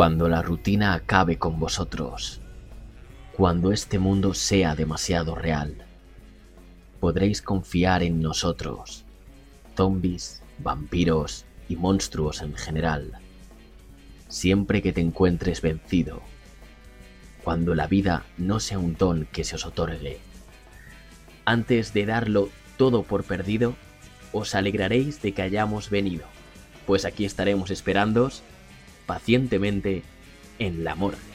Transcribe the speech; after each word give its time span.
Cuando 0.00 0.30
la 0.30 0.40
rutina 0.40 0.94
acabe 0.94 1.36
con 1.36 1.60
vosotros, 1.60 2.40
cuando 3.36 3.70
este 3.70 3.98
mundo 3.98 4.32
sea 4.32 4.74
demasiado 4.74 5.34
real, 5.34 5.84
podréis 7.00 7.42
confiar 7.42 8.02
en 8.02 8.22
nosotros, 8.22 9.04
zombies, 9.76 10.42
vampiros 10.56 11.44
y 11.68 11.76
monstruos 11.76 12.40
en 12.40 12.54
general, 12.54 13.18
siempre 14.28 14.80
que 14.80 14.94
te 14.94 15.02
encuentres 15.02 15.60
vencido, 15.60 16.22
cuando 17.44 17.74
la 17.74 17.86
vida 17.86 18.24
no 18.38 18.58
sea 18.58 18.78
un 18.78 18.96
don 18.96 19.28
que 19.30 19.44
se 19.44 19.56
os 19.56 19.66
otorgue. 19.66 20.18
Antes 21.44 21.92
de 21.92 22.06
darlo 22.06 22.48
todo 22.78 23.02
por 23.02 23.24
perdido, 23.24 23.74
os 24.32 24.54
alegraréis 24.54 25.20
de 25.20 25.32
que 25.34 25.42
hayamos 25.42 25.90
venido, 25.90 26.24
pues 26.86 27.04
aquí 27.04 27.26
estaremos 27.26 27.70
esperándoos 27.70 28.42
pacientemente 29.10 30.04
en 30.60 30.84
la 30.84 30.94
morgue. 30.94 31.29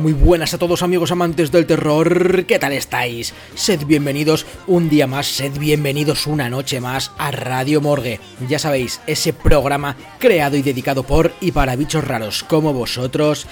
Muy 0.00 0.12
buenas 0.12 0.52
a 0.54 0.58
todos 0.58 0.82
amigos 0.82 1.12
amantes 1.12 1.52
del 1.52 1.66
terror, 1.66 2.46
¿qué 2.46 2.58
tal 2.58 2.72
estáis? 2.72 3.32
Sed 3.54 3.84
bienvenidos 3.84 4.44
un 4.66 4.88
día 4.88 5.06
más, 5.06 5.26
sed 5.26 5.56
bienvenidos 5.58 6.26
una 6.26 6.50
noche 6.50 6.80
más 6.80 7.12
a 7.16 7.30
Radio 7.30 7.80
Morgue. 7.80 8.18
Ya 8.48 8.58
sabéis, 8.58 9.00
ese 9.06 9.32
programa 9.32 9.96
creado 10.18 10.56
y 10.56 10.62
dedicado 10.62 11.04
por 11.04 11.32
y 11.40 11.52
para 11.52 11.76
bichos 11.76 12.02
raros 12.02 12.42
como 12.44 12.72
vosotros 12.72 13.46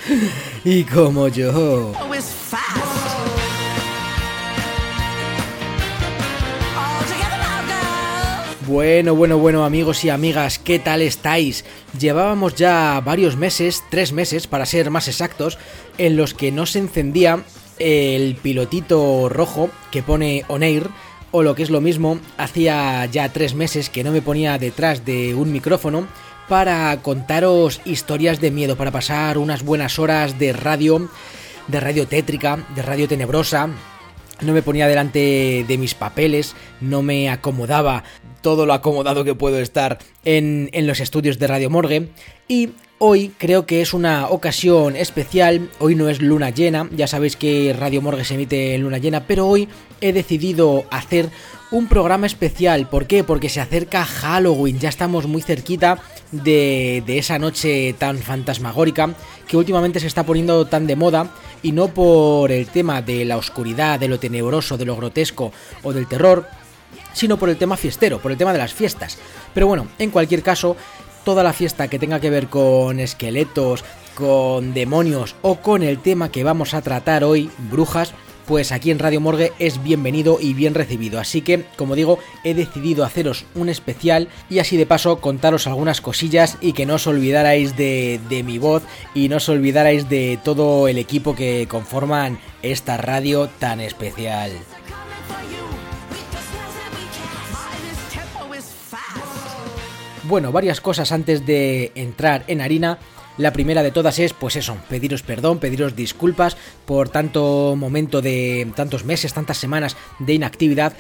y 0.65 0.85
como 0.85 1.29
yo. 1.29 1.93
Bueno, 8.73 9.15
bueno, 9.15 9.37
bueno 9.37 9.65
amigos 9.65 10.03
y 10.03 10.09
amigas, 10.09 10.59
¿qué 10.59 10.79
tal 10.79 11.03
estáis? 11.03 11.63
Llevábamos 11.99 12.55
ya 12.55 13.03
varios 13.05 13.37
meses, 13.37 13.83
tres 13.91 14.13
meses 14.13 14.47
para 14.47 14.65
ser 14.65 14.89
más 14.89 15.09
exactos, 15.09 15.59
en 15.99 16.17
los 16.17 16.35
que 16.35 16.53
no 16.53 16.67
se 16.67 16.79
encendía 16.79 17.45
el 17.79 18.37
pilotito 18.37 19.29
rojo 19.29 19.71
que 19.91 20.03
pone 20.03 20.45
On 20.49 20.63
Air, 20.63 20.89
o 21.31 21.43
lo 21.43 21.55
que 21.55 21.63
es 21.63 21.71
lo 21.71 21.81
mismo, 21.81 22.19
hacía 22.37 23.07
ya 23.07 23.33
tres 23.33 23.55
meses 23.55 23.89
que 23.89 24.05
no 24.05 24.13
me 24.13 24.23
ponía 24.23 24.59
detrás 24.59 25.05
de 25.05 25.35
un 25.35 25.51
micrófono 25.51 26.07
para 26.49 26.97
contaros 27.03 27.81
historias 27.85 28.41
de 28.41 28.51
miedo, 28.51 28.77
para 28.77 28.91
pasar 28.91 29.39
unas 29.39 29.63
buenas 29.63 29.99
horas 29.99 30.39
de 30.39 30.53
radio, 30.53 31.09
de 31.69 31.81
radio 31.81 32.07
tétrica, 32.07 32.67
de 32.75 32.83
radio 32.83 33.09
tenebrosa, 33.09 33.71
no 34.43 34.53
me 34.53 34.63
ponía 34.63 34.89
delante 34.89 35.65
de 35.67 35.79
mis 35.79 35.95
papeles, 35.95 36.55
no 36.81 37.03
me 37.03 37.31
acomodaba 37.31 38.05
todo 38.41 38.67
lo 38.67 38.73
acomodado 38.73 39.25
que 39.25 39.35
puedo 39.35 39.59
estar 39.61 39.99
en, 40.25 40.69
en 40.73 40.87
los 40.87 41.01
estudios 41.01 41.39
de 41.39 41.47
Radio 41.47 41.71
Morgue. 41.71 42.09
Y 42.49 42.71
hoy 43.05 43.33
creo 43.37 43.67
que 43.67 43.83
es 43.83 43.95
una 43.95 44.29
ocasión 44.29 44.95
especial, 44.95 45.69
hoy 45.81 45.97
no 45.97 46.09
es 46.09 46.23
luna 46.23 46.51
llena, 46.51 46.89
ya 46.93 47.09
sabéis 47.09 47.35
que 47.35 47.75
Radio 47.77 48.01
Morgue 48.01 48.25
se 48.25 48.35
emite 48.35 48.77
en 48.77 48.83
luna 48.83 48.99
llena, 48.99 49.27
pero 49.27 49.49
hoy 49.49 49.69
he 50.01 50.13
decidido 50.13 50.85
hacer 50.89 51.29
un 51.73 51.89
programa 51.89 52.27
especial. 52.27 52.89
¿Por 52.89 53.09
qué? 53.09 53.25
Porque 53.25 53.49
se 53.49 53.61
acerca 53.61 54.05
Halloween, 54.05 54.79
ya 54.79 54.89
estamos 54.89 55.27
muy 55.27 55.43
cerquita 55.43 55.99
de, 56.31 57.03
de 57.05 57.19
esa 57.19 57.41
noche 57.41 57.93
tan 57.99 58.19
fantasmagórica 58.19 59.17
que 59.49 59.57
últimamente 59.57 59.99
se 59.99 60.07
está 60.07 60.25
poniendo 60.25 60.65
tan 60.67 60.87
de 60.87 60.95
moda 60.95 61.29
y 61.61 61.73
no 61.73 61.89
por 61.89 62.53
el 62.53 62.69
tema 62.69 63.03
de 63.03 63.25
la 63.25 63.37
oscuridad, 63.37 63.99
de 63.99 64.07
lo 64.07 64.21
tenebroso, 64.21 64.79
de 64.79 64.85
lo 64.85 64.95
grotesco 64.95 65.51
o 65.83 65.93
del 65.93 66.07
terror, 66.07 66.47
sino 67.15 67.37
por 67.37 67.49
el 67.49 67.57
tema 67.57 67.77
fiestero, 67.77 68.21
por 68.21 68.31
el 68.31 68.39
tema 68.39 68.53
de 68.53 68.59
las 68.59 68.73
fiestas. 68.73 69.19
Pero 69.55 69.67
bueno, 69.67 69.89
en 69.99 70.11
cualquier 70.11 70.43
caso, 70.43 70.77
toda 71.25 71.43
la 71.43 71.53
fiesta 71.53 71.89
que 71.89 71.99
tenga 71.99 72.21
que 72.21 72.31
ver 72.31 72.49
con 72.49 73.01
esqueletos, 73.01 73.85
con 74.15 74.75
demonios 74.75 75.35
o 75.43 75.57
con 75.57 75.83
el 75.83 75.99
tema 75.99 76.31
que 76.31 76.45
vamos 76.45 76.75
a 76.75 76.83
tratar 76.83 77.25
hoy, 77.25 77.51
brujas, 77.71 78.15
pues 78.47 78.73
aquí 78.73 78.91
en 78.91 78.99
Radio 78.99 79.21
Morgue 79.21 79.53
es 79.59 79.83
bienvenido 79.83 80.39
y 80.41 80.55
bien 80.55 80.75
recibido. 80.75 81.21
Así 81.21 81.43
que, 81.43 81.65
como 81.77 81.95
digo, 81.95 82.19
he 82.45 82.55
decidido 82.55 83.05
haceros 83.05 83.45
un 83.55 83.69
especial 83.69 84.29
y 84.51 84.59
así 84.59 84.77
de 84.77 84.87
paso 84.87 85.21
contaros 85.21 85.67
algunas 85.67 86.01
cosillas 86.01 86.59
y 86.61 86.73
que 86.73 86.87
no 86.87 86.95
os 86.95 87.07
olvidarais 87.07 87.77
de, 87.77 88.21
mi 88.45 88.59
voz 88.59 88.83
y 89.15 89.29
no 89.29 89.37
os 89.37 89.49
olvidarais 89.49 90.09
de 90.09 90.39
todo 90.43 90.89
el 90.89 90.99
equipo 90.99 91.35
que 91.35 91.67
conforman 91.69 92.39
esta 92.63 92.97
radio 92.97 93.49
tan 93.59 93.81
especial. 93.81 94.51
Bueno, 100.33 100.51
varias 100.51 100.81
cosas 100.81 101.13
antes 101.13 101.45
de 101.45 101.93
entrar 101.95 102.45
en 102.47 102.63
harina. 102.63 102.97
La 103.37 103.53
primera 103.53 103.83
de 103.83 103.91
todas 103.91 104.19
es, 104.19 104.33
pues 104.33 104.57
eso, 104.57 104.79
pediros 104.89 105.23
perdón, 105.23 105.59
pediros 105.59 105.95
disculpas 105.95 106.57
por 106.87 107.11
tanto 107.11 107.77
momento 107.77 108.23
de 108.23 108.67
tantos 108.75 109.05
meses, 109.05 109.35
tantas 109.35 109.59
semanas 109.59 109.95
de 110.21 110.33
inactividad. 110.33 110.95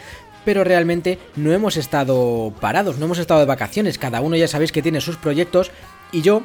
Pero 0.44 0.64
realmente 0.64 1.18
no 1.34 1.50
hemos 1.50 1.78
estado 1.78 2.52
parados, 2.60 2.98
no 2.98 3.06
hemos 3.06 3.16
estado 3.16 3.40
de 3.40 3.46
vacaciones. 3.46 3.96
Cada 3.96 4.20
uno 4.20 4.36
ya 4.36 4.48
sabéis 4.48 4.70
que 4.70 4.82
tiene 4.82 5.00
sus 5.00 5.16
proyectos. 5.16 5.70
Y 6.12 6.20
yo, 6.20 6.42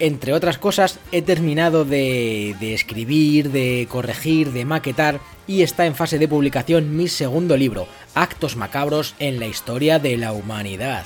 entre 0.00 0.32
otras 0.32 0.58
cosas, 0.58 0.98
he 1.12 1.22
terminado 1.22 1.84
de, 1.84 2.56
de 2.58 2.74
escribir, 2.74 3.52
de 3.52 3.86
corregir, 3.88 4.50
de 4.50 4.64
maquetar. 4.64 5.20
Y 5.46 5.62
está 5.62 5.86
en 5.86 5.94
fase 5.94 6.18
de 6.18 6.26
publicación 6.26 6.96
mi 6.96 7.06
segundo 7.06 7.56
libro, 7.56 7.86
Actos 8.16 8.56
Macabros 8.56 9.14
en 9.20 9.38
la 9.38 9.46
Historia 9.46 10.00
de 10.00 10.16
la 10.16 10.32
Humanidad. 10.32 11.04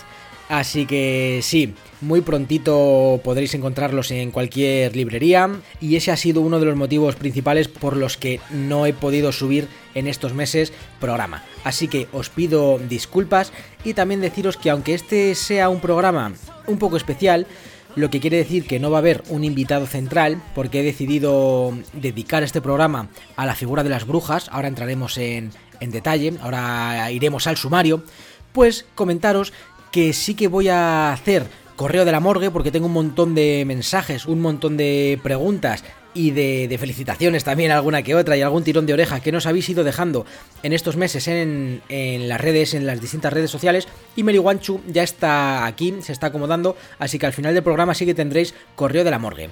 Así 0.48 0.86
que 0.86 1.40
sí, 1.42 1.74
muy 2.00 2.22
prontito 2.22 3.20
podréis 3.22 3.54
encontrarlos 3.54 4.10
en 4.10 4.30
cualquier 4.30 4.96
librería. 4.96 5.50
Y 5.80 5.96
ese 5.96 6.10
ha 6.10 6.16
sido 6.16 6.40
uno 6.40 6.58
de 6.58 6.66
los 6.66 6.76
motivos 6.76 7.16
principales 7.16 7.68
por 7.68 7.96
los 7.96 8.16
que 8.16 8.40
no 8.50 8.86
he 8.86 8.94
podido 8.94 9.30
subir 9.32 9.68
en 9.94 10.06
estos 10.06 10.32
meses 10.32 10.72
programa. 11.00 11.44
Así 11.64 11.88
que 11.88 12.08
os 12.12 12.30
pido 12.30 12.78
disculpas 12.78 13.52
y 13.84 13.94
también 13.94 14.20
deciros 14.20 14.56
que 14.56 14.70
aunque 14.70 14.94
este 14.94 15.34
sea 15.34 15.68
un 15.68 15.80
programa 15.80 16.32
un 16.66 16.78
poco 16.78 16.96
especial, 16.96 17.46
lo 17.94 18.10
que 18.10 18.20
quiere 18.20 18.36
decir 18.36 18.66
que 18.66 18.78
no 18.78 18.90
va 18.90 18.98
a 18.98 19.00
haber 19.00 19.22
un 19.28 19.44
invitado 19.44 19.86
central 19.86 20.40
porque 20.54 20.80
he 20.80 20.84
decidido 20.84 21.76
dedicar 21.92 22.42
este 22.42 22.62
programa 22.62 23.08
a 23.36 23.44
la 23.44 23.54
figura 23.54 23.82
de 23.82 23.90
las 23.90 24.06
brujas, 24.06 24.48
ahora 24.52 24.68
entraremos 24.68 25.18
en, 25.18 25.50
en 25.80 25.90
detalle, 25.90 26.34
ahora 26.40 27.10
iremos 27.10 27.46
al 27.46 27.56
sumario, 27.56 28.04
pues 28.52 28.86
comentaros 28.94 29.52
que 29.90 30.12
sí 30.12 30.34
que 30.34 30.48
voy 30.48 30.68
a 30.68 31.12
hacer 31.12 31.46
correo 31.76 32.04
de 32.04 32.12
la 32.12 32.20
morgue 32.20 32.50
porque 32.50 32.72
tengo 32.72 32.86
un 32.86 32.92
montón 32.92 33.34
de 33.34 33.64
mensajes, 33.66 34.26
un 34.26 34.40
montón 34.40 34.76
de 34.76 35.18
preguntas 35.22 35.84
y 36.12 36.32
de, 36.32 36.76
felicitaciones 36.78 37.44
también 37.44 37.70
alguna 37.70 38.02
que 38.02 38.16
otra 38.16 38.36
y 38.36 38.42
algún 38.42 38.64
tirón 38.64 38.86
de 38.86 38.92
oreja 38.92 39.20
que 39.20 39.30
nos 39.30 39.46
habéis 39.46 39.68
ido 39.68 39.84
dejando 39.84 40.26
en 40.64 40.72
estos 40.72 40.96
meses 40.96 41.28
en, 41.28 41.80
en 41.88 42.28
las 42.28 42.40
redes, 42.40 42.74
en 42.74 42.86
las 42.86 43.00
distintas 43.00 43.32
redes 43.32 43.50
sociales 43.50 43.86
y 44.16 44.24
Meriwanchu 44.24 44.80
ya 44.88 45.04
está 45.04 45.66
aquí, 45.66 45.94
se 46.00 46.12
está 46.12 46.28
acomodando, 46.28 46.76
así 46.98 47.18
que 47.18 47.26
al 47.26 47.32
final 47.32 47.54
del 47.54 47.62
programa 47.62 47.94
sí 47.94 48.04
que 48.04 48.14
tendréis 48.14 48.54
correo 48.74 49.04
de 49.04 49.10
la 49.12 49.20
morgue. 49.20 49.50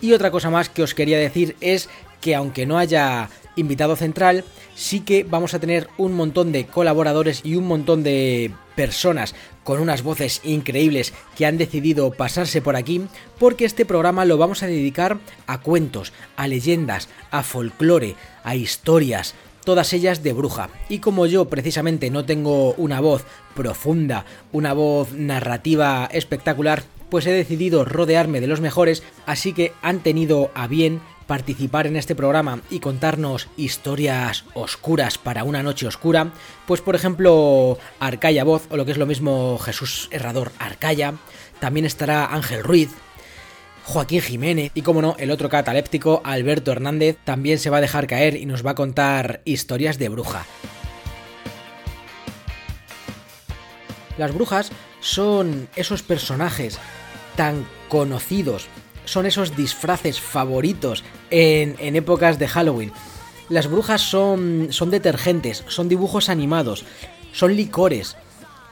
Y 0.00 0.12
otra 0.12 0.30
cosa 0.30 0.50
más 0.50 0.68
que 0.68 0.82
os 0.82 0.94
quería 0.94 1.18
decir 1.18 1.56
es 1.60 1.88
que 2.20 2.34
aunque 2.34 2.66
no 2.66 2.78
haya 2.78 3.28
invitado 3.56 3.96
central, 3.96 4.44
sí 4.80 5.00
que 5.00 5.24
vamos 5.24 5.52
a 5.52 5.58
tener 5.58 5.88
un 5.98 6.14
montón 6.14 6.52
de 6.52 6.64
colaboradores 6.64 7.42
y 7.44 7.54
un 7.54 7.66
montón 7.66 8.02
de 8.02 8.50
personas 8.76 9.34
con 9.62 9.78
unas 9.78 10.02
voces 10.02 10.40
increíbles 10.42 11.12
que 11.36 11.44
han 11.44 11.58
decidido 11.58 12.10
pasarse 12.12 12.62
por 12.62 12.76
aquí, 12.76 13.02
porque 13.38 13.66
este 13.66 13.84
programa 13.84 14.24
lo 14.24 14.38
vamos 14.38 14.62
a 14.62 14.66
dedicar 14.66 15.18
a 15.46 15.60
cuentos, 15.60 16.14
a 16.34 16.48
leyendas, 16.48 17.10
a 17.30 17.42
folclore, 17.42 18.16
a 18.42 18.56
historias, 18.56 19.34
todas 19.66 19.92
ellas 19.92 20.22
de 20.22 20.32
bruja. 20.32 20.70
Y 20.88 21.00
como 21.00 21.26
yo 21.26 21.44
precisamente 21.50 22.08
no 22.08 22.24
tengo 22.24 22.72
una 22.72 23.02
voz 23.02 23.26
profunda, 23.54 24.24
una 24.50 24.72
voz 24.72 25.12
narrativa 25.12 26.08
espectacular, 26.10 26.84
pues 27.10 27.26
he 27.26 27.32
decidido 27.32 27.84
rodearme 27.84 28.40
de 28.40 28.46
los 28.46 28.62
mejores, 28.62 29.02
así 29.26 29.52
que 29.52 29.74
han 29.82 30.00
tenido 30.00 30.50
a 30.54 30.68
bien 30.68 31.02
participar 31.30 31.86
en 31.86 31.94
este 31.94 32.16
programa 32.16 32.60
y 32.70 32.80
contarnos 32.80 33.46
historias 33.56 34.44
oscuras 34.54 35.16
para 35.16 35.44
una 35.44 35.62
noche 35.62 35.86
oscura, 35.86 36.32
pues 36.66 36.80
por 36.80 36.96
ejemplo 36.96 37.78
Arcaya 38.00 38.42
Voz, 38.42 38.66
o 38.68 38.76
lo 38.76 38.84
que 38.84 38.90
es 38.90 38.98
lo 38.98 39.06
mismo 39.06 39.56
Jesús 39.58 40.08
Herrador 40.10 40.50
Arcaya, 40.58 41.14
también 41.60 41.86
estará 41.86 42.34
Ángel 42.34 42.64
Ruiz, 42.64 42.90
Joaquín 43.84 44.22
Jiménez 44.22 44.72
y 44.74 44.82
como 44.82 45.02
no, 45.02 45.14
el 45.20 45.30
otro 45.30 45.48
cataléptico 45.48 46.20
Alberto 46.24 46.72
Hernández 46.72 47.16
también 47.22 47.60
se 47.60 47.70
va 47.70 47.76
a 47.76 47.80
dejar 47.80 48.08
caer 48.08 48.34
y 48.34 48.44
nos 48.44 48.66
va 48.66 48.72
a 48.72 48.74
contar 48.74 49.40
historias 49.44 49.98
de 49.98 50.08
bruja. 50.08 50.46
Las 54.18 54.34
brujas 54.34 54.72
son 54.98 55.68
esos 55.76 56.02
personajes 56.02 56.80
tan 57.36 57.64
conocidos 57.88 58.66
son 59.04 59.26
esos 59.26 59.56
disfraces 59.56 60.20
favoritos 60.20 61.04
en, 61.30 61.96
épocas 61.96 62.38
de 62.38 62.48
Halloween. 62.48 62.92
Las 63.48 63.68
brujas 63.68 64.00
son, 64.00 64.68
son 64.70 64.90
detergentes, 64.90 65.64
son 65.66 65.88
dibujos 65.88 66.28
animados, 66.28 66.84
son 67.32 67.56
licores, 67.56 68.16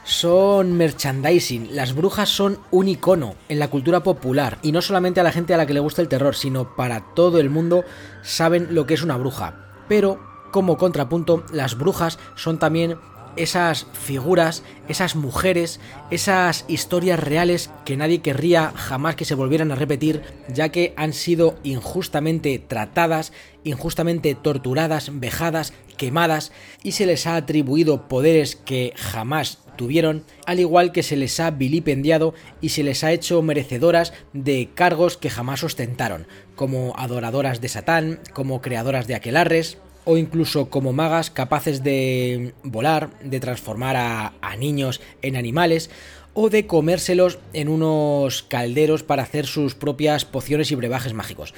son 0.05 0.73
merchandising. 0.77 1.75
Las 1.75 1.95
brujas 1.95 2.29
son 2.29 2.61
un 2.71 2.89
icono 2.89 3.35
en 3.49 3.59
la 3.59 3.69
cultura 3.69 4.03
popular. 4.03 4.59
Y 4.63 4.73
no 4.73 4.81
solamente 4.81 5.21
a 5.21 5.25
la 5.25 5.33
gente 5.33 5.53
a 5.53 5.57
la 5.57 5.67
que 5.67 5.75
le 5.75 5.81
gusta 5.81 6.01
el 6.01 6.09
terror, 6.09 6.35
sino 6.35 6.77
para 6.77 7.15
todo 7.15 7.41
el 7.41 7.51
mundo 7.51 7.85
saben 8.23 8.69
lo 8.71 8.87
que 8.87 8.95
es 8.95 9.03
una 9.03 9.17
bruja. 9.17 9.67
Pero, 9.89 10.19
como 10.51 10.79
contrapunto, 10.79 11.45
las 11.53 11.77
brujas 11.77 12.19
son 12.37 12.59
también 12.59 12.97
esas 13.39 13.87
figuras, 13.93 14.63
esas 14.89 15.17
mujeres, 15.17 15.81
esas 16.11 16.65
historias 16.69 17.21
reales 17.21 17.71
que 17.85 17.97
nadie 17.97 18.21
querría 18.21 18.73
jamás 18.75 19.17
que 19.17 19.25
se 19.25 19.35
volvieran 19.35 19.73
a 19.73 19.77
repetir, 19.77 20.23
ya 20.53 20.71
que 20.71 20.93
han 20.97 21.13
sido 21.13 21.59
injustamente 21.63 22.59
tratadas, 22.59 23.33
injustamente 23.65 24.35
torturadas, 24.35 25.11
vejadas, 25.21 25.73
quemadas 25.97 26.53
y 26.83 26.93
se 26.93 27.07
les 27.07 27.27
ha 27.27 27.37
atribuido 27.37 28.09
poderes 28.09 28.57
que 28.57 28.93
jamás 28.97 29.59
tuvieron, 29.77 30.25
al 30.47 30.61
igual 30.61 30.93
que 30.93 31.03
se 31.03 31.17
les 31.17 31.39
ha 31.41 31.51
vilipendiado 31.51 32.35
y 32.61 32.71
se 32.71 32.83
les 32.83 33.05
ha 33.05 33.13
hecho 33.13 33.41
merecedoras 33.43 34.13
de 34.33 34.71
cargos 34.75 35.17
que 35.17 35.31
jamás 35.31 35.63
ostentaron, 35.65 36.27
como 36.57 36.95
adoradoras 36.97 37.61
de 37.61 37.69
Satán, 37.69 38.21
como 38.33 38.61
creadoras 38.61 39.07
de 39.07 39.15
aquelarres, 39.15 39.79
o 40.09 40.17
incluso 40.17 40.71
como 40.71 40.95
magas 40.95 41.29
capaces 41.29 41.83
de 41.83 42.55
volar, 42.63 43.11
de 43.21 43.41
transformar 43.41 43.95
a, 43.97 44.57
niños 44.57 45.03
en 45.21 45.37
animales 45.37 45.91
o 46.33 46.49
de 46.49 46.67
comérselos 46.67 47.39
en 47.53 47.69
unos 47.69 48.43
calderos 48.43 49.03
para 49.03 49.23
hacer 49.23 49.45
sus 49.45 49.75
propias 49.75 50.25
pociones 50.25 50.73
y 50.73 50.77
brebajes 50.77 51.13
mágicos. 51.13 51.53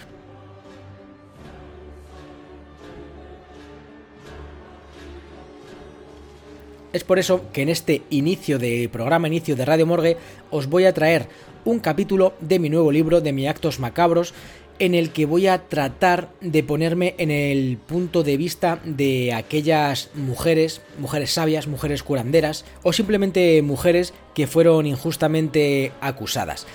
Es 6.93 7.05
por 7.05 7.21
eso 7.21 7.53
que 7.53 7.63
en 7.63 7.69
este 7.69 8.03
inicio 8.11 8.59
de 8.59 8.89
programa, 8.89 9.29
inicio 9.29 9.55
de 9.55 9.65
Radio 9.65 9.87
Morgue, 9.87 10.17
os 10.51 10.67
voy 10.67 10.87
a 10.87 10.93
traer 10.93 11.29
un 11.65 11.79
capítulo 11.79 12.35
de 12.41 12.59
mi 12.59 12.69
nuevo 12.69 12.91
libro, 12.91 13.21
de 13.21 13.33
mi 13.33 13.47
Actos 13.47 13.79
Macabros, 13.79 14.35
en 14.81 14.95
el 14.95 15.11
que 15.11 15.27
voy 15.27 15.47
a 15.47 15.69
tratar 15.69 16.31
de 16.41 16.65
ponerme 16.65 17.15
en 17.19 17.31
el 17.31 17.77
punto 17.77 18.25
de 18.25 18.37
vista 18.37 18.81
de 18.85 19.33
aquellas 19.33 20.11
mujeres, 20.15 20.81
mujeres 20.99 21.33
sabias, 21.33 21.69
mujeres 21.69 22.03
curanderas 22.03 22.65
o 22.83 22.93
simplemente 22.93 23.63
mujeres 23.63 24.15
que 24.35 24.47
fueron 24.47 24.87
injustamente 24.87 25.93
acusadas. 26.01 26.67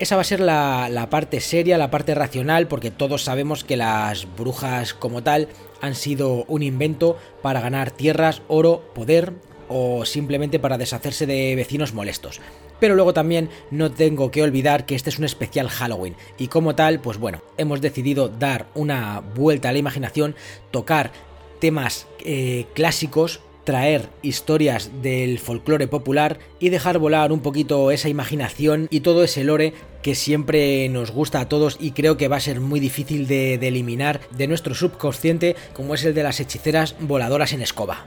Esa 0.00 0.16
va 0.16 0.22
a 0.22 0.24
ser 0.24 0.40
la, 0.40 1.06
parte 1.10 1.40
seria, 1.40 1.76
la 1.76 1.90
parte 1.90 2.14
racional, 2.14 2.66
porque 2.66 2.90
todos 2.90 3.22
sabemos 3.22 3.64
que 3.64 3.76
las 3.76 4.26
brujas 4.34 4.94
como 4.94 5.22
tal 5.22 5.48
han 5.82 5.94
sido 5.94 6.46
un 6.48 6.62
invento 6.62 7.18
para 7.42 7.60
ganar 7.60 7.90
tierras, 7.90 8.40
oro, 8.48 8.82
poder 8.94 9.34
o 9.68 10.06
simplemente 10.06 10.58
para 10.58 10.78
deshacerse 10.78 11.26
de 11.26 11.54
vecinos 11.54 11.92
molestos 11.92 12.40
pero 12.80 12.94
luego 12.94 13.14
también 13.14 13.50
no 13.70 13.92
tengo 13.92 14.30
que 14.30 14.42
olvidar 14.42 14.86
que 14.86 14.94
este 14.94 15.10
es 15.10 15.18
un 15.18 15.24
especial 15.24 15.68
Halloween 15.68 16.16
y 16.38 16.48
como 16.48 16.74
tal, 16.74 17.00
pues 17.00 17.18
bueno, 17.18 17.42
hemos 17.56 17.80
decidido 17.80 18.28
dar 18.28 18.66
una 18.74 19.20
vuelta 19.20 19.68
a 19.68 19.72
la 19.72 19.78
imaginación, 19.78 20.34
tocar 20.70 21.12
temas 21.60 22.08
eh, 22.24 22.66
clásicos, 22.74 23.40
traer 23.64 24.08
historias 24.22 24.90
del 25.02 25.38
folclore 25.38 25.86
popular 25.86 26.38
y 26.58 26.70
dejar 26.70 26.98
volar 26.98 27.30
un 27.30 27.40
poquito 27.40 27.90
esa 27.90 28.08
imaginación 28.08 28.88
y 28.90 29.00
todo 29.00 29.22
ese 29.22 29.44
lore 29.44 29.74
que 30.02 30.14
siempre 30.14 30.88
nos 30.88 31.10
gusta 31.10 31.40
a 31.40 31.48
todos 31.48 31.76
y 31.78 31.92
creo 31.92 32.16
que 32.16 32.28
va 32.28 32.36
a 32.36 32.40
ser 32.40 32.60
muy 32.60 32.80
difícil 32.80 33.26
de, 33.26 33.58
de 33.58 33.68
eliminar 33.68 34.20
de 34.36 34.48
nuestro 34.48 34.74
subconsciente 34.74 35.56
como 35.74 35.94
es 35.94 36.04
el 36.04 36.14
de 36.14 36.22
las 36.22 36.40
hechiceras 36.40 36.96
voladoras 37.00 37.52
en 37.52 37.60
escoba. 37.60 38.06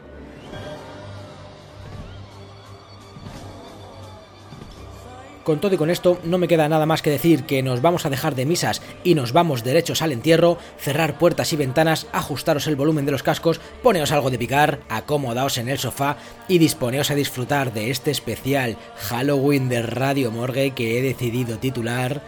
Con 5.44 5.60
todo 5.60 5.76
y 5.76 5.78
con 5.78 5.90
esto, 5.90 6.20
no 6.24 6.38
me 6.38 6.48
queda 6.48 6.70
nada 6.70 6.86
más 6.86 7.02
que 7.02 7.10
decir 7.10 7.44
que 7.44 7.62
nos 7.62 7.82
vamos 7.82 8.06
a 8.06 8.10
dejar 8.10 8.34
de 8.34 8.46
misas 8.46 8.82
y 9.04 9.14
nos 9.14 9.34
vamos 9.34 9.64
derechos 9.64 10.02
al 10.02 10.14
entierro, 10.14 10.58
cerrar 10.78 11.18
puertas 11.18 11.52
y 11.52 11.58
ventanas, 11.58 12.08
ajustaros 12.14 12.68
el 12.68 12.78
volumen 12.78 13.06
de 13.06 13.12
los 13.12 13.24
cascos, 13.24 13.60
poneos 13.82 14.14
algo 14.14 14.30
de 14.30 14.38
picar, 14.38 14.80
acomodaos 14.88 15.58
en 15.58 15.68
el 15.68 15.80
sofá 15.80 16.16
y 16.48 16.60
disponeos 16.60 17.12
a 17.12 17.16
disfrutar 17.16 17.74
de 17.74 17.92
este 17.92 18.12
especial 18.12 18.78
Halloween 18.96 19.68
de 19.68 19.82
Radio 19.82 20.32
Morgue 20.32 20.72
que 20.72 20.98
he 20.98 21.02
decidido 21.02 21.58
titular 21.58 22.22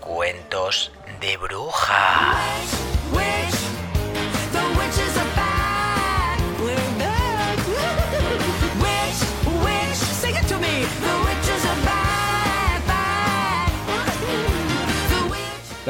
Cuentos 0.00 0.92
de 1.20 1.36
Bruja. 1.36 2.36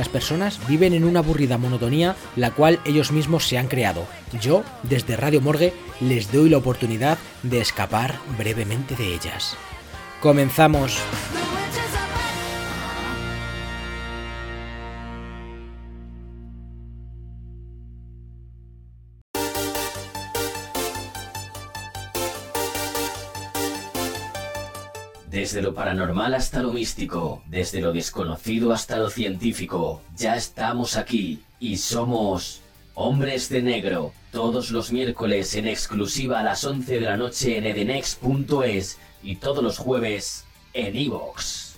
Las 0.00 0.08
personas 0.08 0.58
viven 0.66 0.94
en 0.94 1.04
una 1.04 1.18
aburrida 1.18 1.58
monotonía 1.58 2.16
la 2.34 2.52
cual 2.52 2.80
ellos 2.86 3.12
mismos 3.12 3.46
se 3.46 3.58
han 3.58 3.68
creado. 3.68 4.06
Yo, 4.40 4.64
desde 4.82 5.14
Radio 5.14 5.42
Morgue, 5.42 5.74
les 6.00 6.32
doy 6.32 6.48
la 6.48 6.56
oportunidad 6.56 7.18
de 7.42 7.60
escapar 7.60 8.18
brevemente 8.38 8.96
de 8.96 9.12
ellas. 9.12 9.58
Comenzamos. 10.22 10.96
Desde 25.30 25.62
lo 25.62 25.74
paranormal 25.74 26.34
hasta 26.34 26.60
lo 26.60 26.72
místico, 26.72 27.44
desde 27.46 27.80
lo 27.80 27.92
desconocido 27.92 28.72
hasta 28.72 28.96
lo 28.96 29.08
científico, 29.10 30.02
ya 30.16 30.34
estamos 30.34 30.96
aquí 30.96 31.44
y 31.60 31.76
somos 31.76 32.62
Hombres 32.94 33.48
de 33.48 33.62
Negro, 33.62 34.12
todos 34.32 34.72
los 34.72 34.90
miércoles 34.90 35.54
en 35.54 35.68
exclusiva 35.68 36.40
a 36.40 36.42
las 36.42 36.64
11 36.64 36.94
de 36.94 37.00
la 37.02 37.16
noche 37.16 37.58
en 37.58 37.64
edenex.es 37.64 38.98
y 39.22 39.36
todos 39.36 39.62
los 39.62 39.78
jueves 39.78 40.46
en 40.72 40.96
iVoox. 40.96 41.76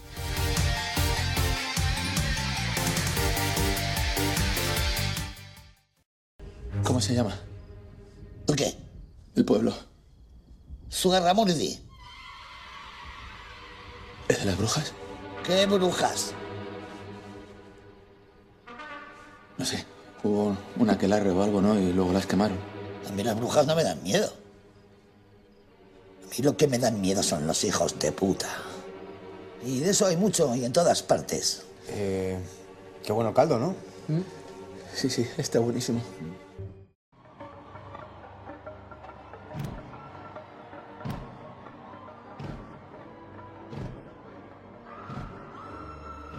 ¿Cómo 6.85 7.03
se 7.03 7.15
llama? 7.15 7.39
¿Por 8.47 8.57
qué? 8.57 8.73
El 9.37 9.45
pueblo. 9.45 9.75
Sugarramurdi. 10.89 11.92
¿Es 14.33 14.39
de 14.39 14.47
las 14.47 14.57
brujas? 14.57 14.93
¿Qué 15.45 15.67
brujas? 15.67 16.33
No 19.59 19.65
sé. 19.67 19.85
Hubo 20.23 20.57
un 20.79 20.89
aquelarre 20.89 21.31
o 21.31 21.43
algo, 21.43 21.61
¿no? 21.61 21.79
Y 21.79 21.93
luego 21.93 22.15
las 22.15 22.25
quemaron. 22.25 22.57
A 23.07 23.13
mí 23.13 23.23
las 23.23 23.37
brujas 23.37 23.67
no 23.67 23.77
me 23.77 23.85
dan 23.85 24.03
miedo. 24.03 24.33
A 26.25 26.29
mí 26.31 26.37
lo 26.39 26.57
que 26.57 26.67
me 26.67 26.79
dan 26.79 26.99
miedo 27.03 27.23
son 27.23 27.47
los 27.47 27.63
hijos 27.65 27.99
de 27.99 28.11
puta. 28.13 28.49
Y 29.67 29.81
de 29.81 29.91
eso 29.91 30.07
hay 30.07 30.17
mucho 30.17 30.55
y 30.57 30.65
en 30.65 30.73
todas 30.73 31.03
partes. 31.03 31.65
Eh, 31.89 32.39
qué 33.05 33.13
bueno 33.13 33.35
caldo, 33.35 33.59
¿no? 33.59 33.75
Sí, 34.95 35.11
sí, 35.11 35.29
está 35.37 35.59
buenísimo. 35.59 36.01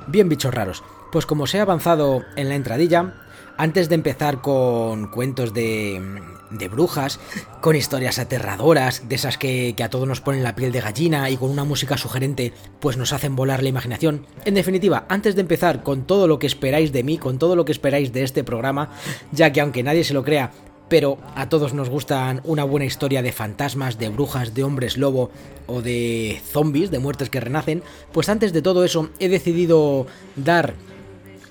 Bien, 0.08 0.30
bichos 0.30 0.54
raros. 0.54 0.84
Pues 1.12 1.26
como 1.26 1.48
se 1.48 1.60
ha 1.60 1.62
avanzado 1.62 2.24
en 2.36 2.50
la 2.50 2.56
entradilla, 2.56 3.14
antes 3.58 3.88
de 3.90 3.96
empezar 3.96 4.42
con 4.42 5.08
cuentos 5.08 5.54
de, 5.54 6.02
de 6.50 6.68
brujas, 6.68 7.20
con 7.62 7.76
historias 7.76 8.20
aterradoras, 8.20 9.08
de 9.08 9.16
esas 9.16 9.38
que, 9.38 9.74
que, 9.78 9.84
a 9.84 9.90
todos 9.90 10.08
nos 10.08 10.22
ponen 10.22 10.44
la 10.44 10.56
piel 10.56 10.72
de 10.72 10.82
gallina 10.82 11.30
y 11.30 11.38
con 11.38 11.52
una 11.52 11.64
música 11.64 11.98
sugerente, 11.98 12.54
pues 12.80 12.98
nos 12.98 13.14
hacen 13.14 13.36
volar 13.36 13.62
la 13.62 13.70
imaginación. 13.70 14.26
En 14.46 14.56
definitiva, 14.56 15.06
antes 15.08 15.36
de 15.36 15.42
empezar 15.42 15.84
con 15.84 16.06
todo 16.06 16.28
lo 16.28 16.40
que 16.40 16.48
esperáis 16.48 16.92
de 16.92 17.04
mí, 17.04 17.18
con 17.18 17.38
todo 17.38 17.56
lo 17.56 17.66
que 17.66 17.72
esperáis 17.72 18.12
de 18.12 18.24
este 18.24 18.44
programa, 18.44 18.90
ya 19.32 19.52
que 19.52 19.62
aunque 19.62 19.84
nadie 19.84 20.04
se 20.04 20.14
lo 20.14 20.24
crea, 20.24 20.52
pero 20.94 21.18
a 21.34 21.50
todos 21.50 21.74
nos 21.74 21.90
gustan 21.90 22.42
una 22.44 22.64
buena 22.64 22.86
historia 22.86 23.24
de 23.24 23.32
fantasmas, 23.32 23.98
de 23.98 24.10
brujas, 24.10 24.54
de 24.54 24.64
hombres 24.64 24.96
lobo 24.96 25.32
o 25.66 25.82
de 25.82 26.40
zombies, 26.52 26.92
de 26.92 27.00
muertes 27.00 27.32
que 27.32 27.40
renacen, 27.40 27.82
pues 28.12 28.30
antes 28.30 28.54
de 28.54 28.62
todo 28.62 28.86
eso 28.86 29.10
he 29.18 29.28
decidido 29.28 30.06
dar 30.36 30.76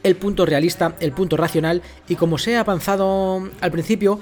el 0.04 0.14
punto 0.14 0.46
realista, 0.46 0.94
el 1.00 1.10
punto 1.10 1.36
racional 1.36 1.82
y 2.08 2.14
como 2.14 2.38
se 2.38 2.54
ha 2.54 2.60
avanzado 2.60 3.50
al 3.60 3.72
principio, 3.72 4.20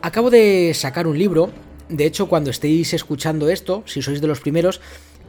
acabo 0.00 0.30
de 0.30 0.72
sacar 0.72 1.06
un 1.06 1.18
libro, 1.18 1.50
de 1.90 2.06
hecho 2.06 2.26
cuando 2.26 2.48
estéis 2.48 2.94
escuchando 2.94 3.50
esto, 3.50 3.82
si 3.84 4.00
sois 4.00 4.22
de 4.22 4.26
los 4.26 4.40
primeros, 4.40 4.80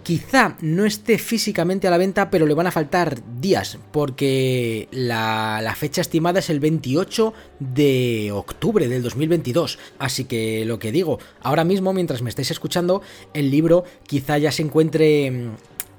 quizá 0.07 0.55
no 0.61 0.85
esté 0.85 1.17
físicamente 1.17 1.85
a 1.85 1.91
la 1.91 1.97
venta, 1.97 2.29
pero 2.29 2.45
le 2.45 2.53
van 2.53 2.65
a 2.65 2.71
faltar 2.71 3.17
días, 3.41 3.77
porque 3.91 4.87
la, 4.89 5.75
fecha 5.75 5.99
estimada 5.99 6.39
es 6.39 6.49
el 6.49 6.61
28 6.61 7.33
de 7.59 8.31
octubre 8.31 8.87
del 8.87 9.03
2022. 9.03 9.77
Así 9.99 10.23
que 10.23 10.63
lo 10.63 10.79
que 10.79 10.93
digo, 10.93 11.19
ahora 11.41 11.65
mismo, 11.65 11.91
mientras 11.91 12.21
me 12.21 12.29
estáis 12.29 12.51
escuchando, 12.51 13.01
el 13.33 13.51
libro 13.51 13.83
quizá 14.07 14.37
ya 14.37 14.49
se 14.53 14.61
encuentre 14.61 15.49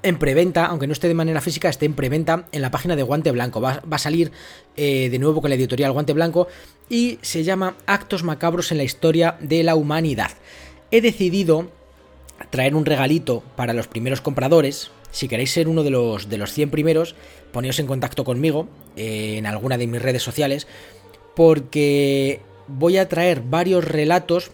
en 0.01 0.17
preventa, 0.17 0.65
aunque 0.65 0.87
no 0.87 0.93
esté 0.93 1.07
de 1.07 1.13
manera 1.13 1.39
física, 1.39 1.69
esté 1.69 1.85
en 1.85 1.93
preventa 1.93 2.47
en 2.51 2.63
la 2.63 2.71
página 2.71 2.95
de 2.95 3.03
Guante 3.03 3.29
Blanco. 3.29 3.61
Va, 3.61 3.79
va 3.81 3.97
a 3.97 3.99
salir 3.99 4.31
eh, 4.75 5.09
de 5.11 5.19
nuevo 5.19 5.39
con 5.39 5.51
la 5.51 5.55
editorial 5.55 5.91
Guante 5.91 6.13
Blanco 6.13 6.47
y 6.89 7.19
se 7.21 7.43
llama 7.43 7.75
Actos 7.85 8.23
macabros 8.23 8.71
en 8.71 8.79
la 8.79 8.83
historia 8.83 9.37
de 9.39 9.61
la 9.61 9.75
humanidad. 9.75 10.31
He 10.89 11.01
decidido 11.01 11.69
traer 12.49 12.75
un 12.75 12.85
regalito 12.85 13.43
para 13.55 13.73
los 13.73 13.87
primeros 13.87 14.21
compradores. 14.21 14.91
Si 15.11 15.27
queréis 15.27 15.51
ser 15.51 15.67
uno 15.67 15.83
de 15.83 15.89
los, 15.89 16.29
de 16.29 16.37
los 16.37 16.53
100 16.53 16.69
primeros, 16.69 17.15
poneos 17.51 17.79
en 17.79 17.87
contacto 17.87 18.23
conmigo 18.23 18.67
eh, 18.95 19.35
en 19.37 19.45
alguna 19.45 19.77
de 19.77 19.87
mis 19.87 20.01
redes 20.01 20.23
sociales, 20.23 20.67
porque 21.35 22.41
voy 22.67 22.97
a 22.97 23.09
traer 23.09 23.41
varios 23.41 23.85
relatos 23.85 24.51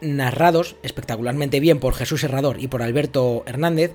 narrados 0.00 0.76
espectacularmente 0.82 1.60
bien 1.60 1.78
por 1.78 1.94
Jesús 1.94 2.24
Herrador 2.24 2.60
y 2.60 2.68
por 2.68 2.82
Alberto 2.82 3.44
Hernández, 3.46 3.92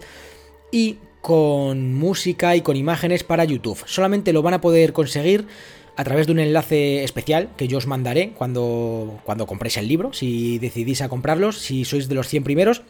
y 0.71 0.97
con 1.21 1.93
música 1.93 2.55
y 2.55 2.61
con 2.61 2.77
imágenes 2.77 3.23
para 3.23 3.43
YouTube. 3.43 3.83
Solamente 3.85 4.33
lo 4.33 4.41
van 4.41 4.53
a 4.53 4.61
poder 4.61 4.93
conseguir 4.93 5.45
a 5.97 6.03
través 6.03 6.27
de 6.27 6.33
un 6.33 6.39
enlace 6.39 7.03
especial 7.03 7.49
que 7.57 7.67
yo 7.67 7.79
os 7.79 7.87
mandaré 7.87 8.31
cuando, 8.37 9.19
cuando 9.25 9.47
compréis 9.47 9.77
el 9.77 9.87
libro, 9.87 10.13
si 10.13 10.59
decidís 10.59 11.01
a 11.01 11.09
comprarlos, 11.09 11.57
si 11.57 11.85
sois 11.85 12.07
de 12.07 12.15
los 12.15 12.27
100 12.27 12.43
primeros, 12.43 12.83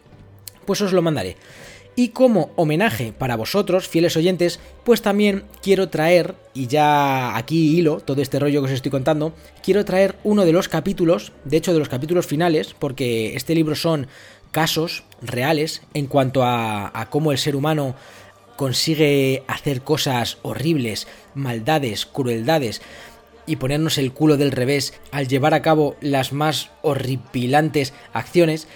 pues 0.68 0.82
os 0.82 0.94
lo 0.94 1.02
mandaré. 1.02 1.36
Y 1.96 2.10
como 2.10 2.52
homenaje 2.58 3.12
para 3.12 3.36
vosotros, 3.36 3.88
fieles 3.88 4.16
oyentes, 4.16 4.60
pues 4.84 5.02
también 5.02 5.46
quiero 5.64 5.90
traer, 5.90 6.36
y 6.54 6.68
ya 6.68 7.36
aquí 7.36 7.76
hilo 7.76 8.02
todo 8.02 8.22
este 8.22 8.38
rollo 8.38 8.62
que 8.62 8.68
os 8.68 8.72
estoy 8.72 8.92
contando, 8.92 9.34
quiero 9.64 9.84
traer 9.84 10.16
uno 10.24 10.46
de 10.46 10.54
los 10.54 10.70
capítulos, 10.70 11.32
de 11.44 11.58
hecho 11.58 11.74
de 11.74 11.80
los 11.80 11.90
capítulos 11.90 12.28
finales, 12.28 12.76
porque 12.78 13.36
este 13.36 13.56
libro 13.56 13.74
son 13.74 14.06
casos 14.52 15.06
reales 15.24 15.82
en 15.96 16.06
cuanto 16.06 16.44
a, 16.44 16.92
a 16.94 17.10
cómo 17.10 17.32
el 17.32 17.40
ser 17.40 17.56
humano 17.56 17.96
consigue 18.58 19.44
hacer 19.48 19.82
cosas 19.82 20.38
horribles, 20.44 21.08
maldades, 21.34 22.06
crueldades 22.06 22.84
y 23.48 23.56
ponernos 23.56 23.98
el 23.98 24.12
culo 24.12 24.38
del 24.38 24.52
revés 24.52 24.94
al 25.12 25.28
llevar 25.28 25.56
a 25.56 25.64
cabo 25.64 25.96
las 26.02 26.32
más 26.32 26.70
horripilantes 26.84 27.94
acciones, 28.14 28.68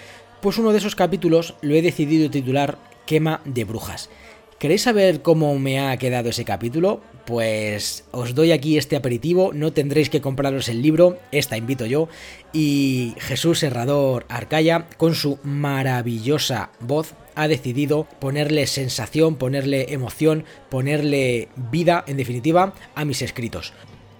pues 0.42 0.58
uno 0.58 0.72
de 0.72 0.78
esos 0.78 0.96
capítulos 0.96 1.54
lo 1.62 1.74
he 1.74 1.82
decidido 1.82 2.28
titular 2.28 2.76
Quema 3.06 3.40
de 3.44 3.62
Brujas. 3.64 4.10
¿Queréis 4.58 4.82
saber 4.82 5.22
cómo 5.22 5.56
me 5.58 5.80
ha 5.80 5.96
quedado 5.96 6.30
ese 6.30 6.44
capítulo? 6.44 7.00
Pues 7.26 8.04
os 8.10 8.34
doy 8.34 8.50
aquí 8.50 8.76
este 8.76 8.96
aperitivo, 8.96 9.52
no 9.54 9.72
tendréis 9.72 10.10
que 10.10 10.20
compraros 10.20 10.68
el 10.68 10.82
libro, 10.82 11.18
esta 11.30 11.56
invito 11.56 11.86
yo, 11.86 12.08
y 12.52 13.14
Jesús 13.18 13.62
Herrador 13.62 14.26
Arcaya, 14.28 14.88
con 14.96 15.14
su 15.14 15.38
maravillosa 15.44 16.70
voz, 16.80 17.14
ha 17.36 17.46
decidido 17.46 18.08
ponerle 18.18 18.66
sensación, 18.66 19.36
ponerle 19.36 19.92
emoción, 19.92 20.44
ponerle 20.68 21.48
vida, 21.70 22.04
en 22.08 22.16
definitiva, 22.16 22.74
a 22.96 23.04
mis 23.04 23.22
escritos. 23.22 23.72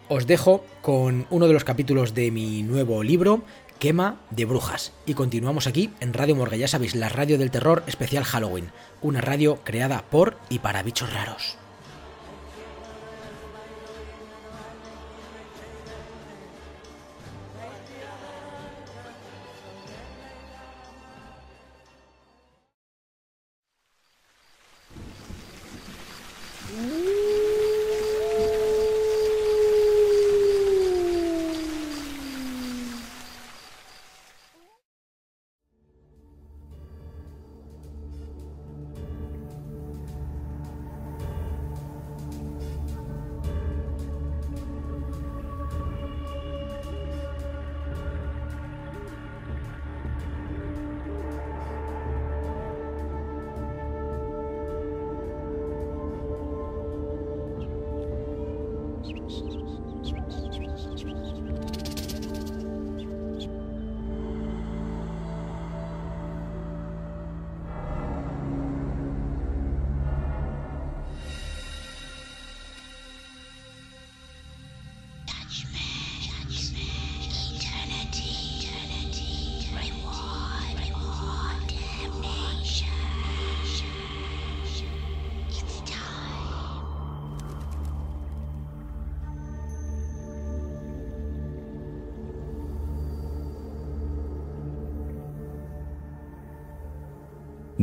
Os 0.09 0.27
dejo 0.27 0.63
con 0.83 1.27
uno 1.31 1.47
de 1.49 1.55
los 1.55 1.65
capítulos 1.65 2.15
de 2.15 2.31
mi 2.31 2.63
nuevo 2.63 3.03
libro, 3.03 3.43
Quema 3.83 4.21
de 4.31 4.45
Brujas. 4.45 4.93
Y 5.07 5.15
continuamos 5.15 5.67
aquí 5.67 5.91
en 5.99 6.15
Radio 6.15 6.37
Morgue, 6.37 6.57
ya 6.57 6.69
sabéis, 6.69 6.95
la 6.95 7.09
radio 7.09 7.37
del 7.37 7.51
terror 7.51 7.83
especial 7.89 8.23
Halloween, 8.23 8.71
una 9.01 9.21
radio 9.21 9.59
creada 9.65 10.05
por 10.09 10.39
y 10.49 10.61
para 10.61 10.85
bichos 10.85 11.13
raros. 11.13 11.59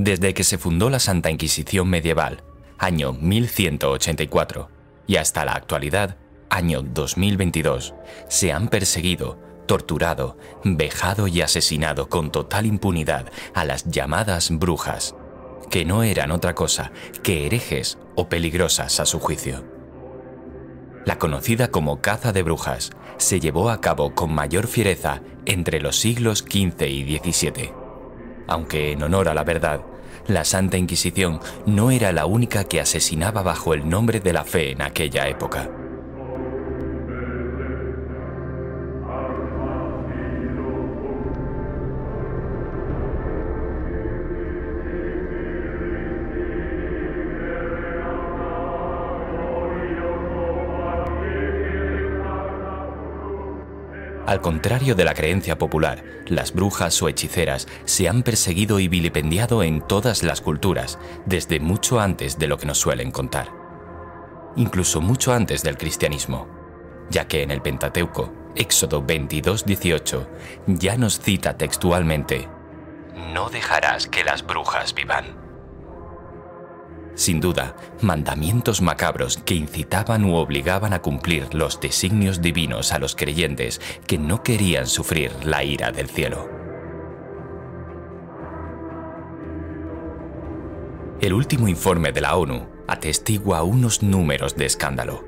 Desde 0.02 0.34
que 0.34 0.46
se 0.46 0.58
fundó 0.58 0.90
la 0.90 1.00
Santa 1.00 1.30
Inquisición 1.30 1.90
medieval, 1.90 2.42
año 2.78 3.12
1184, 3.12 4.70
y 5.08 5.18
hasta 5.18 5.44
la 5.44 5.52
actualidad, 5.52 6.16
año 6.50 6.82
2022, 6.82 7.94
se 8.30 8.54
han 8.54 8.70
perseguido, 8.70 9.38
torturado, 9.66 10.38
vejado 10.64 11.28
y 11.28 11.42
asesinado 11.42 12.08
con 12.08 12.32
total 12.32 12.66
impunidad 12.66 13.30
a 13.54 13.66
las 13.66 13.90
llamadas 13.90 14.52
brujas, 14.52 15.16
que 15.70 15.84
no 15.84 16.04
eran 16.04 16.32
otra 16.32 16.56
cosa 16.56 16.94
que 17.22 17.46
herejes 17.46 17.98
o 18.16 18.30
peligrosas 18.30 19.02
a 19.02 19.06
su 19.06 19.20
juicio. 19.20 19.66
La 21.06 21.20
conocida 21.20 21.72
como 21.72 22.00
caza 22.00 22.32
de 22.32 22.44
brujas 22.44 22.92
se 23.18 23.42
llevó 23.42 23.70
a 23.70 23.82
cabo 23.82 24.16
con 24.16 24.34
mayor 24.34 24.68
fiereza 24.68 25.22
entre 25.46 25.82
los 25.82 25.98
siglos 25.98 26.40
XV 26.40 26.88
y 26.88 27.18
XVII 27.18 27.90
aunque 28.50 28.92
en 28.92 29.04
honor 29.04 29.30
a 29.30 29.34
la 29.36 29.44
verdad, 29.44 29.82
la 30.30 30.46
Santa 30.46 30.78
Inquisición 30.78 31.40
no 31.66 31.92
era 31.92 32.12
la 32.12 32.26
única 32.26 32.64
que 32.64 32.80
asesinaba 32.80 33.42
bajo 33.44 33.74
el 33.74 33.90
nombre 33.90 34.20
de 34.20 34.34
la 34.34 34.46
fe 34.46 34.72
en 34.72 34.82
aquella 34.82 35.28
época. 35.28 35.89
Al 54.30 54.42
contrario 54.42 54.94
de 54.94 55.06
la 55.06 55.16
creencia 55.16 55.58
popular, 55.58 56.04
las 56.28 56.54
brujas 56.54 57.02
o 57.02 57.10
hechiceras 57.10 57.68
se 57.86 58.08
han 58.08 58.22
perseguido 58.22 58.80
y 58.80 58.88
vilipendiado 58.88 59.64
en 59.64 59.82
todas 59.82 60.22
las 60.22 60.40
culturas, 60.40 61.00
desde 61.26 61.60
mucho 61.60 62.00
antes 62.00 62.38
de 62.38 62.46
lo 62.46 62.60
que 62.60 62.68
nos 62.68 62.78
suelen 62.78 63.10
contar. 63.10 63.48
Incluso 64.56 65.02
mucho 65.02 65.34
antes 65.34 65.64
del 65.64 65.80
cristianismo, 65.80 66.48
ya 67.10 67.28
que 67.28 67.42
en 67.42 67.50
el 67.50 67.64
Pentateuco, 67.64 68.32
Éxodo 68.56 69.02
22:18, 69.02 70.28
ya 70.68 70.96
nos 70.96 71.20
cita 71.20 71.58
textualmente, 71.58 72.48
No 73.34 73.50
dejarás 73.50 74.06
que 74.06 74.24
las 74.24 74.46
brujas 74.46 74.94
vivan 74.94 75.39
sin 77.20 77.42
duda, 77.42 77.76
mandamientos 78.02 78.82
macabros 78.82 79.38
que 79.44 79.54
incitaban 79.54 80.24
u 80.24 80.36
obligaban 80.36 80.94
a 80.94 81.02
cumplir 81.02 81.54
los 81.54 81.82
designios 81.82 82.42
divinos 82.42 82.94
a 82.94 83.00
los 83.00 83.14
creyentes 83.14 83.82
que 84.08 84.18
no 84.18 84.42
querían 84.42 84.88
sufrir 84.88 85.34
la 85.44 85.62
ira 85.66 85.92
del 85.92 86.08
cielo. 86.08 86.50
El 91.20 91.34
último 91.34 91.68
informe 91.68 92.14
de 92.14 92.22
la 92.22 92.38
ONU 92.38 92.66
atestigua 92.88 93.64
unos 93.64 94.02
números 94.02 94.56
de 94.56 94.66
escándalo, 94.66 95.26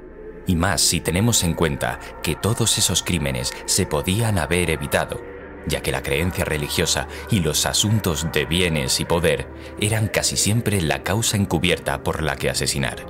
y 0.48 0.56
más 0.56 0.80
si 0.80 1.02
tenemos 1.02 1.44
en 1.44 1.54
cuenta 1.54 2.00
que 2.24 2.36
todos 2.36 2.78
esos 2.78 3.04
crímenes 3.04 3.54
se 3.66 3.86
podían 3.86 4.40
haber 4.40 4.70
evitado 4.70 5.31
ya 5.68 5.82
que 5.82 5.92
la 5.92 6.02
creencia 6.02 6.46
religiosa 6.46 7.08
y 7.30 7.40
los 7.40 7.66
asuntos 7.66 8.28
de 8.32 8.46
bienes 8.46 9.00
y 9.00 9.06
poder 9.06 9.48
eran 9.80 10.08
casi 10.08 10.38
siempre 10.38 10.82
la 10.82 11.04
causa 11.04 11.38
encubierta 11.38 12.04
por 12.04 12.24
la 12.24 12.36
que 12.36 12.50
asesinar. 12.50 13.06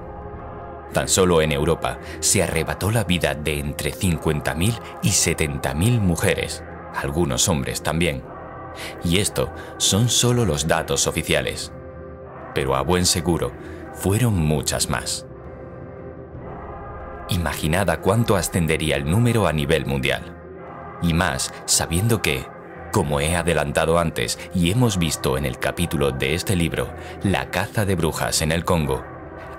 Tan 0.93 1.07
solo 1.07 1.41
en 1.41 1.53
Europa 1.53 1.99
se 2.19 2.43
arrebató 2.43 2.91
la 2.91 3.05
vida 3.05 3.33
de 3.33 3.59
entre 3.59 3.93
50.000 3.93 4.79
y 5.03 5.09
70.000 5.09 5.99
mujeres, 5.99 6.63
algunos 6.95 7.47
hombres 7.47 7.81
también. 7.81 8.23
Y 9.03 9.19
esto 9.19 9.53
son 9.77 10.09
solo 10.09 10.45
los 10.45 10.67
datos 10.67 11.07
oficiales. 11.07 11.71
Pero 12.53 12.75
a 12.75 12.81
buen 12.81 13.05
seguro, 13.05 13.53
fueron 13.93 14.35
muchas 14.35 14.89
más. 14.89 15.25
Imaginad 17.29 17.89
a 17.89 18.01
cuánto 18.01 18.35
ascendería 18.35 18.97
el 18.97 19.09
número 19.09 19.47
a 19.47 19.53
nivel 19.53 19.85
mundial 19.85 20.40
y 21.01 21.13
más 21.13 21.53
sabiendo 21.65 22.21
que, 22.21 22.45
como 22.91 23.19
he 23.19 23.35
adelantado 23.35 23.99
antes 23.99 24.37
y 24.53 24.71
hemos 24.71 24.97
visto 24.97 25.37
en 25.37 25.45
el 25.45 25.57
capítulo 25.57 26.11
de 26.11 26.33
este 26.33 26.55
libro, 26.55 26.93
la 27.23 27.49
caza 27.49 27.85
de 27.85 27.95
brujas 27.95 28.41
en 28.41 28.51
el 28.51 28.65
Congo, 28.65 29.03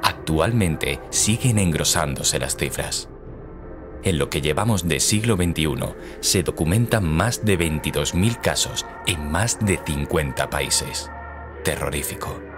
actualmente 0.02 1.00
siguen 1.10 1.58
engrosándose 1.58 2.38
las 2.38 2.56
cifras. 2.56 3.08
En 4.04 4.18
lo 4.18 4.28
que 4.30 4.40
llevamos 4.40 4.88
de 4.88 4.98
siglo 4.98 5.36
XXI 5.36 5.76
se 6.20 6.42
documentan 6.42 7.04
más 7.04 7.44
de 7.44 7.58
22.000 7.58 8.40
casos 8.40 8.84
en 9.06 9.30
más 9.30 9.64
de 9.64 9.78
50 9.84 10.50
países. 10.50 11.08
Terrorífico. 11.62 12.51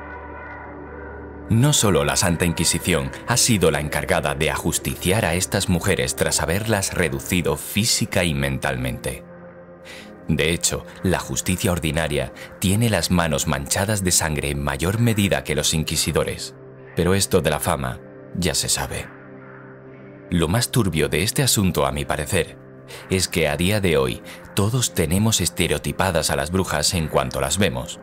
No 1.50 1.74
solo 1.74 2.04
la 2.04 2.16
Santa 2.16 2.46
Inquisición 2.46 3.10
ha 3.26 3.36
sido 3.36 3.70
la 3.70 3.80
encargada 3.80 4.34
de 4.34 4.50
ajusticiar 4.50 5.26
a 5.26 5.34
estas 5.34 5.68
mujeres 5.68 6.16
tras 6.16 6.40
haberlas 6.40 6.94
reducido 6.94 7.56
física 7.56 8.24
y 8.24 8.32
mentalmente. 8.32 9.24
De 10.26 10.54
hecho, 10.54 10.86
la 11.02 11.18
justicia 11.18 11.70
ordinaria 11.70 12.32
tiene 12.60 12.88
las 12.88 13.10
manos 13.10 13.46
manchadas 13.46 14.02
de 14.02 14.10
sangre 14.10 14.50
en 14.50 14.62
mayor 14.62 14.98
medida 15.00 15.44
que 15.44 15.54
los 15.54 15.74
inquisidores, 15.74 16.54
pero 16.96 17.14
esto 17.14 17.42
de 17.42 17.50
la 17.50 17.60
fama 17.60 18.00
ya 18.38 18.54
se 18.54 18.70
sabe. 18.70 19.06
Lo 20.30 20.48
más 20.48 20.70
turbio 20.70 21.10
de 21.10 21.22
este 21.22 21.42
asunto, 21.42 21.84
a 21.84 21.92
mi 21.92 22.06
parecer, 22.06 22.56
es 23.10 23.28
que 23.28 23.48
a 23.48 23.58
día 23.58 23.82
de 23.82 23.98
hoy 23.98 24.22
todos 24.54 24.94
tenemos 24.94 25.42
estereotipadas 25.42 26.30
a 26.30 26.36
las 26.36 26.50
brujas 26.50 26.94
en 26.94 27.08
cuanto 27.08 27.42
las 27.42 27.58
vemos 27.58 28.00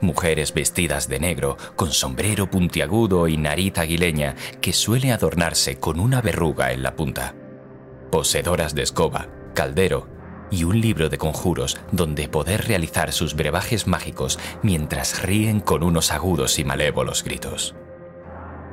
mujeres 0.00 0.52
vestidas 0.54 1.08
de 1.08 1.18
negro, 1.18 1.56
con 1.76 1.92
sombrero 1.92 2.50
puntiagudo 2.50 3.28
y 3.28 3.36
nariz 3.36 3.78
aguileña 3.78 4.34
que 4.60 4.72
suele 4.72 5.12
adornarse 5.12 5.78
con 5.78 6.00
una 6.00 6.20
verruga 6.20 6.72
en 6.72 6.82
la 6.82 6.96
punta, 6.96 7.34
poseedoras 8.10 8.74
de 8.74 8.82
escoba, 8.82 9.28
caldero 9.54 10.08
y 10.50 10.64
un 10.64 10.80
libro 10.80 11.08
de 11.08 11.18
conjuros 11.18 11.78
donde 11.92 12.28
poder 12.28 12.66
realizar 12.66 13.12
sus 13.12 13.34
brebajes 13.34 13.86
mágicos 13.86 14.38
mientras 14.62 15.22
ríen 15.22 15.60
con 15.60 15.82
unos 15.82 16.12
agudos 16.12 16.58
y 16.58 16.64
malévolos 16.64 17.22
gritos. 17.22 17.74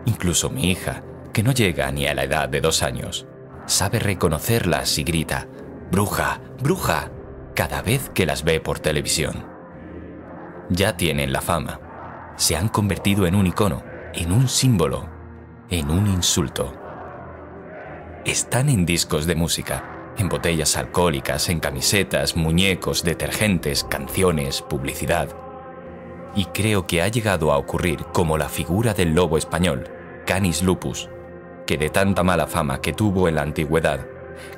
Incluso 0.06 0.50
mi 0.50 0.72
hija, 0.72 1.04
que 1.34 1.44
no 1.44 1.52
llega 1.52 1.92
ni 1.92 2.08
a 2.08 2.14
la 2.14 2.24
edad 2.24 2.48
de 2.48 2.62
dos 2.62 2.84
años, 2.84 3.26
sabe 3.66 4.00
reconocerlas 4.00 4.98
y 5.00 5.04
grita, 5.04 5.48
Bruja, 5.92 6.42
bruja, 6.62 7.12
cada 7.56 7.82
vez 7.82 8.10
que 8.10 8.26
las 8.26 8.44
ve 8.44 8.60
por 8.60 8.80
televisión 8.80 9.55
ya 10.70 10.98
tienen 10.98 11.32
la 11.32 11.42
fama. 11.42 11.80
Se 12.38 12.56
han 12.56 12.70
convertido 12.70 13.26
en 13.28 13.36
un 13.36 13.48
icono, 13.48 13.84
en 14.14 14.32
un 14.32 14.48
símbolo, 14.48 15.08
en 15.70 15.90
un 15.90 16.08
insulto. 16.08 16.74
Están 18.26 18.70
en 18.70 18.86
discos 18.86 19.26
de 19.26 19.36
música, 19.36 20.14
en 20.18 20.30
botellas 20.30 20.78
alcohólicas, 20.78 21.50
en 21.50 21.60
camisetas, 21.60 22.36
muñecos, 22.36 23.04
detergentes, 23.04 23.84
canciones, 23.84 24.62
publicidad. 24.62 25.30
Y 26.36 26.46
creo 26.46 26.88
que 26.88 27.02
ha 27.02 27.08
llegado 27.08 27.52
a 27.52 27.58
ocurrir 27.58 28.06
como 28.14 28.38
la 28.38 28.50
figura 28.50 28.94
del 28.94 29.14
lobo 29.14 29.38
español, 29.38 29.90
Canis 30.26 30.64
lupus, 30.64 31.10
que 31.68 31.78
de 31.78 31.90
tanta 31.90 32.24
mala 32.24 32.48
fama 32.48 32.82
que 32.82 32.94
tuvo 32.94 33.28
en 33.28 33.36
la 33.36 33.44
antigüedad, 33.44 34.06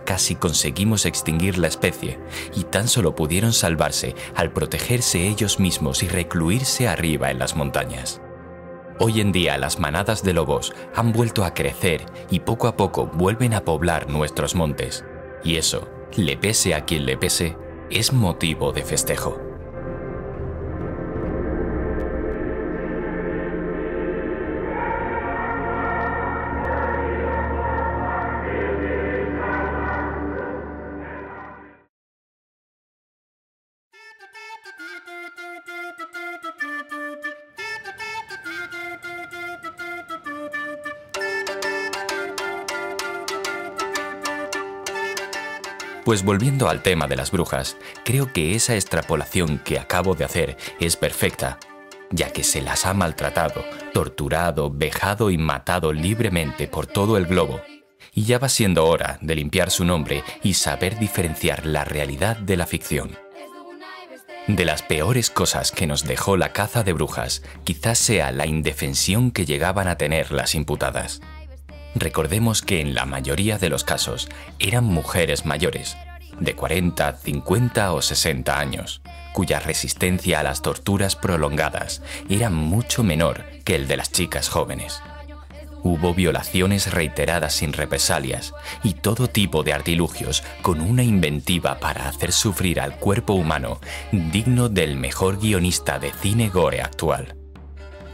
casi 0.06 0.36
conseguimos 0.36 1.06
extinguir 1.06 1.58
la 1.58 1.68
especie 1.68 2.20
y 2.56 2.64
tan 2.64 2.88
solo 2.88 3.16
pudieron 3.16 3.54
salvarse 3.54 4.16
al 4.36 4.52
protegerse 4.52 5.28
ellos 5.28 5.60
mismos 5.60 6.04
y 6.04 6.08
recluirse 6.08 6.88
arriba 6.88 7.32
en 7.32 7.40
las 7.40 7.56
montañas. 7.56 8.22
Hoy 9.00 9.22
en 9.22 9.32
día 9.32 9.58
las 9.58 9.80
manadas 9.80 10.24
de 10.24 10.34
lobos 10.34 10.74
han 10.96 11.12
vuelto 11.12 11.46
a 11.46 11.54
crecer 11.54 12.06
y 12.32 12.40
poco 12.40 12.68
a 12.68 12.76
poco 12.76 13.06
vuelven 13.08 13.54
a 13.54 13.64
poblar 13.64 14.10
nuestros 14.10 14.56
montes, 14.56 15.06
y 15.44 15.58
eso, 15.58 15.88
le 16.16 16.36
pese 16.36 16.74
a 16.74 16.86
quien 16.86 17.06
le 17.06 17.16
pese, 17.16 17.56
es 17.92 18.12
motivo 18.12 18.72
de 18.72 18.84
festejo. 18.84 19.47
Pues 46.08 46.24
volviendo 46.24 46.70
al 46.70 46.84
tema 46.84 47.06
de 47.06 47.18
las 47.18 47.32
brujas, 47.32 47.76
creo 48.06 48.32
que 48.32 48.56
esa 48.56 48.76
extrapolación 48.76 49.58
que 49.58 49.78
acabo 49.78 50.16
de 50.16 50.24
hacer 50.24 50.56
es 50.80 50.96
perfecta, 50.96 51.60
ya 52.12 52.32
que 52.32 52.46
se 52.46 52.62
las 52.62 52.86
ha 52.86 52.94
maltratado, 52.94 53.66
torturado, 53.94 54.72
vejado 54.72 55.32
y 55.32 55.38
matado 55.38 55.92
libremente 55.92 56.70
por 56.70 56.88
todo 56.88 57.18
el 57.18 57.26
globo. 57.26 57.60
Y 58.14 58.24
ya 58.24 58.40
va 58.40 58.48
siendo 58.48 58.86
hora 58.86 59.20
de 59.22 59.36
limpiar 59.36 59.70
su 59.70 59.84
nombre 59.84 60.24
y 60.44 60.54
saber 60.54 60.98
diferenciar 60.98 61.66
la 61.66 61.84
realidad 61.84 62.38
de 62.38 62.56
la 62.56 62.68
ficción. 62.68 63.18
De 64.48 64.64
las 64.64 64.84
peores 64.84 65.30
cosas 65.30 65.74
que 65.74 65.88
nos 65.88 66.06
dejó 66.06 66.38
la 66.38 66.54
caza 66.54 66.84
de 66.84 66.94
brujas, 66.94 67.44
quizás 67.66 68.00
sea 68.00 68.32
la 68.32 68.46
indefensión 68.46 69.30
que 69.30 69.46
llegaban 69.46 69.90
a 69.90 69.98
tener 69.98 70.32
las 70.32 70.56
imputadas. 70.56 71.20
Recordemos 72.00 72.62
que 72.62 72.80
en 72.80 72.94
la 72.94 73.06
mayoría 73.06 73.58
de 73.58 73.70
los 73.70 73.84
casos 73.84 74.30
eran 74.60 74.84
mujeres 74.84 75.46
mayores, 75.48 75.98
de 76.40 76.56
40, 76.56 77.18
50 77.18 77.94
o 77.94 78.02
60 78.04 78.60
años, 78.60 79.02
cuya 79.34 79.60
resistencia 79.60 80.40
a 80.40 80.44
las 80.44 80.62
torturas 80.62 81.16
prolongadas 81.16 82.04
era 82.30 82.52
mucho 82.52 83.04
menor 83.04 83.46
que 83.66 83.76
el 83.76 83.88
de 83.88 83.98
las 83.98 84.12
chicas 84.12 84.48
jóvenes. 84.48 85.02
Hubo 85.82 86.14
violaciones 86.14 86.94
reiteradas 86.94 87.56
sin 87.56 87.74
represalias 87.74 88.54
y 88.84 88.94
todo 88.94 89.28
tipo 89.28 89.64
de 89.64 89.74
artilugios 89.74 90.44
con 90.62 90.82
una 90.82 91.04
inventiva 91.04 91.80
para 91.80 92.08
hacer 92.08 92.32
sufrir 92.32 92.80
al 92.80 92.98
cuerpo 92.98 93.34
humano 93.34 93.80
digno 94.12 94.70
del 94.70 94.98
mejor 94.98 95.40
guionista 95.40 95.98
de 95.98 96.12
cine 96.12 96.50
gore 96.50 96.82
actual. 96.82 97.37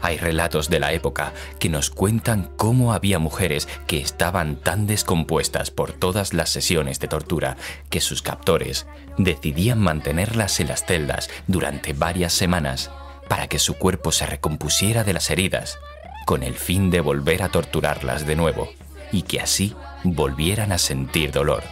Hay 0.04 0.18
relatos 0.18 0.68
de 0.68 0.80
la 0.80 0.92
época 0.92 1.32
que 1.58 1.70
nos 1.70 1.88
cuentan 1.88 2.50
cómo 2.58 2.92
había 2.92 3.18
mujeres 3.18 3.66
que 3.86 4.02
estaban 4.02 4.56
tan 4.56 4.86
descompuestas 4.86 5.70
por 5.70 5.92
todas 5.92 6.34
las 6.34 6.50
sesiones 6.50 7.00
de 7.00 7.08
tortura 7.08 7.56
que 7.88 8.02
sus 8.02 8.20
captores 8.20 8.86
decidían 9.16 9.80
mantenerlas 9.80 10.60
en 10.60 10.68
las 10.68 10.84
celdas 10.84 11.30
durante 11.46 11.94
varias 11.94 12.34
semanas 12.34 12.90
para 13.30 13.46
que 13.46 13.58
su 13.58 13.76
cuerpo 13.76 14.12
se 14.12 14.26
recompusiera 14.26 15.04
de 15.04 15.14
las 15.14 15.30
heridas, 15.30 15.78
con 16.26 16.42
el 16.42 16.52
fin 16.52 16.90
de 16.90 17.00
volver 17.00 17.42
a 17.42 17.48
torturarlas 17.48 18.26
de 18.26 18.36
nuevo 18.36 18.68
y 19.10 19.22
que 19.22 19.40
así 19.40 19.74
volvieran 20.02 20.72
a 20.72 20.76
sentir 20.76 21.32
dolor. 21.32 21.62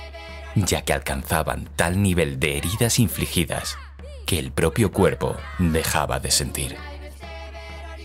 ya 0.54 0.80
que 0.80 0.94
alcanzaban 0.94 1.68
tal 1.76 2.02
nivel 2.02 2.40
de 2.40 2.56
heridas 2.56 2.98
infligidas 2.98 3.76
que 4.26 4.38
el 4.38 4.52
propio 4.52 4.90
cuerpo 4.90 5.36
dejaba 5.58 6.18
de 6.18 6.30
sentir. 6.30 6.91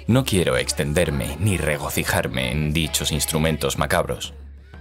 No 0.08 0.24
quiero 0.24 0.58
extenderme 0.58 1.36
ni 1.40 1.58
regocijarme 1.58 2.52
en 2.52 2.72
dichos 2.74 3.12
instrumentos 3.12 3.78
macabros, 3.78 4.34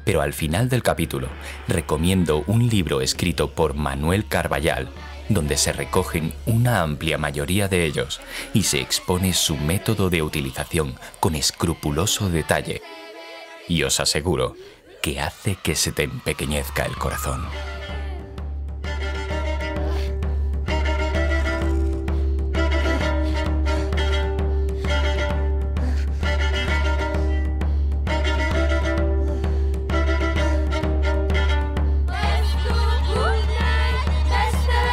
pero 0.04 0.22
al 0.22 0.32
final 0.32 0.68
del 0.68 0.82
capítulo 0.82 1.28
recomiendo 1.66 2.44
un 2.46 2.68
libro 2.68 3.00
escrito 3.00 3.50
por 3.50 3.74
Manuel 3.74 4.28
Carballal 4.28 4.88
donde 5.28 5.56
se 5.56 5.72
recogen 5.72 6.32
una 6.46 6.82
amplia 6.82 7.18
mayoría 7.18 7.68
de 7.68 7.84
ellos 7.84 8.20
y 8.54 8.62
se 8.62 8.80
expone 8.80 9.32
su 9.32 9.56
método 9.56 10.10
de 10.10 10.22
utilización 10.22 10.94
con 11.20 11.34
escrupuloso 11.34 12.30
detalle. 12.30 12.82
Y 13.68 13.82
os 13.82 14.00
aseguro 14.00 14.54
que 15.02 15.20
hace 15.20 15.56
que 15.56 15.74
se 15.74 15.92
te 15.92 16.04
empequeñezca 16.04 16.84
el 16.84 16.96
corazón. 16.96 17.44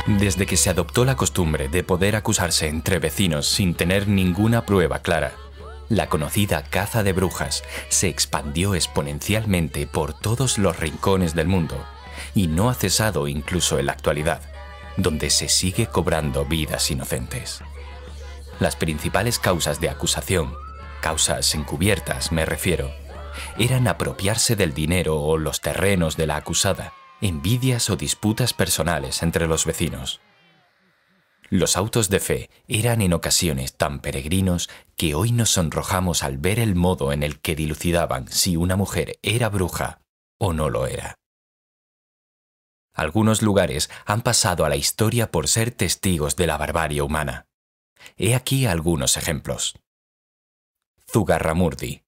Desde 0.06 0.46
que 0.46 0.58
se 0.58 0.70
adoptó 0.70 1.06
la 1.06 1.16
costumbre 1.16 1.70
de 1.70 1.84
poder 1.84 2.18
acusarse 2.18 2.68
entre 2.68 3.00
vecinos 3.00 3.48
sin 3.48 3.74
tener 3.74 4.10
ninguna 4.10 4.66
prueba 4.66 5.00
clara, 5.00 5.32
la 5.88 6.10
conocida 6.10 6.64
caza 6.64 7.04
de 7.04 7.14
brujas 7.14 7.64
se 7.88 8.10
expandió 8.10 8.76
exponencialmente 8.76 9.88
por 9.88 10.14
todos 10.14 10.58
los 10.58 10.78
rincones 10.78 11.36
del 11.36 11.48
mundo 11.48 11.82
y 12.36 12.48
no 12.48 12.70
ha 12.70 12.74
cesado 12.74 13.30
incluso 13.30 13.80
en 13.80 13.86
la 13.86 13.94
actualidad, 13.94 14.42
donde 14.98 15.30
se 15.30 15.48
sigue 15.48 15.88
cobrando 15.88 16.46
vidas 16.46 16.92
inocentes. 16.92 17.62
Las 18.60 18.76
principales 18.76 19.40
causas 19.40 19.80
de 19.80 19.90
acusación, 19.90 20.54
causas 21.02 21.56
encubiertas 21.56 22.34
me 22.34 22.46
refiero, 22.46 22.92
eran 23.58 23.88
apropiarse 23.88 24.58
del 24.58 24.74
dinero 24.74 25.22
o 25.22 25.38
los 25.38 25.62
terrenos 25.62 26.18
de 26.18 26.28
la 26.28 26.36
acusada, 26.36 26.94
envidias 27.24 27.90
o 27.90 27.96
disputas 27.96 28.54
personales 28.54 29.24
entre 29.24 29.48
los 29.48 29.66
vecinos. 29.66 30.20
Los 31.50 31.78
autos 31.78 32.10
de 32.10 32.20
fe 32.20 32.50
eran 32.68 33.02
en 33.02 33.14
ocasiones 33.14 33.78
tan 33.78 34.02
peregrinos 34.02 34.70
que 34.98 35.16
hoy 35.16 35.32
nos 35.32 35.52
sonrojamos 35.52 36.22
al 36.22 36.38
ver 36.38 36.60
el 36.60 36.76
modo 36.76 37.14
en 37.14 37.24
el 37.24 37.40
que 37.40 37.56
dilucidaban 37.56 38.28
si 38.28 38.58
una 38.58 38.76
mujer 38.76 39.20
era 39.22 39.48
bruja 39.48 40.02
o 40.38 40.52
no 40.52 40.70
lo 40.70 40.86
era. 40.86 41.16
Algunos 42.94 43.42
lugares 43.42 43.90
han 44.06 44.22
pasado 44.22 44.66
a 44.66 44.70
la 44.70 44.76
historia 44.76 45.32
por 45.32 45.48
ser 45.48 45.72
testigos 45.72 46.36
de 46.36 46.48
la 46.48 46.58
barbarie 46.58 47.02
humana. 47.02 47.48
He 48.18 48.36
aquí 48.36 48.66
algunos 48.66 49.16
ejemplos. 49.16 49.80
Zugarramurdi, 51.10 52.03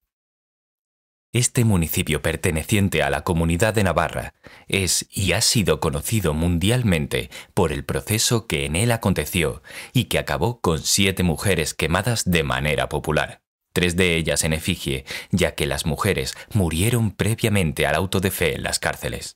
este 1.35 1.65
municipio 1.65 2.21
perteneciente 2.21 3.03
a 3.03 3.09
la 3.09 3.25
comunidad 3.25 3.73
de 3.73 3.83
Navarra 3.83 4.33
es 4.69 5.05
y 5.11 5.33
ha 5.33 5.41
sido 5.41 5.81
conocido 5.81 6.33
mundialmente 6.33 7.29
por 7.53 7.73
el 7.73 7.83
proceso 7.83 8.47
que 8.47 8.63
en 8.63 8.77
él 8.77 8.89
aconteció 8.93 9.61
y 9.91 10.05
que 10.05 10.17
acabó 10.17 10.61
con 10.61 10.79
siete 10.79 11.23
mujeres 11.23 11.73
quemadas 11.73 12.23
de 12.23 12.43
manera 12.43 12.87
popular, 12.87 13.41
tres 13.73 13.97
de 13.97 14.15
ellas 14.15 14.45
en 14.45 14.53
efigie, 14.53 15.03
ya 15.29 15.55
que 15.55 15.65
las 15.65 15.85
mujeres 15.85 16.37
murieron 16.53 17.11
previamente 17.11 17.85
al 17.85 17.95
auto 17.95 18.21
de 18.21 18.31
fe 18.31 18.55
en 18.55 18.63
las 18.63 18.79
cárceles. 18.79 19.35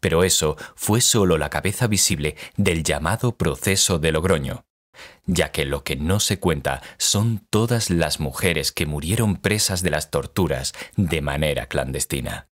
Pero 0.00 0.24
eso 0.24 0.58
fue 0.76 1.00
solo 1.00 1.38
la 1.38 1.48
cabeza 1.48 1.86
visible 1.86 2.36
del 2.58 2.82
llamado 2.82 3.38
proceso 3.38 3.98
de 3.98 4.12
Logroño, 4.12 4.66
ya 5.26 5.52
que 5.52 5.64
lo 5.64 5.84
que 5.84 5.96
no 5.96 6.20
se 6.20 6.38
cuenta 6.38 6.82
son 6.98 7.46
todas 7.50 7.90
las 7.90 8.20
mujeres 8.20 8.72
que 8.72 8.86
murieron 8.86 9.36
presas 9.36 9.82
de 9.82 9.90
las 9.90 10.10
torturas 10.10 10.72
de 10.96 11.20
manera 11.20 11.66
clandestina. 11.66 12.48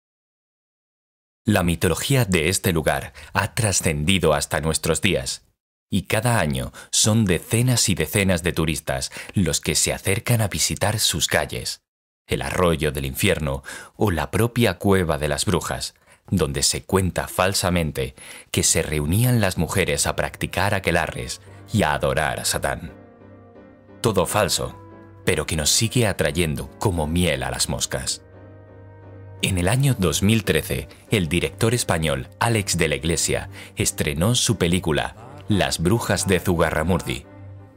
La 1.45 1.63
mitología 1.63 2.25
de 2.25 2.49
este 2.49 2.71
lugar 2.73 3.13
ha 3.33 3.53
trascendido 3.55 4.33
hasta 4.33 4.61
nuestros 4.61 5.01
días, 5.01 5.45
y 5.89 6.03
cada 6.03 6.39
año 6.39 6.71
son 6.91 7.25
decenas 7.25 7.89
y 7.89 7.95
decenas 7.95 8.43
de 8.43 8.53
turistas 8.53 9.11
los 9.33 9.59
que 9.59 9.73
se 9.75 9.91
acercan 9.91 10.41
a 10.41 10.47
visitar 10.47 10.99
sus 10.99 11.27
calles, 11.27 11.81
el 12.27 12.43
arroyo 12.43 12.91
del 12.91 13.05
infierno 13.05 13.63
o 13.95 14.11
la 14.11 14.29
propia 14.29 14.75
cueva 14.77 15.17
de 15.17 15.27
las 15.27 15.45
brujas, 15.45 15.95
donde 16.29 16.61
se 16.61 16.83
cuenta 16.83 17.27
falsamente 17.27 18.13
que 18.51 18.61
se 18.61 18.83
reunían 18.83 19.41
las 19.41 19.57
mujeres 19.57 20.05
a 20.05 20.15
practicar 20.15 20.75
aquelarres 20.75 21.41
y 21.71 21.83
a 21.83 21.93
adorar 21.93 22.39
a 22.39 22.45
Satán. 22.45 22.93
Todo 24.01 24.25
falso, 24.25 24.75
pero 25.25 25.45
que 25.45 25.55
nos 25.55 25.69
sigue 25.69 26.07
atrayendo 26.07 26.69
como 26.79 27.07
miel 27.07 27.43
a 27.43 27.51
las 27.51 27.69
moscas. 27.69 28.23
En 29.41 29.57
el 29.57 29.69
año 29.69 29.95
2013, 29.97 30.89
el 31.11 31.29
director 31.29 31.73
español 31.73 32.27
Alex 32.39 32.77
de 32.77 32.89
la 32.89 32.95
Iglesia 32.95 33.49
estrenó 33.77 34.35
su 34.35 34.57
película 34.57 35.15
Las 35.47 35.79
Brujas 35.79 36.27
de 36.27 36.39
Zugarramurdi, 36.39 37.25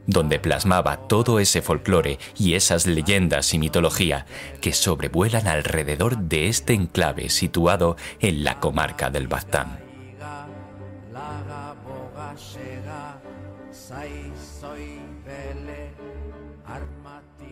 donde 0.05 0.39
plasmaba 0.39 1.07
todo 1.07 1.39
ese 1.39 1.61
folclore 1.61 2.19
y 2.37 2.55
esas 2.55 2.85
leyendas 2.85 3.53
y 3.53 3.59
mitología 3.59 4.25
que 4.59 4.73
sobrevuelan 4.73 5.47
alrededor 5.47 6.17
de 6.17 6.49
este 6.49 6.73
enclave 6.73 7.29
situado 7.29 7.95
en 8.19 8.43
la 8.43 8.59
comarca 8.59 9.09
del 9.09 9.27
Baztán. 9.27 9.82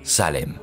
Salem, 0.04 0.56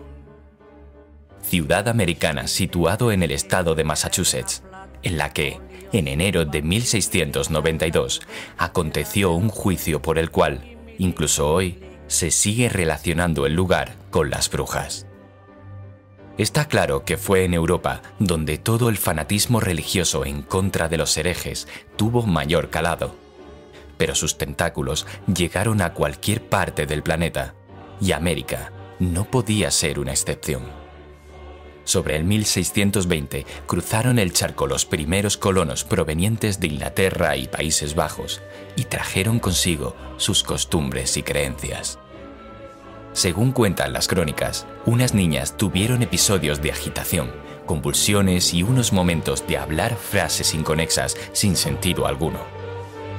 ciudad 1.42 1.88
americana 1.88 2.48
situado 2.48 3.12
en 3.12 3.22
el 3.22 3.30
estado 3.30 3.74
de 3.74 3.84
Massachusetts, 3.84 4.62
en 5.02 5.16
la 5.16 5.32
que, 5.32 5.60
en 5.92 6.08
enero 6.08 6.44
de 6.44 6.62
1692, 6.62 8.20
aconteció 8.58 9.32
un 9.32 9.48
juicio 9.48 10.02
por 10.02 10.18
el 10.18 10.30
cual, 10.30 10.76
incluso 10.98 11.52
hoy, 11.52 11.82
se 12.08 12.30
sigue 12.30 12.68
relacionando 12.68 13.46
el 13.46 13.54
lugar 13.54 13.94
con 14.10 14.30
las 14.30 14.50
brujas. 14.50 15.06
Está 16.36 16.66
claro 16.66 17.04
que 17.04 17.16
fue 17.16 17.44
en 17.44 17.54
Europa 17.54 18.02
donde 18.18 18.58
todo 18.58 18.88
el 18.88 18.96
fanatismo 18.96 19.60
religioso 19.60 20.24
en 20.24 20.42
contra 20.42 20.88
de 20.88 20.96
los 20.96 21.16
herejes 21.16 21.66
tuvo 21.96 22.22
mayor 22.26 22.70
calado, 22.70 23.14
pero 23.98 24.14
sus 24.14 24.38
tentáculos 24.38 25.06
llegaron 25.26 25.82
a 25.82 25.92
cualquier 25.92 26.42
parte 26.48 26.86
del 26.86 27.02
planeta, 27.02 27.54
y 28.00 28.12
América 28.12 28.72
no 28.98 29.24
podía 29.24 29.70
ser 29.70 29.98
una 29.98 30.12
excepción. 30.12 30.62
Sobre 31.84 32.16
el 32.16 32.24
1620 32.24 33.46
cruzaron 33.66 34.18
el 34.18 34.34
charco 34.34 34.66
los 34.66 34.84
primeros 34.84 35.38
colonos 35.38 35.84
provenientes 35.84 36.60
de 36.60 36.66
Inglaterra 36.66 37.36
y 37.36 37.48
Países 37.48 37.94
Bajos 37.94 38.42
y 38.76 38.84
trajeron 38.84 39.38
consigo 39.38 39.96
sus 40.18 40.42
costumbres 40.42 41.16
y 41.16 41.22
creencias. 41.22 41.98
Según 43.14 43.52
cuentan 43.52 43.94
las 43.94 44.06
crónicas, 44.06 44.66
unas 44.84 45.14
niñas 45.14 45.56
tuvieron 45.56 46.02
episodios 46.02 46.60
de 46.60 46.72
agitación, 46.72 47.32
convulsiones 47.64 48.52
y 48.52 48.62
unos 48.62 48.92
momentos 48.92 49.46
de 49.46 49.56
hablar 49.56 49.96
frases 49.96 50.52
inconexas 50.52 51.16
sin 51.32 51.56
sentido 51.56 52.06
alguno. 52.06 52.57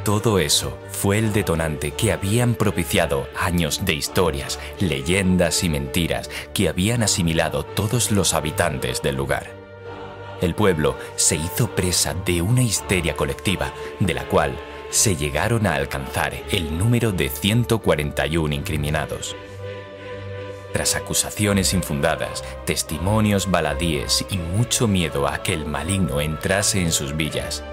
Todo 0.09 0.39
eso 0.39 0.75
fue 0.89 1.19
el 1.19 1.33
detonante 1.33 1.91
que 1.91 2.11
habían 2.11 2.55
propiciado 2.55 3.27
años 3.39 3.85
de 3.85 3.93
historias, 3.93 4.59
leyendas 4.79 5.63
y 5.63 5.69
mentiras 5.69 6.31
que 6.51 6.67
habían 6.67 7.03
asimilado 7.03 7.63
todos 7.63 8.09
los 8.09 8.33
habitantes 8.33 9.03
del 9.03 9.17
lugar. 9.17 9.51
El 10.41 10.55
pueblo 10.55 10.95
se 11.15 11.35
hizo 11.35 11.75
presa 11.75 12.15
de 12.25 12.41
una 12.41 12.63
histeria 12.63 13.15
colectiva, 13.15 13.71
de 13.99 14.15
la 14.15 14.23
cual 14.23 14.57
se 14.89 15.15
llegaron 15.15 15.67
a 15.67 15.75
alcanzar 15.75 16.33
el 16.49 16.75
número 16.75 17.11
de 17.11 17.29
141 17.29 18.55
incriminados. 18.55 19.35
Tras 20.73 20.95
acusaciones 20.95 21.75
infundadas, 21.75 22.43
testimonios 22.65 23.51
baladíes 23.51 24.25
y 24.31 24.39
mucho 24.39 24.87
miedo 24.87 25.27
a 25.27 25.43
que 25.43 25.53
el 25.53 25.67
maligno 25.67 26.19
entrase 26.19 26.81
en 26.81 26.91
sus 26.91 27.15
villas, 27.15 27.63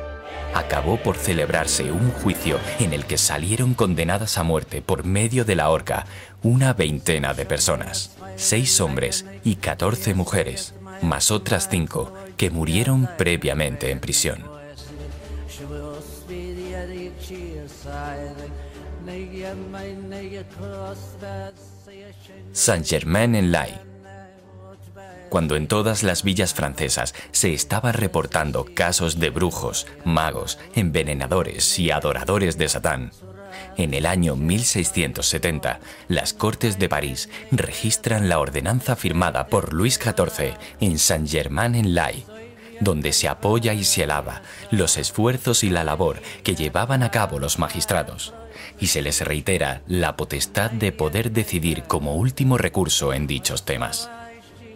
acabó 0.59 0.97
por 0.97 1.17
celebrarse 1.17 1.93
un 1.93 2.11
juicio 2.11 2.59
en 2.79 2.93
el 2.93 3.05
que 3.05 3.19
salieron 3.19 3.75
condenadas 3.75 4.39
a 4.39 4.43
muerte 4.43 4.81
por 4.81 5.05
medio 5.05 5.45
de 5.45 5.55
la 5.55 5.69
horca 5.69 6.07
una 6.43 6.73
veintena 6.73 7.35
de 7.35 7.45
personas, 7.45 8.17
seis 8.37 8.81
hombres 8.81 9.27
y 9.45 9.57
catorce 9.57 10.15
mujeres, 10.15 10.75
más 11.03 11.31
otras 11.31 11.69
cinco 11.71 12.13
que 12.37 12.51
murieron 12.51 13.09
previamente 13.19 13.91
en 13.91 14.01
prisión. 14.01 14.45
Saint-Germain-en-Laye 22.53 23.86
cuando 25.37 25.57
en 25.57 25.67
todas 25.67 26.03
las 26.03 26.23
villas 26.23 26.55
francesas 26.55 27.15
se 27.31 27.53
estaban 27.53 27.93
reportando 27.93 28.65
casos 28.73 29.21
de 29.21 29.29
brujos, 29.29 29.87
magos, 30.03 30.59
envenenadores 30.75 31.79
y 31.79 31.91
adoradores 31.91 32.57
de 32.57 32.71
Satán. 32.71 33.11
En 33.77 33.93
el 33.93 34.07
año 34.07 34.35
1670, 34.35 35.81
las 36.09 36.33
Cortes 36.33 36.79
de 36.79 36.89
París 36.89 37.29
registran 37.51 38.31
la 38.31 38.39
ordenanza 38.39 38.97
firmada 38.97 39.49
por 39.49 39.75
Luis 39.75 40.01
XIV 40.03 40.55
en 40.81 40.99
Saint-Germain-en-Laye, 40.99 42.25
donde 42.81 43.13
se 43.13 43.29
apoya 43.29 43.75
y 43.75 43.85
se 43.85 44.05
alaba 44.05 44.41
los 44.71 44.97
esfuerzos 44.97 45.65
y 45.65 45.69
la 45.69 45.85
labor 45.85 46.23
que 46.45 46.55
llevaban 46.55 47.03
a 47.03 47.11
cabo 47.11 47.39
los 47.39 47.59
magistrados, 47.59 48.33
y 48.81 48.87
se 48.87 49.03
les 49.03 49.21
reitera 49.21 49.83
la 49.87 50.17
potestad 50.17 50.71
de 50.71 50.93
poder 50.93 51.31
decidir 51.31 51.83
como 51.83 52.15
último 52.15 52.57
recurso 52.57 53.13
en 53.13 53.27
dichos 53.27 53.67
temas. 53.67 54.09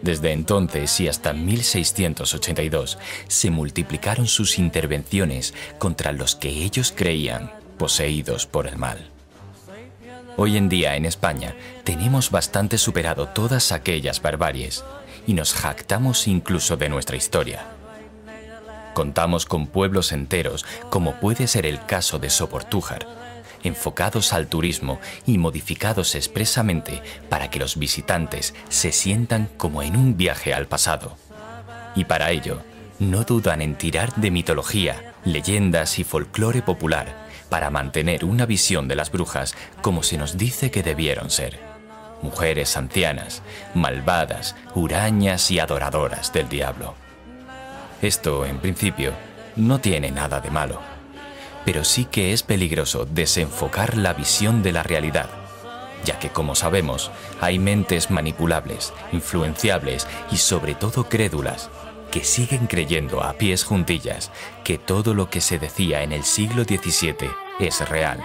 Desde 0.01 0.31
entonces 0.31 0.99
y 0.99 1.07
hasta 1.07 1.33
1682 1.33 2.97
se 3.27 3.51
multiplicaron 3.51 4.27
sus 4.27 4.57
intervenciones 4.57 5.53
contra 5.77 6.11
los 6.11 6.35
que 6.35 6.49
ellos 6.49 6.93
creían 6.95 7.51
poseídos 7.77 8.47
por 8.47 8.67
el 8.67 8.77
mal. 8.77 9.09
Hoy 10.37 10.57
en 10.57 10.69
día 10.69 10.95
en 10.95 11.05
España 11.05 11.55
tenemos 11.83 12.31
bastante 12.31 12.77
superado 12.77 13.27
todas 13.27 13.71
aquellas 13.71 14.21
barbaries 14.21 14.83
y 15.27 15.33
nos 15.33 15.53
jactamos 15.53 16.27
incluso 16.27 16.77
de 16.77 16.89
nuestra 16.89 17.15
historia. 17.15 17.65
Contamos 18.93 19.45
con 19.45 19.67
pueblos 19.67 20.11
enteros, 20.11 20.65
como 20.89 21.19
puede 21.19 21.47
ser 21.47 21.65
el 21.65 21.85
caso 21.85 22.17
de 22.17 22.29
Soportújar, 22.29 23.07
enfocados 23.63 24.33
al 24.33 24.47
turismo 24.47 24.99
y 25.25 25.37
modificados 25.37 26.15
expresamente 26.15 27.01
para 27.29 27.49
que 27.49 27.59
los 27.59 27.77
visitantes 27.77 28.53
se 28.69 28.91
sientan 28.91 29.49
como 29.57 29.83
en 29.83 29.95
un 29.95 30.17
viaje 30.17 30.53
al 30.53 30.67
pasado. 30.67 31.15
Y 31.95 32.05
para 32.05 32.31
ello, 32.31 32.61
no 32.99 33.23
dudan 33.23 33.61
en 33.61 33.75
tirar 33.75 34.13
de 34.15 34.31
mitología, 34.31 35.13
leyendas 35.25 35.99
y 35.99 36.03
folclore 36.03 36.61
popular 36.61 37.15
para 37.49 37.69
mantener 37.69 38.23
una 38.23 38.45
visión 38.45 38.87
de 38.87 38.95
las 38.95 39.11
brujas 39.11 39.55
como 39.81 40.03
se 40.03 40.17
nos 40.17 40.37
dice 40.37 40.71
que 40.71 40.83
debieron 40.83 41.29
ser. 41.29 41.59
Mujeres 42.21 42.77
ancianas, 42.77 43.41
malvadas, 43.73 44.55
hurañas 44.75 45.51
y 45.51 45.59
adoradoras 45.59 46.31
del 46.31 46.47
diablo. 46.47 46.95
Esto, 48.01 48.45
en 48.45 48.59
principio, 48.59 49.13
no 49.55 49.79
tiene 49.79 50.11
nada 50.11 50.39
de 50.39 50.49
malo, 50.49 50.79
pero 51.65 51.83
sí 51.83 52.05
que 52.05 52.33
es 52.33 52.43
peligroso 52.43 53.05
desenfocar 53.05 53.97
la 53.97 54.13
visión 54.13 54.63
de 54.63 54.71
la 54.71 54.83
realidad, 54.83 55.29
ya 56.03 56.19
que 56.19 56.29
como 56.29 56.55
sabemos, 56.55 57.11
hay 57.39 57.59
mentes 57.59 58.09
manipulables, 58.09 58.93
influenciables 59.11 60.07
y 60.31 60.37
sobre 60.37 60.75
todo 60.75 61.07
crédulas 61.07 61.69
que 62.11 62.23
siguen 62.23 62.67
creyendo 62.67 63.23
a 63.23 63.33
pies 63.33 63.63
juntillas 63.63 64.31
que 64.63 64.77
todo 64.77 65.13
lo 65.13 65.29
que 65.29 65.41
se 65.41 65.59
decía 65.59 66.03
en 66.03 66.11
el 66.11 66.23
siglo 66.23 66.63
XVII 66.63 67.31
es 67.59 67.87
real 67.89 68.21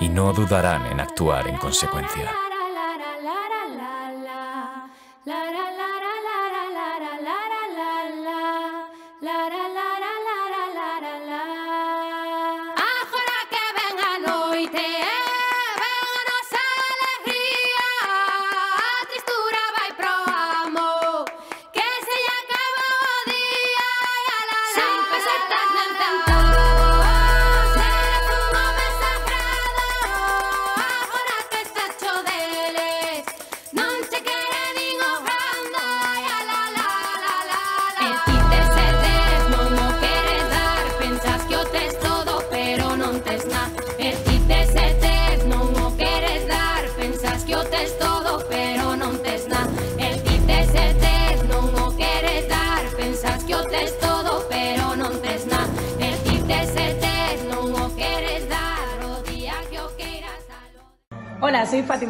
y 0.00 0.08
no 0.08 0.32
dudarán 0.32 0.86
en 0.86 1.00
actuar 1.00 1.48
en 1.48 1.56
consecuencia. 1.56 2.47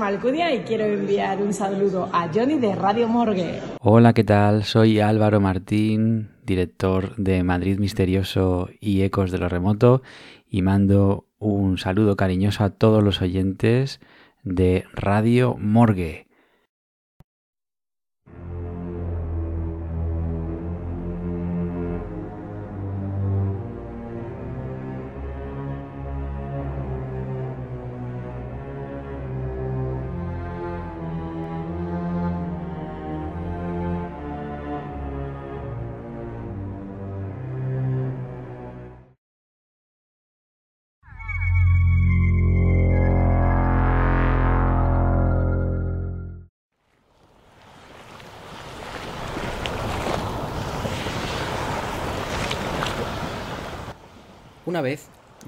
Alcudia 0.08 0.54
y 0.54 0.60
quiero 0.60 0.86
enviar 0.86 1.42
un 1.42 1.52
saludo 1.52 2.08
a 2.14 2.30
Johnny 2.34 2.58
de 2.58 2.74
Radio 2.74 3.08
Morgue. 3.08 3.60
Hola, 3.82 4.14
¿qué 4.14 4.24
tal? 4.24 4.64
Soy 4.64 5.00
Álvaro 5.00 5.38
Martín, 5.38 6.30
director 6.46 7.14
de 7.16 7.42
Madrid 7.42 7.78
Misterioso 7.78 8.70
y 8.80 9.02
Ecos 9.02 9.30
de 9.30 9.36
lo 9.36 9.50
Remoto, 9.50 10.00
y 10.48 10.62
mando 10.62 11.26
un 11.38 11.76
saludo 11.76 12.16
cariñoso 12.16 12.64
a 12.64 12.70
todos 12.70 13.04
los 13.04 13.20
oyentes 13.20 14.00
de 14.44 14.86
Radio 14.94 15.58
Morgue. 15.58 16.27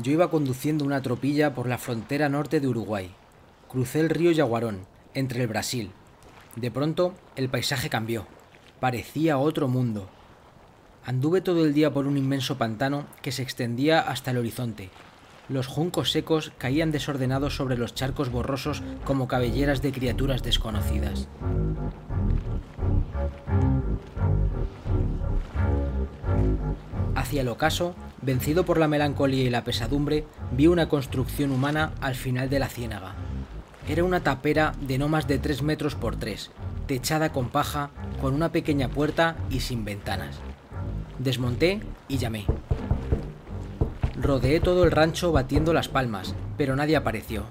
Yo 0.02 0.12
iba 0.12 0.30
conduciendo 0.30 0.84
una 0.84 1.02
tropilla 1.02 1.54
por 1.54 1.68
la 1.68 1.76
frontera 1.76 2.28
norte 2.28 2.60
de 2.60 2.68
Uruguay. 2.68 3.10
Crucé 3.68 4.00
el 4.00 4.08
río 4.08 4.32
Yaguarón, 4.32 4.86
entre 5.14 5.42
el 5.42 5.48
Brasil. 5.48 5.90
De 6.56 6.70
pronto, 6.70 7.14
el 7.36 7.48
paisaje 7.48 7.90
cambió. 7.90 8.26
Parecía 8.80 9.36
otro 9.36 9.68
mundo. 9.68 10.08
Anduve 11.04 11.42
todo 11.42 11.64
el 11.64 11.74
día 11.74 11.92
por 11.92 12.06
un 12.06 12.16
inmenso 12.16 12.56
pantano 12.56 13.06
que 13.20 13.30
se 13.30 13.42
extendía 13.42 14.00
hasta 14.00 14.30
el 14.30 14.38
horizonte. 14.38 14.90
Los 15.48 15.66
juncos 15.66 16.12
secos 16.12 16.52
caían 16.56 16.92
desordenados 16.92 17.56
sobre 17.56 17.76
los 17.76 17.94
charcos 17.94 18.30
borrosos 18.30 18.82
como 19.04 19.28
cabelleras 19.28 19.82
de 19.82 19.92
criaturas 19.92 20.42
desconocidas. 20.42 21.28
Hacia 27.14 27.42
el 27.42 27.48
ocaso, 27.48 27.94
vencido 28.22 28.64
por 28.64 28.78
la 28.78 28.88
melancolía 28.88 29.44
y 29.44 29.50
la 29.50 29.64
pesadumbre, 29.64 30.24
vi 30.52 30.66
una 30.66 30.88
construcción 30.88 31.50
humana 31.50 31.92
al 32.00 32.14
final 32.14 32.48
de 32.48 32.58
la 32.58 32.68
ciénaga. 32.68 33.14
Era 33.88 34.04
una 34.04 34.20
tapera 34.20 34.72
de 34.80 34.98
no 34.98 35.08
más 35.08 35.26
de 35.26 35.38
3 35.38 35.62
metros 35.62 35.94
por 35.94 36.16
3, 36.16 36.50
techada 36.86 37.32
con 37.32 37.48
paja, 37.48 37.90
con 38.20 38.34
una 38.34 38.52
pequeña 38.52 38.88
puerta 38.88 39.36
y 39.50 39.60
sin 39.60 39.84
ventanas. 39.84 40.36
Desmonté 41.18 41.80
y 42.08 42.18
llamé. 42.18 42.46
Rodeé 44.20 44.60
todo 44.60 44.84
el 44.84 44.90
rancho 44.90 45.32
batiendo 45.32 45.72
las 45.72 45.88
palmas, 45.88 46.34
pero 46.56 46.76
nadie 46.76 46.96
apareció. 46.96 47.44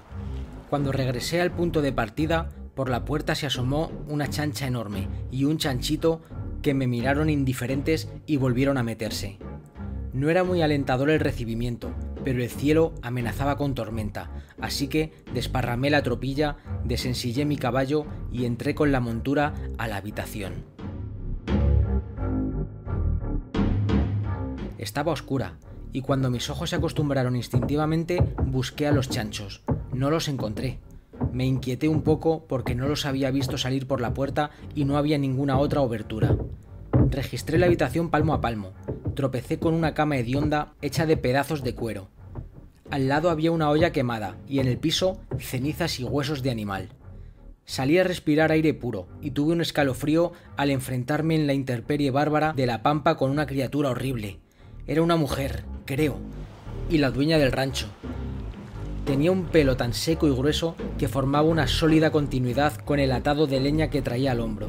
Cuando 0.69 0.91
regresé 0.91 1.41
al 1.41 1.51
punto 1.51 1.81
de 1.81 1.91
partida, 1.91 2.49
por 2.75 2.89
la 2.89 3.03
puerta 3.05 3.35
se 3.35 3.47
asomó 3.47 3.91
una 4.07 4.29
chancha 4.29 4.67
enorme 4.67 5.07
y 5.31 5.43
un 5.45 5.57
chanchito 5.57 6.21
que 6.61 6.73
me 6.73 6.87
miraron 6.87 7.29
indiferentes 7.29 8.09
y 8.25 8.37
volvieron 8.37 8.77
a 8.77 8.83
meterse. 8.83 9.37
No 10.13 10.29
era 10.29 10.43
muy 10.43 10.61
alentador 10.61 11.09
el 11.09 11.19
recibimiento, 11.19 11.91
pero 12.23 12.41
el 12.41 12.49
cielo 12.49 12.93
amenazaba 13.01 13.57
con 13.57 13.75
tormenta, 13.75 14.31
así 14.59 14.87
que 14.87 15.13
desparramé 15.33 15.89
la 15.89 16.03
tropilla, 16.03 16.57
desensillé 16.83 17.45
mi 17.45 17.57
caballo 17.57 18.05
y 18.31 18.45
entré 18.45 18.75
con 18.75 18.91
la 18.91 18.99
montura 18.99 19.53
a 19.77 19.87
la 19.87 19.97
habitación. 19.97 20.65
Estaba 24.77 25.11
oscura, 25.11 25.59
y 25.91 26.01
cuando 26.01 26.29
mis 26.29 26.49
ojos 26.49 26.69
se 26.69 26.75
acostumbraron 26.75 27.35
instintivamente, 27.35 28.21
busqué 28.45 28.87
a 28.87 28.91
los 28.91 29.09
chanchos. 29.09 29.63
No 29.93 30.09
los 30.09 30.27
encontré. 30.27 30.79
Me 31.31 31.45
inquieté 31.45 31.87
un 31.87 32.01
poco 32.01 32.45
porque 32.47 32.75
no 32.75 32.87
los 32.87 33.05
había 33.05 33.31
visto 33.31 33.57
salir 33.57 33.87
por 33.87 34.01
la 34.01 34.13
puerta 34.13 34.51
y 34.75 34.85
no 34.85 34.97
había 34.97 35.17
ninguna 35.17 35.57
otra 35.59 35.81
obertura. 35.81 36.37
Registré 37.09 37.57
la 37.57 37.65
habitación 37.65 38.09
palmo 38.09 38.33
a 38.33 38.41
palmo. 38.41 38.73
Tropecé 39.15 39.59
con 39.59 39.73
una 39.73 39.93
cama 39.93 40.17
hedionda 40.17 40.73
hecha 40.81 41.05
de 41.05 41.17
pedazos 41.17 41.63
de 41.63 41.75
cuero. 41.75 42.09
Al 42.89 43.07
lado 43.07 43.29
había 43.29 43.51
una 43.51 43.69
olla 43.69 43.91
quemada 43.91 44.37
y 44.47 44.59
en 44.59 44.67
el 44.67 44.77
piso 44.77 45.19
cenizas 45.37 45.99
y 45.99 46.03
huesos 46.03 46.41
de 46.41 46.51
animal. 46.51 46.89
Salí 47.65 47.99
a 47.99 48.03
respirar 48.03 48.51
aire 48.51 48.73
puro 48.73 49.07
y 49.21 49.31
tuve 49.31 49.53
un 49.53 49.61
escalofrío 49.61 50.31
al 50.57 50.71
enfrentarme 50.71 51.35
en 51.35 51.45
la 51.45 51.53
intemperie 51.53 52.09
bárbara 52.09 52.53
de 52.53 52.65
la 52.65 52.81
pampa 52.81 53.15
con 53.15 53.29
una 53.29 53.45
criatura 53.45 53.91
horrible. 53.91 54.39
Era 54.87 55.03
una 55.03 55.17
mujer, 55.17 55.65
creo, 55.85 56.17
y 56.89 56.97
la 56.97 57.11
dueña 57.11 57.37
del 57.37 57.51
rancho. 57.51 57.87
Tenía 59.09 59.31
un 59.31 59.45
pelo 59.45 59.75
tan 59.75 59.95
seco 59.95 60.27
y 60.27 60.31
grueso 60.31 60.75
que 60.99 61.07
formaba 61.07 61.47
una 61.47 61.65
sólida 61.65 62.11
continuidad 62.11 62.75
con 62.75 62.99
el 62.99 63.11
atado 63.11 63.47
de 63.47 63.59
leña 63.59 63.89
que 63.89 64.03
traía 64.03 64.33
al 64.33 64.39
hombro. 64.39 64.67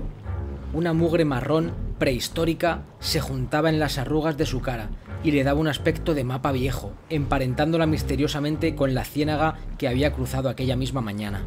Una 0.72 0.94
mugre 0.94 1.26
marrón, 1.26 1.74
prehistórica, 1.98 2.84
se 3.00 3.20
juntaba 3.20 3.68
en 3.68 3.78
las 3.78 3.98
arrugas 3.98 4.38
de 4.38 4.46
su 4.46 4.62
cara 4.62 4.88
y 5.22 5.32
le 5.32 5.44
daba 5.44 5.60
un 5.60 5.68
aspecto 5.68 6.14
de 6.14 6.24
mapa 6.24 6.52
viejo, 6.52 6.92
emparentándola 7.10 7.84
misteriosamente 7.84 8.74
con 8.74 8.94
la 8.94 9.04
ciénaga 9.04 9.58
que 9.76 9.88
había 9.88 10.14
cruzado 10.14 10.48
aquella 10.48 10.74
misma 10.74 11.02
mañana. 11.02 11.42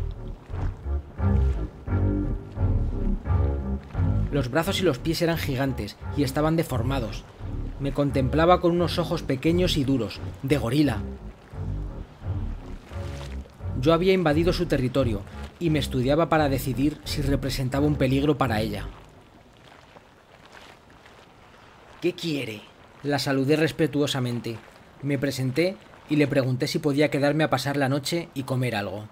Los 4.31 4.51
brazos 4.51 4.81
y 4.81 4.83
los 4.83 4.99
pies 4.99 5.19
eran 5.23 5.39
gigantes 5.39 5.97
y 6.15 6.21
estaban 6.21 6.55
deformados. 6.55 7.23
Me 7.79 7.91
contemplaba 7.91 8.61
con 8.61 8.69
unos 8.69 8.99
ojos 8.99 9.23
pequeños 9.23 9.77
y 9.77 9.83
duros, 9.83 10.19
de 10.43 10.57
gorila. 10.59 10.99
Yo 13.83 13.93
había 13.93 14.13
invadido 14.13 14.53
su 14.53 14.65
territorio 14.65 15.23
y 15.59 15.69
me 15.69 15.79
estudiaba 15.79 16.29
para 16.29 16.47
decidir 16.47 17.01
si 17.03 17.21
representaba 17.21 17.85
un 17.85 17.97
peligro 17.97 18.37
para 18.37 18.61
ella. 18.61 18.87
¿Qué 21.99 22.13
quiere? 22.13 22.61
La 23.03 23.19
saludé 23.19 23.57
respetuosamente. 23.57 24.57
Me 25.01 25.19
presenté 25.19 25.75
y 26.09 26.15
le 26.15 26.27
pregunté 26.27 26.67
si 26.67 26.79
podía 26.79 27.11
quedarme 27.11 27.43
a 27.43 27.49
pasar 27.49 27.75
la 27.75 27.89
noche 27.89 28.29
y 28.33 28.43
comer 28.43 28.77
algo. 28.77 29.09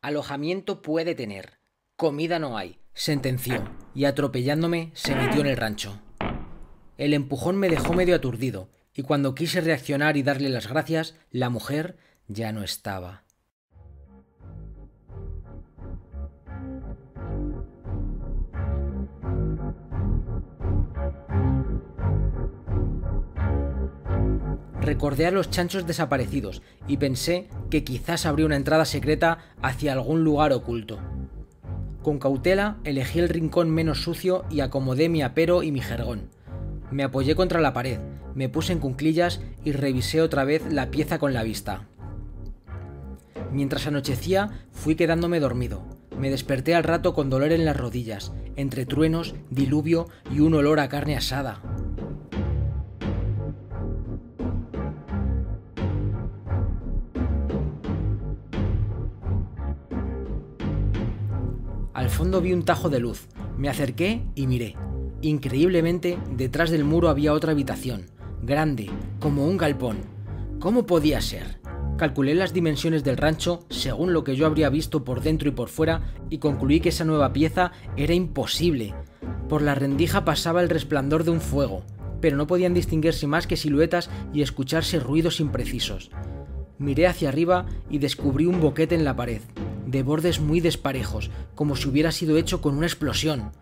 Alojamiento 0.00 0.80
puede 0.80 1.14
tener. 1.14 1.58
Comida 1.96 2.38
no 2.38 2.56
hay, 2.56 2.78
sentenció, 2.94 3.62
y 3.94 4.06
atropellándome 4.06 4.92
se 4.94 5.14
metió 5.14 5.42
en 5.42 5.46
el 5.46 5.58
rancho. 5.58 6.00
El 6.96 7.12
empujón 7.12 7.58
me 7.58 7.68
dejó 7.68 7.92
medio 7.92 8.16
aturdido, 8.16 8.70
y 8.94 9.02
cuando 9.02 9.34
quise 9.34 9.60
reaccionar 9.60 10.16
y 10.16 10.22
darle 10.22 10.48
las 10.48 10.68
gracias, 10.68 11.16
la 11.30 11.50
mujer 11.50 11.98
ya 12.30 12.52
no 12.52 12.62
estaba. 12.62 13.24
Recordé 24.80 25.26
a 25.26 25.30
los 25.30 25.50
chanchos 25.50 25.86
desaparecidos 25.86 26.62
y 26.88 26.96
pensé 26.96 27.48
que 27.68 27.84
quizás 27.84 28.26
habría 28.26 28.46
una 28.46 28.56
entrada 28.56 28.84
secreta 28.84 29.38
hacia 29.60 29.92
algún 29.92 30.24
lugar 30.24 30.52
oculto. 30.52 30.98
Con 32.02 32.18
cautela 32.18 32.78
elegí 32.84 33.18
el 33.18 33.28
rincón 33.28 33.70
menos 33.70 34.02
sucio 34.02 34.44
y 34.50 34.60
acomodé 34.60 35.08
mi 35.08 35.22
apero 35.22 35.62
y 35.62 35.70
mi 35.70 35.80
jergón. 35.80 36.30
Me 36.90 37.04
apoyé 37.04 37.34
contra 37.34 37.60
la 37.60 37.74
pared, 37.74 38.00
me 38.34 38.48
puse 38.48 38.72
en 38.72 38.78
cunclillas 38.78 39.40
y 39.64 39.72
revisé 39.72 40.22
otra 40.22 40.44
vez 40.44 40.64
la 40.72 40.90
pieza 40.90 41.18
con 41.18 41.34
la 41.34 41.42
vista. 41.42 41.89
Mientras 43.52 43.86
anochecía, 43.86 44.50
fui 44.72 44.94
quedándome 44.94 45.40
dormido. 45.40 45.82
Me 46.18 46.30
desperté 46.30 46.74
al 46.74 46.84
rato 46.84 47.14
con 47.14 47.30
dolor 47.30 47.52
en 47.52 47.64
las 47.64 47.76
rodillas, 47.76 48.32
entre 48.56 48.86
truenos, 48.86 49.34
diluvio 49.50 50.08
y 50.30 50.40
un 50.40 50.54
olor 50.54 50.80
a 50.80 50.88
carne 50.88 51.16
asada. 51.16 51.62
Al 61.92 62.08
fondo 62.08 62.40
vi 62.40 62.52
un 62.52 62.64
tajo 62.64 62.88
de 62.88 62.98
luz. 62.98 63.28
Me 63.58 63.68
acerqué 63.68 64.22
y 64.34 64.46
miré. 64.46 64.76
Increíblemente, 65.22 66.18
detrás 66.34 66.70
del 66.70 66.84
muro 66.84 67.10
había 67.10 67.34
otra 67.34 67.52
habitación, 67.52 68.06
grande, 68.42 68.88
como 69.18 69.46
un 69.46 69.58
galpón. 69.58 69.98
¿Cómo 70.60 70.86
podía 70.86 71.20
ser? 71.20 71.59
Calculé 72.00 72.34
las 72.34 72.54
dimensiones 72.54 73.04
del 73.04 73.18
rancho 73.18 73.60
según 73.68 74.14
lo 74.14 74.24
que 74.24 74.34
yo 74.34 74.46
habría 74.46 74.70
visto 74.70 75.04
por 75.04 75.20
dentro 75.20 75.50
y 75.50 75.52
por 75.52 75.68
fuera 75.68 76.14
y 76.30 76.38
concluí 76.38 76.80
que 76.80 76.88
esa 76.88 77.04
nueva 77.04 77.34
pieza 77.34 77.72
era 77.94 78.14
imposible. 78.14 78.94
Por 79.50 79.60
la 79.60 79.74
rendija 79.74 80.24
pasaba 80.24 80.62
el 80.62 80.70
resplandor 80.70 81.24
de 81.24 81.32
un 81.32 81.42
fuego, 81.42 81.82
pero 82.22 82.38
no 82.38 82.46
podían 82.46 82.72
distinguirse 82.72 83.26
más 83.26 83.46
que 83.46 83.58
siluetas 83.58 84.08
y 84.32 84.40
escucharse 84.40 84.98
ruidos 84.98 85.40
imprecisos. 85.40 86.10
Miré 86.78 87.06
hacia 87.06 87.28
arriba 87.28 87.66
y 87.90 87.98
descubrí 87.98 88.46
un 88.46 88.62
boquete 88.62 88.94
en 88.94 89.04
la 89.04 89.14
pared, 89.14 89.42
de 89.86 90.02
bordes 90.02 90.40
muy 90.40 90.60
desparejos, 90.60 91.30
como 91.54 91.76
si 91.76 91.86
hubiera 91.90 92.12
sido 92.12 92.38
hecho 92.38 92.62
con 92.62 92.78
una 92.78 92.86
explosión. 92.86 93.52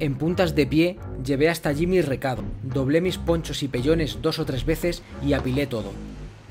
En 0.00 0.16
puntas 0.18 0.56
de 0.56 0.66
pie 0.66 0.98
llevé 1.24 1.48
hasta 1.48 1.68
allí 1.68 1.86
mi 1.86 2.00
recado, 2.00 2.42
doblé 2.64 3.00
mis 3.00 3.18
ponchos 3.18 3.62
y 3.62 3.68
pellones 3.68 4.18
dos 4.20 4.40
o 4.40 4.44
tres 4.44 4.66
veces 4.66 5.04
y 5.24 5.34
apilé 5.34 5.68
todo. 5.68 5.92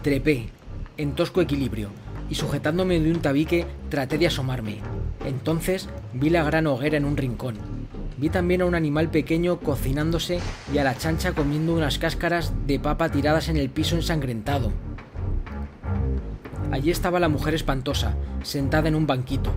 Trepé, 0.02 0.48
en 0.96 1.14
tosco 1.14 1.42
equilibrio, 1.42 1.90
y 2.30 2.36
sujetándome 2.36 3.00
de 3.02 3.12
un 3.12 3.20
tabique 3.20 3.66
traté 3.90 4.18
de 4.18 4.28
asomarme. 4.28 4.78
Entonces 5.26 5.90
vi 6.14 6.30
la 6.30 6.44
gran 6.44 6.68
hoguera 6.68 6.96
en 6.96 7.04
un 7.04 7.18
rincón. 7.18 7.56
Vi 8.18 8.30
también 8.30 8.62
a 8.62 8.66
un 8.66 8.76
animal 8.76 9.10
pequeño 9.10 9.60
cocinándose 9.60 10.40
y 10.74 10.78
a 10.78 10.86
la 10.86 10.98
chancha 10.98 11.34
comiendo 11.34 11.74
unas 11.74 12.00
cáscaras 12.00 12.54
de 12.66 12.80
papa 12.80 13.10
tiradas 13.10 13.50
en 13.50 13.58
el 13.58 13.70
piso 13.70 13.96
ensangrentado. 13.96 14.72
Allí 16.72 16.92
estaba 16.92 17.20
la 17.20 17.30
mujer 17.30 17.54
espantosa, 17.54 18.16
sentada 18.44 18.88
en 18.88 18.96
un 18.96 19.06
banquito, 19.06 19.52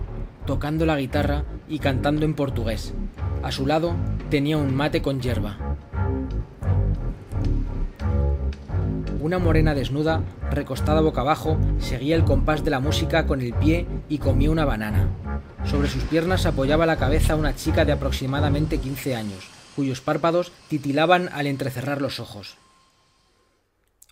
tocando 0.45 0.85
la 0.85 0.97
guitarra 0.97 1.45
y 1.69 1.79
cantando 1.79 2.25
en 2.25 2.33
portugués. 2.33 2.93
A 3.43 3.51
su 3.51 3.65
lado 3.65 3.95
tenía 4.29 4.57
un 4.57 4.75
mate 4.75 5.01
con 5.01 5.21
hierba. 5.21 5.77
Una 9.23 9.39
morena 9.39 9.73
desnuda, 9.73 10.21
recostada 10.51 10.99
boca 10.99 11.21
abajo, 11.21 11.57
seguía 11.79 12.17
el 12.17 12.25
compás 12.25 12.65
de 12.65 12.71
la 12.71 12.81
música 12.81 13.25
con 13.25 13.39
el 13.39 13.53
pie 13.53 13.87
y 14.09 14.17
comía 14.17 14.51
una 14.51 14.65
banana. 14.65 15.07
Sobre 15.63 15.87
sus 15.87 16.03
piernas 16.03 16.45
apoyaba 16.45 16.85
la 16.85 16.97
cabeza 16.97 17.37
una 17.37 17.55
chica 17.55 17.85
de 17.85 17.93
aproximadamente 17.93 18.79
15 18.79 19.15
años, 19.15 19.47
cuyos 19.77 20.01
párpados 20.01 20.51
titilaban 20.67 21.29
al 21.31 21.47
entrecerrar 21.47 22.01
los 22.01 22.19
ojos. 22.19 22.57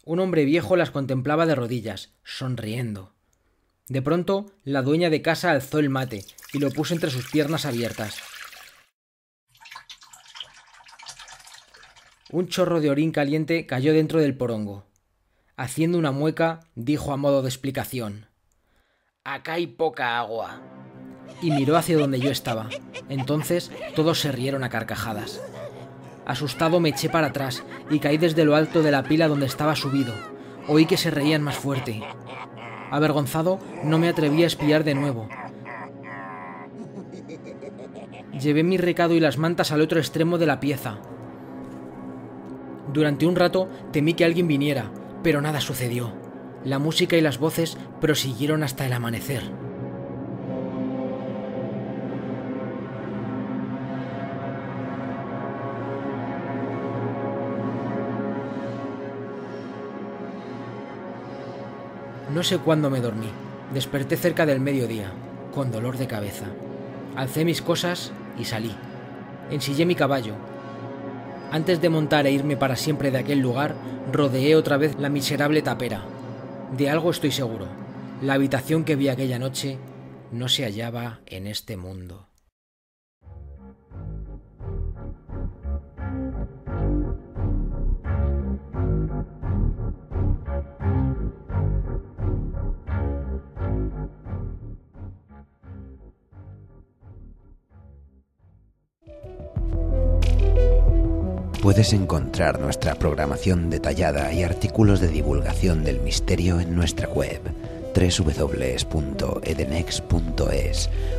Un 0.05 0.21
hombre 0.21 0.45
viejo 0.45 0.77
las 0.77 0.91
contemplaba 0.91 1.45
de 1.45 1.55
rodillas, 1.55 2.13
sonriendo. 2.23 3.11
De 3.89 4.01
pronto, 4.01 4.53
la 4.63 4.81
dueña 4.81 5.09
de 5.09 5.21
casa 5.21 5.51
alzó 5.51 5.79
el 5.79 5.89
mate 5.89 6.23
y 6.53 6.59
lo 6.59 6.71
puso 6.71 6.93
entre 6.93 7.11
sus 7.11 7.29
piernas 7.29 7.65
abiertas. 7.65 8.15
Un 12.29 12.47
chorro 12.47 12.79
de 12.79 12.89
orín 12.89 13.11
caliente 13.11 13.65
cayó 13.65 13.91
dentro 13.91 14.21
del 14.21 14.37
porongo. 14.37 14.89
Haciendo 15.61 15.99
una 15.99 16.11
mueca, 16.11 16.61
dijo 16.73 17.13
a 17.13 17.17
modo 17.17 17.43
de 17.43 17.47
explicación. 17.47 18.25
Acá 19.23 19.53
hay 19.53 19.67
poca 19.67 20.17
agua. 20.17 20.59
Y 21.39 21.51
miró 21.51 21.77
hacia 21.77 21.99
donde 21.99 22.19
yo 22.19 22.31
estaba. 22.31 22.67
Entonces 23.09 23.71
todos 23.95 24.19
se 24.19 24.31
rieron 24.31 24.63
a 24.63 24.69
carcajadas. 24.69 25.39
Asustado 26.25 26.79
me 26.79 26.89
eché 26.89 27.09
para 27.09 27.27
atrás 27.27 27.63
y 27.91 27.99
caí 27.99 28.17
desde 28.17 28.43
lo 28.43 28.55
alto 28.55 28.81
de 28.81 28.89
la 28.89 29.03
pila 29.03 29.27
donde 29.27 29.45
estaba 29.45 29.75
subido. 29.75 30.15
Oí 30.67 30.87
que 30.87 30.97
se 30.97 31.11
reían 31.11 31.43
más 31.43 31.57
fuerte. 31.57 32.01
Avergonzado, 32.89 33.59
no 33.83 33.99
me 33.99 34.09
atreví 34.09 34.43
a 34.43 34.47
espiar 34.47 34.83
de 34.83 34.95
nuevo. 34.95 35.29
Llevé 38.33 38.63
mi 38.63 38.77
recado 38.77 39.13
y 39.13 39.19
las 39.19 39.37
mantas 39.37 39.71
al 39.71 39.81
otro 39.81 39.99
extremo 39.99 40.39
de 40.39 40.47
la 40.47 40.59
pieza. 40.59 40.97
Durante 42.91 43.27
un 43.27 43.35
rato 43.35 43.69
temí 43.91 44.15
que 44.15 44.25
alguien 44.25 44.47
viniera, 44.47 44.91
pero 45.23 45.41
nada 45.41 45.61
sucedió. 45.61 46.13
La 46.63 46.79
música 46.79 47.15
y 47.17 47.21
las 47.21 47.39
voces 47.39 47.77
prosiguieron 47.99 48.63
hasta 48.63 48.85
el 48.85 48.93
amanecer. 48.93 49.43
No 62.33 62.43
sé 62.43 62.59
cuándo 62.59 62.89
me 62.89 63.01
dormí. 63.01 63.27
Desperté 63.73 64.15
cerca 64.15 64.45
del 64.45 64.61
mediodía, 64.61 65.11
con 65.53 65.71
dolor 65.71 65.97
de 65.97 66.07
cabeza. 66.07 66.45
Alcé 67.15 67.43
mis 67.43 67.61
cosas 67.61 68.13
y 68.37 68.45
salí. 68.45 68.73
Ensillé 69.49 69.85
mi 69.85 69.95
caballo. 69.95 70.35
Antes 71.51 71.81
de 71.81 71.89
montar 71.89 72.25
e 72.27 72.31
irme 72.31 72.55
para 72.55 72.77
siempre 72.77 73.11
de 73.11 73.17
aquel 73.17 73.39
lugar, 73.39 73.75
rodeé 74.09 74.55
otra 74.55 74.77
vez 74.77 74.95
la 74.97 75.09
miserable 75.09 75.61
tapera. 75.61 76.05
De 76.77 76.89
algo 76.89 77.11
estoy 77.11 77.31
seguro. 77.31 77.67
La 78.21 78.35
habitación 78.35 78.85
que 78.85 78.95
vi 78.95 79.09
aquella 79.09 79.37
noche 79.37 79.77
no 80.31 80.47
se 80.47 80.63
hallaba 80.63 81.19
en 81.25 81.47
este 81.47 81.75
mundo. 81.75 82.29
Puedes 101.61 101.93
encontrar 101.93 102.59
nuestra 102.59 102.95
programación 102.95 103.69
detallada 103.69 104.33
y 104.33 104.41
artículos 104.41 104.99
de 104.99 105.09
divulgación 105.09 105.83
del 105.83 105.99
misterio 105.99 106.59
en 106.59 106.75
nuestra 106.75 107.07
web 107.07 107.39
www.edenex.es 107.93 108.89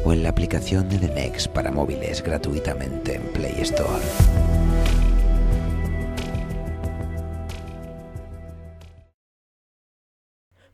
o 0.04 0.12
en 0.12 0.22
la 0.24 0.28
aplicación 0.30 0.90
Edenex 0.90 1.46
para 1.46 1.70
móviles 1.70 2.24
gratuitamente 2.24 3.14
en 3.14 3.22
Play 3.22 3.54
Store. 3.60 4.02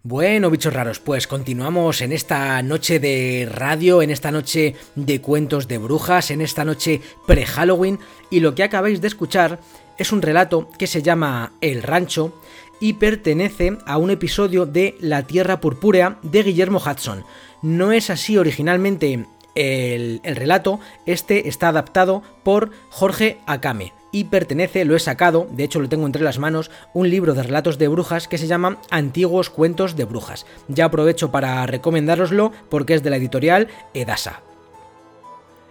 Bueno, 0.04 0.48
bichos 0.48 0.72
raros, 0.72 1.00
pues 1.00 1.26
continuamos 1.26 2.02
en 2.02 2.12
esta 2.12 2.62
noche 2.62 3.00
de 3.00 3.48
radio, 3.50 4.00
en 4.00 4.10
esta 4.10 4.30
noche 4.30 4.76
de 4.94 5.20
cuentos 5.20 5.66
de 5.66 5.78
brujas, 5.78 6.30
en 6.30 6.40
esta 6.40 6.64
noche 6.64 7.00
pre-Halloween, 7.26 7.98
y 8.30 8.38
lo 8.38 8.54
que 8.54 8.62
acabáis 8.62 9.00
de 9.00 9.08
escuchar 9.08 9.58
es 9.98 10.12
un 10.12 10.22
relato 10.22 10.70
que 10.78 10.86
se 10.86 11.02
llama 11.02 11.52
El 11.60 11.82
Rancho 11.82 12.40
y 12.80 12.92
pertenece 12.92 13.76
a 13.86 13.98
un 13.98 14.10
episodio 14.10 14.66
de 14.66 14.94
La 15.00 15.26
Tierra 15.26 15.60
Purpúrea 15.60 16.18
de 16.22 16.44
Guillermo 16.44 16.78
Hudson. 16.78 17.24
No 17.60 17.90
es 17.90 18.08
así 18.08 18.38
originalmente 18.38 19.26
el, 19.56 20.20
el 20.22 20.36
relato, 20.36 20.78
este 21.06 21.48
está 21.48 21.68
adaptado 21.68 22.22
por 22.44 22.70
Jorge 22.90 23.38
Akame 23.46 23.97
y 24.12 24.24
pertenece, 24.24 24.84
lo 24.84 24.96
he 24.96 24.98
sacado, 24.98 25.46
de 25.50 25.64
hecho 25.64 25.80
lo 25.80 25.88
tengo 25.88 26.06
entre 26.06 26.22
las 26.22 26.38
manos, 26.38 26.70
un 26.94 27.10
libro 27.10 27.34
de 27.34 27.42
relatos 27.42 27.78
de 27.78 27.88
brujas 27.88 28.28
que 28.28 28.38
se 28.38 28.46
llama 28.46 28.78
Antiguos 28.90 29.50
Cuentos 29.50 29.96
de 29.96 30.04
Brujas. 30.04 30.46
Ya 30.68 30.86
aprovecho 30.86 31.30
para 31.30 31.66
recomendároslo 31.66 32.52
porque 32.68 32.94
es 32.94 33.02
de 33.02 33.10
la 33.10 33.16
editorial 33.16 33.68
Edasa. 33.94 34.42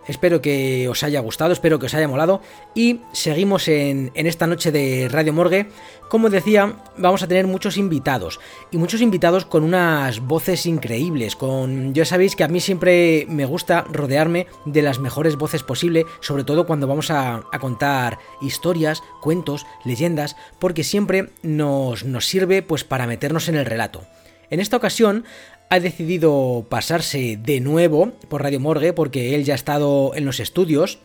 Espero 0.07 0.41
que 0.41 0.87
os 0.87 1.03
haya 1.03 1.19
gustado, 1.19 1.51
espero 1.51 1.79
que 1.79 1.87
os 1.87 1.93
haya 1.93 2.07
molado. 2.07 2.41
Y 2.73 3.01
seguimos 3.11 3.67
en, 3.67 4.11
en, 4.15 4.27
esta 4.27 4.47
noche 4.47 4.71
de 4.71 5.09
Radio 5.09 5.33
Morgue. 5.33 5.67
Como 6.09 6.29
decía, 6.29 6.77
vamos 6.97 7.23
a 7.23 7.27
tener 7.27 7.47
muchos 7.47 7.77
invitados. 7.77 8.39
Y 8.71 8.77
muchos 8.77 9.01
invitados 9.01 9.45
con 9.45 9.63
unas 9.63 10.21
voces 10.21 10.65
increíbles. 10.65 11.35
Con. 11.35 11.93
Ya 11.93 12.05
sabéis 12.05 12.35
que 12.35 12.43
a 12.43 12.47
mí 12.47 12.59
siempre 12.59 13.25
me 13.29 13.45
gusta 13.45 13.81
rodearme 13.91 14.47
de 14.65 14.81
las 14.81 14.99
mejores 14.99 15.35
voces 15.35 15.63
posible. 15.63 16.05
Sobre 16.21 16.45
todo 16.45 16.65
cuando 16.65 16.87
vamos 16.87 17.11
a, 17.11 17.43
a 17.51 17.59
contar 17.59 18.19
historias, 18.41 19.03
cuentos, 19.21 19.65
leyendas. 19.83 20.37
Porque 20.59 20.83
siempre 20.83 21.29
nos, 21.43 22.05
nos 22.05 22.25
sirve 22.25 22.61
pues 22.61 22.83
para 22.83 23.07
meternos 23.07 23.49
en 23.49 23.55
el 23.55 23.65
relato. 23.65 24.03
En 24.49 24.59
esta 24.61 24.77
ocasión 24.77 25.25
ha 25.69 25.79
decidido 25.79 26.65
pasarse 26.69 27.37
de 27.41 27.59
nuevo 27.59 28.13
por 28.29 28.43
Radio 28.43 28.59
Morgue 28.59 28.93
porque 28.93 29.35
él 29.35 29.43
ya 29.43 29.53
ha 29.53 29.55
estado 29.55 30.13
en 30.15 30.25
los 30.25 30.39
estudios. 30.39 30.99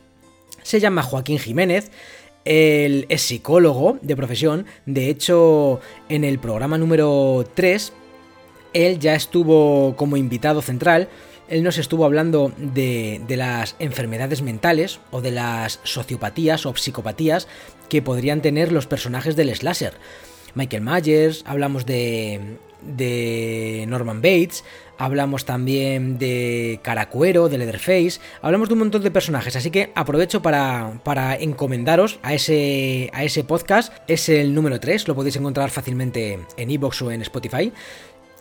Se 0.62 0.80
llama 0.80 1.02
Joaquín 1.02 1.38
Jiménez. 1.38 1.90
Él 2.44 3.06
es 3.08 3.22
psicólogo 3.22 3.98
de 4.02 4.16
profesión. 4.16 4.66
De 4.86 5.08
hecho, 5.08 5.80
en 6.08 6.24
el 6.24 6.38
programa 6.38 6.78
número 6.78 7.44
3, 7.54 7.92
él 8.72 8.98
ya 8.98 9.14
estuvo 9.14 9.96
como 9.96 10.16
invitado 10.16 10.62
central. 10.62 11.08
Él 11.48 11.62
nos 11.62 11.78
estuvo 11.78 12.04
hablando 12.04 12.52
de, 12.56 13.20
de, 13.26 13.36
las 13.36 13.76
enfermedades 13.78 14.42
mentales 14.42 15.00
o 15.10 15.20
de 15.20 15.32
las 15.32 15.80
sociopatías 15.82 16.66
o 16.66 16.74
psicopatías 16.74 17.46
que 17.88 18.00
podrían 18.00 18.40
tener 18.42 18.72
los 18.72 18.86
personajes 18.86 19.36
del 19.36 19.54
slasher. 19.54 19.94
Michael 20.54 20.82
Myers, 20.82 21.42
hablamos 21.46 21.84
de, 21.84 22.58
de 22.84 23.84
Norman 23.88 24.22
Bates, 24.22 24.64
hablamos 24.98 25.44
también 25.44 26.18
de 26.18 26.80
Caracuero, 26.82 27.48
de 27.48 27.58
Leatherface, 27.58 28.20
hablamos 28.40 28.68
de 28.68 28.74
un 28.74 28.80
montón 28.80 29.02
de 29.02 29.10
personajes, 29.10 29.56
así 29.56 29.70
que 29.70 29.90
aprovecho 29.94 30.42
para, 30.42 31.00
para 31.04 31.34
encomendaros 31.36 32.18
a 32.22 32.34
ese, 32.34 33.10
a 33.12 33.24
ese 33.24 33.44
podcast, 33.44 33.92
es 34.06 34.28
el 34.28 34.54
número 34.54 34.78
3, 34.78 35.08
lo 35.08 35.14
podéis 35.14 35.36
encontrar 35.36 35.70
fácilmente 35.70 36.38
en 36.56 36.70
iVoox 36.70 37.02
o 37.02 37.10
en 37.10 37.22
Spotify. 37.22 37.72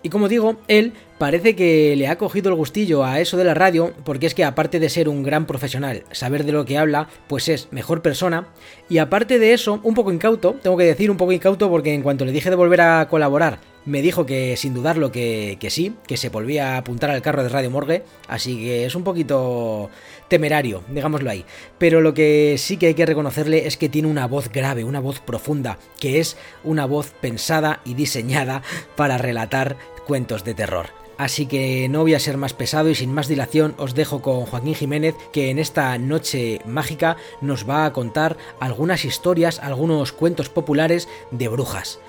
Y 0.03 0.09
como 0.09 0.27
digo, 0.27 0.57
él 0.67 0.93
parece 1.19 1.55
que 1.55 1.95
le 1.95 2.07
ha 2.07 2.17
cogido 2.17 2.49
el 2.49 2.55
gustillo 2.55 3.05
a 3.05 3.19
eso 3.19 3.37
de 3.37 3.43
la 3.43 3.53
radio, 3.53 3.93
porque 4.03 4.25
es 4.25 4.33
que 4.33 4.43
aparte 4.43 4.79
de 4.79 4.89
ser 4.89 5.07
un 5.07 5.21
gran 5.21 5.45
profesional, 5.45 6.03
saber 6.11 6.43
de 6.43 6.51
lo 6.51 6.65
que 6.65 6.79
habla, 6.79 7.07
pues 7.27 7.49
es 7.49 7.67
mejor 7.71 8.01
persona. 8.01 8.47
Y 8.89 8.97
aparte 8.97 9.37
de 9.37 9.53
eso, 9.53 9.79
un 9.83 9.93
poco 9.93 10.11
incauto, 10.11 10.55
tengo 10.61 10.77
que 10.77 10.85
decir 10.85 11.11
un 11.11 11.17
poco 11.17 11.31
incauto 11.31 11.69
porque 11.69 11.93
en 11.93 12.01
cuanto 12.01 12.25
le 12.25 12.31
dije 12.31 12.49
de 12.49 12.55
volver 12.55 12.81
a 12.81 13.07
colaborar, 13.09 13.59
me 13.85 14.01
dijo 14.01 14.25
que 14.25 14.55
sin 14.57 14.73
dudarlo 14.73 15.11
que, 15.11 15.57
que 15.59 15.69
sí, 15.69 15.95
que 16.07 16.17
se 16.17 16.29
volvía 16.29 16.75
a 16.75 16.77
apuntar 16.77 17.09
al 17.09 17.21
carro 17.21 17.43
de 17.43 17.49
Radio 17.49 17.71
Morgue, 17.71 18.03
así 18.27 18.57
que 18.57 18.85
es 18.85 18.95
un 18.95 19.03
poquito 19.03 19.89
temerario, 20.27 20.83
digámoslo 20.89 21.29
ahí. 21.29 21.45
Pero 21.77 22.01
lo 22.01 22.13
que 22.13 22.55
sí 22.57 22.77
que 22.77 22.87
hay 22.87 22.93
que 22.93 23.05
reconocerle 23.05 23.67
es 23.67 23.77
que 23.77 23.89
tiene 23.89 24.07
una 24.07 24.27
voz 24.27 24.49
grave, 24.49 24.83
una 24.83 24.99
voz 24.99 25.19
profunda, 25.19 25.77
que 25.99 26.19
es 26.19 26.37
una 26.63 26.85
voz 26.85 27.13
pensada 27.21 27.81
y 27.85 27.93
diseñada 27.93 28.61
para 28.95 29.17
relatar 29.17 29.77
cuentos 30.05 30.43
de 30.43 30.53
terror. 30.53 31.01
Así 31.17 31.45
que 31.45 31.87
no 31.87 32.01
voy 32.01 32.15
a 32.15 32.19
ser 32.19 32.37
más 32.37 32.53
pesado 32.53 32.89
y 32.89 32.95
sin 32.95 33.13
más 33.13 33.27
dilación 33.27 33.75
os 33.77 33.93
dejo 33.93 34.23
con 34.23 34.47
Joaquín 34.47 34.73
Jiménez 34.73 35.13
que 35.31 35.51
en 35.51 35.59
esta 35.59 35.95
noche 35.99 36.61
mágica 36.65 37.15
nos 37.41 37.69
va 37.69 37.85
a 37.85 37.93
contar 37.93 38.37
algunas 38.59 39.05
historias, 39.05 39.59
algunos 39.59 40.13
cuentos 40.13 40.49
populares 40.49 41.07
de 41.29 41.47
brujas. 41.47 41.99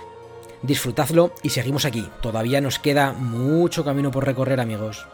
Disfrutadlo 0.62 1.32
y 1.42 1.50
seguimos 1.50 1.84
aquí. 1.84 2.08
Todavía 2.20 2.60
nos 2.60 2.78
queda 2.78 3.12
mucho 3.12 3.84
camino 3.84 4.10
por 4.10 4.24
recorrer 4.24 4.60
amigos. 4.60 5.06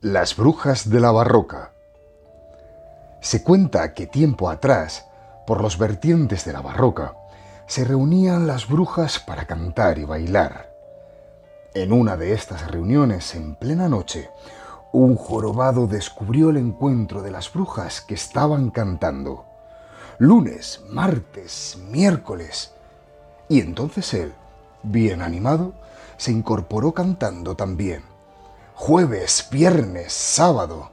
Las 0.00 0.36
brujas 0.36 0.88
de 0.88 1.00
la 1.00 1.10
barroca. 1.10 1.72
Se 3.20 3.42
cuenta 3.42 3.94
que 3.94 4.06
tiempo 4.06 4.48
atrás, 4.48 5.06
por 5.46 5.60
los 5.60 5.76
vertientes 5.76 6.44
de 6.44 6.52
la 6.52 6.62
barroca, 6.62 7.16
se 7.66 7.84
reunían 7.84 8.46
las 8.46 8.68
brujas 8.68 9.18
para 9.18 9.46
cantar 9.46 9.98
y 9.98 10.04
bailar. 10.04 10.72
En 11.74 11.92
una 11.92 12.16
de 12.16 12.32
estas 12.32 12.70
reuniones, 12.70 13.34
en 13.34 13.54
plena 13.56 13.88
noche, 13.88 14.30
un 14.92 15.16
jorobado 15.16 15.86
descubrió 15.86 16.48
el 16.48 16.56
encuentro 16.56 17.20
de 17.20 17.30
las 17.30 17.52
brujas 17.52 18.00
que 18.00 18.14
estaban 18.14 18.70
cantando. 18.70 19.47
Lunes, 20.20 20.80
martes, 20.90 21.78
miércoles. 21.92 22.72
Y 23.48 23.60
entonces 23.60 24.12
él, 24.14 24.32
bien 24.82 25.22
animado, 25.22 25.74
se 26.16 26.32
incorporó 26.32 26.90
cantando 26.92 27.54
también. 27.54 28.02
Jueves, 28.74 29.46
viernes, 29.52 30.12
sábado. 30.12 30.90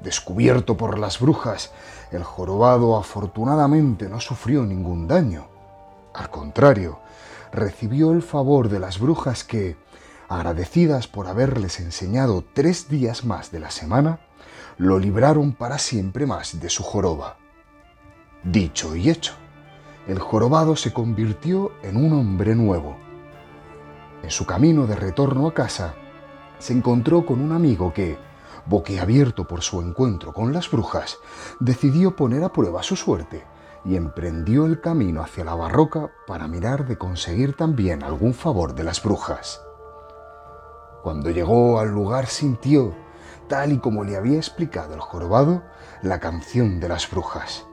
Descubierto 0.00 0.76
por 0.76 0.96
las 0.96 1.18
brujas, 1.18 1.72
el 2.12 2.22
jorobado 2.22 2.96
afortunadamente 2.96 4.08
no 4.08 4.20
sufrió 4.20 4.62
ningún 4.62 5.08
daño. 5.08 5.48
Al 6.14 6.30
contrario, 6.30 7.00
recibió 7.50 8.12
el 8.12 8.22
favor 8.22 8.68
de 8.68 8.78
las 8.78 9.00
brujas 9.00 9.42
que, 9.42 9.76
agradecidas 10.28 11.08
por 11.08 11.26
haberles 11.26 11.80
enseñado 11.80 12.44
tres 12.54 12.88
días 12.88 13.24
más 13.24 13.50
de 13.50 13.58
la 13.58 13.72
semana, 13.72 14.20
lo 14.76 15.00
libraron 15.00 15.52
para 15.52 15.78
siempre 15.78 16.26
más 16.26 16.60
de 16.60 16.70
su 16.70 16.84
joroba. 16.84 17.37
Dicho 18.44 18.94
y 18.94 19.10
hecho, 19.10 19.34
el 20.06 20.20
jorobado 20.20 20.76
se 20.76 20.92
convirtió 20.92 21.72
en 21.82 21.96
un 21.96 22.12
hombre 22.12 22.54
nuevo. 22.54 22.96
En 24.22 24.30
su 24.30 24.46
camino 24.46 24.86
de 24.86 24.94
retorno 24.94 25.48
a 25.48 25.54
casa, 25.54 25.94
se 26.58 26.72
encontró 26.72 27.26
con 27.26 27.40
un 27.40 27.52
amigo 27.52 27.92
que, 27.92 28.16
boquiabierto 28.66 29.46
por 29.46 29.62
su 29.62 29.80
encuentro 29.80 30.32
con 30.32 30.52
las 30.52 30.70
brujas, 30.70 31.18
decidió 31.58 32.14
poner 32.14 32.44
a 32.44 32.52
prueba 32.52 32.82
su 32.84 32.94
suerte 32.94 33.44
y 33.84 33.96
emprendió 33.96 34.66
el 34.66 34.80
camino 34.80 35.20
hacia 35.20 35.44
la 35.44 35.54
barroca 35.54 36.10
para 36.26 36.46
mirar 36.46 36.86
de 36.86 36.96
conseguir 36.96 37.56
también 37.56 38.02
algún 38.04 38.34
favor 38.34 38.74
de 38.74 38.84
las 38.84 39.02
brujas. 39.02 39.62
Cuando 41.02 41.30
llegó 41.30 41.80
al 41.80 41.90
lugar 41.90 42.26
sintió, 42.26 42.94
tal 43.48 43.72
y 43.72 43.78
como 43.78 44.04
le 44.04 44.16
había 44.16 44.36
explicado 44.36 44.94
el 44.94 45.00
jorobado, 45.00 45.62
la 46.02 46.20
canción 46.20 46.80
de 46.80 46.88
las 46.88 47.10
brujas. 47.10 47.67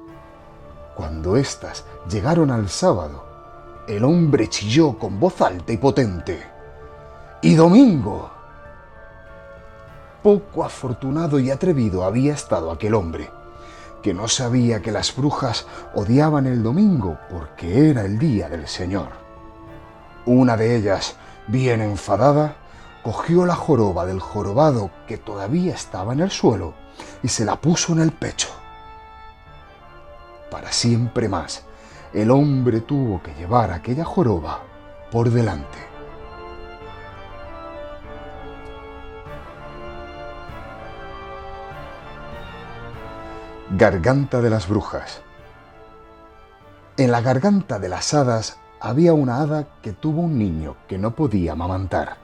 Cuando 0.96 1.36
éstas 1.36 1.84
llegaron 2.10 2.52
al 2.52 2.70
sábado, 2.70 3.26
el 3.88 4.06
hombre 4.06 4.48
chilló 4.48 4.98
con 4.98 5.20
voz 5.20 5.42
alta 5.42 5.74
y 5.74 5.78
potente. 5.78 6.42
¡Y 7.42 7.54
domingo! 7.56 8.32
Poco 10.24 10.64
afortunado 10.64 11.38
y 11.38 11.52
atrevido 11.52 12.06
había 12.06 12.34
estado 12.34 12.72
aquel 12.72 12.96
hombre, 12.96 13.30
que 14.02 14.14
no 14.14 14.30
sabía 14.30 14.82
que 14.82 14.94
las 14.94 15.14
brujas 15.14 15.68
odiaban 15.94 16.46
el 16.46 16.64
domingo 16.64 17.20
porque 17.30 17.90
era 17.90 18.04
el 18.04 18.18
día 18.18 18.48
del 18.48 18.68
Señor. 18.68 19.10
Una 20.26 20.56
de 20.56 20.78
ellas, 20.78 21.18
bien 21.48 21.82
enfadada, 21.82 22.56
cogió 23.04 23.46
la 23.46 23.56
joroba 23.56 24.06
del 24.06 24.22
jorobado 24.22 24.90
que 25.08 25.18
todavía 25.18 25.76
estaba 25.76 26.14
en 26.14 26.22
el 26.22 26.32
suelo 26.32 26.74
y 27.22 27.28
se 27.28 27.44
la 27.44 27.60
puso 27.60 27.92
en 27.92 28.00
el 28.00 28.14
pecho. 28.14 28.48
Para 30.50 30.72
siempre 30.72 31.28
más, 31.28 31.64
el 32.14 32.32
hombre 32.32 32.82
tuvo 32.82 33.22
que 33.22 33.34
llevar 33.34 33.72
aquella 33.72 34.06
joroba 34.06 34.62
por 35.12 35.30
delante. 35.30 35.78
Garganta 43.72 44.42
de 44.42 44.50
las 44.50 44.70
brujas. 44.70 45.22
En 46.98 47.12
la 47.12 47.20
garganta 47.20 47.80
de 47.80 47.90
las 47.90 48.14
hadas 48.14 48.58
había 48.80 49.14
una 49.14 49.42
hada 49.42 49.68
que 49.82 49.92
tuvo 49.92 50.22
un 50.22 50.38
niño 50.38 50.78
que 50.88 50.98
no 50.98 51.16
podía 51.16 51.54
amamantar 51.54 52.18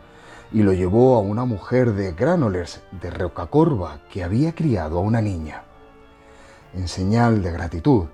y 0.54 0.64
lo 0.64 0.74
llevó 0.74 1.16
a 1.16 1.20
una 1.20 1.46
mujer 1.46 1.94
de 1.94 2.14
Granollers 2.14 2.82
de 3.02 3.10
Rocacorva 3.10 4.00
que 4.12 4.24
había 4.24 4.54
criado 4.54 5.00
a 5.00 5.02
una 5.02 5.22
niña. 5.22 5.64
En 6.74 6.88
señal 6.88 7.44
de 7.44 7.52
gratitud, 7.52 8.08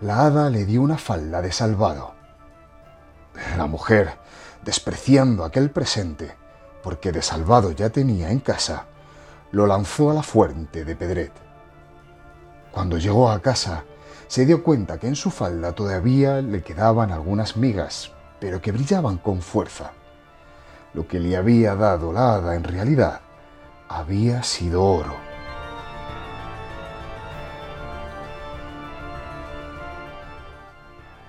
la 0.00 0.26
hada 0.26 0.50
le 0.50 0.64
dio 0.64 0.82
una 0.82 0.98
falda 0.98 1.40
de 1.40 1.52
salvado. 1.52 2.14
La 3.56 3.66
mujer, 3.66 4.18
despreciando 4.64 5.44
aquel 5.44 5.70
presente, 5.70 6.34
porque 6.82 7.12
de 7.12 7.22
salvado 7.22 7.70
ya 7.70 7.90
tenía 7.90 8.30
en 8.30 8.40
casa, 8.40 8.86
lo 9.52 9.66
lanzó 9.66 10.10
a 10.10 10.14
la 10.14 10.22
fuente 10.22 10.84
de 10.84 10.96
Pedret. 10.96 11.32
Cuando 12.72 12.98
llegó 12.98 13.30
a 13.30 13.40
casa, 13.40 13.84
se 14.26 14.46
dio 14.46 14.64
cuenta 14.64 14.98
que 14.98 15.06
en 15.06 15.14
su 15.14 15.30
falda 15.30 15.72
todavía 15.72 16.40
le 16.40 16.62
quedaban 16.62 17.12
algunas 17.12 17.56
migas, 17.56 18.10
pero 18.40 18.60
que 18.60 18.72
brillaban 18.72 19.18
con 19.18 19.42
fuerza. 19.42 19.92
Lo 20.94 21.06
que 21.06 21.20
le 21.20 21.36
había 21.36 21.76
dado 21.76 22.12
la 22.12 22.34
hada 22.34 22.56
en 22.56 22.64
realidad 22.64 23.20
había 23.88 24.42
sido 24.42 24.82
oro. 24.82 25.31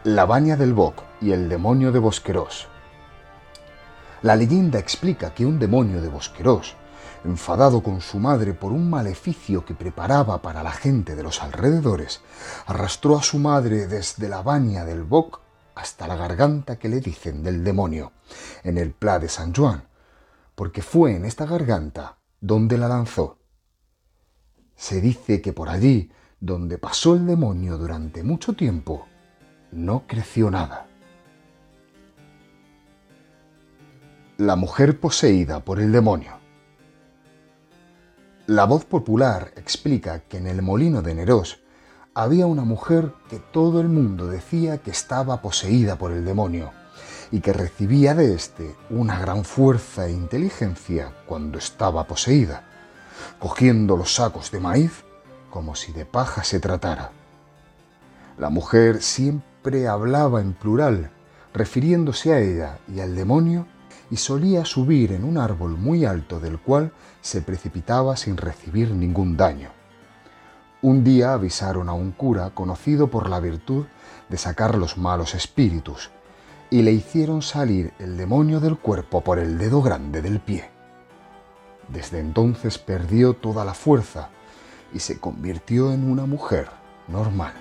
La 0.05 0.25
baña 0.25 0.57
del 0.57 0.73
Boc 0.73 1.01
y 1.21 1.31
el 1.31 1.47
demonio 1.47 1.93
de 1.93 1.99
Bosqueros. 1.99 2.67
La 4.21 4.35
leyenda 4.35 4.77
explica 4.77 5.33
que 5.33 5.45
un 5.45 5.59
demonio 5.59 6.01
de 6.01 6.09
Bosqueros, 6.09 6.75
enfadado 7.23 7.81
con 7.81 8.01
su 8.01 8.19
madre 8.19 8.53
por 8.53 8.73
un 8.73 8.89
maleficio 8.89 9.63
que 9.63 9.73
preparaba 9.73 10.41
para 10.41 10.61
la 10.61 10.73
gente 10.73 11.15
de 11.15 11.23
los 11.23 11.41
alrededores, 11.41 12.19
arrastró 12.65 13.17
a 13.17 13.23
su 13.23 13.39
madre 13.39 13.87
desde 13.87 14.27
la 14.27 14.41
baña 14.41 14.83
del 14.83 15.03
Boc 15.05 15.39
hasta 15.73 16.05
la 16.05 16.17
garganta 16.17 16.77
que 16.77 16.89
le 16.89 16.99
dicen 16.99 17.41
del 17.41 17.63
demonio, 17.63 18.11
en 18.65 18.77
el 18.77 18.91
Pla 18.91 19.19
de 19.19 19.29
San 19.29 19.55
Juan, 19.55 19.87
porque 20.53 20.81
fue 20.81 21.15
en 21.15 21.23
esta 21.23 21.45
garganta 21.45 22.17
donde 22.41 22.77
la 22.77 22.89
lanzó. 22.89 23.39
Se 24.75 24.99
dice 24.99 25.41
que 25.41 25.53
por 25.53 25.69
allí, 25.69 26.11
donde 26.41 26.77
pasó 26.77 27.15
el 27.15 27.25
demonio 27.25 27.77
durante 27.77 28.21
mucho 28.21 28.51
tiempo, 28.51 29.07
no 29.75 30.03
creció 30.07 30.51
nada. 30.51 30.87
La 34.37 34.55
mujer 34.55 34.99
poseída 34.99 35.59
por 35.61 35.79
el 35.79 35.91
demonio. 35.91 36.39
La 38.47 38.65
voz 38.65 38.85
popular 38.85 39.51
explica 39.55 40.19
que 40.21 40.37
en 40.37 40.47
el 40.47 40.61
molino 40.61 41.01
de 41.01 41.15
Nerós 41.15 41.59
había 42.13 42.45
una 42.45 42.63
mujer 42.63 43.13
que 43.29 43.39
todo 43.39 43.79
el 43.79 43.89
mundo 43.89 44.27
decía 44.27 44.79
que 44.79 44.91
estaba 44.91 45.41
poseída 45.41 45.97
por 45.97 46.11
el 46.11 46.25
demonio 46.25 46.71
y 47.31 47.39
que 47.39 47.53
recibía 47.53 48.13
de 48.13 48.35
éste 48.35 48.75
una 48.89 49.19
gran 49.19 49.43
fuerza 49.43 50.07
e 50.07 50.11
inteligencia 50.11 51.13
cuando 51.25 51.57
estaba 51.57 52.05
poseída, 52.05 52.63
cogiendo 53.39 53.97
los 53.97 54.15
sacos 54.15 54.51
de 54.51 54.59
maíz 54.59 55.03
como 55.49 55.75
si 55.75 55.91
de 55.93 56.05
paja 56.05 56.43
se 56.43 56.59
tratara. 56.59 57.11
La 58.37 58.49
mujer 58.49 59.01
siempre 59.01 59.52
hablaba 59.87 60.41
en 60.41 60.53
plural, 60.53 61.11
refiriéndose 61.53 62.33
a 62.33 62.39
ella 62.39 62.79
y 62.87 62.99
al 62.99 63.15
demonio, 63.15 63.67
y 64.09 64.17
solía 64.17 64.65
subir 64.65 65.11
en 65.11 65.23
un 65.23 65.37
árbol 65.37 65.77
muy 65.77 66.05
alto 66.05 66.39
del 66.39 66.59
cual 66.59 66.91
se 67.21 67.41
precipitaba 67.41 68.15
sin 68.17 68.37
recibir 68.37 68.91
ningún 68.91 69.37
daño. 69.37 69.69
Un 70.81 71.03
día 71.03 71.33
avisaron 71.33 71.87
a 71.87 71.93
un 71.93 72.11
cura 72.11 72.51
conocido 72.51 73.09
por 73.09 73.29
la 73.29 73.39
virtud 73.39 73.85
de 74.29 74.37
sacar 74.37 74.77
los 74.77 74.97
malos 74.97 75.33
espíritus, 75.33 76.11
y 76.69 76.81
le 76.81 76.91
hicieron 76.91 77.41
salir 77.41 77.93
el 77.99 78.17
demonio 78.17 78.59
del 78.59 78.77
cuerpo 78.77 79.21
por 79.21 79.39
el 79.39 79.57
dedo 79.57 79.81
grande 79.81 80.21
del 80.21 80.39
pie. 80.39 80.69
Desde 81.87 82.19
entonces 82.19 82.77
perdió 82.77 83.33
toda 83.33 83.63
la 83.63 83.73
fuerza 83.73 84.29
y 84.93 84.99
se 84.99 85.19
convirtió 85.19 85.91
en 85.91 86.09
una 86.09 86.25
mujer 86.25 86.69
normal. 87.07 87.53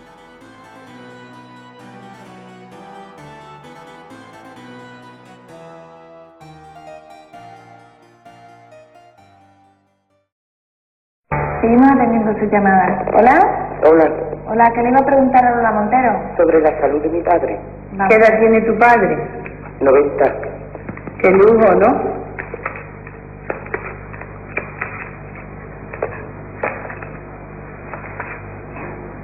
Su 12.42 12.50
llamada. 12.50 13.04
¿Hola? 13.14 13.78
Hola, 13.84 14.10
Hola, 14.48 14.70
¿qué 14.74 14.82
le 14.82 14.88
iba 14.90 14.98
a 14.98 15.06
preguntar 15.06 15.44
a 15.44 15.54
Lola 15.56 15.70
Montero? 15.72 16.12
sobre 16.36 16.60
la 16.60 16.80
salud 16.80 17.00
de 17.02 17.08
mi 17.08 17.22
padre. 17.22 17.58
¿Qué 18.08 18.16
edad 18.16 18.38
tiene 18.40 18.60
tu 18.62 18.76
padre? 18.78 19.16
90. 19.80 20.24
Qué 21.20 21.30
lujo, 21.30 21.74
¿no? 21.74 22.22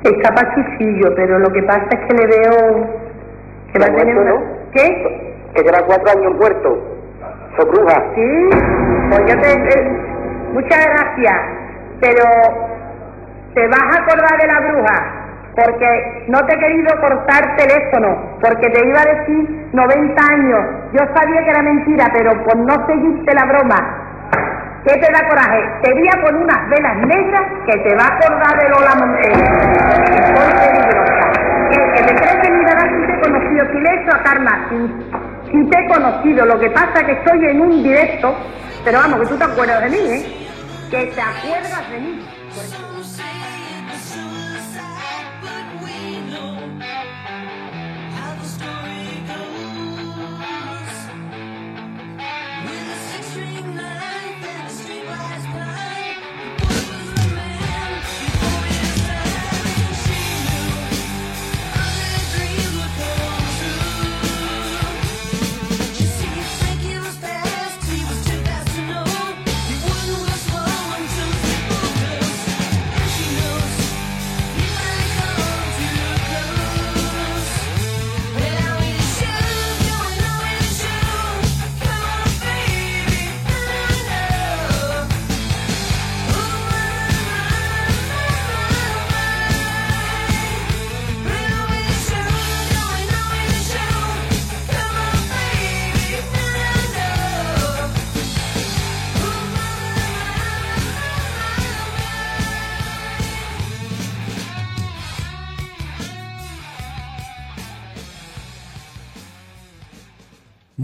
Está 0.04 0.32
pachuchillo, 0.34 1.14
pero 1.16 1.38
lo 1.38 1.50
que 1.52 1.62
pasa 1.64 1.86
es 1.90 2.00
que 2.08 2.14
le 2.16 2.26
veo 2.26 2.86
que 3.72 3.78
va 3.78 3.86
a 3.86 3.96
tener 3.96 4.14
muerto, 4.16 4.20
una... 4.36 4.70
¿Qué? 4.72 5.34
Que 5.54 5.62
lleva 5.62 5.84
cuatro 5.86 6.18
años 6.18 6.34
muerto. 6.36 6.78
Soy 7.56 7.68
bruja. 7.70 8.02
Sí, 8.14 8.48
pues 9.10 9.20
yo 9.26 9.40
te... 9.40 9.52
eh, 9.52 9.90
muchas 10.52 10.86
gracias, 10.86 11.36
pero 12.00 12.22
te 13.54 13.66
vas 13.68 13.96
a 13.96 14.02
acordar 14.02 14.38
de 14.38 14.46
la 14.46 14.60
bruja, 14.60 15.18
porque 15.56 16.24
no 16.28 16.38
te 16.46 16.54
he 16.54 16.58
querido 16.58 17.00
cortar 17.00 17.56
teléfono, 17.56 18.38
porque 18.40 18.68
te 18.70 18.86
iba 18.86 19.00
a 19.00 19.18
decir 19.18 19.68
90 19.72 20.22
años. 20.22 20.60
Yo 20.92 21.00
sabía 21.14 21.42
que 21.42 21.50
era 21.50 21.62
mentira, 21.62 22.06
pero 22.12 22.32
por 22.44 22.56
no 22.56 22.86
seguirte 22.86 23.34
la 23.34 23.44
broma, 23.44 23.78
¿qué 24.86 24.94
te 24.94 25.12
da 25.12 25.28
coraje? 25.28 25.60
Te 25.82 25.92
voy 25.92 26.08
a 26.08 26.22
poner 26.22 26.42
unas 26.42 26.68
velas 26.70 26.96
negras 26.98 27.42
que 27.66 27.78
te 27.78 27.94
va 27.96 28.04
a 28.04 28.16
acordar 28.16 28.58
de 28.60 28.68
Lola 28.68 28.94
Montero. 28.94 29.34
Que 30.04 30.22
soy 30.36 30.52
peligrosa. 30.52 31.28
Que, 31.70 32.02
te 32.02 32.14
crees 32.14 32.36
que 32.36 32.50
mira 32.50 32.80
si 32.80 33.06
te 33.06 33.12
he 33.12 33.20
conocido, 33.20 33.66
si 33.72 33.80
le 33.80 33.90
he 33.90 34.02
hecho 34.02 34.16
a 34.16 34.22
Karma, 34.22 34.68
si, 35.50 35.64
te 35.64 35.78
he 35.78 35.88
conocido, 35.88 36.46
lo 36.46 36.58
que 36.58 36.70
pasa 36.70 37.00
es 37.00 37.04
que 37.04 37.12
estoy 37.12 37.46
en 37.46 37.60
un 37.60 37.82
directo, 37.82 38.34
pero 38.84 38.98
vamos, 38.98 39.20
que 39.20 39.26
tú 39.26 39.36
te 39.36 39.44
acuerdas 39.44 39.82
de 39.82 39.90
mí, 39.90 39.98
¿eh? 39.98 40.46
Que 40.90 41.06
te 41.06 41.20
acuerdas 41.20 41.90
de 41.90 41.98
mí. 42.00 42.24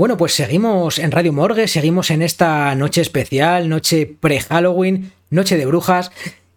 Bueno, 0.05 0.19
pues 0.19 0.35
seguimos 0.35 0.99
en 0.99 1.13
Radio 1.13 1.33
Morgue, 1.33 1.67
seguimos 1.67 2.11
en 2.11 2.21
esta 2.21 2.75
noche 2.75 3.01
especial, 3.01 3.71
noche 3.71 4.05
pre-Halloween, 4.05 5.13
noche 5.31 5.57
de 5.57 5.65
brujas. 5.65 6.13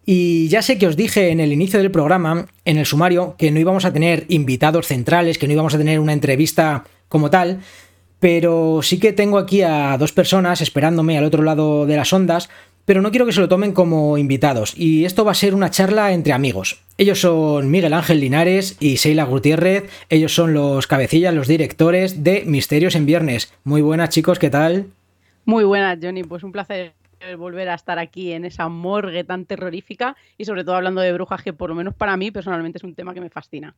Y 0.05 0.49
ya 0.49 0.61
sé 0.61 0.77
que 0.77 0.85
os 0.85 0.97
dije 0.97 1.29
en 1.29 1.39
el 1.39 1.53
inicio 1.53 1.79
del 1.79 1.89
programa, 1.89 2.47
en 2.65 2.77
el 2.77 2.85
sumario, 2.85 3.35
que 3.37 3.49
no 3.49 3.57
íbamos 3.61 3.85
a 3.85 3.93
tener 3.93 4.25
invitados 4.27 4.87
centrales, 4.87 5.37
que 5.37 5.47
no 5.47 5.53
íbamos 5.53 5.73
a 5.73 5.77
tener 5.77 6.01
una 6.01 6.11
entrevista 6.11 6.83
como 7.07 7.29
tal, 7.29 7.61
pero 8.19 8.81
sí 8.83 8.99
que 8.99 9.13
tengo 9.13 9.37
aquí 9.37 9.61
a 9.61 9.97
dos 9.97 10.11
personas 10.11 10.59
esperándome 10.59 11.17
al 11.17 11.23
otro 11.23 11.41
lado 11.41 11.85
de 11.85 11.95
las 11.95 12.11
ondas, 12.11 12.49
pero 12.87 13.01
no 13.01 13.11
quiero 13.11 13.25
que 13.25 13.33
se 13.33 13.41
lo 13.41 13.49
tomen 13.49 13.73
como 13.73 14.17
invitados, 14.17 14.73
y 14.77 15.03
esto 15.03 15.25
va 15.25 15.31
a 15.31 15.35
ser 15.35 15.53
una 15.53 15.69
charla 15.69 16.13
entre 16.13 16.31
amigos. 16.31 16.81
Ellos 16.97 17.19
son 17.19 17.69
Miguel 17.69 17.91
Ángel 17.91 18.21
Linares 18.21 18.77
y 18.79 18.95
Sheila 18.95 19.25
Gutiérrez, 19.25 19.91
ellos 20.07 20.33
son 20.33 20.53
los 20.53 20.87
cabecillas, 20.87 21.33
los 21.33 21.49
directores 21.49 22.23
de 22.23 22.45
Misterios 22.45 22.95
en 22.95 23.05
Viernes. 23.05 23.53
Muy 23.65 23.81
buenas 23.81 24.07
chicos, 24.07 24.39
¿qué 24.39 24.49
tal? 24.49 24.85
Muy 25.43 25.65
buenas, 25.65 25.99
Johnny, 26.01 26.23
pues 26.23 26.43
un 26.43 26.53
placer 26.53 26.93
volver 27.37 27.67
a 27.67 27.73
estar 27.73 27.99
aquí 27.99 28.31
en 28.31 28.45
esa 28.45 28.69
morgue 28.69 29.25
tan 29.25 29.45
terrorífica 29.45 30.15
y 30.37 30.45
sobre 30.45 30.63
todo 30.63 30.75
hablando 30.75 31.01
de 31.01 31.11
brujas 31.11 31.43
que 31.43 31.51
por 31.51 31.69
lo 31.69 31.75
menos 31.75 31.93
para 31.93 32.15
mí 32.15 32.31
personalmente 32.31 32.77
es 32.77 32.85
un 32.85 32.95
tema 32.95 33.13
que 33.13 33.19
me 33.19 33.29
fascina. 33.29 33.75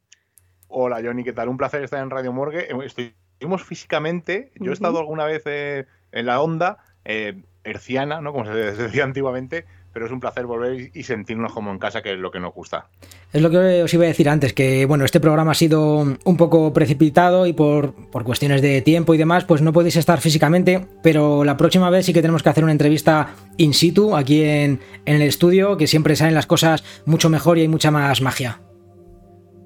Hola 0.67 1.01
Johnny, 1.03 1.23
¿qué 1.23 1.33
tal? 1.33 1.49
Un 1.49 1.57
placer 1.57 1.83
estar 1.83 2.03
en 2.03 2.11
Radio 2.11 2.31
Morgue. 2.31 2.67
Estuvimos 2.85 3.63
físicamente, 3.63 4.51
yo 4.59 4.69
he 4.69 4.73
estado 4.73 4.99
alguna 4.99 5.25
vez 5.25 5.41
eh, 5.47 5.87
en 6.11 6.27
la 6.27 6.41
onda 6.41 6.77
eh, 7.05 7.41
herciana, 7.69 8.21
¿no? 8.21 8.31
como 8.31 8.45
se 8.45 8.53
decía 8.53 9.03
antiguamente, 9.03 9.65
pero 9.93 10.05
es 10.05 10.11
un 10.11 10.19
placer 10.19 10.45
volver 10.45 10.91
y 10.93 11.03
sentirnos 11.03 11.53
como 11.53 11.71
en 11.71 11.79
casa, 11.79 12.01
que 12.01 12.13
es 12.13 12.19
lo 12.19 12.31
que 12.31 12.39
nos 12.39 12.53
gusta. 12.53 12.87
Es 13.33 13.41
lo 13.41 13.49
que 13.49 13.83
os 13.83 13.93
iba 13.93 14.05
a 14.05 14.07
decir 14.07 14.29
antes, 14.29 14.53
que 14.53 14.85
bueno, 14.85 15.05
este 15.05 15.19
programa 15.19 15.51
ha 15.51 15.55
sido 15.55 15.97
un 16.23 16.37
poco 16.37 16.71
precipitado 16.73 17.47
y 17.47 17.53
por, 17.53 17.93
por, 18.09 18.23
cuestiones 18.23 18.61
de 18.61 18.81
tiempo 18.81 19.13
y 19.13 19.17
demás, 19.17 19.45
pues 19.45 19.61
no 19.61 19.73
podéis 19.73 19.95
estar 19.95 20.21
físicamente, 20.21 20.85
pero 21.01 21.43
la 21.43 21.57
próxima 21.57 21.89
vez 21.89 22.05
sí 22.05 22.13
que 22.13 22.21
tenemos 22.21 22.43
que 22.43 22.49
hacer 22.49 22.63
una 22.63 22.71
entrevista 22.71 23.35
in 23.57 23.73
situ 23.73 24.15
aquí 24.15 24.43
en, 24.43 24.79
en 25.05 25.15
el 25.15 25.21
estudio, 25.23 25.77
que 25.77 25.87
siempre 25.87 26.15
salen 26.15 26.35
las 26.35 26.45
cosas 26.45 26.83
mucho 27.05 27.29
mejor 27.29 27.57
y 27.57 27.61
hay 27.61 27.67
mucha 27.67 27.91
más 27.91 28.21
magia. 28.21 28.61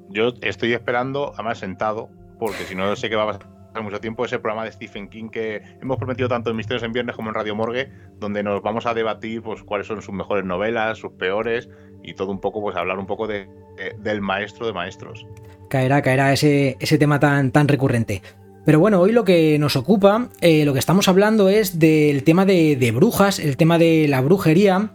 Yo 0.09 0.33
estoy 0.41 0.73
esperando, 0.73 1.33
además 1.33 1.57
sentado, 1.57 2.09
porque 2.39 2.63
si 2.65 2.75
no 2.75 2.95
sé 2.95 3.09
qué 3.09 3.15
va 3.15 3.23
a 3.23 3.27
pasar 3.27 3.62
mucho 3.81 3.99
tiempo 3.99 4.25
ese 4.25 4.39
programa 4.39 4.65
de 4.65 4.71
Stephen 4.71 5.09
King 5.09 5.29
que 5.29 5.61
hemos 5.81 5.97
prometido 5.97 6.29
tanto 6.29 6.49
en 6.49 6.55
Misterios 6.55 6.83
en 6.83 6.91
Viernes 6.91 7.15
como 7.15 7.29
en 7.29 7.35
Radio 7.35 7.55
Morgue, 7.55 7.89
donde 8.19 8.43
nos 8.43 8.61
vamos 8.61 8.85
a 8.85 8.93
debatir 8.93 9.41
pues 9.41 9.63
cuáles 9.63 9.87
son 9.87 10.01
sus 10.01 10.13
mejores 10.13 10.45
novelas, 10.45 10.99
sus 10.99 11.13
peores 11.13 11.69
y 12.03 12.13
todo 12.13 12.31
un 12.31 12.39
poco, 12.39 12.61
pues 12.61 12.75
hablar 12.75 12.99
un 12.99 13.07
poco 13.07 13.27
de, 13.27 13.47
de 13.77 13.95
del 13.99 14.21
maestro 14.21 14.67
de 14.67 14.73
maestros. 14.73 15.25
Caerá, 15.69 16.01
caerá 16.01 16.33
ese, 16.33 16.77
ese 16.79 16.97
tema 16.97 17.19
tan, 17.19 17.51
tan 17.51 17.67
recurrente. 17.67 18.21
Pero 18.65 18.79
bueno, 18.79 19.01
hoy 19.01 19.11
lo 19.11 19.25
que 19.25 19.59
nos 19.59 19.75
ocupa, 19.75 20.29
eh, 20.39 20.63
lo 20.63 20.71
que 20.71 20.79
estamos 20.79 21.09
hablando 21.09 21.49
es 21.49 21.79
del 21.79 22.23
tema 22.23 22.45
de, 22.45 22.77
de 22.77 22.91
brujas, 22.91 23.39
el 23.39 23.57
tema 23.57 23.77
de 23.77 24.07
la 24.07 24.21
brujería. 24.21 24.91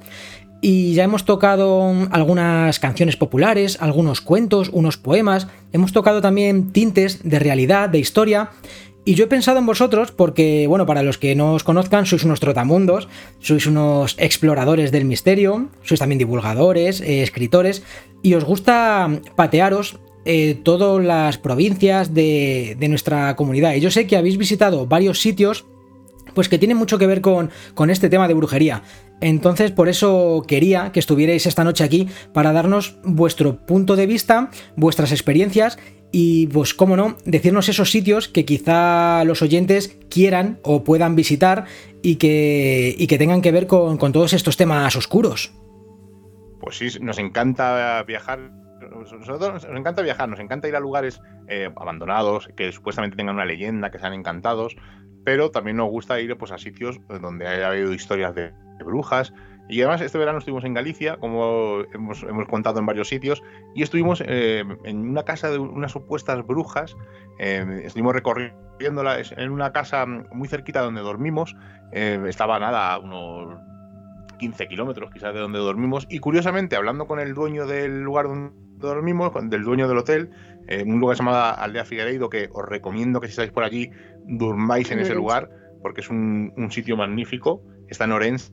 Y 0.60 0.94
ya 0.94 1.04
hemos 1.04 1.24
tocado 1.24 1.92
algunas 2.10 2.80
canciones 2.80 3.16
populares, 3.16 3.78
algunos 3.80 4.20
cuentos, 4.20 4.70
unos 4.72 4.96
poemas, 4.96 5.46
hemos 5.72 5.92
tocado 5.92 6.20
también 6.20 6.72
tintes 6.72 7.22
de 7.22 7.38
realidad, 7.38 7.88
de 7.88 8.00
historia, 8.00 8.50
y 9.08 9.14
yo 9.14 9.24
he 9.24 9.28
pensado 9.28 9.58
en 9.58 9.64
vosotros 9.64 10.12
porque, 10.12 10.66
bueno, 10.66 10.84
para 10.84 11.02
los 11.02 11.16
que 11.16 11.34
no 11.34 11.54
os 11.54 11.64
conozcan, 11.64 12.04
sois 12.04 12.24
unos 12.24 12.40
trotamundos, 12.40 13.08
sois 13.40 13.64
unos 13.64 14.14
exploradores 14.18 14.92
del 14.92 15.06
misterio, 15.06 15.70
sois 15.80 15.96
también 15.98 16.18
divulgadores, 16.18 17.00
eh, 17.00 17.22
escritores, 17.22 17.82
y 18.20 18.34
os 18.34 18.44
gusta 18.44 19.08
patearos 19.34 19.98
eh, 20.26 20.60
todas 20.62 21.02
las 21.02 21.38
provincias 21.38 22.12
de, 22.12 22.76
nuestra 22.86 23.34
comunidad. 23.34 23.72
Y 23.76 23.80
yo 23.80 23.90
sé 23.90 24.06
que 24.06 24.18
habéis 24.18 24.36
visitado 24.36 24.86
varios 24.86 25.22
sitios 25.22 25.64
pues 26.34 26.50
que 26.50 26.58
tiene 26.58 26.74
mucho 26.74 26.98
que 26.98 27.06
ver 27.06 27.22
con, 27.22 27.48
con, 27.72 27.88
este 27.88 28.10
tema 28.10 28.28
de 28.28 28.34
brujería. 28.34 28.82
Entonces, 29.20 29.72
por 29.72 29.88
eso 29.88 30.44
quería 30.46 30.92
que 30.92 31.00
estuvierais 31.00 31.46
esta 31.46 31.64
noche 31.64 31.84
aquí 31.84 32.08
para 32.32 32.52
darnos 32.52 32.98
vuestro 33.02 33.66
punto 33.66 33.96
de 33.96 34.06
vista, 34.06 34.50
vuestras 34.76 35.12
experiencias 35.12 35.78
y, 36.12 36.46
pues, 36.48 36.74
cómo 36.74 36.96
no, 36.96 37.16
decirnos 37.24 37.68
esos 37.68 37.90
sitios 37.90 38.28
que 38.28 38.44
quizá 38.44 39.24
los 39.24 39.42
oyentes 39.42 39.98
quieran 40.08 40.60
o 40.62 40.84
puedan 40.84 41.16
visitar 41.16 41.64
y 42.02 42.16
que, 42.16 43.16
tengan 43.18 43.42
que 43.42 43.52
ver 43.52 43.66
con, 43.66 43.96
con 43.98 44.12
todos 44.12 44.32
estos 44.32 44.56
temas 44.56 44.94
oscuros. 44.96 45.52
Pues 46.60 46.76
sí, 46.76 46.88
nos 47.00 47.18
encanta 47.18 48.02
viajar 48.04 48.50
nosotros 48.80 49.64
nos 49.64 49.78
encanta 49.78 50.02
viajar, 50.02 50.28
nos 50.28 50.40
encanta 50.40 50.68
ir 50.68 50.76
a 50.76 50.80
lugares 50.80 51.20
eh, 51.48 51.70
abandonados, 51.76 52.48
que 52.56 52.72
supuestamente 52.72 53.16
tengan 53.16 53.34
una 53.34 53.44
leyenda, 53.44 53.90
que 53.90 53.98
sean 53.98 54.12
encantados, 54.12 54.76
pero 55.28 55.50
también 55.50 55.76
nos 55.76 55.90
gusta 55.90 56.18
ir 56.20 56.34
pues, 56.38 56.52
a 56.52 56.56
sitios 56.56 56.98
donde 57.06 57.46
haya 57.46 57.68
habido 57.68 57.92
historias 57.92 58.34
de, 58.34 58.50
brujas. 58.82 59.34
Y 59.68 59.82
además 59.82 60.00
este 60.00 60.16
verano 60.16 60.38
estuvimos 60.38 60.64
en 60.64 60.72
Galicia, 60.72 61.18
como 61.18 61.82
hemos, 61.92 62.22
hemos 62.22 62.48
contado 62.48 62.78
en 62.78 62.86
varios 62.86 63.08
sitios, 63.08 63.42
y 63.74 63.82
estuvimos 63.82 64.22
eh, 64.24 64.64
en 64.84 65.06
una 65.06 65.24
casa 65.24 65.50
de 65.50 65.58
unas 65.58 65.92
supuestas 65.92 66.46
brujas, 66.46 66.96
eh, 67.38 67.82
estuvimos 67.84 68.14
recorriéndola 68.14 69.18
en 69.36 69.50
una 69.50 69.70
casa 69.70 70.06
muy 70.06 70.48
cerquita 70.48 70.80
donde 70.80 71.02
dormimos, 71.02 71.54
eh, 71.92 72.18
estaba 72.26 72.58
nada, 72.58 72.98
unos 72.98 73.58
15 74.38 74.66
kilómetros 74.66 75.10
quizás 75.12 75.34
de 75.34 75.40
donde 75.40 75.58
dormimos, 75.58 76.06
y 76.08 76.20
curiosamente 76.20 76.74
hablando 76.74 77.06
con 77.06 77.20
el 77.20 77.34
dueño 77.34 77.66
del 77.66 78.00
lugar 78.00 78.28
donde 78.28 78.52
dormimos, 78.78 79.30
del 79.50 79.62
dueño 79.62 79.88
del 79.88 79.98
hotel, 79.98 80.30
eh, 80.68 80.84
un 80.86 81.00
lugar 81.00 81.16
llamado 81.16 81.60
Aldea 81.60 81.84
Figueiredo, 81.84 82.28
que 82.28 82.48
os 82.52 82.64
recomiendo 82.64 83.20
que 83.20 83.26
si 83.26 83.32
estáis 83.32 83.50
por 83.50 83.64
allí 83.64 83.90
durmáis 84.26 84.90
en 84.90 85.00
ese 85.00 85.14
lugar, 85.14 85.50
porque 85.82 86.00
es 86.00 86.10
un, 86.10 86.52
un 86.56 86.70
sitio 86.70 86.96
magnífico, 86.96 87.62
está 87.88 88.04
en 88.04 88.12
Orense, 88.12 88.52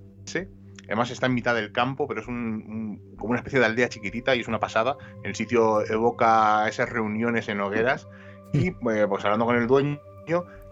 Además 0.88 1.10
está 1.10 1.26
en 1.26 1.34
mitad 1.34 1.56
del 1.56 1.72
campo, 1.72 2.08
pero 2.08 2.22
es 2.22 2.28
un, 2.28 2.36
un, 2.36 3.16
como 3.18 3.32
una 3.32 3.40
especie 3.40 3.60
de 3.60 3.66
aldea 3.66 3.90
chiquitita 3.90 4.36
y 4.36 4.42
es 4.42 4.48
una 4.48 4.60
pasada. 4.60 4.98
El 5.24 5.36
sitio 5.36 5.86
evoca 5.86 6.68
esas 6.68 6.90
reuniones 6.90 7.50
en 7.50 7.60
hogueras. 7.60 8.08
Y 8.54 8.68
eh, 8.68 8.74
pues 9.10 9.26
hablando 9.26 9.46
con 9.46 9.56
el 9.56 9.68
dueño, 9.68 10.00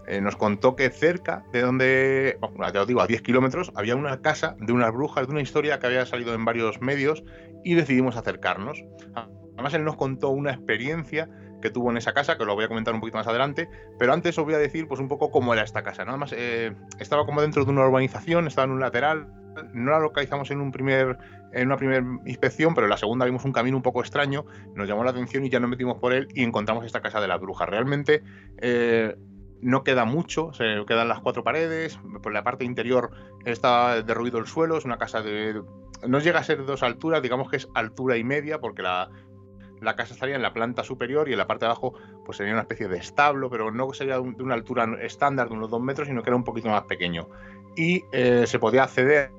eh, 0.06 0.20
nos 0.20 0.36
contó 0.36 0.76
que 0.76 0.90
cerca 0.90 1.44
de 1.52 1.62
donde, 1.62 2.38
bueno, 2.40 2.72
ya 2.72 2.82
os 2.82 2.86
digo, 2.86 3.00
a 3.00 3.06
10 3.06 3.22
kilómetros, 3.22 3.72
había 3.74 3.96
una 3.96 4.20
casa 4.20 4.56
de 4.58 4.72
unas 4.72 4.92
brujas, 4.92 5.26
de 5.26 5.32
una 5.32 5.42
historia 5.42 5.78
que 5.78 5.86
había 5.86 6.06
salido 6.06 6.34
en 6.34 6.44
varios 6.44 6.80
medios 6.80 7.24
y 7.64 7.74
decidimos 7.74 8.16
acercarnos. 8.16 8.84
Además, 9.64 9.78
él 9.78 9.84
nos 9.84 9.96
contó 9.96 10.28
una 10.28 10.50
experiencia 10.50 11.26
que 11.62 11.70
tuvo 11.70 11.90
en 11.90 11.96
esa 11.96 12.12
casa, 12.12 12.36
que 12.36 12.44
lo 12.44 12.54
voy 12.54 12.66
a 12.66 12.68
comentar 12.68 12.92
un 12.92 13.00
poquito 13.00 13.16
más 13.16 13.26
adelante, 13.26 13.70
pero 13.98 14.12
antes 14.12 14.36
os 14.36 14.44
voy 14.44 14.52
a 14.52 14.58
decir 14.58 14.86
pues 14.86 15.00
un 15.00 15.08
poco 15.08 15.30
cómo 15.30 15.54
era 15.54 15.62
esta 15.62 15.82
casa. 15.82 16.04
Nada 16.04 16.18
más 16.18 16.34
eh, 16.36 16.74
estaba 16.98 17.24
como 17.24 17.40
dentro 17.40 17.64
de 17.64 17.70
una 17.70 17.86
urbanización, 17.86 18.46
estaba 18.46 18.66
en 18.66 18.72
un 18.72 18.80
lateral, 18.80 19.26
no 19.72 19.92
la 19.92 20.00
localizamos 20.00 20.50
en 20.50 20.60
un 20.60 20.70
primer 20.70 21.16
en 21.54 21.68
una 21.68 21.78
primera 21.78 22.04
inspección, 22.26 22.74
pero 22.74 22.86
en 22.86 22.90
la 22.90 22.98
segunda 22.98 23.24
vimos 23.24 23.46
un 23.46 23.52
camino 23.52 23.78
un 23.78 23.82
poco 23.82 24.00
extraño, 24.00 24.44
nos 24.74 24.86
llamó 24.86 25.02
la 25.02 25.12
atención 25.12 25.46
y 25.46 25.48
ya 25.48 25.60
nos 25.60 25.70
metimos 25.70 25.96
por 25.96 26.12
él 26.12 26.28
y 26.34 26.42
encontramos 26.42 26.84
esta 26.84 27.00
casa 27.00 27.22
de 27.22 27.28
la 27.28 27.38
bruja. 27.38 27.64
Realmente 27.64 28.22
eh, 28.58 29.16
no 29.62 29.82
queda 29.82 30.04
mucho, 30.04 30.52
se 30.52 30.84
quedan 30.86 31.08
las 31.08 31.20
cuatro 31.20 31.42
paredes, 31.42 31.98
por 32.22 32.34
la 32.34 32.44
parte 32.44 32.66
interior 32.66 33.12
está 33.46 34.02
derruido 34.02 34.36
el 34.38 34.46
suelo, 34.46 34.76
es 34.76 34.84
una 34.84 34.98
casa 34.98 35.22
de 35.22 35.62
no 36.06 36.18
llega 36.18 36.40
a 36.40 36.44
ser 36.44 36.66
dos 36.66 36.82
alturas, 36.82 37.22
digamos 37.22 37.48
que 37.48 37.56
es 37.56 37.68
altura 37.74 38.18
y 38.18 38.24
media, 38.24 38.60
porque 38.60 38.82
la, 38.82 39.08
la 39.80 39.96
casa 39.96 40.14
estaría 40.14 40.36
en 40.36 40.42
la 40.42 40.52
planta 40.52 40.82
superior 40.82 41.28
y 41.28 41.32
en 41.32 41.38
la 41.38 41.46
parte 41.46 41.64
de 41.64 41.70
abajo 41.70 41.94
pues 42.24 42.38
sería 42.38 42.52
una 42.52 42.62
especie 42.62 42.88
de 42.88 42.98
establo, 42.98 43.50
pero 43.50 43.70
no 43.70 43.92
sería 43.92 44.14
de 44.14 44.42
una 44.42 44.54
altura 44.54 44.86
estándar 45.00 45.48
de 45.48 45.54
unos 45.54 45.70
dos 45.70 45.80
metros, 45.80 46.08
sino 46.08 46.22
que 46.22 46.30
era 46.30 46.36
un 46.36 46.44
poquito 46.44 46.68
más 46.68 46.84
pequeño. 46.84 47.28
Y 47.76 48.04
eh, 48.12 48.46
se 48.46 48.58
podía 48.58 48.84
acceder 48.84 49.30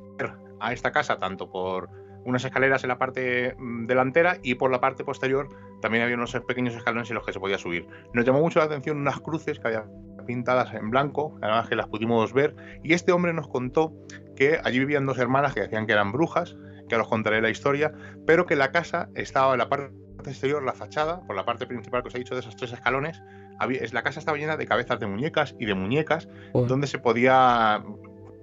a 0.59 0.73
esta 0.73 0.91
casa 0.91 1.17
tanto 1.17 1.49
por 1.49 1.89
unas 2.25 2.43
escaleras 2.43 2.83
en 2.83 2.89
la 2.89 2.97
parte 2.97 3.55
mm, 3.57 3.85
delantera 3.85 4.37
y 4.41 4.55
por 4.55 4.71
la 4.71 4.81
parte 4.81 5.03
posterior 5.03 5.49
también 5.81 6.03
había 6.03 6.15
unos 6.15 6.33
pequeños 6.47 6.73
escalones 6.73 7.09
en 7.09 7.15
los 7.15 7.25
que 7.25 7.33
se 7.33 7.39
podía 7.39 7.57
subir. 7.57 7.87
Nos 8.13 8.25
llamó 8.25 8.41
mucho 8.41 8.59
la 8.59 8.65
atención 8.65 8.97
unas 8.97 9.19
cruces 9.19 9.59
que 9.59 9.67
había 9.67 9.85
pintadas 10.25 10.73
en 10.73 10.89
blanco, 10.89 11.37
además 11.41 11.69
que 11.69 11.75
las 11.75 11.87
pudimos 11.87 12.33
ver, 12.33 12.55
y 12.83 12.93
este 12.93 13.11
hombre 13.11 13.31
nos 13.33 13.47
contó 13.47 13.93
que 14.35 14.59
allí 14.63 14.79
vivían 14.79 15.05
dos 15.05 15.19
hermanas 15.19 15.53
que 15.53 15.61
decían 15.61 15.85
que 15.85 15.93
eran 15.93 16.11
brujas, 16.11 16.55
que 16.89 16.95
os 16.95 17.07
contaré 17.07 17.41
la 17.41 17.49
historia, 17.49 17.93
pero 18.25 18.45
que 18.45 18.55
la 18.55 18.71
casa 18.71 19.09
estaba 19.13 19.53
en 19.53 19.59
la 19.59 19.69
parte 19.69 19.91
exterior, 20.29 20.63
la 20.63 20.73
fachada, 20.73 21.21
por 21.21 21.35
la 21.35 21.45
parte 21.45 21.65
principal 21.65 22.01
que 22.01 22.09
os 22.09 22.15
he 22.15 22.19
dicho 22.19 22.33
de 22.33 22.41
esos 22.41 22.55
tres 22.55 22.73
escalones, 22.73 23.21
había, 23.59 23.81
la 23.91 24.03
casa 24.03 24.19
estaba 24.19 24.37
llena 24.37 24.57
de 24.57 24.65
cabezas 24.65 24.99
de 24.99 25.07
muñecas 25.07 25.55
y 25.59 25.65
de 25.65 25.73
muñecas, 25.73 26.27
oh. 26.53 26.63
donde 26.63 26.87
se 26.87 26.99
podía, 26.99 27.83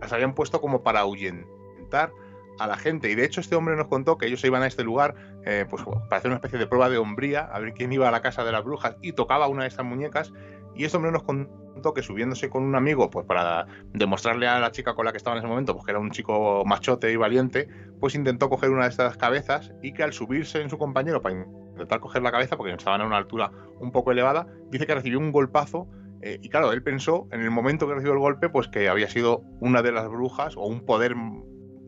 las 0.00 0.12
habían 0.12 0.34
puesto 0.34 0.60
como 0.60 0.82
para 0.82 1.00
ahuyentar 1.00 2.12
a 2.58 2.66
la 2.66 2.76
gente. 2.76 3.10
Y 3.10 3.14
de 3.14 3.24
hecho 3.24 3.40
este 3.40 3.56
hombre 3.56 3.76
nos 3.76 3.88
contó 3.88 4.18
que 4.18 4.26
ellos 4.26 4.40
se 4.40 4.46
iban 4.46 4.62
a 4.62 4.66
este 4.66 4.84
lugar 4.84 5.14
eh, 5.44 5.66
pues, 5.68 5.82
para 5.84 6.16
hacer 6.16 6.30
una 6.30 6.36
especie 6.36 6.58
de 6.58 6.66
prueba 6.66 6.88
de 6.88 6.98
hombría, 6.98 7.40
a 7.40 7.58
ver 7.58 7.72
quién 7.72 7.92
iba 7.92 8.08
a 8.08 8.10
la 8.10 8.22
casa 8.22 8.44
de 8.44 8.52
las 8.52 8.64
brujas 8.64 8.96
y 9.02 9.12
tocaba 9.12 9.48
una 9.48 9.62
de 9.62 9.68
estas 9.68 9.84
muñecas. 9.84 10.32
Y 10.74 10.84
este 10.84 10.96
hombre 10.96 11.12
nos 11.12 11.22
contó 11.22 11.94
que 11.94 12.02
subiéndose 12.02 12.48
con 12.48 12.62
un 12.62 12.74
amigo, 12.74 13.10
pues 13.10 13.26
para 13.26 13.66
demostrarle 13.92 14.46
a 14.46 14.60
la 14.60 14.70
chica 14.70 14.94
con 14.94 15.04
la 15.04 15.12
que 15.12 15.18
estaba 15.18 15.36
en 15.36 15.42
ese 15.42 15.48
momento, 15.48 15.74
pues 15.74 15.84
que 15.84 15.90
era 15.92 16.00
un 16.00 16.10
chico 16.10 16.64
machote 16.64 17.10
y 17.10 17.16
valiente, 17.16 17.68
pues 18.00 18.14
intentó 18.14 18.48
coger 18.48 18.70
una 18.70 18.84
de 18.84 18.90
estas 18.90 19.16
cabezas 19.16 19.72
y 19.82 19.92
que 19.92 20.02
al 20.02 20.12
subirse 20.12 20.60
en 20.60 20.70
su 20.70 20.78
compañero 20.78 21.20
para 21.22 21.34
intentar 21.34 22.00
coger 22.00 22.22
la 22.22 22.30
cabeza, 22.30 22.56
porque 22.56 22.72
estaban 22.72 23.00
a 23.00 23.06
una 23.06 23.16
altura 23.16 23.50
un 23.80 23.90
poco 23.92 24.12
elevada, 24.12 24.46
dice 24.70 24.86
que 24.86 24.94
recibió 24.94 25.18
un 25.18 25.32
golpazo 25.32 25.88
Eh, 26.24 26.38
y 26.40 26.48
claro, 26.50 26.72
él 26.72 26.84
pensó 26.84 27.26
en 27.32 27.40
el 27.40 27.50
momento 27.50 27.88
que 27.88 27.94
recibió 27.94 28.12
el 28.12 28.20
golpe, 28.20 28.48
pues 28.48 28.68
que 28.68 28.88
había 28.88 29.08
sido 29.08 29.42
una 29.60 29.82
de 29.82 29.90
las 29.90 30.08
brujas 30.08 30.56
o 30.56 30.66
un 30.66 30.86
poder 30.86 31.16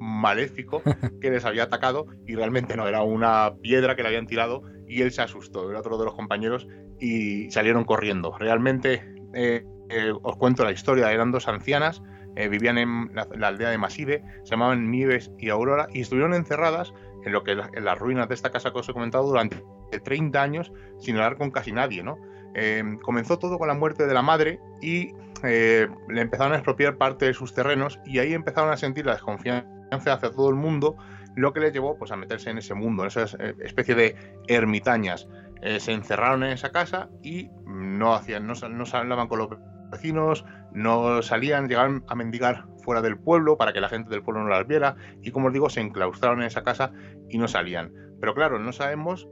maléfico 0.01 0.83
que 1.21 1.31
les 1.31 1.45
había 1.45 1.65
atacado 1.65 2.07
y 2.27 2.35
realmente 2.35 2.77
no, 2.77 2.89
era 2.89 3.03
una 3.05 3.55
piedra 3.63 3.95
que 3.95 4.03
le 4.03 4.09
habían 4.09 4.27
tirado 4.27 4.63
y 4.89 5.03
él 5.03 5.13
se 5.13 5.23
asustó, 5.23 5.71
era 5.71 5.79
otro 5.79 5.99
de 5.99 6.05
los 6.05 6.15
compañeros 6.15 6.67
y 7.01 7.51
salieron 7.51 7.85
corriendo. 7.85 8.37
Realmente 8.39 9.03
eh, 9.35 9.65
eh, 9.91 10.13
os 10.23 10.37
cuento 10.37 10.65
la 10.65 10.73
historia, 10.73 11.13
eran 11.13 11.33
dos 11.33 11.49
ancianas, 11.49 12.03
eh, 12.37 12.49
vivían 12.49 12.79
en 12.79 13.11
la, 13.15 13.29
la 13.37 13.49
aldea 13.49 13.71
de 13.71 13.79
Maside, 13.79 14.23
se 14.45 14.51
llamaban 14.51 14.91
Nieves 14.91 15.31
y 15.39 15.51
Aurora 15.51 15.89
y 15.93 16.01
estuvieron 16.01 16.35
encerradas 16.35 16.93
en 17.25 17.33
lo 17.33 17.43
que 17.43 17.53
en 17.53 17.85
las 17.85 17.99
ruinas 17.99 18.29
de 18.29 18.35
esta 18.35 18.51
casa 18.51 18.71
que 18.73 18.79
os 18.79 18.89
he 18.89 18.93
comentado 18.93 19.27
durante 19.27 19.63
30 20.05 20.43
años 20.43 20.73
sin 20.99 21.17
hablar 21.17 21.37
con 21.37 21.51
casi 21.51 21.73
nadie, 21.73 22.03
¿no? 22.03 22.19
Eh, 22.55 22.83
comenzó 23.03 23.39
todo 23.39 23.59
con 23.59 23.69
la 23.69 23.75
muerte 23.75 24.07
de 24.07 24.15
la 24.15 24.23
madre 24.23 24.61
y 24.81 25.13
eh, 25.43 25.89
le 26.09 26.21
empezaron 26.21 26.53
a 26.53 26.57
expropiar 26.57 26.97
parte 26.97 27.27
de 27.27 27.35
sus 27.35 27.53
terrenos 27.53 27.99
y 28.07 28.19
ahí 28.21 28.33
empezaron 28.33 28.71
a 28.71 28.77
sentir 28.77 29.07
la 29.07 29.13
desconfianza 29.13 29.67
hacia 29.91 30.31
todo 30.31 30.49
el 30.49 30.55
mundo, 30.55 30.97
lo 31.35 31.53
que 31.53 31.61
les 31.61 31.73
llevó 31.73 31.99
pues, 31.99 32.13
a 32.13 32.17
meterse 32.17 32.51
en 32.51 32.59
ese 32.59 32.75
mundo, 32.75 33.03
en 33.03 33.09
esa 33.09 33.25
eh, 33.39 33.55
especie 33.65 33.95
de 33.95 34.17
ermitañas. 34.47 35.29
Eh, 35.63 35.81
se 35.81 35.93
encerraron 35.93 36.43
en 36.43 36.51
esa 36.51 36.71
casa 36.71 37.09
y 37.23 37.49
no 37.67 38.15
hacían, 38.15 38.47
no, 38.47 38.55
no 38.55 38.85
hablaban 38.93 39.29
con 39.29 39.39
los 39.39 39.49
vecinos, 39.91 40.45
no 40.73 41.23
salían, 41.23 41.69
llegaban 41.69 42.05
a 42.09 42.15
mendigar 42.15 42.67
fuera 42.83 43.01
del 43.01 43.19
pueblo 43.19 43.57
para 43.57 43.73
que 43.73 43.81
la 43.81 43.89
gente 43.89 44.11
del 44.11 44.23
pueblo 44.23 44.43
no 44.43 44.51
las 44.51 44.67
viera 44.67 44.97
y 45.23 45.31
como 45.31 45.49
os 45.49 45.53
digo, 45.53 45.71
se 45.71 45.81
enclaustraron 45.81 46.41
en 46.41 46.47
esa 46.47 46.63
casa 46.63 46.93
y 47.31 47.39
no 47.39 47.49
salían. 47.49 47.93
Pero 48.21 48.35
claro, 48.35 48.59
no 48.59 48.73
sabemos 48.73 49.29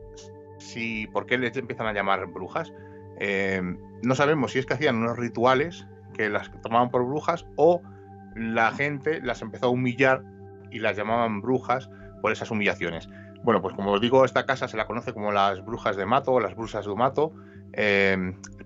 si 0.58 1.06
por 1.08 1.26
qué 1.26 1.38
les 1.38 1.56
empiezan 1.56 1.86
a 1.86 1.92
llamar 1.92 2.26
brujas. 2.26 2.72
Eh, 3.20 3.60
no 4.02 4.14
sabemos 4.14 4.52
si 4.52 4.58
es 4.58 4.66
que 4.66 4.74
hacían 4.74 4.96
unos 4.96 5.18
rituales 5.18 5.86
que 6.14 6.28
las 6.28 6.50
tomaban 6.62 6.90
por 6.90 7.04
brujas 7.04 7.46
o 7.56 7.82
la 8.34 8.72
gente 8.72 9.20
las 9.22 9.42
empezó 9.42 9.66
a 9.66 9.70
humillar 9.70 10.22
y 10.70 10.78
las 10.78 10.96
llamaban 10.96 11.40
brujas 11.40 11.90
por 12.20 12.32
esas 12.32 12.50
humillaciones. 12.50 13.08
Bueno, 13.44 13.60
pues 13.60 13.74
como 13.74 13.92
os 13.92 14.00
digo, 14.00 14.24
esta 14.24 14.46
casa 14.46 14.68
se 14.68 14.76
la 14.76 14.86
conoce 14.86 15.12
como 15.12 15.32
las 15.32 15.64
brujas 15.64 15.96
de 15.96 16.06
Mato 16.06 16.38
las 16.38 16.54
brujas 16.54 16.86
de 16.86 16.94
Mato. 16.94 17.32
Eh, 17.72 18.16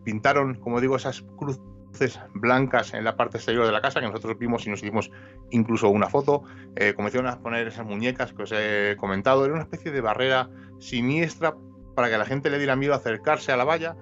pintaron, 0.04 0.56
como 0.56 0.80
digo, 0.80 0.96
esas 0.96 1.22
cruces 1.36 2.20
blancas 2.34 2.92
en 2.92 3.04
la 3.04 3.16
parte 3.16 3.38
exterior 3.38 3.64
de 3.64 3.72
la 3.72 3.80
casa 3.80 4.00
que 4.00 4.06
nosotros 4.06 4.38
vimos 4.38 4.66
y 4.66 4.70
nos 4.70 4.82
hicimos 4.82 5.10
incluso 5.50 5.88
una 5.88 6.08
foto. 6.08 6.42
Eh, 6.76 6.92
comenzaron 6.94 7.26
a 7.26 7.38
poner 7.38 7.66
esas 7.66 7.86
muñecas 7.86 8.32
que 8.34 8.42
os 8.42 8.52
he 8.52 8.96
comentado. 8.98 9.44
Era 9.44 9.54
una 9.54 9.62
especie 9.62 9.90
de 9.90 10.00
barrera 10.02 10.50
siniestra 10.78 11.56
para 11.94 12.10
que 12.10 12.18
la 12.18 12.26
gente 12.26 12.50
le 12.50 12.58
diera 12.58 12.76
miedo 12.76 12.92
acercarse 12.92 13.52
a 13.52 13.56
la 13.56 13.64
valla, 13.64 13.96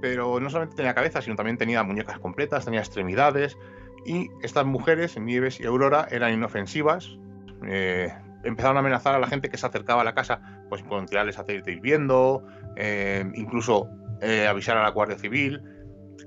pero 0.00 0.40
no 0.40 0.50
solamente 0.50 0.76
tenía 0.76 0.94
cabeza, 0.94 1.22
sino 1.22 1.36
también 1.36 1.56
tenía 1.56 1.84
muñecas 1.84 2.18
completas, 2.18 2.64
tenía 2.64 2.80
extremidades. 2.80 3.56
Y 4.04 4.30
estas 4.42 4.66
mujeres, 4.66 5.18
Nieves 5.18 5.60
y 5.60 5.66
Aurora, 5.66 6.08
eran 6.10 6.34
inofensivas. 6.34 7.16
eh, 7.68 8.12
empezaron 8.46 8.76
a 8.76 8.80
amenazar 8.80 9.14
a 9.14 9.18
la 9.18 9.26
gente 9.26 9.48
que 9.48 9.56
se 9.56 9.66
acercaba 9.66 10.02
a 10.02 10.04
la 10.04 10.14
casa 10.14 10.40
pues, 10.68 10.82
con 10.82 11.06
tirarles 11.06 11.38
aceite 11.38 11.72
hirviendo, 11.72 12.46
eh, 12.76 13.24
incluso 13.34 13.88
eh, 14.20 14.46
avisar 14.46 14.76
a 14.76 14.82
la 14.82 14.90
Guardia 14.90 15.18
Civil. 15.18 15.62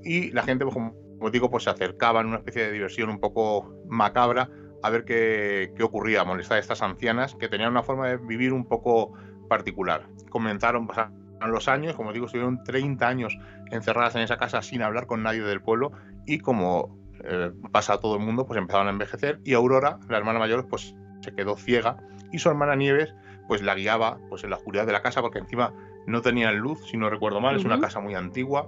Y 0.04 0.32
la 0.32 0.44
gente, 0.44 0.66
pues, 0.66 0.76
como 0.76 1.30
digo, 1.32 1.50
pues 1.50 1.64
se 1.64 1.70
acercaba 1.70 2.22
en 2.22 2.28
una 2.28 2.38
especie 2.38 2.64
de 2.64 2.72
diversión 2.72 3.10
un 3.10 3.20
poco 3.20 3.74
macabra 3.88 4.50
a 4.82 4.90
ver 4.90 5.04
qué, 5.04 5.74
qué 5.76 5.84
ocurría, 5.84 6.24
molestar 6.24 6.58
a 6.58 6.60
estas 6.62 6.82
ancianas 6.82 7.36
que 7.36 7.50
tenían 7.50 7.72
una 7.72 7.84
forma 7.84 8.08
de 8.08 8.18
vivir 8.18 8.54
un 8.54 8.66
poco 8.66 9.14
particular. 9.50 10.08
Comenzaron, 10.30 10.88
pasaron 10.88 11.20
los 11.48 11.68
años, 11.68 11.96
como 11.96 12.14
digo, 12.14 12.26
estuvieron 12.26 12.64
30 12.64 13.08
años 13.08 13.38
encerradas 13.72 14.16
en 14.16 14.22
esa 14.22 14.38
casa 14.38 14.62
sin 14.62 14.82
hablar 14.82 15.08
con 15.08 15.24
nadie 15.24 15.42
del 15.42 15.62
pueblo 15.62 15.92
y 16.26 16.40
como 16.40 16.98
eh, 17.24 17.52
pasa 17.72 17.94
a 17.94 18.00
todo 18.00 18.16
el 18.16 18.22
mundo, 18.22 18.46
pues 18.46 18.58
empezaron 18.58 18.88
a 18.88 18.92
envejecer 18.92 19.40
y 19.44 19.54
Aurora, 19.54 20.00
la 20.10 20.18
hermana 20.18 20.40
mayor, 20.40 20.68
pues 20.68 20.96
se 21.22 21.34
quedó 21.34 21.56
ciega 21.58 21.98
y 22.32 22.40
su 22.40 22.50
hermana 22.50 22.76
Nieves 22.76 23.14
pues 23.48 23.62
la 23.64 23.74
guiaba 23.76 24.20
pues 24.30 24.44
en 24.44 24.52
la 24.52 24.58
oscuridad 24.58 24.86
de 24.86 24.94
la 24.94 25.02
casa 25.02 25.22
porque 25.22 25.40
encima 25.40 25.74
no 26.06 26.22
tenían 26.22 26.58
luz, 26.58 26.80
si 26.90 26.98
no 26.98 27.10
recuerdo 27.10 27.42
mal, 27.42 27.56
es 27.56 27.66
una 27.66 27.80
casa 27.80 28.00
muy 28.00 28.16
antigua. 28.16 28.68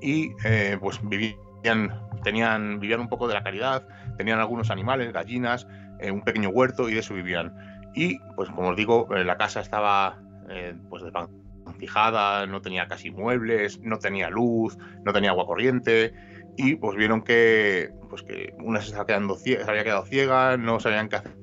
Y 0.00 0.32
eh, 0.44 0.78
pues 0.80 1.00
vivían, 1.02 2.00
tenían, 2.22 2.80
vivían 2.80 3.00
un 3.00 3.08
poco 3.08 3.28
de 3.28 3.34
la 3.34 3.42
caridad, 3.42 3.86
tenían 4.16 4.38
algunos 4.38 4.70
animales, 4.70 5.12
gallinas, 5.12 5.66
eh, 5.98 6.10
un 6.10 6.22
pequeño 6.22 6.50
huerto 6.50 6.88
y 6.88 6.94
de 6.94 7.00
eso 7.00 7.14
vivían. 7.14 7.52
Y 7.94 8.18
pues 8.36 8.48
como 8.50 8.68
os 8.68 8.76
digo, 8.76 9.08
eh, 9.14 9.24
la 9.24 9.36
casa 9.36 9.60
estaba 9.60 10.22
eh, 10.48 10.74
pues 10.88 11.02
desvencijada, 11.02 12.46
no 12.46 12.62
tenía 12.62 12.86
casi 12.86 13.10
muebles, 13.10 13.80
no 13.80 13.98
tenía 13.98 14.30
luz, 14.30 14.78
no 15.04 15.12
tenía 15.12 15.30
agua 15.30 15.46
corriente. 15.46 16.14
Y 16.56 16.76
pues 16.76 16.96
vieron 16.96 17.22
que 17.22 17.90
pues 18.08 18.22
que 18.22 18.54
una 18.62 18.80
se, 18.80 18.86
estaba 18.86 19.06
quedando 19.06 19.36
ciega, 19.36 19.64
se 19.64 19.70
había 19.70 19.84
quedado 19.84 20.04
ciega, 20.04 20.56
no 20.56 20.78
sabían 20.80 21.08
qué 21.08 21.16
hacer 21.16 21.39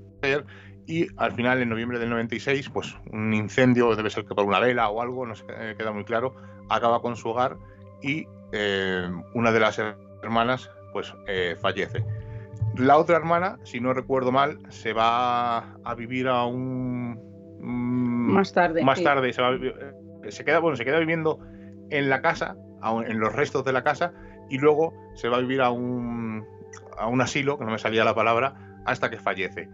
y 0.86 1.08
al 1.18 1.32
final 1.34 1.62
en 1.62 1.70
noviembre 1.70 2.00
del 2.00 2.10
96 2.10 2.70
pues 2.70 2.96
un 3.12 3.34
incendio, 3.34 3.96
debe 3.96 4.10
ser 4.10 4.26
que 4.26 4.34
por 4.36 4.46
una 4.46 4.60
vela 4.60 4.90
o 4.90 5.02
algo, 5.02 5.26
no 5.26 5.36
se 5.36 5.44
eh, 5.50 5.76
queda 5.78 5.92
muy 5.92 6.06
claro, 6.06 6.36
acaba 6.70 7.02
con 7.02 7.16
su 7.16 7.30
hogar 7.30 7.58
y 8.02 8.26
eh, 8.54 9.10
una 9.34 9.52
de 9.52 9.60
las 9.60 9.80
hermanas 10.24 10.70
pues 10.94 11.14
eh, 11.28 11.56
fallece. 11.62 12.04
La 12.78 12.98
otra 12.98 13.18
hermana, 13.18 13.58
si 13.64 13.80
no 13.80 13.94
recuerdo 13.94 14.32
mal, 14.32 14.60
se 14.70 14.94
va 14.94 15.74
a 15.84 15.96
vivir 15.96 16.28
a 16.28 16.46
un 16.46 17.14
mm, 17.60 18.32
Más 18.34 18.54
tarde, 18.54 18.84
Más 18.84 18.98
sí. 19.00 19.04
tarde 19.04 19.34
se 19.34 19.42
va 19.42 19.50
a 19.50 19.52
vivir- 19.52 19.76
se 20.30 20.44
queda 20.46 20.60
bueno, 20.60 20.76
se 20.78 20.86
queda 20.86 21.00
viviendo 21.00 21.40
en 21.90 22.10
la 22.10 22.22
casa, 22.22 22.56
en 23.06 23.20
los 23.20 23.34
restos 23.34 23.64
de 23.66 23.74
la 23.74 23.84
casa 23.84 24.14
y 24.50 24.58
luego 24.58 24.94
se 25.16 25.30
va 25.30 25.38
a 25.38 25.40
vivir 25.42 25.62
a 25.62 25.70
un 25.72 26.46
a 26.98 27.08
un 27.08 27.22
asilo, 27.22 27.58
que 27.58 27.66
no 27.66 27.72
me 27.72 27.78
salía 27.78 28.04
la 28.04 28.16
palabra, 28.16 28.56
hasta 28.86 29.10
que 29.10 29.18
fallece. 29.18 29.70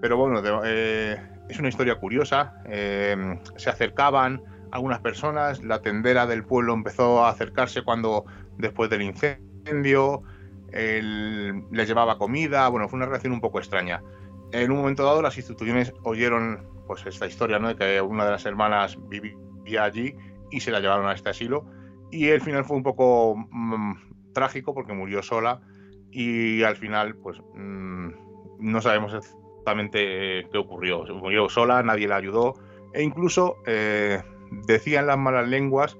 Pero 0.00 0.16
bueno, 0.16 0.42
de- 0.42 0.60
eh, 0.64 1.16
es 1.48 1.58
una 1.58 1.68
historia 1.68 1.96
curiosa. 1.96 2.54
eh, 2.66 3.16
se 3.56 3.70
acercaban 3.70 4.42
algunas 4.70 5.00
personas, 5.00 5.62
la 5.62 5.80
tendera 5.80 6.26
del 6.26 6.44
pueblo 6.44 6.74
empezó 6.74 7.24
a 7.24 7.30
acercarse 7.30 7.82
cuando 7.82 8.24
después 8.58 8.90
del 8.90 9.02
incendio, 9.02 10.22
él 10.72 11.64
les 11.72 11.88
llevaba 11.88 12.18
comida, 12.18 12.68
bueno, 12.68 12.88
fue 12.88 12.98
una 12.98 13.06
relación 13.06 13.32
un 13.32 13.40
poco 13.40 13.58
extraña. 13.58 14.02
En 14.52 14.70
un 14.70 14.78
momento 14.78 15.04
dado 15.04 15.22
las 15.22 15.36
instituciones 15.38 15.92
oyeron 16.04 16.66
pues 16.86 17.04
esta 17.06 17.26
historia, 17.26 17.58
¿no? 17.58 17.68
De 17.68 17.76
que 17.76 18.00
una 18.00 18.24
de 18.24 18.30
las 18.32 18.46
hermanas 18.46 18.98
vivía 19.08 19.84
allí 19.84 20.14
y 20.50 20.60
se 20.60 20.70
la 20.70 20.80
llevaron 20.80 21.06
a 21.06 21.12
este 21.12 21.30
asilo 21.30 21.64
y 22.10 22.28
el 22.28 22.40
final 22.40 22.64
fue 22.64 22.76
un 22.76 22.82
poco 22.82 23.36
mm, 23.50 24.32
trágico 24.32 24.74
porque 24.74 24.92
murió 24.94 25.22
sola 25.22 25.60
y 26.10 26.62
al 26.62 26.76
final 26.76 27.16
pues 27.16 27.40
mm, 27.54 28.08
no 28.60 28.80
sabemos 28.80 29.12
exactamente 29.58 30.40
eh, 30.40 30.46
qué 30.50 30.58
ocurrió. 30.58 31.06
Se 31.06 31.12
Murió 31.12 31.48
sola, 31.48 31.82
nadie 31.82 32.08
la 32.08 32.16
ayudó 32.16 32.54
e 32.94 33.02
incluso 33.02 33.56
eh, 33.66 34.22
decían 34.66 35.06
las 35.06 35.18
malas 35.18 35.48
lenguas 35.48 35.98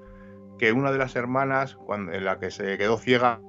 que 0.57 0.71
una 0.71 0.91
de 0.91 0.97
las 0.97 1.15
hermanas, 1.15 1.75
cuando, 1.85 2.11
en 2.11 2.25
la 2.25 2.39
que 2.39 2.51
se 2.51 2.77
quedó 2.77 2.97
ciega, 2.97 3.41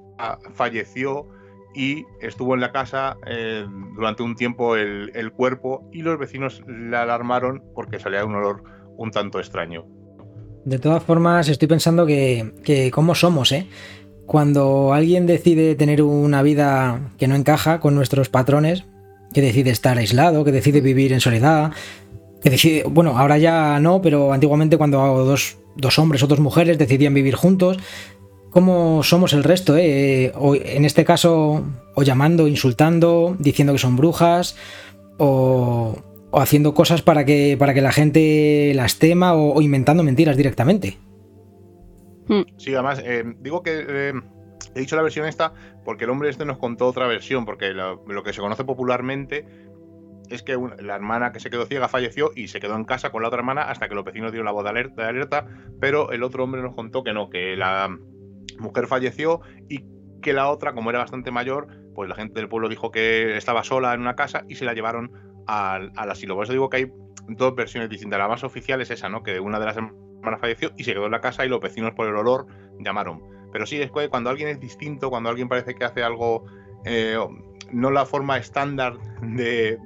falleció 0.53 1.27
y 1.73 2.05
estuvo 2.21 2.53
en 2.53 2.61
la 2.61 2.71
casa 2.71 3.17
eh, 3.25 3.65
durante 3.95 4.23
un 4.23 4.35
tiempo 4.35 4.75
el, 4.75 5.31
cuerpo 5.31 5.89
y 5.91 6.03
los 6.03 6.19
vecinos 6.19 6.61
la 6.67 7.01
alarmaron 7.01 7.63
porque 7.73 7.99
salía 7.99 8.23
un 8.23 8.35
olor 8.35 8.63
un 8.97 9.09
tanto 9.11 9.39
extraño. 9.39 9.85
De 10.63 10.77
todas 10.77 11.03
formas, 11.03 11.49
estoy 11.49 11.67
pensando 11.67 12.05
que, 12.05 12.53
que 12.63 12.91
cómo 12.91 13.15
somos, 13.15 13.51
¿eh? 13.51 13.67
Cuando 14.27 14.93
alguien 14.93 15.25
decide 15.25 15.75
tener 15.75 16.03
una 16.03 16.43
vida 16.43 17.13
que 17.17 17.27
no 17.27 17.35
encaja 17.35 17.79
con 17.79 17.95
nuestros 17.95 18.29
patrones, 18.29 18.85
que 19.33 19.41
decide 19.41 19.69
estar 19.71 19.97
aislado, 19.97 20.43
que 20.43 20.51
decide 20.51 20.81
vivir 20.81 21.13
en 21.13 21.19
soledad, 21.19 21.71
que 22.41 22.49
decide, 22.49 22.83
bueno, 22.83 23.17
ahora 23.17 23.37
ya 23.37 23.79
no, 23.79 24.01
pero 24.01 24.33
antiguamente 24.33 24.77
cuando 24.77 24.97
dos, 25.25 25.57
dos 25.75 25.99
hombres 25.99 26.23
o 26.23 26.27
dos 26.27 26.39
mujeres 26.39 26.77
decidían 26.77 27.13
vivir 27.13 27.35
juntos, 27.35 27.77
¿cómo 28.49 29.03
somos 29.03 29.33
el 29.33 29.43
resto? 29.43 29.77
Eh? 29.77 30.31
O, 30.35 30.55
en 30.55 30.85
este 30.85 31.05
caso, 31.05 31.63
o 31.95 32.03
llamando, 32.03 32.47
insultando, 32.47 33.35
diciendo 33.39 33.73
que 33.73 33.79
son 33.79 33.95
brujas, 33.95 34.55
o, 35.17 35.95
o 36.31 36.39
haciendo 36.39 36.73
cosas 36.73 37.01
para 37.01 37.25
que, 37.25 37.55
para 37.57 37.73
que 37.73 37.81
la 37.81 37.91
gente 37.91 38.73
las 38.75 38.97
tema, 38.97 39.33
o, 39.33 39.53
o 39.53 39.61
inventando 39.61 40.03
mentiras 40.03 40.35
directamente. 40.35 40.97
Sí, 42.57 42.73
además, 42.73 43.01
eh, 43.03 43.23
digo 43.41 43.61
que 43.61 43.83
eh, 43.87 44.13
he 44.75 44.79
dicho 44.79 44.95
la 44.95 45.01
versión 45.01 45.25
esta 45.25 45.53
porque 45.83 46.05
el 46.05 46.09
hombre 46.09 46.29
este 46.29 46.45
nos 46.45 46.57
contó 46.57 46.87
otra 46.87 47.07
versión, 47.07 47.45
porque 47.45 47.73
lo, 47.73 48.23
que 48.23 48.33
se 48.33 48.41
conoce 48.41 48.63
popularmente 48.63 49.45
es 50.29 50.43
que 50.43 50.57
la 50.79 50.95
hermana 50.95 51.31
que 51.31 51.39
se 51.39 51.49
quedó 51.49 51.65
ciega 51.65 51.89
falleció 51.89 52.31
y 52.35 52.47
se 52.47 52.59
quedó 52.59 52.75
en 52.75 52.85
casa 52.85 53.11
con 53.11 53.21
la 53.21 53.27
otra 53.27 53.39
hermana 53.39 53.63
hasta 53.63 53.89
que 53.89 53.95
los 53.95 54.05
vecinos 54.05 54.31
dieron 54.31 54.45
la 54.45 54.51
voz 54.51 54.63
de 54.63 54.69
alerta, 54.69 55.03
de 55.03 55.09
alerta, 55.09 55.47
pero 55.79 56.11
el 56.11 56.23
otro 56.23 56.43
hombre 56.43 56.61
nos 56.61 56.73
contó 56.73 57.03
que 57.03 57.13
no, 57.13 57.29
que 57.29 57.57
la 57.57 57.89
mujer 58.59 58.87
falleció 58.87 59.41
y 59.67 59.83
que 60.21 60.33
la 60.33 60.49
otra, 60.49 60.73
como 60.73 60.89
era 60.89 60.99
bastante 60.99 61.31
mayor, 61.31 61.67
pues 61.95 62.07
la 62.07 62.15
gente 62.15 62.39
del 62.39 62.47
pueblo 62.47 62.69
dijo 62.69 62.91
que 62.91 63.35
estaba 63.35 63.63
sola 63.63 63.93
en 63.93 64.01
una 64.01 64.15
casa 64.15 64.45
y 64.47 64.55
se 64.55 64.65
la 64.65 64.73
llevaron 64.73 65.11
al, 65.47 65.91
al 65.95 66.11
asilo. 66.11 66.35
Por 66.35 66.45
eso 66.45 66.53
digo 66.53 66.69
que 66.69 66.77
hay 66.77 66.91
dos 67.27 67.55
versiones 67.55 67.89
distintas. 67.89 68.19
La 68.19 68.27
más 68.27 68.43
oficial 68.43 68.81
es 68.81 68.91
esa, 68.91 69.09
¿no? 69.09 69.23
Que 69.23 69.39
una 69.39 69.59
de 69.59 69.65
las 69.65 69.77
hermanas 69.77 70.39
falleció 70.39 70.71
y 70.77 70.83
se 70.83 70.93
quedó 70.93 71.05
en 71.05 71.11
la 71.11 71.21
casa 71.21 71.45
y 71.45 71.49
los 71.49 71.59
vecinos 71.59 71.93
por 71.93 72.07
el 72.07 72.15
olor 72.15 72.47
llamaron. 72.79 73.21
Pero 73.51 73.65
sí, 73.65 73.81
es 73.81 73.91
que 73.91 74.09
cuando 74.09 74.29
alguien 74.29 74.49
es 74.49 74.59
distinto, 74.59 75.09
cuando 75.09 75.29
alguien 75.29 75.49
parece 75.49 75.75
que 75.75 75.83
hace 75.83 76.03
algo, 76.03 76.45
eh, 76.85 77.17
no 77.71 77.91
la 77.91 78.05
forma 78.05 78.37
estándar 78.37 78.97
de, 79.21 79.77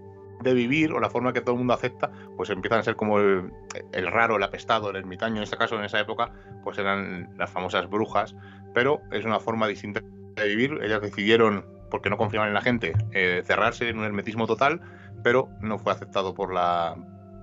de 0.44 0.54
vivir 0.54 0.92
o 0.92 1.00
la 1.00 1.10
forma 1.10 1.34
que 1.34 1.42
todo 1.42 1.52
el 1.52 1.60
mundo 1.60 1.74
acepta, 1.74 2.12
pues 2.38 2.50
empiezan 2.50 2.80
a 2.80 2.84
ser 2.84 2.96
como 2.96 3.20
el, 3.20 3.52
raro, 3.94 4.38
el 4.38 4.44
apestado, 4.44 4.90
el 4.90 4.96
ermitaño. 4.98 5.38
En 5.38 5.44
este 5.44 5.58
caso, 5.58 5.78
en 5.78 5.86
esa 5.86 6.00
época, 6.00 6.32
pues 6.64 6.78
eran 6.78 7.30
las 7.38 7.50
famosas 7.50 7.90
brujas, 7.90 8.36
pero 8.74 9.02
es 9.12 9.26
una 9.26 9.40
forma 9.40 9.68
distinta 9.68 10.02
de 10.36 10.48
vivir. 10.48 10.80
Ellas 10.84 11.02
decidieron, 11.02 11.66
porque 11.90 12.10
no 12.10 12.18
confiaban 12.18 12.50
en 12.50 12.54
la 12.54 12.62
gente, 12.62 12.94
eh, 13.12 13.44
cerrarse 13.46 13.90
en 13.90 14.00
un 14.00 14.06
hermetismo 14.06 14.48
total, 14.48 14.82
pero 15.24 15.50
no 15.62 15.80
fue 15.80 15.92
aceptado 15.92 16.34
por 16.34 16.54
la, 16.54 16.96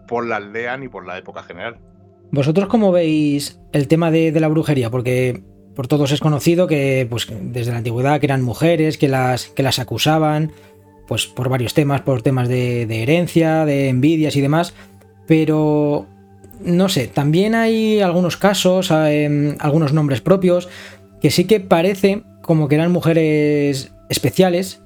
por 0.07 0.27
la 0.27 0.37
aldea 0.37 0.77
ni 0.77 0.89
por 0.89 1.07
la 1.07 1.19
época 1.19 1.43
general. 1.43 1.79
¿Vosotros 2.31 2.69
cómo 2.69 2.93
veis 2.93 3.61
el 3.73 3.89
tema 3.89 4.11
de, 4.11 4.33
de 4.33 4.41
la 4.41 4.49
brujería? 4.49 4.91
Porque 4.91 5.43
por 5.75 5.89
todos 5.89 6.13
es 6.13 6.21
conocido 6.21 6.67
que 6.67 7.07
pues, 7.09 7.27
desde 7.41 7.73
la 7.73 7.79
antigüedad 7.79 8.21
que 8.21 8.27
eran 8.27 8.43
mujeres, 8.43 8.99
que 8.99 9.09
las, 9.09 9.47
que 9.47 9.63
las 9.63 9.79
acusaban, 9.79 10.53
pues 11.07 11.27
por 11.27 11.49
varios 11.49 11.75
temas, 11.75 12.03
por 12.03 12.23
temas 12.23 12.49
de, 12.49 12.83
herencia, 13.03 13.65
de 13.65 13.89
envidias 13.89 14.37
y 14.37 14.41
demás, 14.41 14.75
pero 15.27 16.07
no 16.61 16.89
sé, 16.89 17.09
también 17.09 17.55
hay 17.55 18.01
algunos 18.01 18.37
casos, 18.37 18.91
eh, 18.91 19.57
algunos 19.59 19.93
nombres 19.93 20.21
propios, 20.21 20.69
que 21.21 21.31
sí 21.31 21.45
que 21.45 21.61
parece 21.61 22.23
como 22.43 22.69
que 22.69 22.75
eran 22.75 22.93
mujeres 22.93 23.93
especiales. 24.09 24.83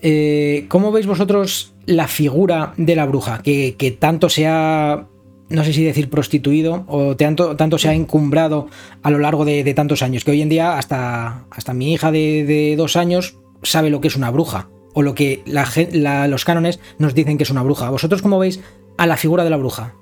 Eh, 0.00 0.66
¿Cómo 0.68 0.90
veis 0.90 1.06
vosotros 1.06 1.74
la 1.86 2.08
figura 2.08 2.74
de 2.76 2.96
la 2.96 3.06
bruja? 3.06 3.40
Que, 3.42 3.76
que 3.78 3.92
tanto 3.92 4.28
se 4.28 4.46
ha, 4.46 5.06
no 5.52 5.64
sé 5.64 5.72
si 5.72 5.84
decir 5.84 6.10
prostituido, 6.10 6.84
o 6.88 7.16
tanto, 7.16 7.56
tanto 7.56 7.78
se 7.78 7.88
ha 7.88 7.94
encumbrado 7.94 8.68
a 9.02 9.10
lo 9.10 9.18
largo 9.18 9.44
de, 9.44 9.72
tantos 9.74 10.02
años, 10.02 10.24
que 10.24 10.30
hoy 10.32 10.42
en 10.42 10.48
día 10.48 10.78
hasta, 10.78 11.44
hasta 11.50 11.74
mi 11.74 11.92
hija 11.92 12.10
de, 12.10 12.74
dos 12.76 12.96
años 12.96 13.38
sabe 13.62 13.90
lo 13.90 14.00
que 14.00 14.08
es 14.08 14.16
una 14.16 14.30
bruja 14.30 14.68
o 14.94 15.02
lo 15.02 15.14
que 15.14 15.42
los 15.46 16.44
cánones 16.44 16.80
nos 16.98 17.14
dicen 17.14 17.38
que 17.38 17.44
es 17.44 17.50
una 17.50 17.62
bruja. 17.62 17.90
¿Vosotros 17.90 18.22
cómo 18.22 18.38
veis 18.38 18.62
a 18.98 19.06
la 19.06 19.16
figura 19.16 19.44
de 19.44 19.50
la 19.50 19.56
bruja? 19.56 19.94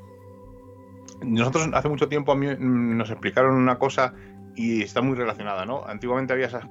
Nosotros 1.23 1.69
hace 1.75 1.89
mucho 1.89 2.09
tiempo 2.09 2.33
a 2.33 2.37
mí 2.37 2.47
nos 2.59 3.11
explicaron 3.11 3.55
una 3.55 3.79
cosa 3.79 4.15
y 4.57 4.83
está 4.83 5.01
muy 5.03 5.17
relacionada, 5.17 5.65
¿no? 5.65 5.85
Antiguamente 5.87 6.33
había 6.33 6.47
esas 6.47 6.67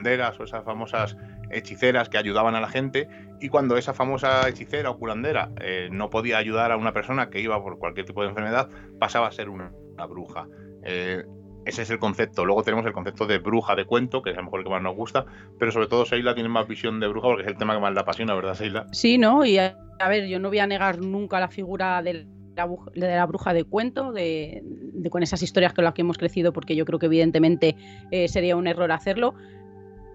curanderas 0.00 0.40
o 0.40 0.44
esas 0.44 0.64
famosas 0.64 1.16
hechiceras 1.50 2.08
que 2.08 2.18
ayudaban 2.18 2.54
a 2.54 2.60
la 2.60 2.68
gente 2.68 3.08
y 3.40 3.48
cuando 3.48 3.76
esa 3.76 3.92
famosa 3.92 4.48
hechicera 4.48 4.90
o 4.90 4.98
curandera 4.98 5.50
eh, 5.60 5.88
no 5.90 6.10
podía 6.10 6.38
ayudar 6.38 6.72
a 6.72 6.76
una 6.76 6.92
persona 6.92 7.28
que 7.30 7.40
iba 7.40 7.60
por 7.62 7.78
cualquier 7.78 8.06
tipo 8.06 8.22
de 8.22 8.28
enfermedad, 8.28 8.68
pasaba 8.98 9.28
a 9.28 9.32
ser 9.32 9.48
una, 9.48 9.72
una 9.94 10.06
bruja. 10.06 10.46
Eh, 10.84 11.24
ese 11.66 11.82
es 11.82 11.90
el 11.90 11.98
concepto. 11.98 12.44
Luego 12.46 12.62
tenemos 12.62 12.86
el 12.86 12.92
concepto 12.92 13.26
de 13.26 13.38
bruja 13.38 13.74
de 13.74 13.84
cuento, 13.84 14.22
que 14.22 14.30
es 14.30 14.36
a 14.36 14.40
lo 14.40 14.44
mejor 14.44 14.60
el 14.60 14.64
que 14.64 14.70
más 14.70 14.82
nos 14.82 14.96
gusta, 14.96 15.26
pero 15.58 15.70
sobre 15.70 15.88
todo 15.88 16.06
Seila 16.06 16.34
tiene 16.34 16.48
más 16.48 16.66
visión 16.66 17.00
de 17.00 17.08
bruja 17.08 17.28
porque 17.28 17.42
es 17.42 17.48
el 17.48 17.58
tema 17.58 17.74
que 17.74 17.80
más 17.80 17.92
le 17.92 18.00
apasiona, 18.00 18.34
¿verdad, 18.34 18.54
Seila? 18.54 18.86
Sí, 18.92 19.18
¿no? 19.18 19.44
Y 19.44 19.58
a, 19.58 19.76
a 19.98 20.08
ver, 20.08 20.26
yo 20.28 20.38
no 20.38 20.48
voy 20.48 20.60
a 20.60 20.66
negar 20.66 21.00
nunca 21.00 21.40
la 21.40 21.48
figura 21.48 22.02
del 22.02 22.26
la, 22.56 22.68
de 22.94 23.16
la 23.16 23.26
bruja 23.26 23.52
de 23.52 23.64
cuento, 23.64 24.12
de, 24.12 24.62
de, 24.64 25.10
con 25.10 25.22
esas 25.22 25.42
historias 25.42 25.72
con 25.72 25.84
las 25.84 25.94
que 25.94 26.02
hemos 26.02 26.18
crecido, 26.18 26.52
porque 26.52 26.76
yo 26.76 26.84
creo 26.84 26.98
que 26.98 27.06
evidentemente 27.06 27.76
eh, 28.10 28.28
sería 28.28 28.56
un 28.56 28.66
error 28.66 28.92
hacerlo. 28.92 29.34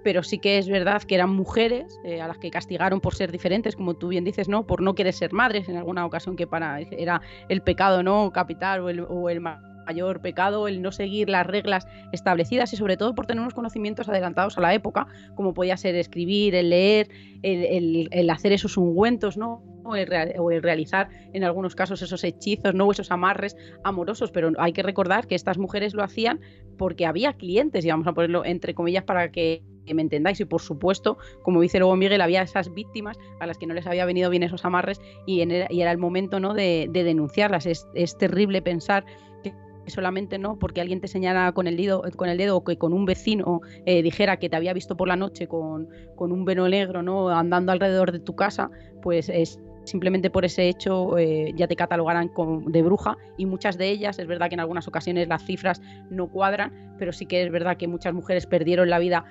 Pero 0.05 0.21
sí 0.21 0.37
que 0.37 0.59
es 0.59 0.69
verdad 0.69 1.01
que 1.01 1.15
eran 1.15 1.31
mujeres 1.31 1.99
eh, 2.03 2.21
a 2.21 2.27
las 2.27 2.37
que 2.37 2.51
castigaron 2.51 3.01
por 3.01 3.15
ser 3.15 3.31
diferentes, 3.31 3.75
como 3.75 3.95
tú 3.95 4.09
bien 4.09 4.23
dices, 4.23 4.47
¿no? 4.47 4.67
Por 4.67 4.83
no 4.83 4.93
querer 4.93 5.13
ser 5.13 5.33
madres 5.33 5.67
en 5.67 5.77
alguna 5.77 6.05
ocasión 6.05 6.35
que 6.35 6.45
para 6.45 6.79
era 6.79 7.21
el 7.49 7.63
pecado 7.63 8.03
no 8.03 8.31
capital 8.31 8.81
o 8.81 8.89
el, 8.89 8.99
o 8.99 9.31
el 9.31 9.41
mayor 9.41 10.21
pecado 10.21 10.67
el 10.67 10.83
no 10.83 10.91
seguir 10.91 11.27
las 11.27 11.47
reglas 11.47 11.87
establecidas 12.11 12.71
y 12.71 12.77
sobre 12.77 12.97
todo 12.97 13.15
por 13.15 13.25
tener 13.25 13.41
unos 13.41 13.55
conocimientos 13.55 14.07
adelantados 14.07 14.59
a 14.59 14.61
la 14.61 14.75
época, 14.75 15.07
como 15.33 15.55
podía 15.55 15.75
ser 15.75 15.95
escribir, 15.95 16.53
el 16.53 16.69
leer, 16.69 17.09
el, 17.41 18.29
hacer 18.29 18.51
esos 18.51 18.77
ungüentos, 18.77 19.37
¿no? 19.37 19.63
O 19.83 19.95
el, 19.95 20.07
o 20.37 20.51
el, 20.51 20.61
realizar 20.61 21.09
en 21.33 21.43
algunos 21.43 21.73
casos 21.73 22.03
esos 22.03 22.23
hechizos, 22.23 22.75
¿no? 22.75 22.85
O 22.85 22.91
esos 22.91 23.09
amarres 23.09 23.57
amorosos, 23.83 24.29
pero 24.29 24.51
hay 24.59 24.71
que 24.71 24.83
recordar 24.83 25.25
que 25.25 25.33
estas 25.33 25.57
mujeres 25.57 25.95
lo 25.95 26.03
hacían 26.03 26.41
porque 26.77 27.07
había 27.07 27.33
clientes, 27.33 27.83
y 27.83 27.89
vamos 27.89 28.05
a 28.05 28.13
ponerlo 28.13 28.45
entre 28.45 28.75
comillas 28.75 29.03
para 29.03 29.31
que 29.31 29.63
que 29.85 29.93
me 29.93 30.01
entendáis 30.01 30.39
y 30.39 30.45
por 30.45 30.61
supuesto, 30.61 31.17
como 31.41 31.61
dice 31.61 31.79
luego 31.79 31.95
Miguel, 31.95 32.21
había 32.21 32.41
esas 32.41 32.73
víctimas 32.73 33.17
a 33.39 33.45
las 33.45 33.57
que 33.57 33.67
no 33.67 33.73
les 33.73 33.87
había 33.87 34.05
venido 34.05 34.29
bien 34.29 34.43
esos 34.43 34.65
amarres 34.65 34.99
y, 35.25 35.41
era 35.41 35.91
el 35.91 35.97
momento 35.97 36.39
¿no? 36.39 36.53
de, 36.53 36.87
de 36.89 37.03
denunciarlas. 37.03 37.65
Es, 37.65 38.17
terrible 38.17 38.61
pensar 38.61 39.05
que 39.43 39.53
solamente 39.87 40.37
no 40.37 40.57
porque 40.57 40.81
alguien 40.81 41.01
te 41.01 41.07
señala 41.07 41.51
con 41.51 41.67
el 41.67 41.77
dedo, 41.77 42.03
con 42.15 42.29
el 42.29 42.37
dedo 42.37 42.57
o 42.57 42.63
que 42.63 42.77
con 42.77 42.93
un 42.93 43.05
vecino 43.05 43.61
eh, 43.85 44.01
dijera 44.01 44.37
que 44.37 44.49
te 44.49 44.55
había 44.55 44.73
visto 44.73 44.95
por 44.95 45.07
la 45.07 45.15
noche 45.15 45.47
con, 45.47 45.89
con 46.15 46.31
un 46.31 46.45
veno 46.45 46.67
negro 46.67 47.03
no 47.03 47.29
andando 47.29 47.71
alrededor 47.71 48.11
de 48.11 48.19
tu 48.19 48.35
casa, 48.35 48.71
pues 49.01 49.29
es 49.29 49.59
simplemente 49.85 50.29
por 50.29 50.45
ese 50.45 50.67
hecho 50.67 51.17
eh, 51.17 51.53
ya 51.55 51.67
te 51.67 51.75
catalogarán 51.75 52.31
de 52.67 52.81
bruja 52.81 53.17
y 53.37 53.45
muchas 53.45 53.77
de 53.77 53.89
ellas, 53.89 54.19
es 54.19 54.27
verdad 54.27 54.49
que 54.49 54.55
en 54.55 54.59
algunas 54.59 54.87
ocasiones 54.87 55.27
las 55.27 55.45
cifras 55.45 55.81
no 56.09 56.27
cuadran, 56.27 56.95
pero 56.97 57.13
sí 57.13 57.25
que 57.25 57.43
es 57.43 57.51
verdad 57.51 57.77
que 57.77 57.87
muchas 57.87 58.13
mujeres 58.13 58.45
perdieron 58.45 58.89
la 58.89 58.99
vida 58.99 59.25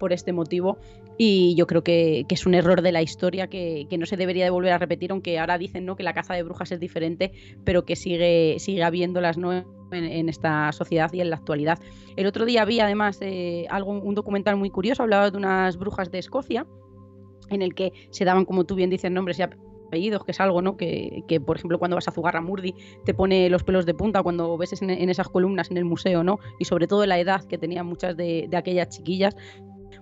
por 0.00 0.12
este 0.12 0.32
motivo 0.32 0.78
y 1.22 1.54
yo 1.54 1.66
creo 1.66 1.84
que, 1.84 2.24
es 2.28 2.46
un 2.46 2.54
error 2.54 2.80
de 2.80 2.92
la 2.92 3.02
historia 3.02 3.46
que, 3.46 3.86
no 3.98 4.06
se 4.06 4.16
debería 4.16 4.44
de 4.44 4.50
volver 4.50 4.72
a 4.72 4.78
repetir, 4.78 5.12
aunque 5.12 5.38
ahora 5.38 5.58
dicen 5.58 5.84
¿no? 5.84 5.94
que 5.94 6.02
la 6.02 6.14
caza 6.14 6.32
de 6.32 6.42
brujas 6.42 6.72
es 6.72 6.80
diferente, 6.80 7.30
pero 7.62 7.84
que 7.84 7.94
sigue, 7.94 8.56
sigue 8.58 8.82
habiéndolas 8.82 9.36
¿no? 9.36 9.52
en, 9.52 10.28
esta 10.30 10.72
sociedad 10.72 11.12
y 11.12 11.20
en 11.20 11.28
la 11.28 11.36
actualidad. 11.36 11.78
El 12.16 12.26
otro 12.26 12.46
día 12.46 12.64
vi 12.64 12.80
además 12.80 13.18
eh, 13.20 13.66
algo, 13.68 13.92
un 13.92 14.14
documental 14.14 14.56
muy 14.56 14.70
curioso, 14.70 15.02
hablaba 15.02 15.30
de 15.30 15.36
unas 15.36 15.76
brujas 15.76 16.10
de 16.10 16.20
Escocia, 16.20 16.66
en 17.50 17.60
el 17.60 17.74
que 17.74 17.92
se 18.10 18.24
daban, 18.24 18.46
como 18.46 18.64
tú 18.64 18.74
bien 18.74 18.88
dices, 18.88 19.10
nombres 19.10 19.38
y 19.38 19.42
apellidos, 19.42 20.24
que 20.24 20.30
es 20.30 20.40
algo, 20.40 20.62
¿no? 20.62 20.78
Que, 20.78 21.22
que, 21.28 21.38
por 21.38 21.58
ejemplo, 21.58 21.78
cuando 21.78 21.96
vas 21.96 22.08
a 22.08 22.12
Zugarramurdi 22.12 22.74
te 23.04 23.12
pone 23.12 23.50
los 23.50 23.64
pelos 23.64 23.84
de 23.84 23.92
punta 23.92 24.22
cuando 24.22 24.56
ves 24.56 24.80
en, 24.80 24.88
en, 24.88 25.10
esas 25.10 25.28
columnas 25.28 25.70
en 25.70 25.76
el 25.76 25.84
museo, 25.84 26.22
¿no? 26.22 26.38
Y 26.58 26.64
sobre 26.64 26.86
todo 26.86 27.04
la 27.04 27.18
edad 27.18 27.44
que 27.44 27.58
tenían 27.58 27.86
muchas 27.86 28.16
de 28.16 28.48
aquellas 28.54 28.88
chiquillas, 28.88 29.36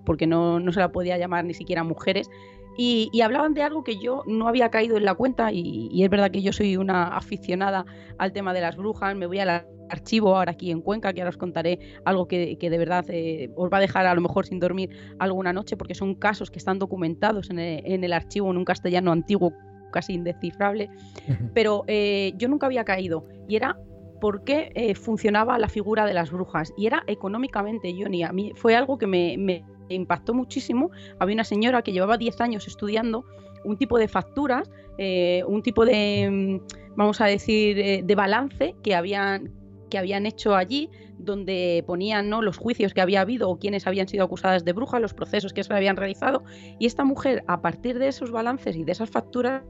porque 0.05 0.27
no, 0.27 0.61
no, 0.61 0.73
se 0.73 0.81
la 0.81 0.93
podía 0.93 1.19
llamar 1.19 1.45
ni 1.45 1.55
siquiera 1.55 1.85
mujeres. 1.85 2.31
Y, 2.77 3.11
y, 3.13 3.23
hablaban 3.23 3.55
de 3.55 3.63
algo 3.63 3.83
que 3.83 3.99
yo 3.99 4.23
no 4.29 4.47
había 4.47 4.71
caído 4.71 4.97
en 4.97 5.05
la 5.05 5.15
cuenta 5.15 5.51
y, 5.53 5.89
y, 5.91 6.05
es 6.05 6.11
verdad 6.11 6.31
que 6.31 6.43
yo 6.43 6.53
soy 6.53 6.77
una 6.77 7.09
aficionada 7.09 7.85
al 8.19 8.33
tema 8.33 8.55
de 8.55 8.61
las 8.61 8.77
brujas, 8.77 9.17
me 9.17 9.27
voy 9.27 9.41
al 9.41 9.67
archivo 9.91 10.37
ahora 10.37 10.53
aquí 10.53 10.71
en 10.71 10.81
Cuenca, 10.81 11.13
que 11.13 11.21
ahora 11.21 11.31
os 11.31 11.37
contaré 11.37 11.79
algo 12.05 12.29
que, 12.29 12.57
que 12.59 12.71
de 12.71 12.79
verdad 12.79 13.05
eh, 13.09 13.51
os 13.57 13.71
va 13.73 13.79
a 13.79 13.81
dejar 13.81 14.07
a 14.07 14.15
lo 14.15 14.21
mejor 14.21 14.47
sin 14.47 14.61
dormir 14.61 14.91
alguna 15.19 15.53
noche, 15.53 15.77
porque 15.77 15.95
son 15.95 16.15
casos 16.15 16.51
que 16.51 16.59
están 16.59 16.79
documentados 16.79 17.51
en 17.51 17.59
el, 17.59 17.83
en 17.85 18.05
el 18.05 18.13
archivo 18.13 18.51
en 18.51 18.57
un 18.57 18.65
castellano 18.65 19.13
antiguo 19.13 19.53
casi 19.91 20.13
indescifrable, 20.13 20.91
uh 21.29 21.33
-huh. 21.33 21.51
pero 21.55 21.85
eh, 21.87 22.33
yo 22.37 22.49
nunca 22.49 22.67
había 22.67 22.85
caído 22.85 23.25
y 23.49 23.57
era 23.57 23.77
por 24.21 24.45
qué 24.45 24.71
eh, 24.75 24.95
funcionaba 24.95 25.59
la 25.59 25.69
figura 25.69 26.05
de 26.05 26.13
las 26.13 26.31
brujas 26.31 26.73
y 26.77 26.87
era 26.87 27.05
económicamente, 27.07 27.95
Johnny, 27.99 28.23
a 28.23 28.33
mí 28.33 28.53
fue 28.55 28.77
algo 28.77 28.99
que 28.99 29.07
me, 29.07 29.37
me 29.39 29.65
impactó 29.95 30.35
muchísimo. 30.35 30.91
Había 31.19 31.35
una 31.35 31.45
señora 31.45 31.83
que 31.83 31.93
llevaba 31.93 32.19
10 32.19 32.41
años 32.41 32.67
estudiando 32.67 33.25
un 33.65 33.77
tipo 33.77 33.99
de 33.99 34.09
facturas, 34.09 34.71
eh, 34.99 35.43
un 35.47 35.63
tipo 35.63 35.85
de, 35.85 36.29
mm, 36.31 36.97
vamos 36.97 37.21
a 37.21 37.27
decir, 37.27 37.79
eh, 37.79 38.03
de 38.05 38.15
balance 38.15 38.75
que 38.83 38.95
habían, 38.95 39.53
que 39.91 39.99
habían 39.99 40.27
hecho 40.27 40.55
allí, 40.55 40.91
donde 41.19 41.83
ponían 41.87 42.29
¿no? 42.29 42.43
los 42.43 42.57
juicios 42.57 42.95
que 42.95 43.01
había 43.01 43.21
habido 43.21 43.51
o 43.51 43.59
quienes 43.59 43.87
habían 43.87 44.09
sido 44.09 44.25
acusadas 44.25 44.65
de 44.65 44.73
brujas, 44.73 45.01
los 45.01 45.15
procesos 45.15 45.53
que 45.53 45.65
se 45.65 45.75
habían 45.75 45.97
realizado. 45.97 46.45
Y 46.79 46.87
esta 46.87 47.05
mujer, 47.05 47.45
a 47.47 47.61
partir 47.61 47.99
de 47.99 48.09
esos 48.09 48.31
balances 48.31 48.77
y 48.77 48.85
de 48.85 48.93
esas 48.93 49.11
facturas, 49.11 49.63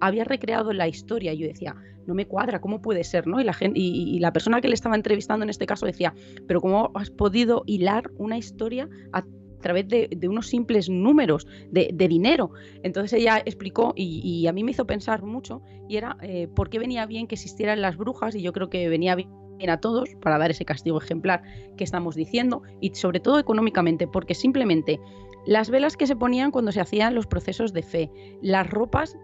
había 0.00 0.24
recreado 0.24 0.72
la 0.72 0.88
historia. 0.88 1.32
Y 1.32 1.38
yo 1.38 1.46
decía, 1.46 1.76
no 2.06 2.14
me 2.14 2.26
cuadra, 2.26 2.60
¿cómo 2.60 2.80
puede 2.80 3.04
ser? 3.04 3.26
¿no? 3.26 3.40
Y, 3.40 3.44
la 3.44 3.52
gente, 3.52 3.78
y, 3.78 4.16
y 4.16 4.18
la 4.18 4.32
persona 4.32 4.60
que 4.60 4.68
le 4.68 4.74
estaba 4.74 4.96
entrevistando 4.96 5.44
en 5.44 5.50
este 5.50 5.66
caso 5.66 5.86
decía, 5.86 6.14
pero 6.46 6.60
¿cómo 6.60 6.90
has 6.94 7.10
podido 7.10 7.64
hilar 7.66 8.10
una 8.16 8.38
historia 8.38 8.88
a 9.12 9.24
través 9.58 9.88
de, 9.88 10.08
unos 10.28 10.46
simples 10.46 10.88
números 10.88 11.46
de, 11.70 11.92
dinero. 12.08 12.50
Entonces 12.82 13.12
ella 13.12 13.42
explicó 13.44 13.92
y, 13.96 14.20
y, 14.24 14.46
a 14.46 14.52
mí 14.52 14.64
me 14.64 14.70
hizo 14.70 14.86
pensar 14.86 15.22
mucho 15.22 15.62
y 15.88 15.96
era 15.96 16.16
eh, 16.22 16.48
por 16.48 16.70
qué 16.70 16.78
venía 16.78 17.06
bien 17.06 17.26
que 17.26 17.34
existieran 17.34 17.80
las 17.80 17.96
brujas 17.96 18.34
y 18.34 18.42
yo 18.42 18.52
creo 18.52 18.70
que 18.70 18.88
venía 18.88 19.14
bien 19.14 19.70
a 19.70 19.80
todos 19.80 20.10
para 20.20 20.38
dar 20.38 20.50
ese 20.50 20.64
castigo 20.64 20.98
ejemplar 20.98 21.42
que 21.76 21.84
estamos 21.84 22.14
diciendo 22.14 22.62
y 22.80 22.94
sobre 22.94 23.20
todo 23.20 23.38
económicamente 23.38 24.06
porque 24.06 24.34
simplemente 24.34 25.00
las 25.46 25.70
velas 25.70 25.96
que 25.96 26.06
se 26.06 26.16
ponían 26.16 26.50
cuando 26.50 26.72
se 26.72 26.80
hacían 26.80 27.14
los 27.14 27.26
procesos 27.26 27.72
de 27.72 27.82
fe, 27.82 28.10
las 28.42 28.68
ropas 28.68 29.16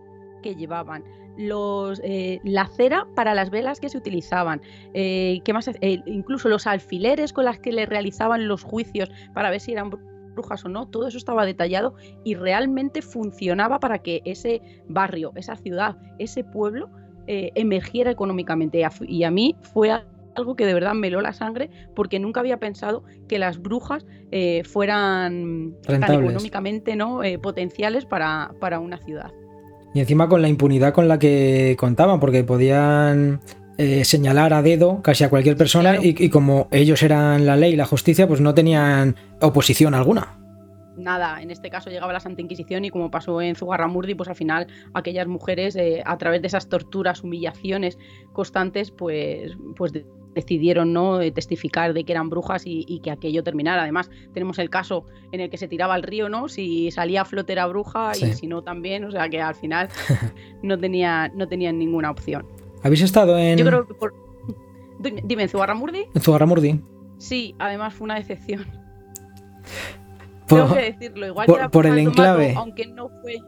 que 0.42 0.54
llevaban, 0.54 1.04
los, 1.36 2.00
eh, 2.04 2.40
la 2.44 2.66
cera 2.66 3.06
para 3.14 3.34
las 3.34 3.50
velas 3.50 3.80
que 3.80 3.88
se 3.88 3.98
utilizaban, 3.98 4.62
eh, 4.92 5.40
¿qué 5.44 5.52
más? 5.52 5.68
Eh, 5.68 6.02
incluso 6.06 6.48
los 6.48 6.66
alfileres 6.66 7.32
con 7.32 7.44
las 7.44 7.58
que 7.58 7.72
le 7.72 7.86
realizaban 7.86 8.48
los 8.48 8.62
juicios 8.62 9.10
para 9.32 9.50
ver 9.50 9.60
si 9.60 9.72
eran 9.72 9.90
brujas 10.34 10.64
o 10.64 10.68
no, 10.68 10.86
todo 10.86 11.08
eso 11.08 11.18
estaba 11.18 11.46
detallado 11.46 11.94
y 12.24 12.34
realmente 12.34 13.02
funcionaba 13.02 13.78
para 13.80 13.98
que 14.00 14.22
ese 14.24 14.60
barrio, 14.88 15.32
esa 15.36 15.56
ciudad, 15.56 15.96
ese 16.18 16.44
pueblo 16.44 16.90
eh, 17.26 17.52
emergiera 17.54 18.10
económicamente. 18.10 18.82
Y 19.06 19.24
a 19.24 19.30
mí 19.30 19.56
fue 19.72 19.90
algo 20.36 20.56
que 20.56 20.66
de 20.66 20.74
verdad 20.74 20.94
me 20.94 21.08
heló 21.08 21.20
la 21.20 21.32
sangre 21.32 21.70
porque 21.94 22.18
nunca 22.18 22.40
había 22.40 22.58
pensado 22.58 23.04
que 23.28 23.38
las 23.38 23.62
brujas 23.62 24.04
eh, 24.30 24.62
fueran 24.64 25.74
tan 25.82 26.00
Rentables. 26.00 26.30
económicamente 26.30 26.96
¿no? 26.96 27.22
Eh, 27.22 27.38
potenciales 27.38 28.04
para, 28.04 28.52
para 28.60 28.80
una 28.80 28.98
ciudad. 28.98 29.32
Y 29.94 30.00
encima 30.00 30.28
con 30.28 30.42
la 30.42 30.48
impunidad 30.48 30.92
con 30.92 31.06
la 31.06 31.20
que 31.20 31.76
contaban, 31.78 32.18
porque 32.18 32.42
podían 32.42 33.40
eh, 33.78 34.04
señalar 34.04 34.52
a 34.52 34.62
dedo 34.62 35.02
casi 35.02 35.24
a 35.24 35.30
cualquier 35.30 35.56
persona 35.56 35.96
y, 36.02 36.14
y 36.22 36.28
como 36.30 36.68
ellos 36.70 37.02
eran 37.02 37.44
la 37.46 37.56
ley 37.56 37.72
y 37.72 37.76
la 37.76 37.86
justicia, 37.86 38.26
pues 38.28 38.40
no 38.40 38.54
tenían 38.54 39.16
oposición 39.40 39.94
alguna. 39.94 40.38
Nada, 40.96 41.42
en 41.42 41.50
este 41.50 41.70
caso 41.70 41.90
llegaba 41.90 42.12
la 42.12 42.20
Santa 42.20 42.40
Inquisición 42.40 42.84
y 42.84 42.90
como 42.90 43.10
pasó 43.10 43.40
en 43.42 43.56
Zugarramurdi, 43.56 44.14
pues 44.14 44.28
al 44.28 44.36
final 44.36 44.68
aquellas 44.94 45.26
mujeres, 45.26 45.74
eh, 45.74 46.02
a 46.06 46.16
través 46.18 46.40
de 46.40 46.46
esas 46.46 46.68
torturas, 46.68 47.24
humillaciones 47.24 47.98
constantes, 48.32 48.92
pues, 48.92 49.56
pues 49.74 49.92
de- 49.92 50.06
decidieron 50.36 50.92
no 50.92 51.20
Eh, 51.20 51.30
testificar 51.32 51.94
de 51.94 52.04
que 52.04 52.12
eran 52.12 52.28
brujas 52.30 52.64
y, 52.66 52.84
y 52.88 53.00
que 53.00 53.10
aquello 53.12 53.42
terminara. 53.44 53.82
Además, 53.82 54.08
tenemos 54.32 54.58
el 54.60 54.68
caso 54.70 55.04
en 55.32 55.40
el 55.40 55.50
que 55.50 55.58
se 55.58 55.66
tiraba 55.68 55.94
al 55.94 56.02
río, 56.04 56.28
¿no? 56.28 56.48
Si 56.48 56.90
salía 56.92 57.22
a 57.22 57.24
flote 57.24 57.52
era 57.52 57.66
bruja 57.66 58.14
Sí. 58.14 58.26
y 58.26 58.32
si 58.34 58.46
no 58.48 58.62
también, 58.62 59.04
o 59.04 59.10
sea 59.12 59.28
que 59.28 59.40
al 59.40 59.54
final 59.56 59.88
no 60.62 60.78
tenía, 60.78 61.30
no 61.34 61.46
tenían 61.48 61.78
ninguna 61.78 62.10
opción. 62.10 62.46
¿Habéis 62.84 63.02
estado 63.02 63.36
en, 63.38 63.58
Yo 63.58 63.64
creo 63.66 63.86
que 63.88 63.94
por... 63.94 64.14
Dime, 65.00 65.42
¿en 65.42 65.48
Zugarramurdi? 65.48 66.04
en 66.14 66.20
Zugarramurdi? 66.22 66.80
Sí, 67.18 67.54
además 67.58 67.94
fue 67.94 68.04
una 68.04 68.14
decepción. 68.14 68.64
Por- 70.48 70.60
Tengo 70.62 70.74
que 70.74 70.82
decirlo, 70.92 71.26
igual 71.26 71.46
por- 71.46 71.58
ya 71.58 71.68
por 71.68 71.86
el 71.86 71.98
enclave. 71.98 72.54
Aunque 72.56 72.86
no 72.86 73.08
fue. 73.22 73.38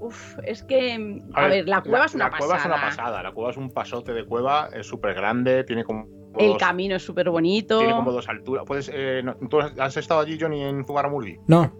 Uf, 0.00 0.36
es 0.44 0.62
que. 0.64 1.20
A, 1.34 1.44
A 1.44 1.48
ver, 1.48 1.68
la 1.68 1.80
cueva 1.82 2.06
es 2.06 2.14
una 2.14 2.24
la 2.24 2.30
pasada. 2.30 2.46
cueva 2.48 2.58
es 2.60 2.66
una 2.66 2.74
pasada. 2.80 3.22
La 3.22 3.32
cueva 3.32 3.50
es 3.52 3.56
un 3.56 3.70
pasote 3.70 4.12
de 4.12 4.26
cueva, 4.26 4.68
es 4.74 4.86
súper 4.86 5.14
grande, 5.14 5.62
tiene 5.64 5.84
como. 5.84 6.06
El 6.36 6.48
dos- 6.50 6.58
camino 6.58 6.96
es 6.96 7.04
súper 7.04 7.30
bonito. 7.30 7.78
Tiene 7.78 7.94
como 7.94 8.10
dos 8.10 8.28
alturas. 8.28 8.64
Puedes, 8.66 8.90
eh, 8.92 9.20
no- 9.22 9.36
¿Tú 9.48 9.60
has 9.60 9.96
estado 9.96 10.20
allí, 10.20 10.36
Johnny, 10.40 10.62
en 10.62 10.84
Zugarramurdi? 10.84 11.36
No. 11.46 11.72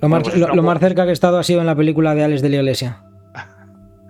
Lo 0.00 0.08
más, 0.08 0.22
pues 0.22 0.34
es 0.36 0.40
lo- 0.40 0.62
más 0.62 0.78
cerca 0.78 1.04
que 1.04 1.10
he 1.10 1.12
estado 1.12 1.38
ha 1.38 1.42
sido 1.42 1.60
en 1.60 1.66
la 1.66 1.74
película 1.74 2.14
de 2.14 2.24
Alex 2.24 2.40
de 2.42 2.48
la 2.50 2.56
Iglesia. 2.56 3.02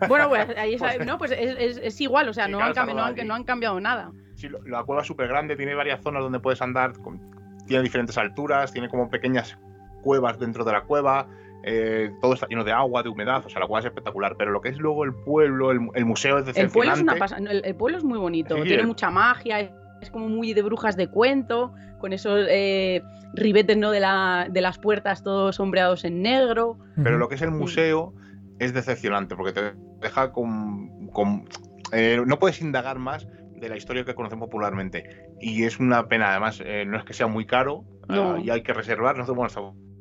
Bueno, 0.09 0.29
pues 0.29 0.49
ahí 0.57 0.75
es, 1.01 1.07
no, 1.07 1.19
pues 1.19 1.31
es, 1.33 1.57
es- 1.59 1.81
es 1.83 2.01
igual, 2.01 2.29
o 2.29 2.33
sea, 2.35 2.49
no, 2.49 2.61
han 2.61 2.69
está 2.71 2.83
cambi- 2.83 2.87
no, 2.87 2.91
han, 2.93 2.97
rodado 2.99 3.15
allí. 3.21 3.29
no 3.29 3.35
han 3.35 3.45
cambiado 3.45 3.81
nada. 3.81 4.13
Sí, 4.35 4.49
la 4.67 4.85
cueva 4.85 5.01
es 5.03 5.07
súper 5.09 5.29
grande, 5.29 5.57
tiene 5.57 5.75
varias 5.75 6.01
zonas 6.03 6.23
donde 6.23 6.41
puedes 6.41 6.61
andar, 6.63 6.93
con- 6.99 7.21
tiene 7.67 7.83
diferentes 7.83 8.17
alturas, 8.19 8.73
tiene 8.73 8.89
como 8.89 9.09
pequeñas 9.11 9.59
cuevas 10.03 10.39
dentro 10.39 10.65
de 10.65 10.73
la 10.73 10.83
cueva, 10.83 11.27
eh, 11.65 12.11
todo 12.23 12.35
está 12.35 12.47
lleno 12.47 12.63
de 12.63 12.71
agua, 12.73 13.03
de 13.03 13.09
humedad, 13.09 13.43
o 13.45 13.49
sea, 13.49 13.61
la 13.61 13.67
cueva 13.67 13.81
es 13.81 13.87
espectacular, 13.87 14.37
pero 14.39 14.53
lo 14.53 14.61
que 14.61 14.69
es 14.69 14.79
luego 14.79 15.05
el 15.05 15.13
pueblo, 15.15 15.73
el, 15.73 15.81
el 15.95 16.05
museo 16.05 16.39
es 16.39 16.57
El 16.57 16.69
pueblo 16.71 16.93
es 16.93 17.01
una 17.01 17.15
El, 17.51 17.65
el 17.65 17.75
pueblo 17.75 17.99
es 17.99 18.05
muy 18.05 18.19
bonito, 18.19 18.55
Sí, 18.57 18.63
tiene 18.63 18.83
el- 18.83 18.87
mucha 18.87 19.11
magia, 19.11 19.61
es, 19.61 19.71
es 20.03 20.11
como 20.11 20.29
muy 20.29 20.53
de 20.55 20.63
brujas 20.63 20.97
de 20.97 21.09
cuento, 21.09 21.73
con 21.99 22.13
esos 22.13 22.47
eh, 22.49 23.03
ribetes 23.33 23.77
¿no? 23.79 23.91
de, 23.91 23.99
la, 24.01 24.47
de 24.51 24.61
las 24.61 24.79
puertas 24.79 25.23
todos 25.25 25.57
sombreados 25.57 26.05
en 26.05 26.23
negro. 26.23 26.77
Pero 27.03 27.17
lo 27.19 27.29
que 27.29 27.35
es 27.37 27.43
el 27.43 27.51
museo 27.51 28.13
es 28.59 28.73
decepcionante 28.75 29.37
porque 29.37 29.53
te 29.53 29.75
deja 30.01 30.33
con. 30.33 31.09
con- 31.09 31.49
eh, 31.93 32.21
no 32.27 32.39
puedes 32.39 32.61
indagar 32.61 32.99
más 32.99 33.27
de 33.55 33.69
la 33.69 33.77
historia 33.77 34.05
que 34.05 34.15
conocemos 34.15 34.49
popularmente. 34.49 35.29
Y 35.41 35.65
es 35.65 35.79
una 35.79 36.09
pena, 36.09 36.31
además, 36.31 36.61
eh, 36.65 36.85
no 36.87 36.99
es 36.99 37.05
que 37.05 37.15
sea 37.15 37.27
muy 37.27 37.47
caro 37.47 37.85
No. 38.09 38.33
ah, 38.35 38.39
y 38.41 38.51
hay 38.51 38.63
que 38.63 38.73
reservar. 38.75 39.17
Nosotros, 39.17 39.55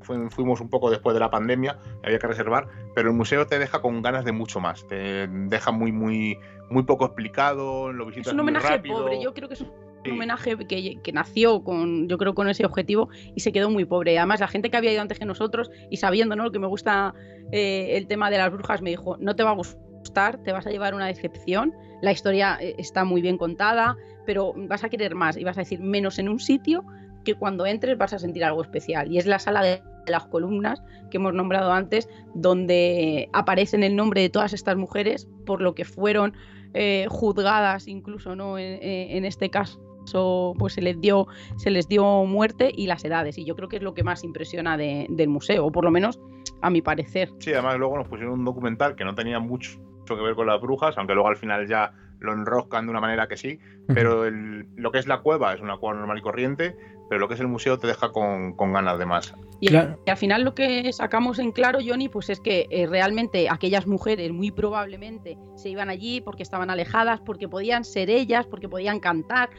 bueno, 0.07 0.29
fuimos 0.29 0.61
un 0.61 0.69
poco 0.69 0.89
después 0.91 1.13
de 1.13 1.19
la 1.19 1.29
pandemia, 1.29 1.77
había 2.03 2.19
que 2.19 2.27
reservar, 2.27 2.67
pero 2.93 3.09
el 3.09 3.15
museo 3.15 3.47
te 3.47 3.57
deja 3.59 3.81
con 3.81 4.01
ganas 4.01 4.25
de 4.25 4.31
mucho 4.31 4.59
más. 4.59 4.85
Te 4.87 5.27
deja 5.27 5.71
muy, 5.71 5.91
muy, 5.91 6.37
muy 6.69 6.83
poco 6.83 7.05
explicado, 7.05 7.91
lo 7.93 8.05
visitas 8.05 8.27
Es 8.27 8.33
un 8.33 8.37
muy 8.37 8.43
homenaje 8.51 8.67
rápido. 8.75 8.97
pobre, 9.03 9.21
yo 9.21 9.33
creo 9.33 9.47
que 9.47 9.53
es 9.55 9.61
un 9.61 9.71
homenaje 10.11 10.57
que, 10.57 10.99
que 11.01 11.11
nació 11.11 11.63
con, 11.63 12.07
yo 12.07 12.17
creo, 12.17 12.35
con 12.35 12.49
ese 12.49 12.65
objetivo 12.65 13.09
y 13.35 13.41
se 13.41 13.51
quedó 13.51 13.69
muy 13.69 13.85
pobre. 13.85 14.17
Además, 14.17 14.39
la 14.39 14.47
gente 14.47 14.69
que 14.69 14.77
había 14.77 14.91
ido 14.91 15.01
antes 15.01 15.19
que 15.19 15.25
nosotros 15.25 15.71
y 15.89 15.97
sabiendo 15.97 16.35
¿no? 16.35 16.51
que 16.51 16.59
me 16.59 16.67
gusta 16.67 17.13
eh, 17.51 17.97
el 17.97 18.07
tema 18.07 18.29
de 18.29 18.37
las 18.37 18.51
brujas, 18.51 18.81
me 18.81 18.89
dijo, 18.89 19.17
no 19.19 19.35
te 19.35 19.43
va 19.43 19.51
a 19.51 19.55
gustar, 19.55 20.41
te 20.43 20.51
vas 20.51 20.65
a 20.67 20.71
llevar 20.71 20.93
una 20.93 21.07
decepción. 21.07 21.73
La 22.01 22.11
historia 22.11 22.57
eh, 22.59 22.75
está 22.77 23.03
muy 23.03 23.21
bien 23.21 23.37
contada, 23.37 23.97
pero 24.25 24.53
vas 24.55 24.83
a 24.83 24.89
querer 24.89 25.15
más 25.15 25.37
y 25.37 25.43
vas 25.43 25.57
a 25.57 25.61
decir 25.61 25.79
menos 25.79 26.19
en 26.19 26.29
un 26.29 26.39
sitio 26.39 26.83
que 27.23 27.35
cuando 27.35 27.65
entres 27.65 27.97
vas 27.97 28.13
a 28.13 28.19
sentir 28.19 28.43
algo 28.43 28.61
especial. 28.61 29.11
Y 29.11 29.17
es 29.17 29.25
la 29.25 29.39
sala 29.39 29.63
de 29.63 29.81
las 30.07 30.25
columnas 30.27 30.83
que 31.09 31.17
hemos 31.17 31.33
nombrado 31.33 31.71
antes, 31.71 32.07
donde 32.35 33.29
aparecen 33.33 33.83
el 33.83 33.95
nombre 33.95 34.21
de 34.21 34.29
todas 34.29 34.53
estas 34.53 34.75
mujeres 34.75 35.27
por 35.45 35.61
lo 35.61 35.73
que 35.73 35.85
fueron 35.85 36.33
eh, 36.75 37.07
juzgadas, 37.09 37.87
incluso 37.87 38.35
no 38.35 38.59
en 38.59 39.25
este 39.25 39.49
caso 39.49 39.94
pues 40.13 40.73
se 40.73 40.81
les 40.81 40.99
dio 41.01 41.27
se 41.57 41.69
les 41.71 41.87
dio 41.87 42.03
muerte 42.25 42.71
y 42.75 42.87
las 42.87 43.03
edades 43.05 43.37
y 43.37 43.45
yo 43.45 43.55
creo 43.55 43.69
que 43.69 43.77
es 43.77 43.81
lo 43.83 43.93
que 43.93 44.03
más 44.03 44.23
impresiona 44.23 44.77
de- 44.77 45.07
del 45.09 45.29
museo 45.29 45.65
o 45.65 45.71
por 45.71 45.83
lo 45.83 45.91
menos 45.91 46.19
a 46.61 46.69
mi 46.69 46.81
parecer. 46.81 47.29
Sí, 47.39 47.51
además 47.53 47.77
luego 47.77 47.97
nos 47.97 48.07
pusieron 48.07 48.39
un 48.39 48.45
documental 48.45 48.95
que 48.95 49.03
no 49.05 49.15
tenía 49.15 49.39
mucho 49.39 49.79
que 50.07 50.13
ver 50.15 50.35
con 50.35 50.45
las 50.47 50.61
brujas, 50.61 50.95
aunque 50.97 51.13
luego 51.15 51.29
al 51.29 51.37
final 51.37 51.67
ya 51.67 51.91
lo 52.19 52.31
enroscan 52.33 52.85
de 52.85 52.91
una 52.91 53.01
manera 53.01 53.27
que 53.27 53.37
sí, 53.37 53.59
pero 53.87 54.25
el- 54.25 54.67
lo 54.75 54.91
que 54.91 54.99
es 54.99 55.07
la 55.07 55.21
cueva 55.21 55.53
es 55.53 55.61
una 55.61 55.77
cueva 55.77 55.97
normal 55.97 56.17
y 56.19 56.21
corriente, 56.21 56.75
pero 57.09 57.19
lo 57.19 57.27
que 57.27 57.33
es 57.33 57.39
el 57.39 57.47
museo 57.47 57.77
te 57.79 57.87
deja 57.87 58.11
con, 58.11 58.53
con 58.53 58.71
ganas 58.73 58.97
de 58.99 59.05
más. 59.05 59.33
Y, 59.59 59.73
y 59.73 60.09
al 60.09 60.17
final 60.17 60.43
lo 60.43 60.53
que 60.53 60.91
sacamos 60.93 61.39
en 61.39 61.51
claro, 61.51 61.79
Johnny, 61.85 62.07
pues 62.09 62.29
es 62.29 62.39
que 62.39 62.67
eh, 62.69 62.87
realmente 62.87 63.47
aquellas 63.49 63.87
mujeres 63.87 64.31
muy 64.31 64.51
probablemente 64.51 65.37
se 65.55 65.69
iban 65.69 65.89
allí 65.89 66.21
porque 66.21 66.43
estaban 66.43 66.69
alejadas, 66.69 67.21
porque 67.21 67.47
podían 67.47 67.83
ser 67.83 68.09
ellas, 68.09 68.45
porque 68.47 68.67
podían 68.69 68.99
cantar, 68.99 69.49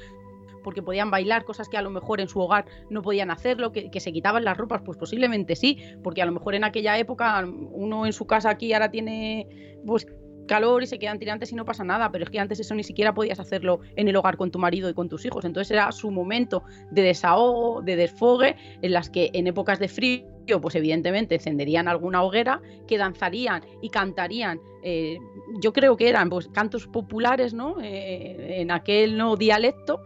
porque 0.67 0.83
podían 0.83 1.13
bailar, 1.13 1.45
cosas 1.45 1.69
que 1.69 1.77
a 1.77 1.83
lo 1.83 1.91
mejor 1.91 2.21
en 2.21 2.27
su 2.27 2.41
hogar 2.41 2.65
no 2.91 3.01
podían 3.01 3.31
hacerlo, 3.31 3.71
que, 3.71 4.01
se 4.01 4.13
quitaban 4.13 4.45
las 4.45 4.57
ropas, 4.57 4.83
pues 4.85 4.99
posiblemente 4.99 5.55
sí, 5.55 5.79
porque 6.03 6.23
a 6.23 6.27
lo 6.27 6.33
mejor 6.33 6.57
en 6.57 6.65
aquella 6.65 6.99
época 6.99 7.47
uno 7.71 8.05
en 8.05 8.13
su 8.13 8.27
casa 8.27 8.51
aquí 8.51 8.73
ahora 8.73 8.91
tiene 8.91 9.47
pues 9.87 10.09
calor 10.49 10.83
y 10.83 10.89
se 10.89 10.99
quedan 10.99 11.21
tirantes 11.21 11.53
y 11.53 11.55
no 11.55 11.65
pasa 11.65 11.85
nada, 11.85 12.11
pero 12.11 12.25
es 12.25 12.31
que 12.31 12.41
antes 12.41 12.59
eso 12.59 12.75
ni 12.75 12.83
siquiera 12.83 13.15
podías 13.15 13.39
hacerlo 13.39 13.79
en 13.95 14.09
el 14.09 14.17
hogar 14.17 14.37
con 14.37 14.51
tu 14.51 14.59
marido 14.59 14.91
y 14.91 14.95
con 14.95 15.09
tus 15.09 15.25
hijos, 15.25 15.45
entonces 15.45 15.71
era 15.71 15.93
su 15.93 16.11
momento 16.11 16.65
de 16.91 17.03
desahogo, 17.03 17.81
de 17.83 17.95
desfogue, 17.95 18.57
en 18.83 18.93
las 18.93 19.09
que 19.09 19.31
en 19.35 19.47
épocas 19.47 19.79
de 19.79 19.87
frío, 19.87 20.61
pues 20.61 20.75
evidentemente 20.75 21.37
encenderían 21.37 21.87
alguna 21.87 22.25
hoguera, 22.25 22.61
que 22.89 22.99
danzarían 22.99 23.63
y 23.83 23.91
cantarían, 23.91 24.61
eh, 24.83 25.17
yo 25.61 25.73
creo 25.73 25.97
que 25.97 26.09
eran 26.09 26.29
pues 26.29 26.49
cantos 26.49 26.89
populares, 26.89 27.55
¿no? 27.55 27.77
Eh, 27.81 28.61
en 28.61 28.73
aquel 28.73 29.17
no 29.17 29.37
dialecto 29.37 30.01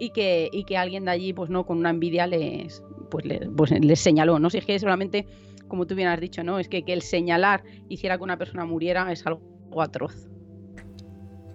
y 0.00 0.10
que, 0.10 0.48
y 0.50 0.64
que 0.64 0.76
alguien 0.76 1.04
de 1.04 1.12
allí, 1.12 1.32
pues 1.32 1.50
no, 1.50 1.64
con 1.64 1.78
una 1.78 1.90
envidia 1.90 2.26
les, 2.26 2.82
pues, 3.10 3.24
les, 3.24 3.40
pues, 3.56 3.70
les 3.70 4.00
señaló, 4.00 4.38
¿no? 4.40 4.50
Si 4.50 4.58
es 4.58 4.64
que 4.64 4.78
solamente, 4.78 5.26
como 5.68 5.86
tú 5.86 5.94
bien 5.94 6.08
has 6.08 6.20
dicho, 6.20 6.42
¿no? 6.42 6.58
Es 6.58 6.68
que, 6.68 6.82
que 6.82 6.94
el 6.94 7.02
señalar 7.02 7.62
hiciera 7.88 8.16
que 8.16 8.24
una 8.24 8.38
persona 8.38 8.64
muriera 8.64 9.12
es 9.12 9.24
algo 9.26 9.42
atroz. 9.78 10.26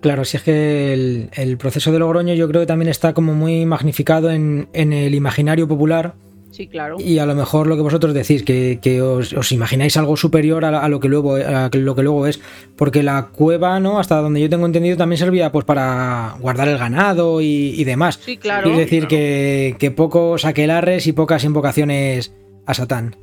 Claro, 0.02 0.24
si 0.24 0.38
es 0.38 0.44
que 0.44 0.94
el, 0.94 1.30
el 1.34 1.58
proceso 1.58 1.92
de 1.92 1.98
Logroño 1.98 2.36
yo 2.36 2.48
creo 2.48 2.62
que 2.62 2.68
también 2.68 2.90
está 2.90 3.16
como 3.16 3.34
muy 3.34 3.66
magnificado 3.66 4.30
en, 4.30 4.70
en 4.74 4.94
el 4.94 5.16
imaginario 5.16 5.68
popular. 5.68 6.14
Sí, 6.56 6.68
claro. 6.68 6.96
Y 7.00 7.20
a 7.20 7.26
lo 7.26 7.36
mejor 7.36 7.68
lo 7.68 7.76
que 7.76 7.82
vosotros 7.82 8.14
decís, 8.14 8.42
que, 8.44 8.80
que 8.82 9.02
os, 9.02 9.34
os 9.34 9.52
imagináis 9.52 9.98
algo 9.98 10.16
superior 10.16 10.64
a, 10.64 10.88
lo 10.88 11.02
que 11.02 11.10
luego, 11.10 11.36
a 11.36 11.70
lo 11.70 11.96
que 11.96 12.02
luego 12.02 12.28
es. 12.28 12.40
Porque 12.78 13.04
la 13.04 13.28
cueva, 13.28 13.82
¿no? 13.82 14.00
Hasta 14.00 14.22
donde 14.22 14.40
yo 14.40 14.50
tengo 14.50 14.66
entendido, 14.66 14.96
también 14.96 15.18
servía 15.18 15.52
pues 15.52 15.66
para 15.66 16.38
guardar 16.40 16.70
el 16.70 16.78
ganado 16.78 17.42
y, 17.42 17.74
y 17.76 17.84
demás. 17.84 18.22
Sí, 18.24 18.38
claro. 18.38 18.72
Es 18.72 18.78
decir, 18.78 19.08
que, 19.08 19.76
que 19.78 19.92
pocos 19.92 20.46
aquelarres 20.46 21.08
y 21.08 21.12
pocas 21.12 21.44
invocaciones 21.44 22.34
a 22.66 22.74
Satán. 22.74 23.18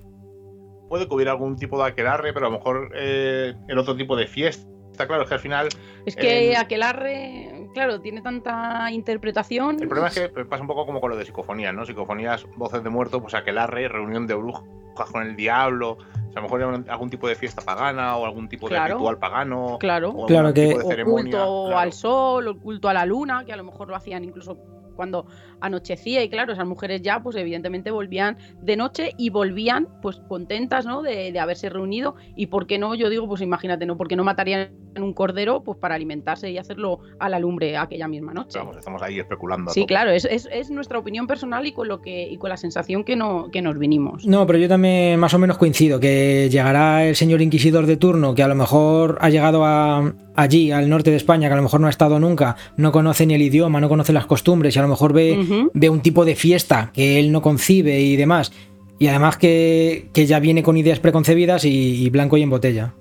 Puede 0.90 1.08
que 1.08 1.14
hubiera 1.14 1.30
algún 1.30 1.56
tipo 1.56 1.82
de 1.82 1.88
aquelarre, 1.88 2.34
pero 2.34 2.48
a 2.48 2.50
lo 2.50 2.58
mejor 2.58 2.90
eh, 2.94 3.54
el 3.66 3.78
otro 3.78 3.96
tipo 3.96 4.14
de 4.14 4.26
fiesta. 4.26 4.68
Está 4.90 5.06
claro 5.06 5.22
es 5.22 5.28
que 5.30 5.34
al 5.34 5.40
final. 5.40 5.68
Es 6.04 6.16
que 6.16 6.50
eh, 6.50 6.56
aquelarre, 6.58 7.61
claro, 7.72 8.00
tiene 8.00 8.20
tanta 8.22 8.90
interpretación. 8.90 9.76
El 9.80 9.88
problema 9.88 10.08
es 10.08 10.14
que 10.18 10.28
pasa 10.44 10.62
un 10.62 10.68
poco 10.68 10.86
como 10.86 11.00
con 11.00 11.10
lo 11.10 11.16
de 11.16 11.24
psicofonías, 11.24 11.74
¿no? 11.74 11.84
Psicofonías, 11.86 12.46
voces 12.56 12.82
de 12.84 12.90
muerto, 12.90 13.20
pues 13.20 13.34
aquelarre, 13.34 13.88
reunión 13.88 14.26
de 14.26 14.34
brujas 14.34 14.64
con 15.10 15.22
el 15.22 15.36
diablo. 15.36 15.92
O 15.92 16.32
sea, 16.32 16.32
a 16.32 16.34
lo 16.36 16.42
mejor 16.42 16.60
era 16.62 16.92
algún 16.92 17.10
tipo 17.10 17.28
de 17.28 17.34
fiesta 17.34 17.62
pagana 17.62 18.16
o 18.16 18.24
algún 18.24 18.48
tipo 18.48 18.68
de 18.68 18.78
ritual 18.82 19.18
pagano. 19.18 19.76
Claro, 19.80 20.10
o 20.10 20.26
Claro 20.26 20.52
que- 20.54 20.66
tipo 20.68 20.78
de 20.78 20.84
o 20.84 20.88
ceremonia. 20.88 21.22
culto 21.38 21.64
claro. 21.66 21.78
al 21.78 21.92
sol, 21.92 22.48
o 22.48 22.58
culto 22.58 22.88
a 22.88 22.94
la 22.94 23.04
luna, 23.06 23.44
que 23.44 23.52
a 23.52 23.56
lo 23.56 23.64
mejor 23.64 23.88
lo 23.88 23.96
hacían 23.96 24.24
incluso 24.24 24.56
cuando 24.96 25.26
anochecía 25.62 26.22
y 26.22 26.28
claro, 26.28 26.52
esas 26.52 26.66
mujeres 26.66 27.00
ya 27.02 27.22
pues 27.22 27.36
evidentemente 27.36 27.90
volvían 27.90 28.36
de 28.60 28.76
noche 28.76 29.12
y 29.16 29.30
volvían 29.30 29.88
pues 30.02 30.20
contentas, 30.28 30.84
¿no? 30.84 31.02
De, 31.02 31.32
de 31.32 31.40
haberse 31.40 31.70
reunido 31.70 32.14
y 32.36 32.46
por 32.46 32.66
qué 32.66 32.78
no, 32.78 32.94
yo 32.94 33.08
digo, 33.08 33.26
pues 33.26 33.40
imagínate, 33.40 33.86
¿no? 33.86 33.96
Porque 33.96 34.16
no 34.16 34.24
matarían 34.24 34.70
un 35.00 35.14
cordero 35.14 35.62
pues 35.62 35.78
para 35.78 35.94
alimentarse 35.94 36.50
y 36.50 36.58
hacerlo 36.58 37.00
a 37.18 37.28
la 37.28 37.38
lumbre 37.38 37.76
aquella 37.76 38.08
misma 38.08 38.34
noche. 38.34 38.58
Vamos, 38.58 38.76
estamos 38.76 39.00
ahí 39.02 39.18
especulando. 39.18 39.70
a 39.70 39.74
Sí, 39.74 39.86
claro, 39.86 40.10
es, 40.10 40.24
es, 40.24 40.48
es 40.52 40.70
nuestra 40.70 40.98
opinión 40.98 41.26
personal 41.26 41.66
y 41.66 41.72
con 41.72 41.88
lo 41.88 42.00
que 42.02 42.28
y 42.28 42.36
con 42.36 42.50
la 42.50 42.56
sensación 42.56 43.04
que, 43.04 43.16
no, 43.16 43.50
que 43.50 43.62
nos 43.62 43.78
vinimos. 43.78 44.26
No, 44.26 44.46
pero 44.46 44.58
yo 44.58 44.68
también 44.68 45.18
más 45.18 45.32
o 45.34 45.38
menos 45.38 45.58
coincido, 45.58 46.00
que 46.00 46.48
llegará 46.50 47.06
el 47.06 47.16
señor 47.16 47.40
inquisidor 47.42 47.86
de 47.86 47.96
turno, 47.96 48.34
que 48.34 48.42
a 48.42 48.48
lo 48.48 48.54
mejor 48.54 49.18
ha 49.20 49.30
llegado 49.30 49.64
a, 49.64 50.12
allí, 50.34 50.70
al 50.72 50.88
norte 50.88 51.10
de 51.10 51.16
España, 51.16 51.48
que 51.48 51.54
a 51.54 51.56
lo 51.56 51.62
mejor 51.62 51.80
no 51.80 51.86
ha 51.86 51.90
estado 51.90 52.18
nunca, 52.18 52.56
no 52.76 52.92
conoce 52.92 53.26
ni 53.26 53.34
el 53.34 53.42
idioma, 53.42 53.80
no 53.80 53.88
conoce 53.88 54.12
las 54.12 54.26
costumbres 54.26 54.74
y 54.76 54.78
a 54.78 54.82
lo 54.82 54.88
mejor 54.88 55.12
ve, 55.12 55.38
Ve 55.74 55.90
un 55.90 56.00
tipo 56.00 56.24
de 56.24 56.34
fiesta 56.34 56.90
que 56.92 57.18
él 57.18 57.32
no 57.32 57.42
concibe 57.42 58.00
y 58.00 58.16
demás. 58.16 58.52
Y 58.98 59.08
además 59.08 59.36
que, 59.36 60.08
que 60.12 60.26
ya 60.26 60.38
viene 60.40 60.62
con 60.62 60.76
ideas 60.76 61.00
preconcebidas 61.00 61.64
y, 61.64 62.04
y 62.04 62.10
blanco 62.10 62.36
y 62.36 62.42
en 62.42 62.50
botella. 62.50 62.94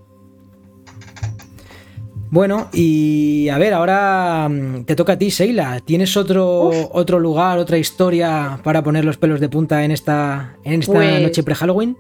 Bueno, 2.30 2.70
y 2.72 3.49
a 3.49 3.58
ver, 3.58 3.74
ahora 3.74 4.47
mm, 4.49 4.86
te 4.86 4.95
toca 4.95 5.14
a 5.14 5.18
ti, 5.18 5.32
Seila. 5.32 5.82
¿Tienes 5.84 6.16
otro, 6.16 6.70
otro 6.93 7.20
lugar, 7.20 7.60
otra 7.60 7.78
historia 7.78 8.60
para 8.64 8.82
poner 8.84 9.04
los 9.04 9.18
pelos 9.18 9.41
de 9.41 9.49
punta 9.49 9.84
en 9.84 9.91
esta, 9.91 10.56
en 10.64 10.80
esta 10.82 10.93
Pues- 10.93 11.22
noche 11.22 11.43
pre-Halloween? 11.43 11.97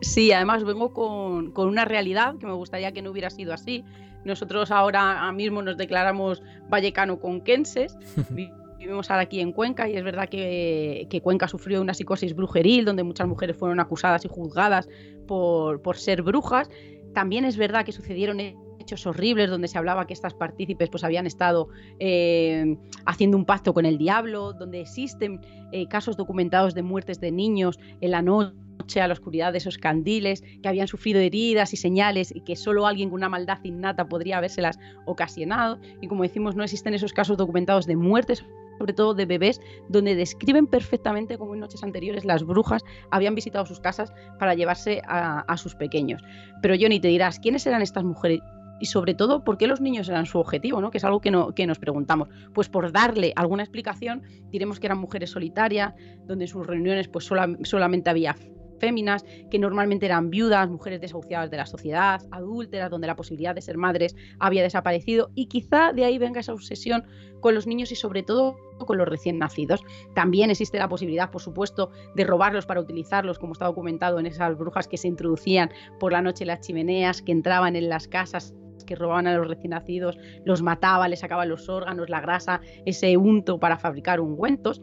Sí, 0.00 0.32
además 0.32 0.64
vengo 0.64 0.92
con, 0.92 1.52
con 1.52 1.68
una 1.68 1.84
realidad 1.84 2.34
que 2.38 2.46
me 2.46 2.52
gustaría 2.52 2.92
que 2.92 3.02
no 3.02 3.10
hubiera 3.12 3.30
sido 3.30 3.54
así. 3.54 3.84
Nosotros 4.24 4.70
ahora 4.72 5.30
mismo 5.32 5.62
nos 5.62 5.76
declaramos 5.76 6.42
vallecano-conquenses. 6.68 7.96
Vi- 8.30 8.50
Vivimos 8.78 9.10
ahora 9.10 9.22
aquí 9.22 9.40
en 9.40 9.52
Cuenca 9.52 9.88
y 9.88 9.96
es 9.96 10.04
verdad 10.04 10.28
que, 10.28 11.20
Cuenca 11.22 11.48
sufrió 11.48 11.80
una 11.80 11.94
psicosis 11.94 12.34
brujeril 12.34 12.84
donde 12.84 13.02
muchas 13.02 13.26
mujeres 13.26 13.56
fueron 13.56 13.80
acusadas 13.80 14.24
y 14.24 14.28
juzgadas 14.28 14.88
por, 15.26 15.82
por 15.82 15.96
ser 15.96 16.22
brujas. 16.22 16.70
También 17.14 17.44
es 17.44 17.56
verdad 17.56 17.84
que 17.84 17.92
sucedieron 17.92 18.38
hechos 18.86 19.06
horribles 19.06 19.50
donde 19.50 19.68
se 19.68 19.78
hablaba 19.78 20.06
que 20.06 20.12
estas 20.12 20.34
partícipes 20.34 20.90
pues 20.90 21.02
habían 21.02 21.26
estado 21.26 21.68
eh, 21.98 22.76
haciendo 23.04 23.36
un 23.36 23.44
pacto 23.44 23.74
con 23.74 23.84
el 23.84 23.98
diablo, 23.98 24.52
donde 24.52 24.80
existen 24.80 25.40
eh, 25.72 25.88
casos 25.88 26.16
documentados 26.16 26.74
de 26.74 26.82
muertes 26.82 27.20
de 27.20 27.32
niños 27.32 27.78
en 28.00 28.12
la 28.12 28.22
noche 28.22 29.00
a 29.00 29.08
la 29.08 29.14
oscuridad 29.14 29.52
de 29.52 29.58
esos 29.58 29.78
candiles, 29.78 30.44
que 30.62 30.68
habían 30.68 30.86
sufrido 30.86 31.18
heridas 31.18 31.72
y 31.72 31.76
señales 31.76 32.32
y 32.34 32.42
que 32.42 32.54
solo 32.54 32.86
alguien 32.86 33.08
con 33.10 33.16
una 33.16 33.28
maldad 33.28 33.58
innata 33.64 34.08
podría 34.08 34.38
habérselas 34.38 34.78
ocasionado. 35.06 35.80
Y 36.00 36.06
como 36.06 36.22
decimos, 36.22 36.54
no 36.54 36.62
existen 36.62 36.94
esos 36.94 37.12
casos 37.12 37.36
documentados 37.36 37.86
de 37.86 37.96
muertes 37.96 38.44
sobre 38.78 38.92
todo 38.92 39.14
de 39.14 39.26
bebés, 39.26 39.60
donde 39.88 40.14
describen 40.14 40.66
perfectamente 40.66 41.38
cómo 41.38 41.54
en 41.54 41.60
noches 41.60 41.82
anteriores 41.82 42.24
las 42.24 42.44
brujas 42.44 42.82
habían 43.10 43.34
visitado 43.34 43.66
sus 43.66 43.80
casas 43.80 44.12
para 44.38 44.54
llevarse 44.54 45.02
a, 45.06 45.56
sus 45.56 45.74
pequeños. 45.74 46.22
Pero 46.62 46.74
Johnny, 46.78 47.00
te 47.00 47.08
dirás, 47.08 47.38
¿quiénes 47.38 47.66
eran 47.66 47.82
estas 47.82 48.04
mujeres? 48.04 48.40
Y 48.78 48.86
sobre 48.86 49.14
todo, 49.14 49.42
¿por 49.42 49.56
qué 49.56 49.66
los 49.66 49.80
niños 49.80 50.08
eran 50.08 50.26
su 50.26 50.38
objetivo? 50.38 50.80
¿no? 50.82 50.90
Que 50.90 50.98
es 50.98 51.04
algo 51.04 51.20
que, 51.20 51.30
no, 51.30 51.54
que 51.54 51.66
nos 51.66 51.78
preguntamos. 51.78 52.28
Pues 52.52 52.68
por 52.68 52.92
darle 52.92 53.32
alguna 53.34 53.62
explicación, 53.62 54.22
diremos 54.50 54.78
que 54.78 54.86
eran 54.86 54.98
mujeres 54.98 55.30
solitarias, 55.30 55.94
donde 56.26 56.44
en 56.44 56.48
sus 56.48 56.66
reuniones 56.66 57.08
pues 57.08 57.24
sola- 57.24 57.56
solamente 57.62 58.10
había 58.10 58.36
féminas, 58.78 59.24
que 59.50 59.58
normalmente 59.58 60.06
eran 60.06 60.30
viudas, 60.30 60.68
mujeres 60.68 61.00
desahuciadas 61.00 61.50
de 61.50 61.56
la 61.56 61.66
sociedad, 61.66 62.22
adúlteras, 62.30 62.90
donde 62.90 63.06
la 63.06 63.16
posibilidad 63.16 63.54
de 63.54 63.62
ser 63.62 63.76
madres 63.76 64.16
había 64.38 64.62
desaparecido 64.62 65.30
y 65.34 65.46
quizá 65.46 65.92
de 65.92 66.04
ahí 66.04 66.18
venga 66.18 66.40
esa 66.40 66.52
obsesión 66.52 67.04
con 67.40 67.54
los 67.54 67.66
niños 67.66 67.92
y 67.92 67.96
sobre 67.96 68.22
todo 68.22 68.56
con 68.78 68.98
los 68.98 69.08
recién 69.08 69.38
nacidos. 69.38 69.82
También 70.14 70.50
existe 70.50 70.78
la 70.78 70.88
posibilidad, 70.88 71.30
por 71.30 71.40
supuesto, 71.40 71.90
de 72.14 72.24
robarlos 72.24 72.66
para 72.66 72.80
utilizarlos, 72.80 73.38
como 73.38 73.52
está 73.52 73.66
documentado 73.66 74.18
en 74.18 74.26
esas 74.26 74.56
brujas 74.56 74.88
que 74.88 74.96
se 74.96 75.08
introducían 75.08 75.70
por 75.98 76.12
la 76.12 76.22
noche 76.22 76.44
en 76.44 76.48
las 76.48 76.60
chimeneas, 76.60 77.22
que 77.22 77.32
entraban 77.32 77.76
en 77.76 77.88
las 77.88 78.08
casas 78.08 78.54
que 78.86 78.94
robaban 78.94 79.26
a 79.26 79.36
los 79.36 79.48
recién 79.48 79.70
nacidos, 79.70 80.18
los 80.44 80.62
mataban, 80.62 81.10
les 81.10 81.20
sacaban 81.20 81.48
los 81.48 81.68
órganos, 81.68 82.08
la 82.08 82.20
grasa, 82.20 82.60
ese 82.86 83.16
unto 83.16 83.58
para 83.58 83.78
fabricar 83.78 84.20
ungüentos. 84.20 84.80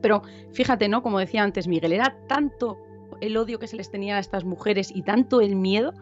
Pero 0.00 0.22
fíjate, 0.52 0.88
¿no? 0.88 1.02
Como 1.02 1.18
decía 1.18 1.42
antes 1.42 1.66
Miguel, 1.66 1.92
era 1.92 2.16
tanto 2.28 2.78
el 3.20 3.36
odio 3.36 3.58
que 3.58 3.66
se 3.66 3.76
les 3.76 3.90
tenía 3.90 4.16
a 4.16 4.20
estas 4.20 4.44
mujeres 4.44 4.90
y 4.94 5.02
tanto 5.02 5.40
el 5.40 5.56
miedo 5.56 5.94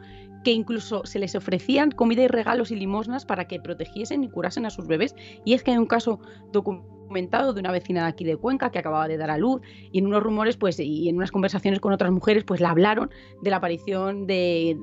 que 0.46 0.52
incluso 0.52 1.04
se 1.04 1.18
les 1.18 1.34
ofrecían 1.34 1.90
comida 1.90 2.22
y 2.22 2.28
regalos 2.28 2.70
y 2.70 2.76
limosnas 2.76 3.24
para 3.26 3.48
que 3.48 3.58
protegiesen 3.58 4.22
y 4.22 4.28
curasen 4.28 4.64
a 4.64 4.70
sus 4.70 4.86
bebés. 4.86 5.16
Y 5.44 5.54
es 5.54 5.64
que 5.64 5.72
hay 5.72 5.76
un 5.76 5.86
caso 5.86 6.20
documentado 6.52 7.52
de 7.52 7.58
una 7.58 7.72
vecina 7.72 8.02
de 8.02 8.08
aquí 8.10 8.24
de 8.24 8.36
Cuenca 8.36 8.70
que 8.70 8.78
acababa 8.78 9.08
de 9.08 9.16
dar 9.16 9.30
a 9.30 9.38
luz 9.38 9.60
y 9.90 9.98
en 9.98 10.06
unos 10.06 10.22
rumores 10.22 10.56
pues 10.56 10.78
y 10.78 11.08
en 11.08 11.16
unas 11.16 11.32
conversaciones 11.32 11.80
con 11.80 11.92
otras 11.92 12.12
mujeres 12.12 12.44
pues 12.44 12.60
le 12.60 12.66
hablaron 12.66 13.10
de 13.42 13.50
la 13.50 13.56
aparición 13.56 14.28
de, 14.28 14.78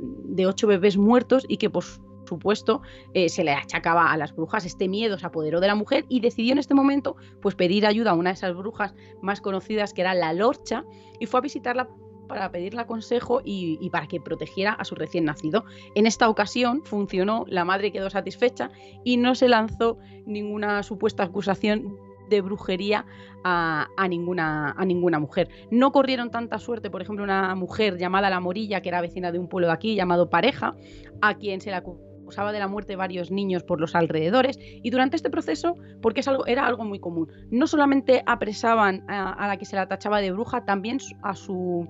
ocho 0.46 0.68
bebés 0.68 0.98
muertos 0.98 1.46
y 1.48 1.56
que 1.56 1.70
por 1.70 1.86
supuesto 2.28 2.82
eh, 3.14 3.30
se 3.30 3.46
le 3.46 3.52
achacaba 3.52 4.12
a 4.12 4.18
las 4.18 4.36
brujas 4.36 4.66
este 4.66 4.88
miedo 4.88 5.18
se 5.18 5.26
apoderó 5.26 5.60
de 5.60 5.68
la 5.68 5.76
mujer 5.76 6.06
y 6.10 6.20
decidió 6.20 6.54
en 6.54 6.58
este 6.58 6.74
momento 6.74 7.16
pues 7.42 7.56
pedir 7.56 7.86
ayuda 7.86 8.12
a 8.12 8.16
una 8.16 8.32
de 8.32 8.36
esas 8.36 8.56
brujas 8.56 8.94
más 9.22 9.42
conocidas 9.42 9.94
que 9.94 10.02
era 10.02 10.14
la 10.14 10.34
Lorcha 10.34 10.86
y 11.20 11.26
fue 11.26 11.40
a 11.40 11.42
visitarla 11.42 11.90
para 12.34 12.52
pedirle 12.52 12.88
consejo 12.88 13.42
y, 13.46 13.88
para 13.92 14.08
que 14.08 14.20
protegiera 14.20 14.74
a 14.74 14.84
su 14.86 14.96
recién 14.96 15.26
nacido. 15.26 15.66
En 15.94 16.08
esta 16.08 16.28
ocasión 16.28 16.82
funcionó, 16.84 17.46
la 17.48 17.64
madre 17.64 17.92
quedó 17.92 18.10
satisfecha 18.10 18.72
y 19.04 19.18
no 19.18 19.36
se 19.36 19.48
lanzó 19.48 20.00
ninguna 20.26 20.82
supuesta 20.82 21.22
acusación 21.22 21.96
de 22.32 22.42
brujería 22.42 23.06
a, 23.44 23.88
ninguna, 24.10 24.72
a 24.72 24.84
ninguna 24.84 25.20
mujer. 25.20 25.48
No 25.70 25.92
corrieron 25.92 26.32
tanta 26.32 26.58
suerte, 26.58 26.90
por 26.90 27.04
ejemplo, 27.04 27.24
una 27.24 27.54
mujer 27.54 28.00
llamada 28.00 28.32
La 28.32 28.40
Morilla, 28.40 28.82
que 28.82 28.90
era 28.90 29.00
vecina 29.00 29.32
de 29.32 29.38
un 29.38 29.48
pueblo 29.48 29.68
de 29.68 29.74
aquí, 29.74 29.94
llamado 29.94 30.32
Pareja, 30.32 30.76
a 31.22 31.36
quien 31.36 31.62
se 31.62 31.70
le 31.70 31.76
acusaba 31.76 32.52
de 32.52 32.58
la 32.58 32.68
muerte 32.68 32.96
varios 32.96 33.30
niños 33.30 33.64
por 33.64 33.80
los 33.80 33.94
alrededores 33.94 34.58
y 34.60 34.90
durante 34.90 35.18
este 35.18 35.30
proceso, 35.30 35.76
porque 36.02 36.22
es 36.22 36.28
algo, 36.28 36.48
era 36.48 36.66
algo 36.66 36.84
muy 36.84 36.98
común, 36.98 37.28
no 37.52 37.68
solamente 37.68 38.24
apresaban 38.26 39.04
a, 39.08 39.34
a 39.34 39.48
la 39.48 39.58
que 39.58 39.66
se 39.66 39.76
la 39.76 39.88
tachaba 39.88 40.20
de 40.20 40.32
bruja, 40.32 40.66
también 40.66 40.98
a 41.22 41.36
su 41.36 41.88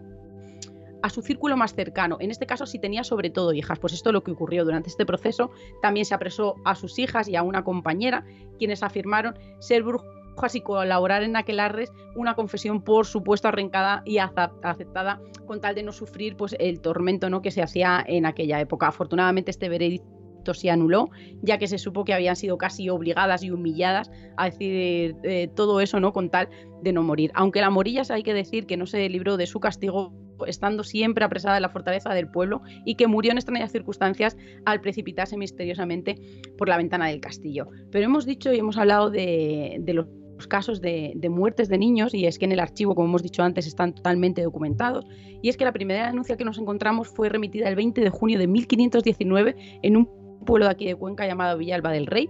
a 1.04 1.10
su 1.10 1.22
círculo 1.22 1.58
más 1.58 1.76
cercano. 1.76 2.18
En 2.22 2.32
este 2.32 2.48
caso, 2.48 2.66
si 2.66 2.80
tenía 2.80 3.04
sobre 3.04 3.30
todo 3.30 3.54
hijas, 3.54 3.78
pues 3.78 3.94
esto 3.94 4.10
es 4.10 4.14
lo 4.14 4.24
que 4.24 4.32
ocurrió 4.32 4.64
durante 4.64 4.90
este 4.90 5.06
proceso. 5.06 5.52
También 5.82 6.06
se 6.06 6.16
apresó 6.16 6.56
a 6.64 6.76
sus 6.76 6.98
hijas 6.98 7.28
y 7.28 7.36
a 7.36 7.44
una 7.44 7.64
compañera, 7.64 8.26
quienes 8.58 8.84
afirmaron 8.84 9.38
ser 9.60 9.84
brujas 9.84 10.56
y 10.56 10.62
colaborar 10.62 11.24
en 11.24 11.36
aquelarres 11.36 11.92
una 12.16 12.36
confesión, 12.36 12.82
por 12.82 13.06
supuesto, 13.06 13.50
arrancada 13.50 14.02
y 14.06 14.18
aceptada 14.18 15.20
con 15.46 15.60
tal 15.60 15.76
de 15.76 15.84
no 15.84 15.92
sufrir 15.92 16.38
pues, 16.38 16.56
el 16.58 16.80
tormento 16.80 17.30
¿no? 17.30 17.42
que 17.42 17.52
se 17.52 17.62
hacía 17.62 18.04
en 18.08 18.26
aquella 18.26 18.62
época. 18.62 18.88
Afortunadamente, 18.88 19.52
este 19.52 19.68
veredicto 19.68 20.54
se 20.54 20.70
anuló, 20.70 21.10
ya 21.42 21.58
que 21.58 21.68
se 21.68 21.78
supo 21.78 22.06
que 22.06 22.14
habían 22.14 22.38
sido 22.38 22.58
casi 22.58 22.90
obligadas 22.90 23.44
y 23.44 23.52
humilladas 23.52 24.10
a 24.38 24.46
decir 24.46 25.18
eh, 25.24 25.50
todo 25.54 25.82
eso, 25.82 26.00
¿no? 26.00 26.12
Con 26.12 26.30
tal 26.30 26.50
de 26.82 26.92
no 26.92 27.04
morir. 27.04 27.32
Aunque 27.34 27.62
la 27.62 27.70
Morillas 27.70 28.12
hay 28.12 28.24
que 28.24 28.34
decir 28.34 28.66
que 28.66 28.76
no 28.76 28.86
se 28.86 29.08
libró 29.08 29.38
de 29.38 29.48
su 29.48 29.62
castigo 29.62 30.12
estando 30.46 30.84
siempre 30.84 31.26
apresada 31.26 31.58
en 31.58 31.62
la 31.62 31.70
fortaleza 31.70 32.14
del 32.14 32.30
pueblo 32.30 32.62
y 32.86 32.96
que 32.96 33.08
murió 33.08 33.32
en 33.32 33.38
extrañas 33.38 33.72
circunstancias 33.72 34.38
al 34.66 34.82
precipitarse 34.82 35.38
misteriosamente 35.38 36.16
por 36.58 36.70
la 36.70 36.78
ventana 36.78 37.08
del 37.08 37.22
castillo. 37.22 37.68
Pero 37.92 38.06
hemos 38.06 38.26
dicho 38.26 38.54
y 38.54 38.60
hemos 38.60 38.78
hablado 38.78 39.10
de, 39.10 39.78
de 39.82 39.94
los 39.94 40.08
casos 40.48 40.82
de, 40.82 41.14
de, 41.16 41.30
muertes 41.30 41.70
de 41.70 41.78
niños 41.78 42.14
y 42.14 42.26
es 42.26 42.38
que 42.38 42.46
en 42.46 42.52
el 42.52 42.60
archivo, 42.60 42.96
como 42.96 43.08
hemos 43.08 43.24
dicho 43.24 43.44
antes, 43.44 43.68
están 43.68 43.94
totalmente 43.94 44.42
documentados. 44.42 45.06
Y 45.42 45.50
es 45.50 45.58
que 45.58 45.66
la 45.66 45.72
primera 45.72 46.08
denuncia 46.08 46.38
que 46.38 46.46
nos 46.46 46.58
encontramos 46.58 47.08
fue 47.08 47.30
remitida 47.30 47.70
el 47.70 47.76
20 47.76 48.02
de 48.02 48.10
junio 48.10 48.40
de 48.40 48.48
1519 48.48 49.80
en 49.82 49.98
un 49.98 50.10
pueblo 50.46 50.66
de 50.66 50.72
aquí 50.72 50.86
de 50.86 50.96
Cuenca 50.96 51.26
llamado 51.26 51.58
Villalba 51.58 51.92
del 51.92 52.08
Rey. 52.08 52.30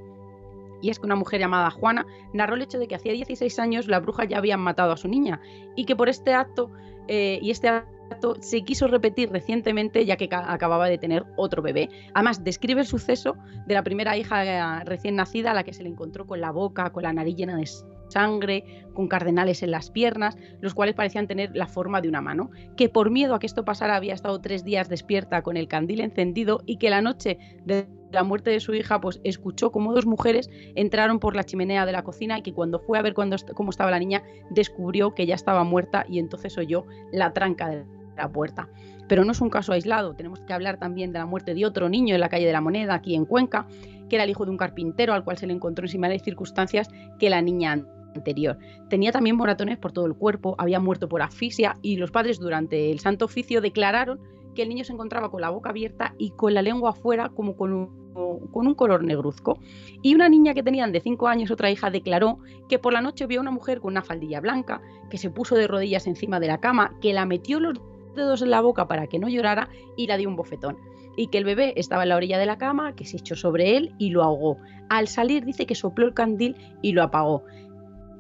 Y 0.82 0.90
es 0.90 1.00
que 1.00 1.06
una 1.06 1.16
mujer 1.16 1.40
llamada 1.40 1.72
Juana 1.72 2.06
narró 2.34 2.56
el 2.56 2.62
hecho 2.62 2.78
de 2.78 2.88
que 2.88 2.96
hacía 2.96 3.14
16 3.14 3.58
años 3.60 3.88
la 3.88 4.00
bruja 4.00 4.26
ya 4.26 4.38
habían 4.38 4.60
matado 4.60 4.92
a 4.92 4.98
su 4.98 5.08
niña 5.08 5.40
y 5.78 5.86
que 5.86 5.96
por 5.96 6.10
este 6.10 6.34
acto 6.34 6.70
eh, 7.08 7.40
y 7.42 7.52
este 7.52 7.70
acto 7.70 7.94
se 8.42 8.64
quiso 8.64 8.88
repetir 8.88 9.30
recientemente 9.32 10.06
ya 10.06 10.18
que 10.18 10.30
acababa 10.32 10.88
de 10.88 10.98
tener 10.98 11.26
otro 11.36 11.62
bebé. 11.62 11.90
Además, 12.14 12.44
describe 12.44 12.82
el 12.82 12.88
suceso 12.88 13.36
de 13.66 13.74
la 13.74 13.84
primera 13.84 14.18
hija 14.18 14.84
recién 14.84 15.16
nacida 15.16 15.52
a 15.52 15.54
la 15.54 15.64
que 15.64 15.74
se 15.74 15.84
le 15.84 15.90
encontró 15.90 16.26
con 16.26 16.42
la 16.42 16.52
boca, 16.52 16.92
con 16.92 17.04
la 17.04 17.14
nariz 17.14 17.36
llena 17.36 17.58
de 17.58 17.68
sangre, 18.10 18.64
con 18.94 19.08
cardenales 19.08 19.64
en 19.64 19.72
las 19.72 19.90
piernas, 19.90 20.38
los 20.62 20.74
cuales 20.74 20.96
parecían 20.96 21.28
tener 21.28 21.56
la 21.56 21.68
forma 21.68 22.02
de 22.02 22.10
una 22.10 22.22
mano, 22.22 22.52
que 22.78 22.90
por 22.90 23.10
miedo 23.10 23.34
a 23.36 23.40
que 23.40 23.48
esto 23.48 23.66
pasara 23.66 23.96
había 23.96 24.14
estado 24.14 24.40
tres 24.40 24.64
días 24.64 24.90
despierta 24.90 25.42
con 25.42 25.58
el 25.58 25.68
candil 25.68 26.02
encendido 26.02 26.62
y 26.66 26.78
que 26.78 26.90
la 26.90 27.02
noche 27.02 27.38
de 27.66 27.88
la 28.14 28.24
muerte 28.24 28.52
de 28.52 28.60
su 28.60 28.74
hija, 28.74 29.02
pues 29.02 29.20
escuchó 29.24 29.72
como 29.72 29.94
dos 29.94 30.06
mujeres 30.06 30.50
entraron 30.76 31.20
por 31.20 31.36
la 31.36 31.44
chimenea 31.44 31.86
de 31.86 31.92
la 31.92 32.04
cocina 32.04 32.38
y 32.38 32.44
que 32.44 32.54
cuando 32.54 32.80
fue 32.80 32.98
a 32.98 33.02
ver 33.02 33.14
cuando, 33.14 33.36
cómo 33.54 33.72
estaba 33.72 33.92
la 33.92 34.00
niña, 34.00 34.24
descubrió 34.50 35.14
que 35.14 35.26
ya 35.26 35.36
estaba 35.36 35.64
muerta 35.64 36.06
y 36.08 36.20
entonces 36.20 36.58
oyó 36.58 36.86
la 37.12 37.34
tranca 37.34 37.70
de 37.70 37.86
la 38.16 38.32
puerta. 38.32 38.70
Pero 39.08 39.26
no 39.26 39.32
es 39.32 39.42
un 39.42 39.50
caso 39.50 39.74
aislado, 39.74 40.14
tenemos 40.14 40.40
que 40.42 40.54
hablar 40.54 40.78
también 40.78 41.12
de 41.12 41.20
la 41.20 41.26
muerte 41.26 41.54
de 41.54 41.66
otro 41.66 41.90
niño 41.90 42.16
en 42.16 42.22
la 42.22 42.30
calle 42.30 42.46
de 42.46 42.54
la 42.54 42.62
Moneda, 42.62 42.94
aquí 42.94 43.16
en 43.16 43.26
Cuenca, 43.26 43.68
que 44.10 44.16
era 44.16 44.24
el 44.24 44.30
hijo 44.30 44.46
de 44.46 44.52
un 44.52 44.58
carpintero 44.58 45.14
al 45.14 45.24
cual 45.24 45.38
se 45.38 45.48
le 45.48 45.54
encontró 45.54 45.86
en 45.86 45.90
similares 45.90 46.22
circunstancias 46.24 46.90
que 47.20 47.30
la 47.30 47.42
niña 47.42 47.84
anterior. 48.16 48.58
Tenía 48.90 49.12
también 49.12 49.36
moratones 49.36 49.78
por 49.78 49.92
todo 49.92 50.06
el 50.06 50.14
cuerpo, 50.14 50.56
había 50.58 50.80
muerto 50.80 51.10
por 51.10 51.22
asfixia 51.22 51.78
y 51.82 51.98
los 51.98 52.12
padres 52.12 52.40
durante 52.40 52.92
el 52.92 53.00
Santo 53.00 53.26
Oficio 53.26 53.60
declararon 53.60 54.20
que 54.54 54.64
el 54.64 54.70
niño 54.70 54.84
se 54.84 54.94
encontraba 54.94 55.30
con 55.30 55.42
la 55.42 55.50
boca 55.50 55.70
abierta 55.70 56.14
y 56.18 56.32
con 56.32 56.54
la 56.54 56.62
lengua 56.62 56.92
afuera 56.92 57.30
como 57.30 57.56
con 57.56 57.74
un, 57.74 58.50
con 58.52 58.68
un 58.68 58.76
color 58.76 59.04
negruzco. 59.04 59.60
Y 60.02 60.16
una 60.16 60.30
niña 60.30 60.54
que 60.54 60.64
tenían 60.64 60.92
de 60.92 61.02
5 61.02 61.28
años, 61.28 61.52
otra 61.52 61.72
hija, 61.72 61.90
declaró 61.90 62.40
que 62.70 62.80
por 62.80 62.94
la 62.94 63.02
noche 63.02 63.26
vio 63.26 63.40
a 63.40 63.42
una 63.42 63.52
mujer 63.52 63.80
con 63.82 63.94
una 63.94 64.04
faldilla 64.04 64.40
blanca, 64.40 64.82
que 65.10 65.18
se 65.18 65.30
puso 65.30 65.56
de 65.56 65.68
rodillas 65.68 66.08
encima 66.08 66.40
de 66.40 66.48
la 66.48 66.60
cama, 66.60 66.96
que 67.02 67.14
la 67.14 67.26
metió 67.26 67.60
los 67.60 67.80
dedos 68.16 68.42
en 68.42 68.52
la 68.52 68.62
boca 68.62 68.88
para 68.88 69.08
que 69.08 69.20
no 69.20 69.28
llorara 69.28 69.70
y 69.98 70.08
la 70.08 70.18
dio 70.18 70.30
un 70.30 70.36
bofetón. 70.36 70.78
y 71.16 71.28
que 71.28 71.38
el 71.38 71.44
bebé 71.44 71.74
estaba 71.76 72.02
en 72.04 72.10
la 72.10 72.16
orilla 72.16 72.40
de 72.40 72.48
la 72.48 72.58
cama, 72.58 72.96
que 72.96 73.06
se 73.06 73.18
echó 73.18 73.36
sobre 73.36 73.78
él 73.78 73.94
y 74.00 74.10
lo 74.10 74.24
ahogó. 74.24 74.58
Al 74.90 75.08
salir 75.08 75.46
dice 75.46 75.68
que 75.68 75.76
sopló 75.76 76.08
el 76.08 76.16
candil 76.16 76.56
y 76.82 76.94
lo 76.94 77.04
apagó. 77.04 77.44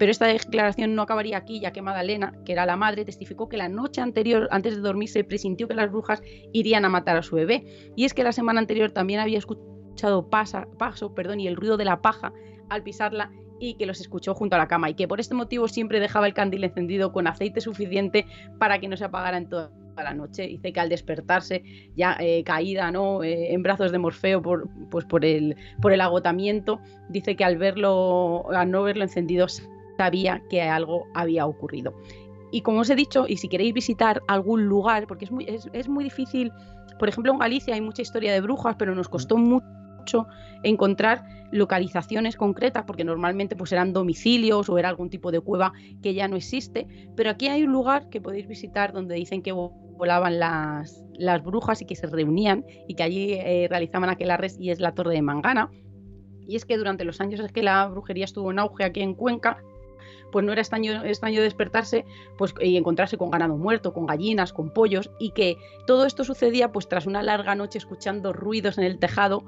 Pero 0.04 0.12
esta 0.12 0.28
declaración 0.28 0.96
no 0.96 1.04
acabaría 1.04 1.38
aquí, 1.38 1.62
ya 1.62 1.72
que 1.72 1.82
Madalena, 1.82 2.34
que 2.44 2.52
era 2.52 2.66
la 2.66 2.76
madre, 2.76 3.06
testificó 3.06 3.48
que 3.48 3.56
la 3.56 3.70
noche 3.70 4.02
anterior, 4.02 4.50
antes 4.52 4.76
de 4.76 4.82
dormir, 4.82 5.08
se 5.08 5.24
presintió 5.24 5.66
que 5.66 5.76
las 5.76 5.90
brujas 5.90 6.22
irían 6.52 6.84
a 6.84 6.90
matar 6.90 7.16
a 7.16 7.24
su 7.24 7.38
bebé. 7.38 7.64
Y 7.96 8.04
es 8.04 8.14
que 8.14 8.26
la 8.26 8.34
semana 8.34 8.60
anterior 8.60 8.92
también 8.92 9.22
había 9.22 9.38
escuchado 9.38 10.30
pasa, 10.30 10.68
paso 10.78 11.16
perdón, 11.16 11.40
y 11.40 11.48
el 11.48 11.56
ruido 11.56 11.78
de 11.78 11.86
la 11.86 12.02
paja 12.02 12.34
al 12.68 12.84
pisarla 12.84 13.32
y 13.62 13.76
que 13.76 13.86
los 13.86 14.02
escuchó 14.02 14.36
junto 14.36 14.58
a 14.58 14.60
la 14.60 14.68
cama 14.68 14.90
y 14.90 14.96
que 14.96 15.08
por 15.08 15.22
este 15.22 15.36
motivo 15.36 15.70
siempre 15.70 16.02
dejaba 16.02 16.28
el 16.28 16.34
candil 16.34 16.66
encendido 16.66 17.14
con 17.14 17.26
aceite 17.26 17.62
suficiente 17.62 18.26
para 18.60 18.80
que 18.80 18.90
no 18.90 18.98
se 18.98 19.06
apagara 19.06 19.38
en 19.38 19.48
toda 19.48 19.72
la 19.96 20.14
noche. 20.14 20.48
Dice 20.48 20.74
que 20.74 20.82
al 20.82 20.90
despertarse 20.90 21.64
ya 21.96 22.18
eh, 22.20 22.44
caída 22.44 22.92
¿no? 22.92 23.24
Eh, 23.24 23.54
en 23.54 23.64
brazos 23.64 23.94
de 23.94 24.00
Morfeo 24.00 24.42
por, 24.42 24.68
pues 24.90 25.06
el, 25.22 25.56
por 25.82 25.94
el 25.94 26.02
agotamiento, 26.02 26.82
dice 27.08 27.38
que 27.38 27.46
al 27.46 27.58
verlo, 27.58 28.52
al 28.52 28.70
no 28.70 28.84
verlo 28.84 29.04
encendido, 29.04 29.48
sabía 29.98 30.42
que 30.50 30.62
algo 30.62 31.06
había 31.14 31.46
ocurrido. 31.46 31.94
Y 32.52 32.62
como 32.62 32.82
os 32.82 32.90
he 32.90 32.96
dicho, 32.96 33.26
y 33.28 33.38
si 33.38 33.48
queréis 33.48 33.74
visitar 33.74 34.22
algún 34.28 34.66
lugar, 34.66 35.08
porque 35.08 35.26
es 35.26 35.32
muy, 35.32 35.46
es, 35.46 35.70
es 35.74 35.90
muy 35.90 36.04
difícil, 36.04 36.52
por 37.00 37.10
ejemplo 37.10 37.32
en 37.32 37.40
Galicia 37.40 37.74
hay 37.74 37.82
mucha 37.82 38.04
historia 38.04 38.32
de 38.32 38.42
brujas, 38.42 38.76
pero 38.78 38.94
nos 38.94 39.10
costó 39.10 39.38
mucho 39.38 40.28
encontrar 40.64 41.24
localizaciones 41.52 42.36
concretas, 42.36 42.84
porque 42.86 43.04
normalmente 43.04 43.56
pues 43.56 43.72
eran 43.72 43.94
domicilios 43.94 44.70
o 44.70 44.78
era 44.78 44.90
algún 44.90 45.10
tipo 45.10 45.32
de 45.32 45.40
cueva 45.40 45.74
que 46.02 46.14
ya 46.14 46.28
no 46.28 46.36
existe, 46.36 46.88
pero 47.16 47.30
aquí 47.30 47.48
hay 47.48 47.64
un 47.64 47.72
lugar 47.72 48.10
que 48.10 48.22
podéis 48.22 48.48
visitar 48.48 48.92
donde 48.92 49.16
dicen 49.16 49.42
que 49.42 49.52
volaban 49.52 50.40
las, 50.40 51.04
las 51.14 51.44
brujas 51.44 51.82
y 51.82 51.86
que 51.86 51.96
se 51.96 52.08
reunían 52.08 52.66
y 52.88 52.96
que 52.96 53.04
allí 53.04 53.34
eh, 53.34 53.68
realizaban 53.70 54.10
aquelarres 54.10 54.60
y 54.60 54.72
es 54.72 54.80
la 54.80 54.94
Torre 54.94 55.14
de 55.14 55.22
Mangana. 55.22 55.70
Y 56.46 56.56
es 56.56 56.66
que 56.66 56.78
durante 56.78 57.06
los 57.06 57.22
años 57.22 57.40
que 57.54 57.64
la 57.64 57.88
brujería 57.88 58.26
estuvo 58.26 58.52
en 58.52 58.60
auge 58.60 58.84
aquí 58.84 59.02
en 59.02 59.14
Cuenca, 59.14 59.58
pues 60.32 60.46
no 60.46 60.52
era 60.52 60.62
extraño, 60.62 61.04
extraño 61.04 61.42
despertarse 61.42 62.06
pues, 62.38 62.54
y 62.62 62.78
encontrarse 62.78 63.18
con 63.18 63.32
ganado 63.32 63.58
muerto, 63.58 63.94
con 63.94 64.06
gallinas, 64.06 64.54
con 64.54 64.72
pollos, 64.74 65.12
y 65.20 65.32
que 65.32 65.58
todo 65.86 66.06
esto 66.06 66.24
sucedía 66.24 66.72
pues 66.72 66.88
tras 66.88 67.06
una 67.06 67.24
larga 67.24 67.56
noche 67.56 67.78
escuchando 67.78 68.34
ruidos 68.34 68.78
en 68.78 68.84
el 68.84 69.00
tejado, 69.00 69.44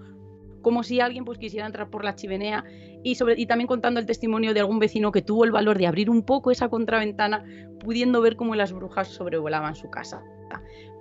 como 0.61 0.83
si 0.83 0.99
alguien 0.99 1.25
pues 1.25 1.37
quisiera 1.37 1.65
entrar 1.65 1.89
por 1.89 2.03
la 2.03 2.15
chimenea 2.15 2.63
y, 3.03 3.15
sobre, 3.15 3.39
y 3.39 3.45
también 3.45 3.67
contando 3.67 3.99
el 3.99 4.07
testimonio 4.07 4.53
de 4.53 4.61
algún 4.61 4.79
vecino 4.79 5.11
que 5.11 5.21
tuvo 5.21 5.45
el 5.45 5.51
valor 5.51 5.77
de 5.77 5.85
abrir 5.85 6.09
un 6.09 6.23
poco 6.23 6.49
esa 6.49 6.69
contraventana, 6.69 7.45
pudiendo 7.79 8.19
ver 8.21 8.35
cómo 8.35 8.55
las 8.55 8.73
brujas 8.73 9.09
sobrevolaban 9.09 9.75
su 9.75 9.89
casa. 9.91 10.23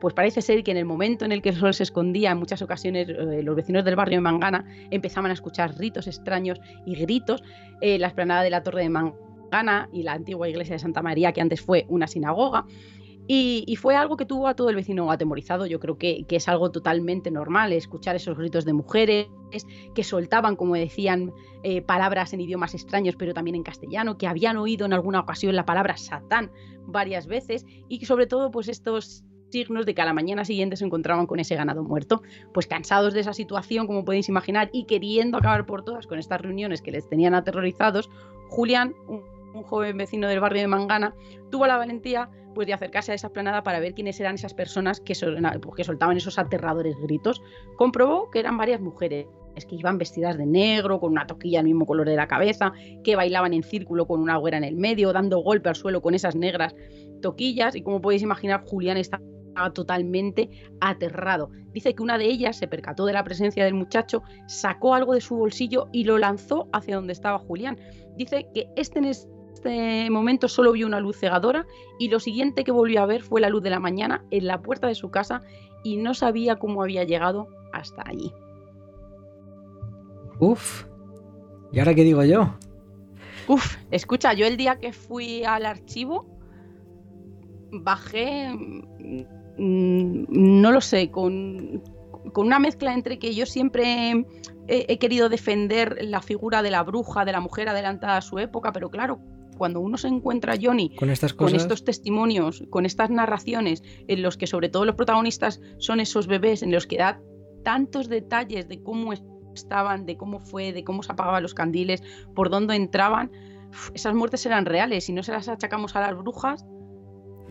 Pues 0.00 0.12
parece 0.12 0.42
ser 0.42 0.62
que 0.64 0.70
en 0.70 0.76
el 0.76 0.84
momento 0.84 1.24
en 1.24 1.32
el 1.32 1.40
que 1.40 1.48
el 1.50 1.56
sol 1.56 1.72
se 1.72 1.82
escondía, 1.82 2.32
en 2.32 2.38
muchas 2.38 2.60
ocasiones 2.60 3.08
eh, 3.08 3.42
los 3.42 3.56
vecinos 3.56 3.84
del 3.84 3.96
barrio 3.96 4.18
de 4.18 4.22
Mangana 4.22 4.66
empezaban 4.90 5.30
a 5.30 5.34
escuchar 5.34 5.78
ritos 5.78 6.06
extraños 6.06 6.60
y 6.84 6.94
gritos. 6.96 7.42
Eh, 7.80 7.98
la 7.98 8.08
esplanada 8.08 8.42
de 8.42 8.50
la 8.50 8.62
Torre 8.62 8.82
de 8.82 8.90
Mangana 8.90 9.16
y 9.92 10.02
la 10.02 10.12
antigua 10.12 10.48
iglesia 10.48 10.74
de 10.74 10.78
Santa 10.78 11.02
María, 11.02 11.32
que 11.32 11.40
antes 11.40 11.60
fue 11.60 11.86
una 11.88 12.06
sinagoga, 12.06 12.66
y, 13.26 13.76
fue 13.80 13.96
algo 13.96 14.18
que 14.18 14.26
tuvo 14.26 14.48
a 14.48 14.54
todo 14.54 14.68
el 14.68 14.76
vecino 14.76 15.10
atemorizado. 15.10 15.64
Yo 15.66 15.80
creo 15.80 15.96
que, 15.96 16.26
es 16.28 16.48
algo 16.48 16.70
totalmente 16.70 17.30
normal 17.30 17.72
escuchar 17.72 18.16
esos 18.16 18.36
gritos 18.36 18.66
de 18.66 18.74
mujeres 18.74 19.28
que 19.94 20.04
soltaban, 20.04 20.56
como 20.56 20.74
decían, 20.74 21.32
eh, 21.62 21.80
palabras 21.80 22.34
en 22.34 22.42
idiomas 22.42 22.74
extraños, 22.74 23.16
pero 23.16 23.32
también 23.32 23.54
en 23.54 23.62
castellano, 23.62 24.18
que 24.18 24.26
habían 24.26 24.58
oído 24.58 24.84
en 24.84 24.92
alguna 24.92 25.20
ocasión 25.20 25.56
la 25.56 25.64
palabra 25.64 25.96
Satán 25.96 26.50
varias 26.86 27.26
veces 27.26 27.64
y 27.88 28.04
sobre 28.04 28.26
todo 28.26 28.50
pues 28.50 28.68
estos 28.68 29.24
signos 29.50 29.86
de 29.86 29.94
que 29.94 30.02
a 30.02 30.04
la 30.04 30.12
mañana 30.12 30.44
siguiente 30.44 30.76
se 30.76 30.84
encontraban 30.84 31.26
con 31.26 31.38
ese 31.38 31.54
ganado 31.54 31.82
muerto. 31.82 32.22
Pues 32.52 32.66
cansados 32.66 33.14
de 33.14 33.20
esa 33.20 33.32
situación, 33.32 33.86
como 33.86 34.04
podéis 34.04 34.28
imaginar, 34.28 34.68
y 34.72 34.84
queriendo 34.84 35.38
acabar 35.38 35.64
por 35.64 35.84
todas 35.84 36.06
con 36.06 36.18
estas 36.18 36.40
reuniones 36.40 36.82
que 36.82 36.90
les 36.90 37.08
tenían 37.08 37.34
aterrorizados, 37.34 38.10
Julián, 38.48 38.94
un 39.54 39.62
joven 39.62 39.96
vecino 39.96 40.28
del 40.28 40.40
barrio 40.40 40.62
de 40.62 40.68
Mangana, 40.68 41.14
tuvo 41.50 41.66
la 41.66 41.76
valentía 41.76 42.28
pues, 42.54 42.66
de 42.66 42.74
acercarse 42.74 43.12
a 43.12 43.14
esa 43.14 43.30
planada 43.30 43.62
para 43.62 43.80
ver 43.80 43.94
quiénes 43.94 44.18
eran 44.20 44.34
esas 44.34 44.54
personas 44.54 45.00
pues, 45.00 45.20
que 45.76 45.84
soltaban 45.84 46.16
esos 46.16 46.38
aterradores 46.38 46.96
gritos. 47.00 47.42
Comprobó 47.76 48.30
que 48.30 48.40
eran 48.40 48.56
varias 48.56 48.80
mujeres 48.80 49.26
que 49.68 49.76
iban 49.76 49.98
vestidas 49.98 50.36
de 50.36 50.46
negro, 50.46 50.98
con 50.98 51.12
una 51.12 51.26
toquilla 51.26 51.58
del 51.58 51.66
mismo 51.66 51.86
color 51.86 52.08
de 52.08 52.16
la 52.16 52.26
cabeza, 52.26 52.72
que 53.04 53.14
bailaban 53.14 53.54
en 53.54 53.62
círculo 53.62 54.06
con 54.06 54.20
una 54.20 54.38
hoguera 54.38 54.58
en 54.58 54.64
el 54.64 54.76
medio, 54.76 55.12
dando 55.12 55.38
golpe 55.38 55.68
al 55.68 55.76
suelo 55.76 56.02
con 56.02 56.14
esas 56.14 56.34
negras 56.34 56.74
toquillas. 57.22 57.76
Y 57.76 57.82
como 57.82 58.00
podéis 58.00 58.22
imaginar, 58.22 58.64
Julián 58.66 58.96
estaba 58.96 59.22
totalmente 59.72 60.50
aterrado. 60.80 61.50
Dice 61.72 61.94
que 61.94 62.02
una 62.02 62.18
de 62.18 62.26
ellas 62.26 62.56
se 62.56 62.66
percató 62.66 63.06
de 63.06 63.12
la 63.12 63.24
presencia 63.24 63.64
del 63.64 63.74
muchacho, 63.74 64.22
sacó 64.48 64.94
algo 64.94 65.14
de 65.14 65.20
su 65.20 65.36
bolsillo 65.36 65.88
y 65.92 66.04
lo 66.04 66.18
lanzó 66.18 66.68
hacia 66.72 66.96
donde 66.96 67.12
estaba 67.12 67.38
Julián. 67.38 67.78
Dice 68.16 68.48
que 68.54 68.68
este 68.76 68.98
en 68.98 69.06
este 69.64 70.10
momento 70.10 70.46
solo 70.46 70.72
vio 70.72 70.86
una 70.86 71.00
luz 71.00 71.16
cegadora 71.16 71.66
y 71.98 72.08
lo 72.08 72.20
siguiente 72.20 72.64
que 72.64 72.70
volvió 72.70 73.02
a 73.02 73.06
ver 73.06 73.22
fue 73.22 73.40
la 73.40 73.48
luz 73.48 73.62
de 73.62 73.70
la 73.70 73.80
mañana 73.80 74.22
en 74.30 74.46
la 74.46 74.60
puerta 74.60 74.86
de 74.86 74.94
su 74.94 75.10
casa 75.10 75.40
y 75.82 75.96
no 75.96 76.12
sabía 76.12 76.56
cómo 76.56 76.82
había 76.82 77.04
llegado 77.04 77.48
hasta 77.72 78.02
allí. 78.06 78.30
Uf. 80.38 80.84
¿Y 81.72 81.78
ahora 81.78 81.94
qué 81.94 82.04
digo 82.04 82.22
yo? 82.24 82.54
Uf, 83.48 83.76
escucha, 83.90 84.34
yo 84.34 84.46
el 84.46 84.58
día 84.58 84.78
que 84.78 84.92
fui 84.92 85.44
al 85.44 85.64
archivo 85.64 86.26
bajé, 87.72 88.52
mm, 89.58 90.24
no 90.28 90.72
lo 90.72 90.80
sé, 90.82 91.10
con, 91.10 91.82
con, 92.32 92.46
una 92.46 92.58
mezcla 92.58 92.92
entre 92.92 93.18
que 93.18 93.34
yo 93.34 93.46
siempre 93.46 94.10
he, 94.68 94.86
he, 94.88 94.98
querido 94.98 95.28
defender 95.28 95.98
la 96.02 96.20
figura 96.20 96.62
de 96.62 96.70
la 96.70 96.82
bruja, 96.82 97.24
de 97.24 97.32
la 97.32 97.40
mujer 97.40 97.68
adelantada 97.68 98.18
a 98.18 98.22
su 98.22 98.38
época, 98.38 98.72
pero 98.72 98.90
claro, 98.90 99.20
cuando 99.56 99.80
uno 99.80 99.96
se 99.96 100.08
encuentra, 100.08 100.54
Johnny, 100.60 100.94
con, 100.96 101.10
estas 101.10 101.34
cosas... 101.34 101.52
con 101.52 101.60
estos 101.60 101.84
testimonios, 101.84 102.64
con 102.70 102.86
estas 102.86 103.10
narraciones, 103.10 103.82
en 104.08 104.22
los 104.22 104.36
que 104.36 104.46
sobre 104.46 104.68
todo 104.68 104.84
los 104.84 104.96
protagonistas 104.96 105.60
son 105.78 106.00
esos 106.00 106.26
bebés, 106.26 106.62
en 106.62 106.72
los 106.72 106.86
que 106.86 106.98
da 106.98 107.20
tantos 107.62 108.08
detalles 108.08 108.68
de 108.68 108.82
cómo 108.82 109.12
estaban, 109.54 110.06
de 110.06 110.16
cómo 110.16 110.40
fue, 110.40 110.72
de 110.72 110.84
cómo 110.84 111.02
se 111.02 111.12
apagaban 111.12 111.42
los 111.42 111.54
candiles, 111.54 112.02
por 112.34 112.50
dónde 112.50 112.76
entraban, 112.76 113.30
esas 113.94 114.14
muertes 114.14 114.44
eran 114.46 114.66
reales 114.66 115.08
y 115.08 115.12
no 115.12 115.22
se 115.22 115.32
las 115.32 115.48
achacamos 115.48 115.96
a 115.96 116.00
las 116.00 116.16
brujas, 116.16 116.64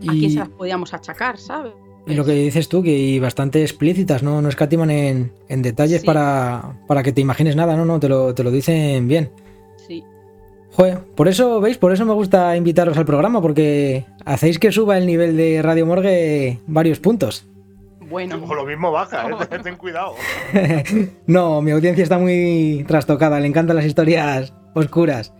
¿a 0.06 0.12
quién 0.12 0.30
se 0.30 0.38
las 0.38 0.48
podíamos 0.48 0.94
achacar, 0.94 1.38
sabes? 1.38 1.72
Y 2.06 2.14
lo 2.14 2.24
que 2.24 2.32
dices 2.32 2.68
tú, 2.68 2.82
que 2.82 3.18
bastante 3.18 3.62
explícitas, 3.62 4.22
¿no? 4.22 4.42
No 4.42 4.48
escatiman 4.48 4.90
en, 4.90 5.32
en 5.48 5.62
detalles 5.62 6.02
sí. 6.02 6.06
para, 6.06 6.78
para, 6.86 7.02
que 7.02 7.12
te 7.12 7.22
imagines 7.22 7.56
nada, 7.56 7.76
no, 7.76 7.86
no, 7.86 7.98
te 7.98 8.08
lo, 8.10 8.34
te 8.34 8.44
lo 8.44 8.50
dicen 8.50 9.08
bien. 9.08 9.30
Joder, 10.76 10.98
por 11.14 11.28
eso, 11.28 11.60
¿veis? 11.60 11.78
Por 11.78 11.92
eso 11.92 12.04
me 12.04 12.14
gusta 12.14 12.56
invitaros 12.56 12.98
al 12.98 13.06
programa, 13.06 13.40
porque 13.40 14.06
hacéis 14.24 14.58
que 14.58 14.72
suba 14.72 14.98
el 14.98 15.06
nivel 15.06 15.36
de 15.36 15.62
Radio 15.62 15.86
Morgue 15.86 16.58
varios 16.66 16.98
puntos. 16.98 17.46
Bueno. 18.00 18.42
O 18.44 18.54
lo 18.54 18.66
mismo 18.66 18.90
baja, 18.90 19.28
¿eh? 19.28 19.58
ten 19.62 19.76
cuidado. 19.76 20.14
no, 21.26 21.62
mi 21.62 21.70
audiencia 21.70 22.02
está 22.02 22.18
muy 22.18 22.84
trastocada, 22.88 23.38
le 23.38 23.46
encantan 23.46 23.76
las 23.76 23.84
historias 23.84 24.52
oscuras. 24.74 25.32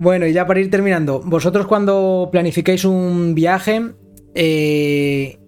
Bueno, 0.00 0.26
y 0.26 0.32
ya 0.32 0.46
para 0.46 0.60
ir 0.60 0.70
terminando, 0.70 1.20
vosotros 1.24 1.68
cuando 1.68 2.28
planificáis 2.32 2.84
un 2.84 3.34
viaje, 3.36 3.92
eh, 4.34 5.38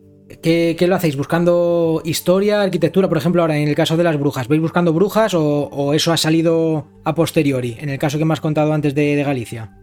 ¿qué, 0.43 0.77
¿qué, 0.79 0.87
lo 0.87 0.97
hacéis? 0.97 1.17
¿Buscando 1.17 2.03
historia, 2.05 2.62
arquitectura? 2.62 3.09
Por 3.09 3.19
ejemplo, 3.19 3.43
ahora 3.43 3.57
en 3.57 3.69
el 3.69 3.75
caso 3.75 3.97
de 3.97 4.05
las 4.05 4.19
brujas, 4.19 4.49
¿vais 4.49 4.61
buscando 4.61 4.93
brujas 4.93 5.35
o, 5.35 5.93
eso 5.95 6.12
ha 6.12 6.17
salido 6.17 6.87
a 7.05 7.15
posteriori? 7.15 7.77
En 7.81 7.89
el 7.89 7.99
caso 7.99 8.19
que 8.19 8.25
me 8.25 8.33
has 8.33 8.41
contado 8.41 8.73
antes 8.73 8.95
de, 8.95 9.23
Galicia. 9.23 9.77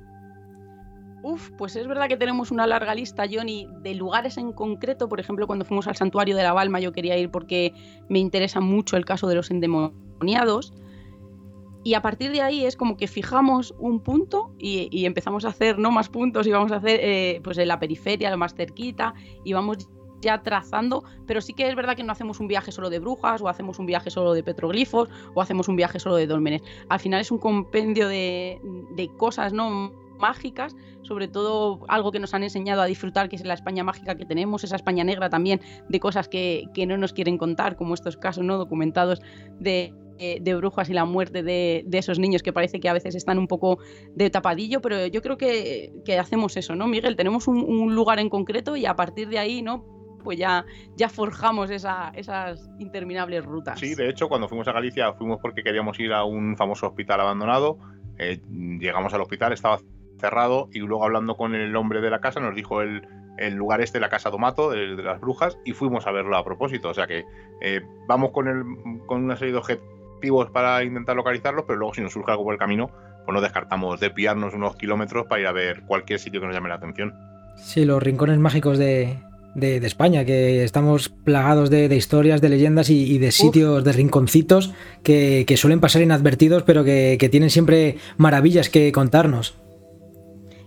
Uf, 1.24 1.52
pues 1.58 1.76
es 1.76 1.88
verdad 1.88 2.08
que 2.08 2.18
tenemos 2.18 2.52
una 2.52 2.66
larga 2.66 2.96
lista, 2.96 3.26
Johnny, 3.32 3.68
de 3.82 3.96
lugares 3.96 4.38
en 4.38 4.52
concreto. 4.54 5.08
Por 5.10 5.20
ejemplo, 5.20 5.46
cuando 5.46 5.66
fuimos 5.66 5.88
al 5.88 5.96
santuario 5.96 6.36
de 6.36 6.44
la 6.44 6.54
Balma, 6.54 6.80
yo 6.80 6.92
quería 6.92 7.18
ir 7.18 7.30
porque 7.30 7.74
me 8.10 8.20
interesa 8.20 8.62
mucho 8.62 8.98
el 8.98 9.06
caso 9.06 9.28
de 9.28 9.36
los 9.36 9.52
endemoniados. 9.52 10.74
Y 11.84 11.94
a 11.94 12.02
partir 12.02 12.32
de 12.32 12.42
ahí 12.42 12.66
es 12.66 12.76
como 12.76 12.98
que 12.98 13.08
fijamos 13.08 13.74
un 13.80 14.02
punto 14.02 14.54
y, 14.58 14.90
y 14.92 15.06
empezamos 15.06 15.46
a 15.46 15.50
hacer 15.50 15.78
no 15.80 15.92
más 15.92 16.10
puntos 16.10 16.48
y 16.48 16.52
vamos 16.52 16.72
a 16.72 16.78
hacer 16.78 17.00
eh, 17.02 17.40
pues 17.44 17.58
en 17.58 17.68
la 17.68 17.80
periferia, 17.80 18.30
lo 18.30 18.38
más 18.38 18.56
cerquita, 18.56 19.14
y 19.46 19.54
vamos 19.54 19.88
ya 20.22 20.42
trazando, 20.42 21.04
pero 21.26 21.42
sí 21.42 21.54
que 21.54 21.68
es 21.68 21.76
verdad 21.76 21.96
que 21.96 22.04
no 22.04 22.12
hacemos 22.12 22.40
un 22.40 22.48
viaje 22.48 22.72
solo 22.72 22.90
de 22.90 23.00
brujas, 23.00 23.42
o 23.42 23.48
hacemos 23.48 23.80
un 23.80 23.86
viaje 23.86 24.10
solo 24.10 24.34
de 24.34 24.44
petroglifos, 24.44 25.10
o 25.34 25.42
hacemos 25.42 25.68
un 25.68 25.76
viaje 25.76 26.00
solo 26.00 26.16
de 26.16 26.28
dólmenes. 26.28 26.62
Al 26.90 27.00
final 27.00 27.22
es 27.22 27.32
un 27.32 27.38
compendio 27.38 28.08
de, 28.08 28.60
de 28.96 29.08
cosas, 29.18 29.54
¿no? 29.54 29.92
mágicas, 30.18 30.76
sobre 31.04 31.28
todo 31.28 31.80
algo 31.88 32.12
que 32.12 32.20
nos 32.20 32.34
han 32.34 32.44
enseñado 32.44 32.82
a 32.82 32.86
disfrutar, 32.86 33.30
que 33.30 33.36
es 33.36 33.46
la 33.46 33.54
España 33.54 33.84
mágica 33.84 34.16
que 34.16 34.26
tenemos, 34.26 34.64
esa 34.64 34.76
España 34.76 35.04
negra 35.04 35.30
también, 35.30 35.62
de 35.88 36.00
cosas 36.00 36.28
que, 36.28 36.66
que 36.74 36.86
no 36.86 36.98
nos 36.98 37.14
quieren 37.14 37.38
contar, 37.38 37.76
como 37.76 37.94
estos 37.94 38.18
casos 38.18 38.44
no 38.44 38.58
documentados 38.58 39.22
de, 39.60 39.94
de 40.18 40.56
brujas 40.56 40.90
y 40.90 40.94
la 40.94 41.06
muerte 41.06 41.44
de, 41.44 41.84
de, 41.86 41.98
esos 41.98 42.20
niños 42.20 42.44
que 42.44 42.54
parece 42.54 42.80
que 42.80 42.90
a 42.90 42.94
veces 42.94 43.16
están 43.16 43.38
un 43.38 43.48
poco 43.48 43.80
de 44.16 44.30
tapadillo, 44.30 44.82
pero 44.82 45.08
yo 45.08 45.22
creo 45.22 45.38
que, 45.38 45.94
que 46.06 46.18
hacemos 46.18 46.58
eso, 46.58 46.76
¿no, 46.76 46.88
Miguel? 46.88 47.16
Tenemos 47.16 47.48
un, 47.48 47.96
lugar 47.96 48.20
en 48.20 48.30
concreto 48.30 48.76
y 48.76 48.86
a 48.86 48.96
partir 48.96 49.30
de 49.30 49.40
ahí, 49.40 49.62
¿no? 49.62 49.86
Pues 50.24 50.38
ya, 50.38 50.66
ya 50.96 51.10
forjamos 51.10 51.70
esa- 51.70 52.12
esas 52.16 52.70
interminables 52.80 53.46
rutas. 53.46 53.80
Sí, 53.80 53.96
de 53.96 54.10
hecho, 54.10 54.28
cuando 54.28 54.48
fuimos 54.48 54.68
a 54.68 54.72
Galicia 54.74 55.14
fuimos 55.14 55.40
porque 55.42 55.64
queríamos 55.64 56.00
ir 56.00 56.14
a 56.14 56.24
un 56.24 56.56
famoso 56.58 56.88
hospital 56.88 57.22
abandonado. 57.22 57.78
Eh, 58.18 58.40
llegamos 58.80 59.14
al 59.14 59.22
hospital, 59.22 59.54
estaba 59.54 59.80
cerrado 60.20 60.70
y 60.74 60.80
luego 60.80 61.04
hablando 61.06 61.38
con 61.38 61.54
el 61.54 61.76
hombre 61.76 62.02
de 62.02 62.10
la 62.10 62.20
casa 62.20 62.40
nos 62.40 62.56
dijo 62.56 62.82
el, 62.82 63.08
el 63.38 63.54
lugar 63.54 63.82
este, 63.82 64.00
la 64.00 64.10
casa 64.10 64.32
Domato, 64.32 64.72
de, 64.72 64.96
de 64.96 65.04
las 65.04 65.22
brujas, 65.22 65.58
y 65.64 65.74
fuimos 65.74 66.08
a 66.08 66.12
verlo 66.12 66.36
a 66.36 66.44
propósito. 66.44 66.90
O 66.90 66.94
sea 66.94 67.06
que 67.06 67.24
eh, 67.62 67.82
vamos 68.08 68.32
con, 68.32 68.48
el, 68.48 68.64
con 69.06 69.24
una 69.24 69.36
serie 69.36 69.54
de 69.54 69.60
objetivos 69.60 70.50
para 70.52 70.84
intentar 70.84 71.16
localizarlos, 71.16 71.66
pero 71.68 71.78
luego 71.78 71.94
si 71.94 72.02
nos 72.02 72.14
surge 72.14 72.32
algo 72.32 72.44
por 72.44 72.54
el 72.54 72.60
camino, 72.60 72.90
pues 73.26 73.34
no 73.36 73.42
descartamos 73.42 74.00
desviarnos 74.00 74.56
unos 74.56 74.76
kilómetros 74.78 75.28
para 75.28 75.42
ir 75.42 75.48
a 75.48 75.52
ver 75.52 75.84
cualquier 75.86 76.18
sitio 76.18 76.40
que 76.42 76.48
nos 76.48 76.56
llame 76.56 76.70
la 76.70 76.76
atención. 76.76 77.14
Sí, 77.58 77.86
los 77.86 78.02
rincones 78.02 78.40
mágicos 78.40 78.78
de, 78.80 79.20
de- 79.58 79.80
de 79.80 79.88
España, 79.88 80.24
que 80.24 80.64
estamos 80.64 81.10
plagados 81.10 81.70
de, 81.70 81.90
de 81.90 81.96
historias, 81.98 82.40
de 82.42 82.50
leyendas 82.50 82.90
y, 82.90 83.04
y 83.14 83.18
de 83.18 83.32
sitios, 83.32 83.84
de 83.84 83.92
rinconcitos 83.92 84.72
que, 85.04 85.44
que 85.48 85.58
suelen 85.58 85.80
pasar 85.82 86.02
inadvertidos, 86.02 86.64
pero 86.64 86.84
que, 86.84 87.18
que 87.20 87.28
tienen 87.28 87.50
siempre 87.50 87.98
maravillas 88.18 88.70
que 88.70 88.92
contarnos. 88.92 89.56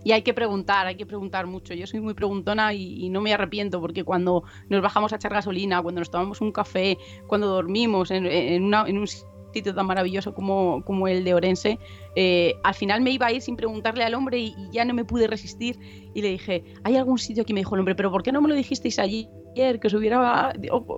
Y 0.02 0.12
hay 0.12 0.22
que 0.22 0.32
preguntar, 0.32 0.86
hay 0.86 0.96
que 0.96 1.04
preguntar 1.04 1.46
mucho. 1.46 1.74
Yo 1.74 1.86
soy 1.86 2.00
muy 2.00 2.14
preguntona 2.14 2.72
y, 2.72 3.04
y 3.04 3.10
no 3.10 3.20
me 3.20 3.34
arrepiento 3.34 3.80
porque 3.82 4.02
cuando 4.02 4.44
nos 4.70 4.80
bajamos 4.80 5.12
a 5.12 5.16
echar 5.16 5.32
gasolina, 5.32 5.82
cuando 5.82 6.00
nos 6.00 6.10
tomamos 6.10 6.40
un 6.40 6.52
café, 6.52 6.96
cuando 7.26 7.48
dormimos 7.48 8.10
en, 8.10 8.24
en 8.26 8.62
una- 8.64 8.86
en 8.88 8.96
un 8.98 9.06
sitio 9.52 9.74
tan 9.74 9.86
maravilloso 9.86 10.34
como, 10.34 10.84
como 10.84 11.08
el 11.08 11.24
de 11.24 11.34
Orense, 11.34 11.78
eh, 12.16 12.54
al 12.62 12.74
final 12.74 13.00
me 13.00 13.10
iba 13.10 13.26
a 13.26 13.32
ir 13.32 13.42
sin 13.42 13.56
preguntarle 13.56 14.04
al 14.04 14.14
hombre 14.14 14.38
y, 14.38 14.54
y 14.56 14.70
ya 14.72 14.84
no 14.84 14.94
me 14.94 15.04
pude 15.04 15.26
resistir. 15.26 15.78
Y 16.14 16.22
le 16.22 16.28
dije, 16.28 16.64
¿hay 16.84 16.96
algún 16.96 17.18
sitio 17.18 17.44
que 17.44 17.52
me 17.54 17.60
dijo 17.60 17.74
el 17.74 17.80
hombre? 17.80 17.94
¿Pero 17.94 18.10
por 18.10 18.22
qué 18.22 18.32
no 18.32 18.40
me 18.40 18.48
lo 18.48 18.54
dijisteis 18.54 18.98
ayer? 18.98 19.28
Que 19.54 19.86
os 19.86 19.94
hubiera 19.94 20.52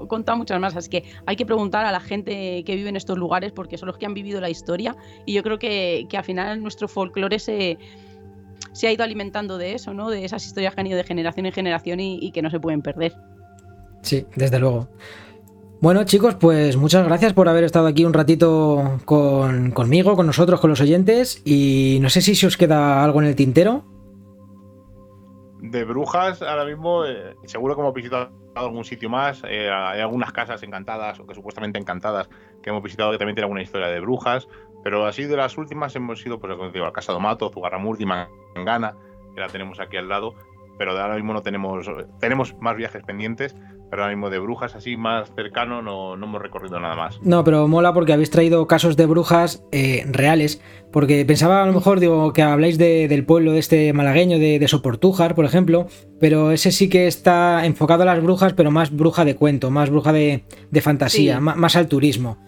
contado 0.08 0.38
muchas 0.38 0.60
más. 0.60 0.76
Así 0.76 0.90
que 0.90 1.04
hay 1.26 1.36
que 1.36 1.46
preguntar 1.46 1.84
a 1.84 1.92
la 1.92 2.00
gente 2.00 2.62
que 2.64 2.76
vive 2.76 2.88
en 2.88 2.96
estos 2.96 3.18
lugares 3.18 3.52
porque 3.52 3.78
son 3.78 3.88
los 3.88 3.98
que 3.98 4.06
han 4.06 4.14
vivido 4.14 4.40
la 4.40 4.50
historia. 4.50 4.96
Y 5.26 5.34
yo 5.34 5.42
creo 5.42 5.58
que, 5.58 6.06
que 6.08 6.16
al 6.16 6.24
final 6.24 6.62
nuestro 6.62 6.88
folclore 6.88 7.38
se, 7.38 7.78
se 8.72 8.88
ha 8.88 8.92
ido 8.92 9.04
alimentando 9.04 9.58
de 9.58 9.74
eso, 9.74 9.94
¿no? 9.94 10.10
De 10.10 10.24
esas 10.24 10.46
historias 10.46 10.74
que 10.74 10.80
han 10.80 10.86
ido 10.86 10.96
de 10.96 11.04
generación 11.04 11.46
en 11.46 11.52
generación 11.52 12.00
y, 12.00 12.18
y 12.20 12.30
que 12.30 12.42
no 12.42 12.50
se 12.50 12.60
pueden 12.60 12.82
perder. 12.82 13.14
Sí, 14.02 14.26
desde 14.36 14.58
luego. 14.58 14.88
Bueno, 15.82 16.04
chicos, 16.04 16.36
pues 16.36 16.76
muchas 16.76 17.04
gracias 17.04 17.32
por 17.32 17.48
haber 17.48 17.64
estado 17.64 17.88
aquí 17.88 18.04
un 18.04 18.12
ratito 18.12 19.00
con, 19.04 19.72
conmigo, 19.72 20.14
con 20.14 20.26
nosotros, 20.28 20.60
con 20.60 20.70
los 20.70 20.80
oyentes. 20.80 21.42
Y 21.44 21.98
no 22.00 22.08
sé 22.08 22.20
si 22.20 22.36
se 22.36 22.46
os 22.46 22.56
queda 22.56 23.02
algo 23.02 23.20
en 23.20 23.26
el 23.26 23.34
tintero. 23.34 23.82
De 25.58 25.82
brujas, 25.82 26.40
ahora 26.40 26.66
mismo, 26.66 27.04
eh, 27.04 27.34
seguro 27.46 27.74
que 27.74 27.80
hemos 27.80 27.94
visitado 27.94 28.30
algún 28.54 28.84
sitio 28.84 29.10
más. 29.10 29.42
eh, 29.42 29.68
hay 29.72 30.00
algunas 30.00 30.30
casas 30.30 30.62
encantadas, 30.62 31.18
o 31.18 31.26
que 31.26 31.34
supuestamente 31.34 31.80
encantadas, 31.80 32.28
que 32.62 32.70
hemos 32.70 32.84
visitado 32.84 33.10
que 33.10 33.18
también 33.18 33.34
tienen 33.34 33.46
alguna 33.46 33.62
historia 33.62 33.88
de 33.88 33.98
brujas. 33.98 34.46
Pero 34.84 35.04
así 35.04 35.24
de 35.24 35.36
las 35.36 35.58
últimas 35.58 35.96
hemos 35.96 36.24
ido, 36.24 36.38
pues, 36.38 36.56
digo, 36.72 36.86
a 36.86 36.92
Casa 36.92 37.12
Domato, 37.12 37.50
Zugarramurdi, 37.50 38.06
Mangana, 38.06 38.94
que 39.34 39.40
la 39.40 39.48
tenemos 39.48 39.80
aquí 39.80 39.96
al 39.96 40.08
lado. 40.08 40.36
Pero 40.78 40.94
de 40.94 41.00
ahora 41.00 41.16
mismo 41.16 41.32
no 41.32 41.42
tenemos. 41.42 41.90
Tenemos 42.20 42.54
más 42.60 42.76
viajes 42.76 43.02
pendientes, 43.02 43.56
pero 43.92 44.04
ahora 44.04 44.14
mismo 44.16 44.30
de 44.30 44.38
brujas 44.38 44.74
así 44.74 44.96
más 44.96 45.30
cercano 45.36 45.82
no, 45.82 46.16
no 46.16 46.24
hemos 46.24 46.40
recorrido 46.40 46.80
nada 46.80 46.96
más. 46.96 47.20
No, 47.20 47.44
pero 47.44 47.68
mola 47.68 47.92
porque 47.92 48.14
habéis 48.14 48.30
traído 48.30 48.66
casos 48.66 48.96
de 48.96 49.04
brujas 49.04 49.62
eh, 49.70 50.06
reales. 50.10 50.62
Porque 50.90 51.26
pensaba 51.26 51.62
a 51.62 51.66
lo 51.66 51.74
mejor 51.74 52.00
digo, 52.00 52.32
que 52.32 52.40
habláis 52.40 52.78
de- 52.78 53.06
del 53.06 53.26
pueblo 53.26 53.52
de 53.52 53.58
este 53.58 53.92
malagueño, 53.92 54.38
de, 54.38 54.58
de 54.58 54.66
Soportújar, 54.68 55.34
por 55.34 55.44
ejemplo. 55.44 55.88
Pero 56.18 56.52
ese 56.52 56.72
sí 56.72 56.88
que 56.88 57.06
está 57.06 57.66
enfocado 57.66 58.04
a 58.04 58.06
las 58.06 58.22
brujas, 58.22 58.54
pero 58.54 58.70
más 58.70 58.90
bruja 58.96 59.26
de 59.26 59.36
cuento, 59.36 59.70
más 59.70 59.90
bruja 59.90 60.14
de, 60.14 60.44
de 60.70 60.80
fantasía, 60.80 61.34
Sí. 61.36 61.40
más, 61.42 61.76
al 61.76 61.86
turismo. 61.86 62.38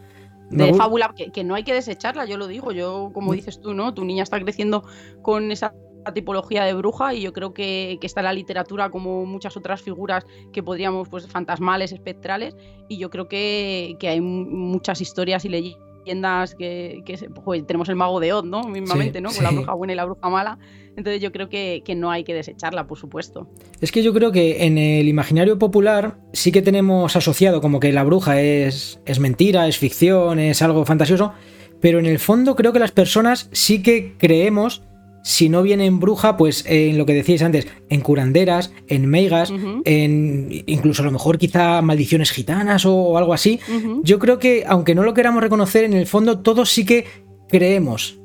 De 0.50 0.72
fábula, 0.72 1.12
que, 1.14 1.30
que 1.30 1.44
no 1.44 1.54
hay 1.56 1.64
que 1.64 1.74
desecharla, 1.74 2.24
yo 2.24 2.38
lo 2.38 2.46
digo. 2.46 2.72
Yo, 2.72 3.10
como 3.12 3.32
Mm. 3.32 3.34
dices 3.34 3.60
tú, 3.60 3.74
¿no? 3.74 3.92
Tu 3.92 4.02
niña 4.06 4.22
está 4.22 4.40
creciendo 4.40 4.82
con 5.20 5.50
esa 5.52 5.74
tipología 6.12 6.64
de 6.64 6.74
bruja 6.74 7.14
y 7.14 7.22
yo 7.22 7.32
creo 7.32 7.54
que, 7.54 7.96
que 8.00 8.06
está 8.06 8.20
la 8.20 8.32
literatura 8.32 8.90
como 8.90 9.24
muchas 9.24 9.56
otras 9.56 9.80
figuras 9.80 10.26
que 10.52 10.62
podríamos, 10.62 11.08
pues, 11.08 11.26
fantasmales, 11.26 11.92
espectrales, 11.92 12.56
y 12.88 12.98
yo 12.98 13.08
creo 13.10 13.28
que, 13.28 13.96
que 13.98 14.08
hay 14.08 14.20
mu- 14.20 14.44
muchas 14.44 15.00
historias 15.00 15.44
y 15.44 15.48
leyendas 15.48 16.54
que, 16.54 17.02
joder, 17.44 17.62
tenemos 17.62 17.88
el 17.88 17.96
mago 17.96 18.20
de 18.20 18.32
Oz, 18.34 18.44
¿no? 18.44 18.64
Mismamente, 18.64 19.20
¿no? 19.20 19.30
Con 19.30 19.42
la 19.44 19.50
bruja 19.50 19.72
buena 19.74 19.92
y 19.94 19.96
la 19.96 20.04
bruja 20.04 20.28
mala. 20.28 20.58
Entonces 20.96 21.20
yo 21.22 21.32
creo 21.32 21.48
que, 21.48 21.82
que 21.84 21.94
no 21.94 22.10
hay 22.10 22.22
que 22.24 22.34
desecharla, 22.34 22.86
por 22.86 22.98
supuesto. 22.98 23.48
Es 23.80 23.90
que 23.90 24.02
yo 24.02 24.12
creo 24.12 24.30
que 24.30 24.64
en 24.66 24.78
el 24.78 25.08
imaginario 25.08 25.58
popular 25.58 26.18
sí 26.32 26.52
que 26.52 26.62
tenemos 26.62 27.16
asociado 27.16 27.60
como 27.60 27.80
que 27.80 27.90
la 27.92 28.04
bruja 28.04 28.40
es, 28.40 29.00
es 29.06 29.18
mentira, 29.18 29.66
es 29.66 29.78
ficción, 29.78 30.38
es 30.38 30.60
algo 30.62 30.84
fantasioso, 30.84 31.32
pero 31.80 31.98
en 31.98 32.06
el 32.06 32.18
fondo 32.18 32.54
creo 32.54 32.72
que 32.72 32.78
las 32.78 32.92
personas 32.92 33.48
sí 33.52 33.82
que 33.82 34.14
creemos, 34.18 34.82
si 35.26 35.48
no 35.48 35.62
viene 35.62 35.86
en 35.86 35.98
bruja, 36.00 36.36
pues 36.36 36.64
en 36.68 36.98
lo 36.98 37.06
que 37.06 37.14
decíais 37.14 37.42
antes, 37.42 37.66
en 37.88 38.02
curanderas, 38.02 38.72
en 38.88 39.06
meigas, 39.08 39.50
en 39.86 40.48
incluso 40.66 41.00
a 41.02 41.06
lo 41.06 41.12
mejor 41.12 41.38
quizá 41.38 41.80
maldiciones 41.82 42.30
gitanas 42.30 42.84
o, 42.84 42.94
o 42.94 43.16
algo 43.18 43.32
así. 43.32 43.58
Yo 44.02 44.18
creo 44.18 44.38
que 44.38 44.64
aunque 44.66 44.94
no 44.94 45.02
lo 45.02 45.14
queramos 45.14 45.42
reconocer, 45.42 45.84
en 45.84 45.94
el 45.94 46.06
fondo 46.06 46.40
todos 46.40 46.70
sí 46.70 46.84
que 46.84 47.06
creemos. 47.48 48.20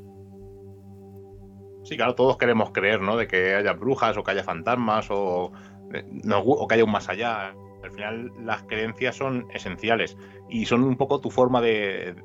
Sí, 1.84 1.96
claro, 1.96 2.14
todos 2.16 2.38
queremos 2.38 2.72
creer, 2.72 3.02
¿no? 3.02 3.16
De 3.18 3.28
que 3.28 3.56
haya 3.56 3.74
brujas 3.74 4.16
o 4.18 4.24
que 4.24 4.32
haya 4.32 4.44
fantasmas 4.44 5.08
o, 5.10 5.52
eh, 5.94 6.04
gu- 6.24 6.58
o 6.60 6.68
que 6.68 6.76
haya 6.76 6.84
un 6.84 6.92
más 6.92 7.10
allá. 7.10 7.56
Al 8.04 8.16
final 8.16 8.46
las 8.46 8.64
creencias 8.64 9.16
son 9.16 9.48
esenciales 9.54 10.18
y 10.50 10.66
son 10.66 10.84
un 10.84 10.96
poco 10.96 11.20
tu 11.20 11.30
forma 11.30 11.62
de, 11.62 12.16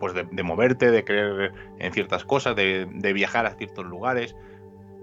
pues 0.00 0.14
de, 0.14 0.42
moverte, 0.42 0.90
de 0.90 1.04
creer 1.04 1.52
en 1.78 1.92
ciertas 1.92 2.24
cosas, 2.24 2.56
de, 2.56 3.12
viajar 3.12 3.46
a 3.46 3.50
ciertos 3.50 3.84
lugares. 3.84 4.34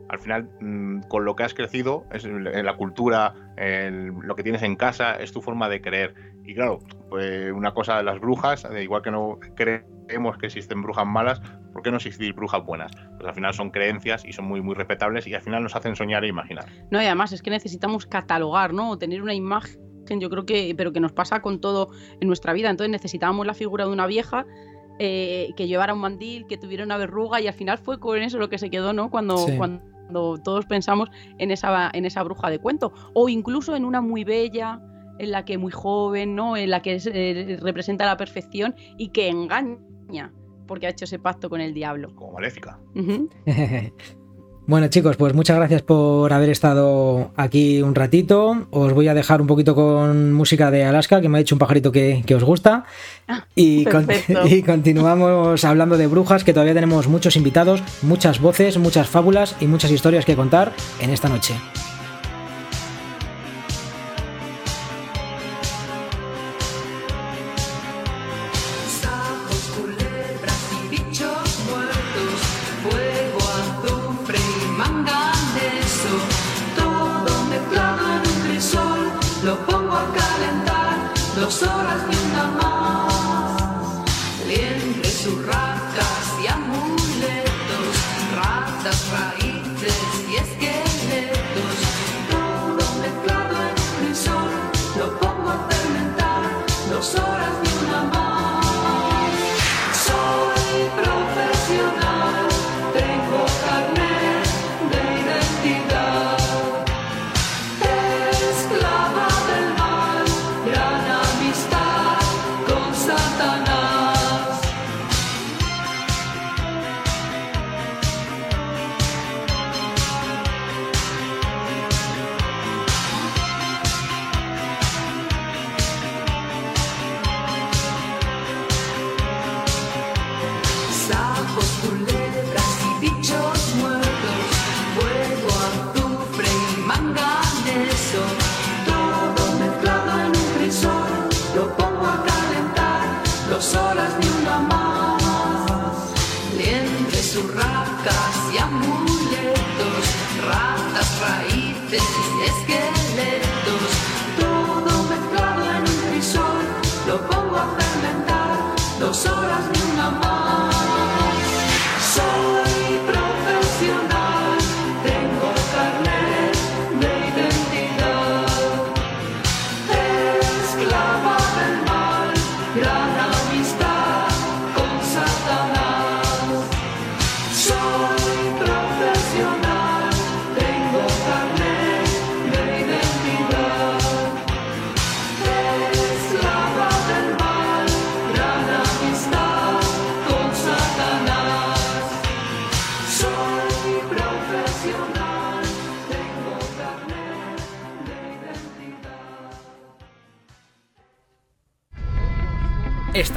Al 0.09 0.19
final, 0.19 0.49
mm, 0.61 1.01
con 1.07 1.25
lo 1.25 1.35
que 1.35 1.43
has 1.43 1.53
crecido, 1.53 2.05
es 2.11 2.25
la 2.25 2.75
cultura, 2.75 3.33
lo 3.57 4.35
que 4.35 4.43
tienes 4.43 4.63
en 4.63 4.75
casa, 4.75 5.15
es 5.15 5.31
tu 5.31 5.41
forma 5.41 5.69
de 5.69 5.81
creer. 5.81 6.15
Y 6.43 6.53
claro, 6.53 6.79
pues 7.09 7.51
una 7.51 7.73
cosa 7.73 7.97
de 7.97 8.03
las 8.03 8.19
brujas, 8.19 8.67
igual 8.79 9.01
que 9.01 9.11
no 9.11 9.39
creemos 9.55 10.37
que 10.37 10.47
existen 10.47 10.81
brujas 10.81 11.05
malas, 11.05 11.41
¿por 11.73 11.81
qué 11.81 11.91
no 11.91 11.97
existir 11.97 12.33
brujas 12.33 12.63
buenas? 12.63 12.91
Pues 13.17 13.27
al 13.27 13.35
final 13.35 13.53
son 13.53 13.71
creencias 13.71 14.23
y 14.25 14.33
son 14.33 14.45
muy, 14.45 14.61
muy 14.61 14.75
respetables 14.75 15.27
y 15.27 15.33
al 15.33 15.41
final 15.41 15.63
nos 15.63 15.75
hacen 15.75 15.95
soñar 15.95 16.23
e 16.23 16.27
imaginar. 16.27 16.65
No, 16.91 17.01
y 17.01 17.05
además 17.05 17.31
es 17.31 17.41
que 17.41 17.49
necesitamos 17.49 18.05
catalogar, 18.05 18.73
¿no? 18.73 18.91
O 18.91 18.97
tener 18.97 19.21
una 19.21 19.33
imagen, 19.33 19.81
yo 20.09 20.29
creo 20.29 20.45
que, 20.45 20.73
pero 20.77 20.93
que 20.93 20.99
nos 20.99 21.11
pasa 21.11 21.41
con 21.41 21.59
todo 21.59 21.89
en 22.19 22.27
nuestra 22.27 22.53
vida. 22.53 22.69
Entonces 22.69 22.91
necesitábamos 22.91 23.45
la 23.45 23.53
figura 23.53 23.85
de 23.85 23.91
una 23.91 24.07
vieja 24.07 24.45
eh, 24.99 25.49
que 25.57 25.67
llevara 25.67 25.93
un 25.93 25.99
mandil, 25.99 26.45
que 26.47 26.57
tuviera 26.57 26.83
una 26.85 26.97
verruga, 26.97 27.41
y 27.41 27.47
al 27.47 27.53
final 27.53 27.77
fue 27.77 27.99
con 27.99 28.17
eso 28.21 28.37
lo 28.39 28.49
que 28.49 28.57
se 28.57 28.69
quedó, 28.69 28.93
¿no? 28.93 29.09
Cuando, 29.11 29.37
Sí. 29.37 29.57
cuando 29.57 30.37
todos 30.43 30.65
pensamos 30.67 31.09
en 31.37 31.51
esa, 31.51 31.89
en 31.93 32.05
esa 32.05 32.23
bruja 32.23 32.49
de 32.49 32.59
cuento. 32.59 32.93
O 33.13 33.27
incluso 33.27 33.75
en 33.75 33.83
una 33.83 33.99
muy 34.01 34.23
bella, 34.23 34.79
en 35.19 35.31
la 35.31 35.43
que 35.45 35.57
muy 35.57 35.71
joven, 35.71 36.35
¿no? 36.35 36.55
En 36.55 36.69
la 36.69 36.81
que 36.81 36.95
es, 36.95 37.07
eh, 37.11 37.57
representa 37.61 38.05
la 38.05 38.15
perfección 38.17 38.75
y 38.97 39.09
que 39.09 39.27
engaña, 39.29 40.31
porque 40.67 40.87
ha 40.87 40.89
hecho 40.91 41.05
ese 41.05 41.19
pacto 41.19 41.49
con 41.49 41.59
el 41.61 41.73
diablo. 41.73 42.13
Como 42.15 42.31
maléfica. 42.33 42.79
Ujú. 42.95 43.29
Bueno 44.67 44.87
chicos, 44.87 45.15
pues 45.15 45.35
muchas 45.35 45.57
gracias 45.57 45.83
por 45.83 46.33
haber 46.33 46.49
estado 46.49 47.29
aquí 47.35 47.83
un 47.83 47.93
ratito. 47.93 48.65
Os 48.71 48.93
voy 48.93 49.07
a 49.07 49.13
dejar 49.13 49.39
un 49.39 49.45
poquito 49.45 49.75
con 49.75 50.33
música 50.33 50.71
de 50.71 50.83
Alaska, 50.83 51.21
que 51.21 51.29
me 51.29 51.37
ha 51.37 51.39
dicho 51.39 51.53
un 51.53 51.59
pajarito 51.59 51.91
que, 51.91 52.23
que 52.25 52.33
os 52.33 52.43
gusta. 52.43 52.85
Y, 53.53 53.85
con- 53.85 54.07
perfecto. 54.07 54.47
y 54.49 54.63
continuamos 54.63 55.63
hablando 55.65 55.97
de 55.97 56.07
brujas, 56.07 56.43
que 56.43 56.51
todavía 56.53 56.73
tenemos 56.73 57.07
muchos 57.07 57.35
invitados, 57.35 57.83
muchas 58.01 58.39
voces, 58.41 58.79
muchas 58.79 59.07
fábulas 59.07 59.55
y 59.59 59.67
muchas 59.67 59.91
historias 59.91 60.25
que 60.25 60.35
contar 60.35 60.71
en 60.99 61.11
esta 61.11 61.29
noche. 61.29 61.53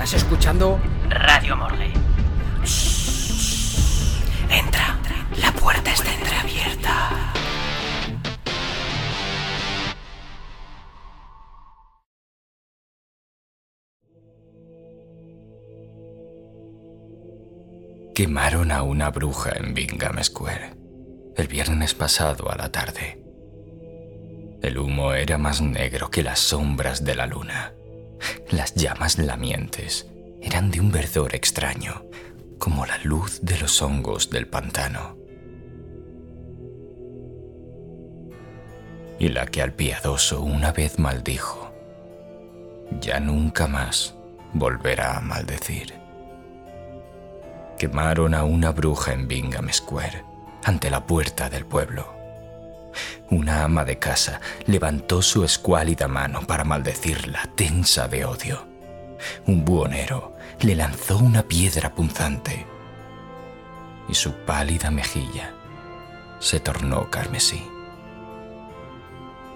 Estás 0.09 0.23
escuchando 0.23 0.81
Radio 1.11 1.55
Morgue. 1.55 1.93
Entra, 4.49 4.99
la 5.37 5.53
puerta 5.53 5.93
está 5.93 6.15
entreabierta. 6.15 7.11
Quemaron 18.15 18.73
a 18.73 18.85
una 18.85 19.11
bruja 19.11 19.51
en 19.57 19.75
Bingham 19.75 20.25
Square 20.25 20.71
el 21.37 21.49
viernes 21.49 21.93
pasado 21.93 22.51
a 22.51 22.57
la 22.57 22.73
tarde. 22.73 23.23
El 24.63 24.79
humo 24.79 25.13
era 25.13 25.37
más 25.37 25.61
negro 25.61 26.11
que 26.11 26.23
las 26.23 26.39
sombras 26.39 27.05
de 27.05 27.15
la 27.15 27.27
luna. 27.27 27.75
Las 28.51 28.75
llamas 28.75 29.19
lamientes 29.19 30.07
eran 30.41 30.71
de 30.71 30.81
un 30.81 30.91
verdor 30.91 31.35
extraño, 31.35 32.05
como 32.59 32.87
la 32.87 32.99
luz 32.99 33.41
de 33.43 33.59
los 33.59 33.81
hongos 33.83 34.31
del 34.31 34.47
pantano. 34.47 35.17
Y 39.19 39.29
la 39.29 39.47
que 39.47 39.63
al 39.63 39.73
piadoso 39.73 40.43
una 40.43 40.73
vez 40.73 40.99
maldijo, 40.99 41.73
ya 43.01 43.21
nunca 43.21 43.67
más 43.67 44.15
volverá 44.53 45.17
a 45.17 45.21
maldecir. 45.21 45.95
Quemaron 47.79 48.35
a 48.35 48.45
una 48.45 48.73
bruja 48.73 49.13
en 49.13 49.29
Bingham 49.29 49.69
Square, 49.71 50.25
ante 50.65 50.91
la 50.91 51.07
puerta 51.07 51.49
del 51.49 51.65
pueblo. 51.65 52.18
Una 53.31 53.65
ama 53.65 53.85
de 53.85 53.99
casa 53.99 54.41
levantó 54.67 55.23
su 55.23 55.45
escuálida 55.45 56.09
mano 56.09 56.41
para 56.47 56.65
maldecirla, 56.65 57.51
tensa 57.55 58.09
de 58.09 58.25
odio. 58.25 58.67
Un 59.47 59.65
buhonero 59.65 60.37
le 60.61 60.75
lanzó 60.75 61.19
una 61.19 61.43
piedra 61.43 61.95
punzante 61.95 62.67
y 64.09 64.15
su 64.15 64.33
pálida 64.33 64.91
mejilla 64.91 65.53
se 66.39 66.61
tornó 66.61 67.11
carmesí. 67.11 67.67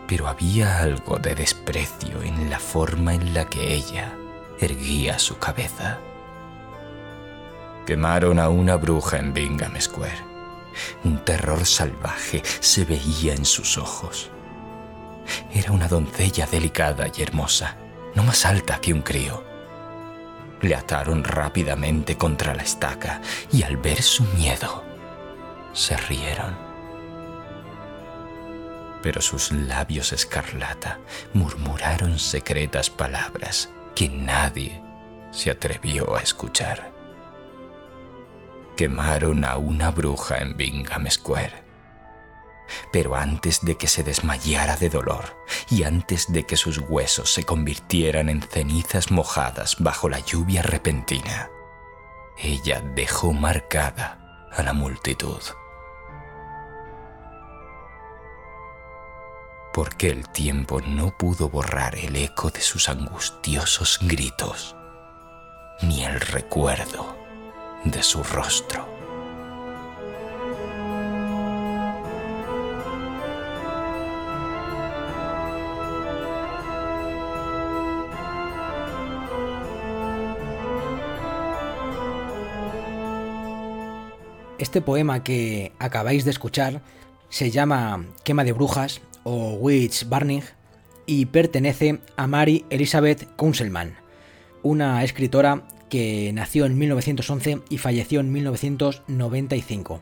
Pero 0.07 0.29
había 0.29 0.81
algo 0.81 1.19
de 1.19 1.35
desprecio 1.35 2.23
en 2.23 2.51
la 2.51 2.59
forma 2.59 3.15
en 3.15 3.33
la 3.33 3.47
que 3.47 3.75
ella 3.75 4.13
erguía 4.61 5.19
su 5.19 5.39
cabeza. 5.39 5.99
Quemaron 7.87 8.39
a 8.39 8.49
una 8.49 8.77
bruja 8.77 9.19
en 9.19 9.33
Bingham 9.33 9.81
Square. 9.81 10.32
Un 11.05 11.25
terror 11.25 11.67
salvaje 11.67 12.43
se 12.61 12.85
veía 12.85 13.35
en 13.35 13.45
sus 13.45 13.79
ojos. 13.79 14.31
Era 15.53 15.73
una 15.73 15.89
doncella 15.89 16.47
delicada 16.47 17.07
y 17.15 17.23
hermosa, 17.23 17.77
no 18.15 18.23
más 18.23 18.45
alta 18.45 18.81
que 18.81 18.93
un 18.93 19.03
crío. 19.03 19.45
Le 20.61 20.75
ataron 20.75 21.25
rápidamente 21.25 22.17
contra 22.17 22.55
la 22.55 22.63
estaca 22.63 23.21
y 23.51 23.63
al 23.63 23.77
ver 23.77 24.03
su 24.03 24.25
miedo, 24.25 24.85
se 25.73 25.97
rieron. 25.97 26.57
Pero 29.03 29.21
sus 29.21 29.51
labios 29.51 30.13
escarlata 30.13 31.01
murmuraron 31.35 32.19
secretas 32.19 32.91
palabras 32.91 33.71
que 33.97 34.09
nadie 34.09 34.81
se 35.33 35.51
atrevió 35.51 36.15
a 36.15 36.21
escuchar 36.21 36.92
quemaron 38.77 39.45
a 39.45 39.57
una 39.57 39.91
bruja 39.91 40.39
en 40.39 40.57
Bingham 40.57 41.09
Square. 41.11 41.63
Pero 42.91 43.17
antes 43.17 43.61
de 43.63 43.77
que 43.77 43.87
se 43.87 44.03
desmayara 44.03 44.77
de 44.77 44.89
dolor 44.89 45.37
y 45.71 45.83
antes 45.83 46.33
de 46.33 46.45
que 46.45 46.57
sus 46.57 46.79
huesos 46.79 47.33
se 47.33 47.45
convirtieran 47.45 48.29
en 48.29 48.43
cenizas 48.43 49.11
mojadas 49.11 49.77
bajo 49.79 50.09
la 50.09 50.21
lluvia 50.21 50.63
repentina, 50.63 51.51
ella 52.39 52.81
dejó 52.95 53.33
marcada 53.33 54.49
a 54.51 54.63
la 54.63 54.73
multitud. 54.73 55.43
Porque 59.75 60.11
el 60.11 60.29
tiempo 60.29 60.81
no 60.81 61.17
pudo 61.17 61.49
borrar 61.49 61.97
el 61.97 62.17
eco 62.17 62.51
de 62.51 62.61
sus 62.61 62.89
angustiosos 62.89 63.99
gritos, 64.03 64.77
ni 65.81 66.05
el 66.05 66.21
recuerdo 66.21 67.22
de 67.85 68.03
su 68.03 68.23
rostro. 68.23 68.87
Este 84.59 84.81
poema 84.81 85.25
que 85.25 85.73
acabáis 85.81 86.25
de 86.25 86.31
escuchar 86.31 86.83
se 87.29 87.51
llama 87.51 88.07
Quema 88.23 88.45
de 88.45 88.53
Brujas 88.53 89.01
o 89.25 89.55
Witch 89.55 90.07
Burning 90.07 90.43
y 91.05 91.27
pertenece 91.27 92.01
a 92.17 92.27
Mary 92.29 92.65
Elizabeth 92.71 93.29
Councilman, 93.37 93.97
una 94.63 95.03
escritora 95.03 95.67
que 95.93 96.33
nació 96.33 96.65
en 96.65 96.79
1911 96.79 97.59
y 97.69 97.77
falleció 97.77 98.21
en 98.21 98.33
1995. 98.33 100.01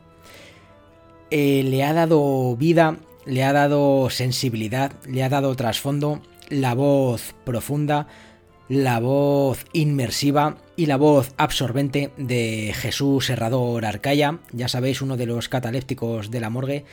Eh, 1.33 1.65
le 1.65 1.83
ha 1.83 1.93
dado 1.93 2.55
vida, 2.57 2.99
le 3.27 3.43
ha 3.43 3.53
dado 3.53 4.09
sensibilidad, 4.09 4.93
le 5.09 5.25
ha 5.25 5.29
dado 5.29 5.53
trasfondo, 5.57 6.23
la 6.49 6.75
voz 6.75 7.35
profunda, 7.43 8.07
la 8.69 9.01
voz 9.01 9.65
inmersiva 9.73 10.59
y 10.77 10.87
la 10.87 10.97
voz 10.97 11.35
absorbente 11.39 12.13
de 12.17 12.73
Jesús 12.73 13.29
Herrador 13.29 13.85
Arcaya, 13.85 14.39
ya 14.53 14.69
sabéis, 14.69 15.03
uno 15.03 15.17
de 15.17 15.27
los 15.27 15.49
catalépticos 15.49 16.31
de 16.31 16.39
la 16.39 16.51
morgue, 16.51 16.85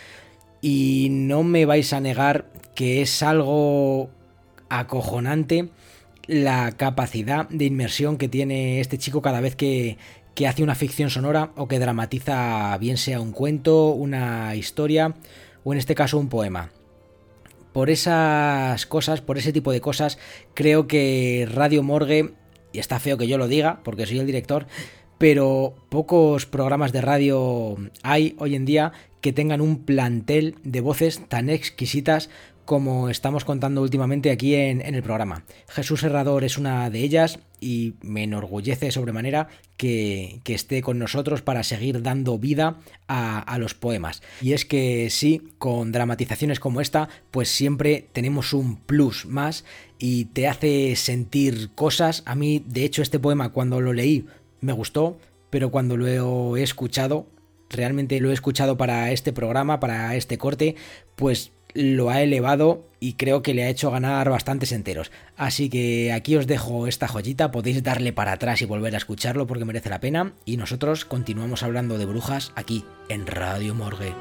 y 0.59 1.09
no 1.11 1.43
me 1.43 1.67
vais 1.67 1.93
a 1.93 1.99
negar 1.99 2.47
que 2.73 3.03
es 3.03 3.21
algo 3.21 4.09
acojonante 4.69 5.69
la 6.27 6.73
capacidad 6.73 7.47
de 7.49 7.65
inmersión 7.65 8.17
que 8.17 8.27
tiene 8.27 8.79
este 8.79 8.97
chico 8.97 9.21
cada 9.21 9.41
vez 9.41 9.55
que, 9.55 9.97
que 10.35 10.47
hace 10.47 10.61
una 10.61 10.75
ficción 10.75 11.09
sonora 11.09 11.51
o 11.55 11.67
que 11.67 11.79
dramatiza 11.79 12.77
bien 12.77 12.97
sea 12.97 13.19
un 13.19 13.31
cuento, 13.31 13.87
una 13.89 14.55
historia 14.55 15.15
o 15.63 15.73
en 15.73 15.79
este 15.79 15.95
caso 15.95 16.19
un 16.19 16.29
poema. 16.29 16.69
Por 17.73 17.89
esas 17.89 18.85
cosas, 18.85 19.21
por 19.21 19.37
ese 19.37 19.51
tipo 19.51 19.71
de 19.71 19.81
cosas, 19.81 20.17
creo 20.53 20.87
que 20.87 21.47
Radio 21.51 21.81
Morgue, 21.81 22.33
y 22.71 22.79
está 22.79 22.99
feo 22.99 23.17
que 23.17 23.27
yo 23.27 23.37
lo 23.37 23.47
diga 23.47 23.81
porque 23.83 24.05
soy 24.05 24.19
el 24.19 24.25
director, 24.25 24.67
pero 25.17 25.73
pocos 25.89 26.45
programas 26.45 26.91
de 26.91 27.01
radio 27.01 27.75
hay 28.03 28.35
hoy 28.37 28.55
en 28.55 28.65
día 28.65 28.93
que 29.21 29.33
tengan 29.33 29.61
un 29.61 29.83
plantel 29.85 30.55
de 30.63 30.81
voces 30.81 31.27
tan 31.27 31.49
exquisitas 31.49 32.29
como 32.67 33.09
estamos 33.09 33.45
contando 33.45 33.81
últimamente 33.81 34.29
aquí 34.29 34.53
en, 34.53 34.81
el 34.81 35.01
programa. 35.01 35.45
Jesús 35.69 36.03
Herrador 36.03 36.43
es 36.43 36.57
una 36.57 36.89
de 36.89 36.99
ellas 36.99 37.39
y 37.61 37.93
me 38.01 38.23
enorgullece 38.23 38.91
sobremanera 38.91 39.47
que, 39.77 40.41
que 40.43 40.53
esté 40.53 40.81
con 40.81 40.99
nosotros 40.99 41.41
para 41.41 41.63
seguir 41.63 42.01
dando 42.01 42.37
vida 42.37 42.75
a, 43.07 43.39
a, 43.39 43.57
los 43.57 43.73
poemas. 43.73 44.21
Y 44.41 44.51
es 44.51 44.65
que 44.65 45.09
sí, 45.09 45.47
con 45.57 45.93
dramatizaciones 45.93 46.59
como 46.59 46.81
esta, 46.81 47.07
pues 47.31 47.47
siempre 47.47 48.05
tenemos 48.11 48.51
un 48.51 48.75
plus 48.75 49.25
más 49.25 49.63
y 49.97 50.25
te 50.25 50.49
hace 50.49 50.97
sentir 50.97 51.69
cosas. 51.73 52.21
A 52.25 52.35
mí, 52.35 52.61
de 52.67 52.83
hecho, 52.83 53.01
este 53.01 53.17
poema 53.17 53.53
cuando 53.53 53.79
lo 53.79 53.93
leí 53.93 54.25
me 54.59 54.73
gustó, 54.73 55.17
pero 55.49 55.71
cuando 55.71 55.95
lo 55.95 56.57
he 56.57 56.63
escuchado 56.63 57.27
realmente 57.69 58.19
lo 58.19 58.29
he 58.29 58.33
escuchado 58.33 58.77
para 58.77 59.11
este 59.11 59.33
programa, 59.33 59.79
para 59.79 60.15
este 60.15 60.37
corte, 60.37 60.75
pues 61.15 61.51
lo 61.73 62.09
ha 62.09 62.21
elevado 62.21 62.85
y 62.99 63.13
creo 63.13 63.41
que 63.41 63.53
le 63.53 63.63
ha 63.63 63.69
hecho 63.69 63.91
ganar 63.91 64.29
bastantes 64.29 64.71
enteros. 64.71 65.11
Así 65.35 65.69
que 65.69 66.11
aquí 66.11 66.35
os 66.35 66.47
dejo 66.47 66.87
esta 66.87 67.07
joyita, 67.07 67.51
podéis 67.51 67.83
darle 67.83 68.13
para 68.13 68.33
atrás 68.33 68.61
y 68.61 68.65
volver 68.65 68.95
a 68.95 68.97
escucharlo 68.97 69.47
porque 69.47 69.65
merece 69.65 69.89
la 69.89 69.99
pena. 69.99 70.33
Y 70.45 70.57
nosotros 70.57 71.05
continuamos 71.05 71.63
hablando 71.63 71.97
de 71.97 72.05
brujas 72.05 72.51
aquí 72.55 72.85
en 73.09 73.27
Radio 73.27 73.75
Morgue. 73.75 74.13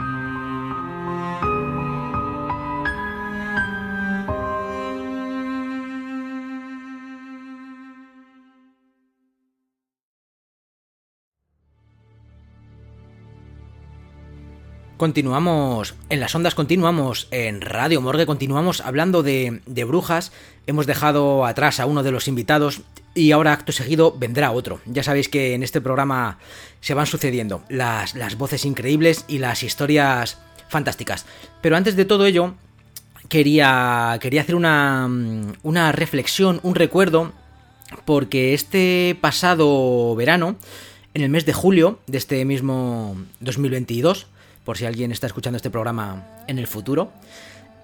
Continuamos 15.01 15.95
en 16.11 16.21
las 16.21 16.35
ondas, 16.35 16.55
continuamos 16.55 17.27
en 17.31 17.63
Radio 17.63 18.03
Morgue, 18.03 18.27
continuamos 18.27 18.83
hablando 18.83 19.23
de, 19.23 19.63
de, 19.65 19.85
brujas. 19.85 20.31
Hemos 20.67 20.87
dejado 20.87 21.47
atrás 21.47 21.81
a 21.81 21.87
uno 21.87 22.03
de 22.03 22.11
los 22.11 22.29
invitados 22.29 22.83
y 23.15 23.33
ahora 23.33 23.55
acto 23.55 23.73
seguido 23.73 24.15
vendrá 24.19 24.51
otro. 24.51 24.83
Ya 24.85 25.03
sabéis 25.03 25.31
que 25.31 25.55
en 25.55 25.63
este 25.63 25.81
programa 25.81 26.37
se 26.83 26.93
van 26.93 27.07
sucediendo 27.07 27.63
las, 27.71 28.15
las 28.15 28.37
voces 28.37 28.67
increíbles 28.67 29.25
y 29.27 29.39
las 29.39 29.63
historias 29.63 30.37
fantásticas. 30.69 31.25
Pero 31.63 31.79
antes 31.79 31.97
de 31.97 32.05
todo 32.05 32.27
ello, 32.27 32.53
quería, 33.31 34.19
quería 34.21 34.43
hacer 34.43 34.55
una, 34.55 35.09
una 35.63 35.93
reflexión, 35.93 36.61
un 36.63 36.75
recuerdo, 36.75 37.33
porque 38.05 38.53
este 38.53 39.17
pasado 39.19 40.15
verano, 40.15 40.57
en 41.15 41.23
el 41.23 41.31
mes 41.31 41.47
de 41.47 41.55
julio 41.55 42.01
de 42.07 42.19
este 42.19 42.45
mismo 42.45 43.17
2022, 43.41 44.27
por 44.65 44.77
si 44.77 44.87
alguien 44.87 45.13
está 45.13 45.27
escuchando 45.27 45.57
este 45.57 45.71
programa 45.71 46.27
en 46.47 46.59
el 46.59 46.67
futuro, 46.67 47.13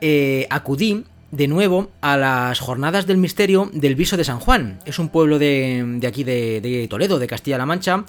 eh, 0.01 0.47
acudí 0.51 1.05
de 1.31 1.49
nuevo 1.49 1.91
a 2.01 2.17
las 2.17 2.61
jornadas 2.61 3.07
del 3.07 3.17
misterio 3.17 3.71
del 3.73 3.95
Viso 3.95 4.17
de 4.17 4.25
San 4.25 4.41
Juan. 4.41 4.79
Es 4.85 4.99
un 4.99 5.09
pueblo 5.09 5.39
de, 5.39 5.85
de 5.99 6.07
aquí 6.07 6.25
de, 6.25 6.87
Toledo, 6.89 7.19
de 7.19 7.27
Castilla-La 7.27 7.67
Mancha, 7.67 8.05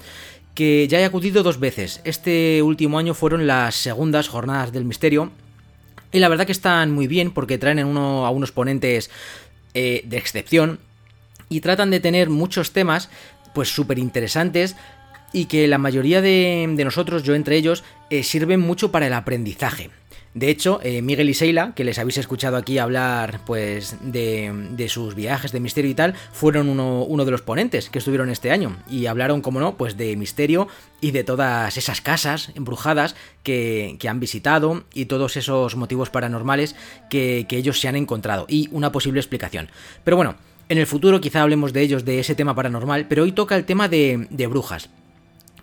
que 0.54 0.86
ya 0.88 1.00
he 1.00 1.04
acudido 1.04 1.42
dos 1.42 1.60
veces. 1.60 2.00
Este 2.04 2.62
último 2.62 2.98
año 2.98 3.14
fueron 3.14 3.46
las 3.46 3.74
segundas 3.74 4.28
jornadas 4.28 4.72
del 4.72 4.84
misterio. 4.84 5.30
Y 6.10 6.20
la 6.20 6.28
verdad 6.28 6.46
que 6.46 6.52
están 6.52 6.90
muy 6.90 7.06
bien 7.06 7.32
porque 7.32 7.58
traen 7.58 7.84
uno, 7.84 8.24
a 8.24 8.30
unos 8.30 8.52
ponentes 8.52 9.10
eh, 9.74 10.02
de 10.04 10.16
excepción 10.16 10.80
y 11.48 11.60
tratan 11.60 11.90
de 11.90 12.00
tener 12.00 12.30
muchos 12.30 12.72
temas 12.72 13.10
pues 13.54 13.68
súper 13.74 13.98
interesantes 13.98 14.76
y 15.32 15.46
que 15.46 15.66
la 15.68 15.78
mayoría 15.78 16.20
de, 16.22 16.66
de, 16.70 16.84
nosotros, 16.84 17.22
yo 17.22 17.34
entre 17.34 17.56
ellos, 17.56 17.84
eh, 18.10 18.22
sirven 18.22 18.60
mucho 18.60 18.90
para 18.90 19.06
el 19.06 19.12
aprendizaje. 19.12 19.90
De 20.34 20.50
hecho, 20.50 20.78
eh, 20.82 21.02
Miguel 21.02 21.30
y 21.30 21.34
Seila, 21.34 21.72
que 21.74 21.84
les 21.84 21.98
habéis 21.98 22.18
escuchado 22.18 22.56
aquí 22.56 22.78
hablar 22.78 23.40
pues 23.46 23.96
de, 24.02 24.52
de 24.72 24.88
sus 24.88 25.14
viajes 25.14 25.52
de 25.52 25.58
misterio 25.58 25.90
y 25.90 25.94
tal, 25.94 26.14
fueron 26.32 26.68
uno, 26.68 27.02
uno, 27.02 27.24
de 27.24 27.30
los 27.30 27.42
ponentes 27.42 27.88
que 27.88 27.98
estuvieron 27.98 28.28
este 28.28 28.50
año 28.50 28.76
y 28.88 29.06
hablaron, 29.06 29.40
como 29.40 29.58
no, 29.58 29.76
pues 29.76 29.96
de 29.96 30.16
misterio 30.16 30.68
y 31.00 31.12
de 31.12 31.24
todas 31.24 31.76
esas 31.76 32.00
casas 32.02 32.52
embrujadas 32.54 33.16
que, 33.42 33.96
que 33.98 34.08
han 34.08 34.20
visitado 34.20 34.84
y 34.92 35.06
todos 35.06 35.36
esos 35.36 35.76
motivos 35.76 36.10
paranormales 36.10 36.76
que, 37.08 37.46
que 37.48 37.56
ellos 37.56 37.80
se 37.80 37.88
han 37.88 37.96
encontrado 37.96 38.44
y 38.48 38.68
una 38.70 38.92
posible 38.92 39.20
explicación. 39.20 39.70
Pero 40.04 40.18
bueno, 40.18 40.36
en 40.68 40.76
el 40.76 40.86
futuro 40.86 41.20
quizá 41.20 41.42
hablemos 41.42 41.72
de 41.72 41.80
ellos, 41.80 42.04
de 42.04 42.20
ese 42.20 42.34
tema 42.34 42.54
paranormal, 42.54 43.08
pero 43.08 43.22
hoy 43.22 43.32
toca 43.32 43.56
el 43.56 43.64
tema 43.64 43.88
de, 43.88 44.28
de 44.30 44.46
brujas. 44.46 44.90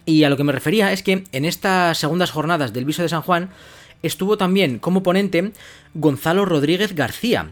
Y 0.06 0.24
a 0.24 0.30
lo 0.30 0.38
que 0.38 0.44
me 0.44 0.52
refería 0.52 0.92
es 0.92 1.04
que 1.04 1.24
en 1.32 1.46
estas 1.46 1.98
segundas 1.98 2.32
jornadas 2.32 2.74
del 2.74 2.86
Viso 2.86 3.02
de 3.02 3.10
San 3.10 3.24
Juan 3.24 3.50
estuvo 4.04 4.38
también 4.38 4.80
como 4.80 5.04
ponente 5.04 5.52
Gonzalo 5.94 6.46
Rodríguez 6.46 6.94
García. 6.94 7.52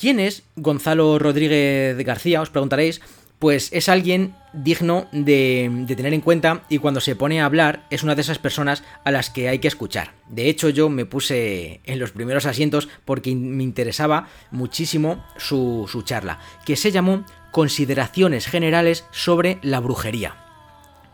¿Quién 0.00 0.20
es 0.20 0.44
Gonzalo 0.56 1.18
Rodríguez 1.18 1.96
García? 2.04 2.40
Os 2.40 2.50
preguntaréis. 2.50 3.00
Pues 3.40 3.72
es 3.72 3.88
alguien 3.88 4.34
digno 4.52 5.06
de, 5.12 5.84
tener 5.86 6.12
en 6.12 6.20
cuenta 6.20 6.64
y 6.68 6.78
cuando 6.78 7.00
se 7.00 7.14
pone 7.14 7.40
a 7.40 7.44
hablar 7.44 7.86
es 7.88 8.02
una 8.02 8.16
de 8.16 8.22
esas 8.22 8.40
personas 8.40 8.82
a 9.04 9.12
las 9.12 9.30
que 9.30 9.48
hay 9.48 9.60
que 9.60 9.68
escuchar. 9.68 10.12
De 10.28 10.48
hecho 10.48 10.70
yo 10.70 10.88
me 10.88 11.04
puse 11.04 11.80
en 11.84 12.00
los 12.00 12.10
primeros 12.10 12.46
asientos 12.46 12.88
porque 13.04 13.32
me 13.36 13.62
interesaba 13.62 14.26
muchísimo 14.50 15.24
su 15.36 16.02
charla, 16.04 16.40
que 16.66 16.74
se 16.74 16.90
llamó 16.90 17.24
Consideraciones 17.52 18.48
Generales 18.48 19.04
sobre 19.12 19.58
la 19.62 19.78
Brujería. 19.78 20.47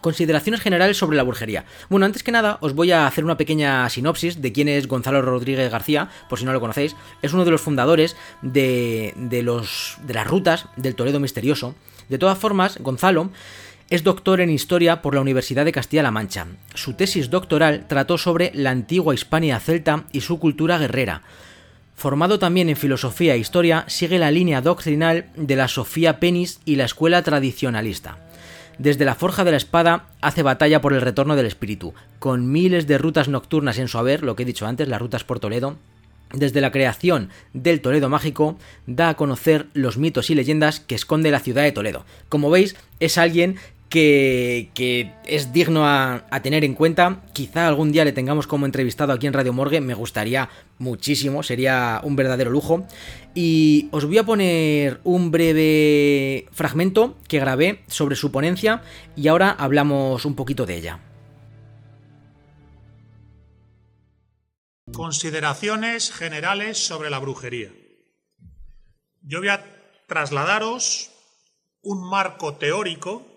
Consideraciones 0.05 0.61
generales 0.61 0.99
sobre 0.99 1.17
la 1.17 1.23
brujería. 1.23 1.65
Bueno, 1.89 2.05
antes 2.05 2.23
que 2.23 2.31
nada, 2.31 2.59
os 2.61 2.75
voy 2.75 2.93
a 2.93 3.07
hacer 3.07 3.25
una 3.25 3.39
pequeña 3.39 3.89
sinopsis 3.89 4.43
de 4.43 4.53
quién 4.53 4.69
es 4.69 4.87
Gonzalo 4.87 5.23
Rodríguez 5.23 5.73
García, 5.73 6.11
por 6.29 6.39
si 6.39 6.45
no 6.45 6.53
lo 6.53 6.61
conocéis. 6.61 6.95
Es 7.23 7.33
uno 7.33 7.47
de 7.47 7.51
los 7.51 7.63
fundadores 7.63 8.15
de, 8.43 9.15
de, 9.17 9.43
los, 9.43 9.97
de 10.03 10.13
las 10.13 10.27
rutas 10.27 10.67
del 10.77 10.95
Toledo 10.95 11.21
Misterioso. 11.21 11.75
De 12.11 12.19
todas 12.19 12.37
formas, 12.37 12.77
Gonzalo 12.81 13.31
es 13.89 14.05
doctor 14.05 14.43
en 14.43 14.51
historia 14.51 15.01
por 15.01 15.15
la 15.15 15.23
Universidad 15.23 15.65
de 15.65 15.73
Castilla-La 15.73 16.11
Mancha. 16.11 16.49
Su 16.75 16.93
tesis 16.93 17.31
doctoral 17.31 17.87
trató 17.89 18.19
sobre 18.19 18.51
la 18.53 18.73
antigua 18.73 19.15
Hispania 19.15 19.59
celta 19.59 20.05
y 20.13 20.21
su 20.21 20.39
cultura 20.39 20.77
guerrera. 20.77 21.23
Formado 21.95 22.39
también 22.39 22.69
en 22.69 22.77
filosofía 22.77 23.37
e 23.37 23.39
historia, 23.39 23.87
sigue 23.89 24.19
la 24.19 24.31
línea 24.31 24.61
doctrinal 24.61 25.31
de 25.35 25.57
la 25.57 25.67
Sofía 25.67 26.21
Penis 26.21 26.61
y 26.67 26.77
la 26.77 26.85
escuela 26.85 27.23
tradicionalista. 27.23 28.19
Desde 28.79 29.05
la 29.05 29.15
Forja 29.15 29.45
de 29.45 29.53
la 29.53 29.57
Espada 29.57 30.07
hace 30.21 30.43
batalla 30.43 30.81
por 30.81 30.95
el 30.95 31.01
retorno 31.01 31.37
del 31.37 31.47
espíritu, 31.47 31.95
con 32.19 32.51
miles 32.51 32.87
de 32.87 32.99
rutas 32.99 33.29
nocturnas 33.29 33.79
en 33.79 33.87
su 33.87 33.99
haber, 33.99 34.23
lo 34.23 34.35
que 34.35 34.43
he 34.43 34.47
dicho 34.47 34.67
antes, 34.67 34.89
las 34.89 35.01
rutas 35.01 35.23
por 35.23 35.39
Toledo. 35.39 35.77
Desde 36.33 36.61
la 36.61 36.73
creación 36.73 37.31
del 37.53 37.81
Toledo 37.81 38.09
Mágico, 38.09 38.59
da 38.87 39.11
a 39.11 39.15
conocer 39.15 39.69
los 39.75 39.97
mitos 39.97 40.31
y 40.31 40.35
leyendas 40.35 40.81
que 40.81 40.97
esconde 40.97 41.31
la 41.31 41.39
ciudad 41.39 41.63
de 41.63 41.71
Toledo. 41.71 42.05
Como 42.29 42.51
veis, 42.51 42.75
es 42.99 43.17
alguien 43.19 43.57
que, 43.95 45.13
es 45.25 45.53
digno 45.53 45.87
a, 45.87 46.25
a, 46.29 46.43
tener 46.43 46.65
en 46.65 46.75
cuenta. 46.75 47.23
Quizá 47.33 47.69
algún 47.69 47.93
día 47.93 48.05
le 48.05 48.13
tengamos 48.13 48.47
como 48.47 48.67
entrevistado 48.67 49.13
aquí 49.13 49.27
en 49.29 49.33
Radio 49.33 49.53
Morgue, 49.53 49.81
me 49.81 49.95
gustaría 49.95 50.49
muchísimo, 50.79 51.45
sería 51.45 52.01
un 52.03 52.17
verdadero 52.17 52.51
lujo. 52.51 52.87
Y 53.35 53.89
os 53.93 54.05
voy 54.05 54.19
a 54.19 54.25
poner 54.25 55.01
un 55.05 55.31
breve 55.31 56.47
fragmento 56.51 57.17
que 57.29 57.39
grabé 57.39 57.85
sobre 57.87 58.17
su 58.17 58.33
ponencia 58.33 58.83
y 59.15 59.29
ahora 59.29 59.51
hablamos 59.51 60.25
un 60.25 60.35
poquito 60.35 60.67
de 60.67 60.77
ella. 60.77 61.01
Consideraciones 64.93 66.13
generales 66.13 66.85
sobre 66.85 67.11
la 67.11 67.19
brujería. 67.19 67.71
Yo 69.23 69.39
voy 69.39 69.49
a 69.49 69.65
trasladaros 70.07 71.11
un 71.83 72.09
marco 72.09 72.55
teórico 72.55 73.34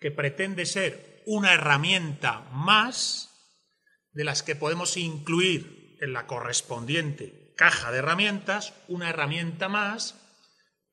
que 0.00 0.10
pretende 0.10 0.66
ser 0.66 1.22
una 1.26 1.52
herramienta 1.52 2.40
más 2.52 3.30
de 4.12 4.24
las 4.24 4.42
que 4.42 4.56
podemos 4.56 4.96
incluir 4.96 5.96
en 6.00 6.12
la 6.12 6.26
correspondiente 6.26 7.52
caja 7.56 7.90
de 7.90 7.98
herramientas, 7.98 8.72
una 8.86 9.10
herramienta 9.10 9.68
más 9.68 10.14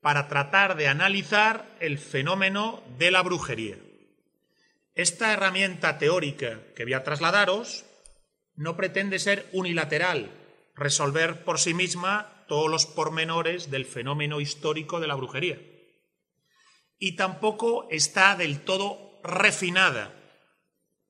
para 0.00 0.28
tratar 0.28 0.76
de 0.76 0.88
analizar 0.88 1.64
el 1.80 1.98
fenómeno 1.98 2.82
de 2.98 3.10
la 3.10 3.22
brujería. 3.22 3.76
Esta 4.94 5.32
herramienta 5.32 5.98
teórica 5.98 6.60
que 6.74 6.84
voy 6.84 6.94
a 6.94 7.04
trasladaros 7.04 7.84
no 8.54 8.76
pretende 8.76 9.18
ser 9.18 9.48
unilateral, 9.52 10.30
resolver 10.74 11.44
por 11.44 11.58
sí 11.58 11.74
misma 11.74 12.44
todos 12.48 12.70
los 12.70 12.86
pormenores 12.86 13.70
del 13.70 13.84
fenómeno 13.84 14.40
histórico 14.40 15.00
de 15.00 15.06
la 15.06 15.14
brujería 15.14 15.58
y 16.98 17.16
tampoco 17.16 17.86
está 17.90 18.36
del 18.36 18.60
todo 18.60 19.20
refinada. 19.22 20.14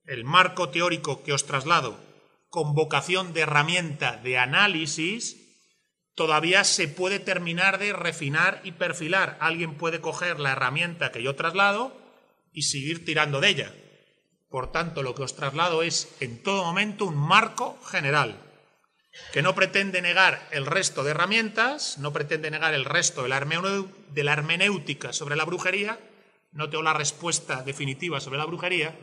El 0.05 0.25
marco 0.25 0.71
teórico 0.71 1.23
que 1.23 1.33
os 1.33 1.47
traslado, 1.47 1.99
con 2.49 2.75
vocación 2.75 3.33
de 3.33 3.41
herramienta 3.41 4.17
de 4.17 4.39
análisis, 4.39 5.37
todavía 6.15 6.65
se 6.65 6.89
puede 6.89 7.19
terminar 7.19 7.79
de 7.79 7.93
refinar 7.93 8.61
y 8.65 8.73
perfilar. 8.73 9.37
Alguien 9.41 9.75
puede 9.75 10.01
coger 10.01 10.41
la 10.41 10.53
herramienta 10.53 11.13
que 11.13 11.23
yo 11.23 11.35
traslado 11.37 11.97
y 12.53 12.63
seguir 12.63 13.05
tirando 13.05 13.41
de 13.41 13.49
ella. 13.49 13.75
Por 14.49 14.73
tanto, 14.73 15.03
lo 15.03 15.15
que 15.15 15.23
os 15.23 15.37
traslado 15.37 15.83
es 15.83 16.17
en 16.21 16.43
todo 16.43 16.65
momento 16.65 17.05
un 17.05 17.17
marco 17.17 17.79
general. 17.83 18.46
Que 19.33 19.43
no 19.43 19.55
pretende 19.55 20.03
negar 20.03 20.49
el 20.51 20.67
resto 20.67 21.05
de 21.05 21.11
herramientas, 21.11 21.99
no 21.99 22.13
pretende 22.13 22.51
negar 22.51 22.75
el 22.75 22.85
resto 22.85 23.23
de 23.23 23.29
la, 23.29 23.37
hermenéutica 24.33 25.13
sobre 25.13 25.37
la 25.37 25.45
brujería, 25.45 25.99
no 26.53 26.71
tengo 26.71 26.83
la 26.83 26.95
respuesta 26.95 27.63
definitiva 27.63 28.21
sobre 28.21 28.39
la 28.39 28.47
brujería, 28.47 28.95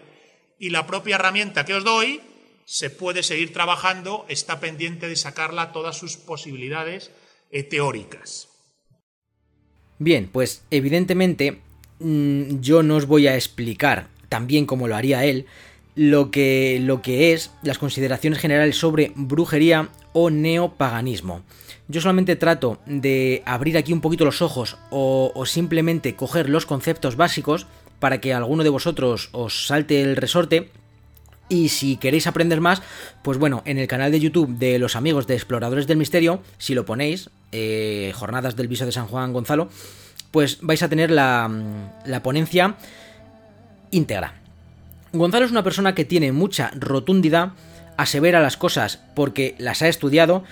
y 0.59 0.69
la 0.69 0.87
propia 0.87 1.15
herramienta 1.15 1.65
que 1.65 1.75
os 1.75 1.83
doy 1.83 2.21
se 2.65 2.89
puede 2.89 3.23
seguir 3.23 3.51
trabajando, 3.51 4.25
está 4.29 4.59
pendiente 4.59 5.07
de 5.07 5.15
sacarla 5.15 5.73
todas 5.73 5.97
sus 5.97 6.15
posibilidades 6.15 7.11
eh, 7.51 7.63
teóricas. 7.63 8.49
Bien, 9.99 10.29
pues 10.31 10.63
evidentemente 10.71 11.61
mm, 11.99 12.61
yo 12.61 12.81
no 12.81 12.95
os 12.95 13.05
voy 13.05 13.27
a 13.27 13.35
explicar, 13.35 14.07
también 14.29 14.65
como 14.65 14.87
lo 14.87 14.95
haría 14.95 15.25
él, 15.25 15.45
lo 15.95 16.31
que, 16.31 16.79
lo 16.81 17.01
que 17.01 17.33
es 17.33 17.51
las 17.61 17.77
consideraciones 17.77 18.39
generales 18.39 18.77
sobre 18.77 19.11
brujería 19.15 19.91
o 20.13 20.29
neopaganismo. 20.29 21.41
Yo 21.87 22.01
solamente 22.01 22.35
trato 22.35 22.79
de 22.85 23.43
abrir 23.45 23.77
aquí 23.77 23.91
un 23.91 24.01
poquito 24.01 24.25
los 24.25 24.41
ojos 24.41 24.77
o, 24.89 25.43
simplemente 25.45 26.15
coger 26.15 26.49
los 26.49 26.65
conceptos 26.65 27.15
básicos 27.15 27.67
para 27.99 28.21
que 28.21 28.33
alguno 28.33 28.63
de 28.63 28.69
vosotros 28.69 29.29
os 29.33 29.67
salte 29.67 30.01
el 30.01 30.15
resorte 30.15 30.69
y 31.49 31.69
si 31.69 31.97
queréis 31.97 32.25
aprender 32.25 32.61
más, 32.61 32.81
pues 33.21 33.37
bueno, 33.37 33.61
en 33.65 33.77
el 33.77 33.87
canal 33.87 34.11
de 34.11 34.19
YouTube 34.19 34.57
de 34.57 34.79
los 34.79 34.95
amigos 34.95 35.27
de 35.27 35.35
Exploradores 35.35 35.87
del 35.87 35.97
Misterio, 35.97 36.41
si 36.57 36.73
lo 36.73 36.85
ponéis, 36.85 37.29
eh, 37.51 38.11
Jornadas 38.15 38.55
del 38.55 38.69
Viso 38.69 38.85
de 38.85 38.91
San 38.91 39.07
Juan 39.07 39.33
Gonzalo, 39.33 39.67
pues 40.31 40.59
vais 40.61 40.81
a 40.81 40.89
tener 40.89 41.11
la, 41.11 41.51
la 42.05 42.23
ponencia 42.23 42.75
íntegra. 43.91 44.41
Gonzalo 45.11 45.45
es 45.45 45.51
una 45.51 45.63
persona 45.63 45.93
que 45.93 46.05
tiene 46.05 46.31
mucha 46.31 46.71
rotundidad, 46.75 47.51
asevera 48.03 48.41
las 48.41 48.57
cosas 48.57 48.99
porque 49.15 49.55
las 49.57 49.81
ha 49.81 49.87
estudiado, 49.87 50.43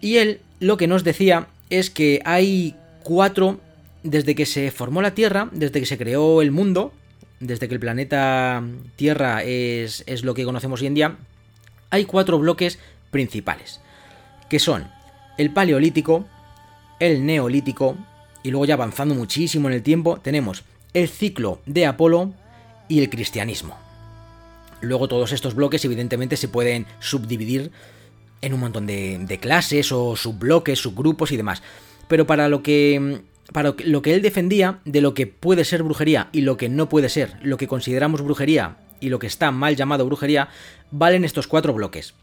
y 0.00 0.18
él 0.18 0.40
lo 0.60 0.76
que 0.76 0.86
nos 0.86 1.04
decía 1.04 1.48
es 1.70 1.90
que 1.90 2.20
hay 2.24 2.76
cuatro, 3.02 3.60
desde 4.02 4.34
que 4.34 4.46
se 4.46 4.70
formó 4.70 5.02
la 5.02 5.14
Tierra, 5.14 5.48
desde 5.52 5.80
que 5.80 5.86
se 5.86 5.98
creó 5.98 6.42
el 6.42 6.52
mundo, 6.52 6.92
desde 7.40 7.68
que 7.68 7.74
el 7.74 7.80
planeta 7.80 8.62
Tierra 8.96 9.42
es, 9.42 10.04
es 10.06 10.24
lo 10.24 10.34
que 10.34 10.44
conocemos 10.44 10.80
hoy 10.80 10.86
en 10.86 10.94
día, 10.94 11.16
hay 11.90 12.04
cuatro 12.04 12.38
bloques 12.38 12.78
principales, 13.10 13.80
que 14.48 14.58
son 14.58 14.88
el 15.38 15.52
Paleolítico, 15.52 16.26
el 17.00 17.26
Neolítico, 17.26 17.96
y 18.42 18.50
luego 18.50 18.64
ya 18.64 18.74
avanzando 18.74 19.14
muchísimo 19.14 19.68
en 19.68 19.74
el 19.74 19.82
tiempo, 19.82 20.18
tenemos 20.18 20.64
el 20.94 21.08
ciclo 21.08 21.60
de 21.66 21.86
Apolo 21.86 22.32
y 22.88 23.00
el 23.00 23.10
cristianismo. 23.10 23.85
Luego 24.86 25.08
todos 25.08 25.32
estos 25.32 25.54
bloques 25.54 25.84
evidentemente 25.84 26.36
se 26.36 26.48
pueden 26.48 26.86
subdividir 27.00 27.70
en 28.40 28.54
un 28.54 28.60
montón 28.60 28.86
de, 28.86 29.38
clases 29.40 29.90
o 29.92 30.16
subbloques, 30.16 30.78
subgrupos 30.78 31.32
y 31.32 31.36
demás. 31.36 31.62
Pero 32.08 32.26
para 32.26 32.48
lo 32.48 32.62
que 32.62 33.22
para 33.52 33.74
lo 33.84 34.02
que 34.02 34.14
él 34.14 34.22
defendía 34.22 34.80
de 34.84 35.00
lo 35.00 35.14
que 35.14 35.26
puede 35.28 35.64
ser 35.64 35.84
brujería 35.84 36.28
y 36.32 36.40
lo 36.40 36.56
que 36.56 36.68
no 36.68 36.88
puede 36.88 37.08
ser, 37.08 37.36
lo 37.42 37.56
que 37.56 37.68
consideramos 37.68 38.22
brujería 38.22 38.76
y 39.00 39.08
lo 39.08 39.18
que 39.18 39.28
está 39.28 39.52
mal 39.52 39.76
llamado 39.76 40.04
brujería, 40.04 40.48
valen 40.90 41.24
estos 41.24 41.46
cuatro 41.46 41.72
bloques. 41.72 42.14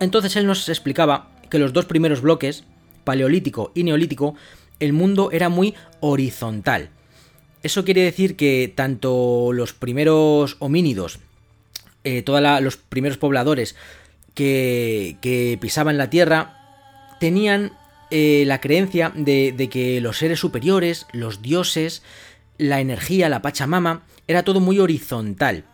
Entonces 0.00 0.36
él 0.36 0.46
nos 0.46 0.68
explicaba 0.68 1.30
que 1.50 1.58
los 1.58 1.72
dos 1.72 1.84
primeros 1.84 2.22
bloques, 2.22 2.64
paleolítico 3.04 3.72
y 3.74 3.84
neolítico, 3.84 4.36
el 4.80 4.92
mundo 4.92 5.30
era 5.32 5.48
muy 5.48 5.74
horizontal. 6.00 6.90
Eso 7.62 7.84
quiere 7.84 8.02
decir 8.02 8.36
que 8.36 8.72
tanto 8.74 9.52
los 9.52 9.74
primeros 9.74 10.56
homínidos, 10.60 11.18
eh, 12.08 12.22
todos 12.22 12.40
los 12.62 12.76
primeros 12.76 13.18
pobladores 13.18 13.76
que, 14.34 15.16
que 15.20 15.58
pisaban 15.60 15.98
la 15.98 16.10
tierra, 16.10 16.58
tenían 17.20 17.72
eh, 18.10 18.44
la 18.46 18.60
creencia 18.60 19.12
de, 19.14 19.52
de, 19.56 19.68
que 19.68 20.00
los 20.00 20.18
seres 20.18 20.38
superiores, 20.40 21.06
los 21.12 21.42
dioses, 21.42 22.02
la 22.56 22.80
energía, 22.80 23.28
la 23.28 23.42
Pachamama, 23.42 24.02
era 24.26 24.44
todo 24.44 24.60
muy 24.60 24.78
horizontal. 24.78 25.64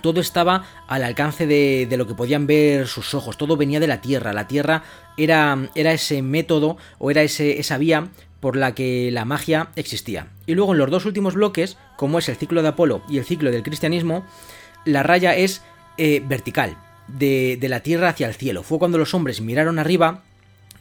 Todo 0.00 0.20
estaba 0.20 0.66
al 0.88 1.04
alcance 1.04 1.46
de, 1.46 1.86
de, 1.88 1.96
lo 1.96 2.06
que 2.06 2.14
podían 2.14 2.46
ver 2.46 2.86
sus 2.88 3.14
ojos, 3.14 3.38
todo 3.38 3.56
venía 3.56 3.80
de 3.80 3.86
la 3.86 4.00
Tierra. 4.00 4.32
La 4.32 4.48
Tierra 4.48 4.82
era, 5.16 5.68
era 5.74 5.92
ese 5.92 6.20
método 6.20 6.76
o 6.98 7.10
era 7.10 7.22
esa 7.22 7.78
vía 7.78 8.08
por 8.40 8.56
la 8.56 8.74
que 8.74 9.10
la 9.10 9.24
magia 9.24 9.68
existía. 9.74 10.26
Y 10.46 10.54
luego 10.54 10.72
en 10.72 10.78
los 10.78 10.90
dos 10.90 11.06
últimos 11.06 11.34
bloques, 11.34 11.78
como 11.96 12.18
es 12.18 12.28
el 12.28 12.36
ciclo 12.36 12.60
de 12.60 12.68
Apolo 12.68 13.02
y 13.08 13.18
el 13.18 13.24
ciclo 13.24 13.50
del 13.50 13.62
cristianismo, 13.62 14.24
la 14.84 15.02
raya 15.02 15.34
es 15.34 15.62
eh, 15.96 16.22
vertical, 16.26 16.76
de, 17.08 17.58
de 17.60 17.68
la 17.68 17.80
Tierra 17.80 18.08
hacia 18.08 18.26
el 18.26 18.34
cielo. 18.34 18.62
Fue 18.62 18.78
cuando 18.78 18.98
los 18.98 19.14
hombres 19.14 19.40
miraron 19.40 19.78
arriba 19.78 20.22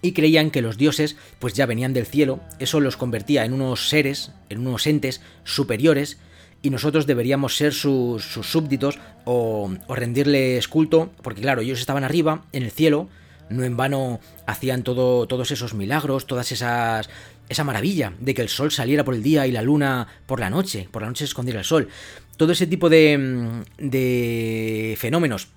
y 0.02 0.12
creían 0.12 0.52
que 0.52 0.62
los 0.62 0.78
dioses 0.78 1.16
pues 1.40 1.54
ya 1.54 1.66
venían 1.66 1.94
del 1.94 2.06
cielo, 2.06 2.40
eso 2.60 2.80
los 2.80 2.98
convertía 2.98 3.46
en 3.46 3.54
unos 3.54 3.90
seres, 3.90 4.32
en 4.50 4.68
unos 4.68 4.86
entes 4.86 5.22
superiores, 5.44 6.18
y 6.62 6.70
nosotros 6.70 7.06
deberíamos 7.06 7.58
ser 7.58 7.74
sus, 7.74 8.24
sus 8.24 8.50
súbditos 8.50 9.00
o, 9.26 9.70
rendirles 9.90 10.68
culto, 10.68 11.12
porque 11.22 11.42
claro, 11.42 11.62
ellos 11.62 11.80
estaban 11.80 12.04
arriba, 12.04 12.46
en 12.54 12.64
el 12.64 12.72
cielo, 12.72 13.10
no 13.50 13.64
en 13.66 13.76
vano 13.76 14.20
hacían 14.46 14.84
todo, 14.84 15.28
todos 15.28 15.52
esos 15.52 15.74
milagros, 15.74 16.26
todas 16.26 16.52
esas... 16.52 17.10
esa 17.50 17.64
maravilla 17.66 18.14
de 18.20 18.34
que 18.34 18.42
el 18.42 18.50
sol 18.50 18.72
saliera 18.72 19.04
por 19.04 19.14
el 19.14 19.22
día 19.22 19.46
y 19.46 19.52
la 19.52 19.62
luna 19.62 20.08
por 20.26 20.40
la 20.40 20.50
noche, 20.50 20.88
por 20.90 21.02
la 21.02 21.10
noche 21.10 21.20
se 21.20 21.30
escondiera 21.30 21.60
el 21.60 21.66
sol. 21.66 21.90
Todo 22.38 22.52
ese 22.52 22.68
tipo 22.68 22.90
de, 22.90 23.64
de 23.78 24.96
fenómenos 24.98 25.50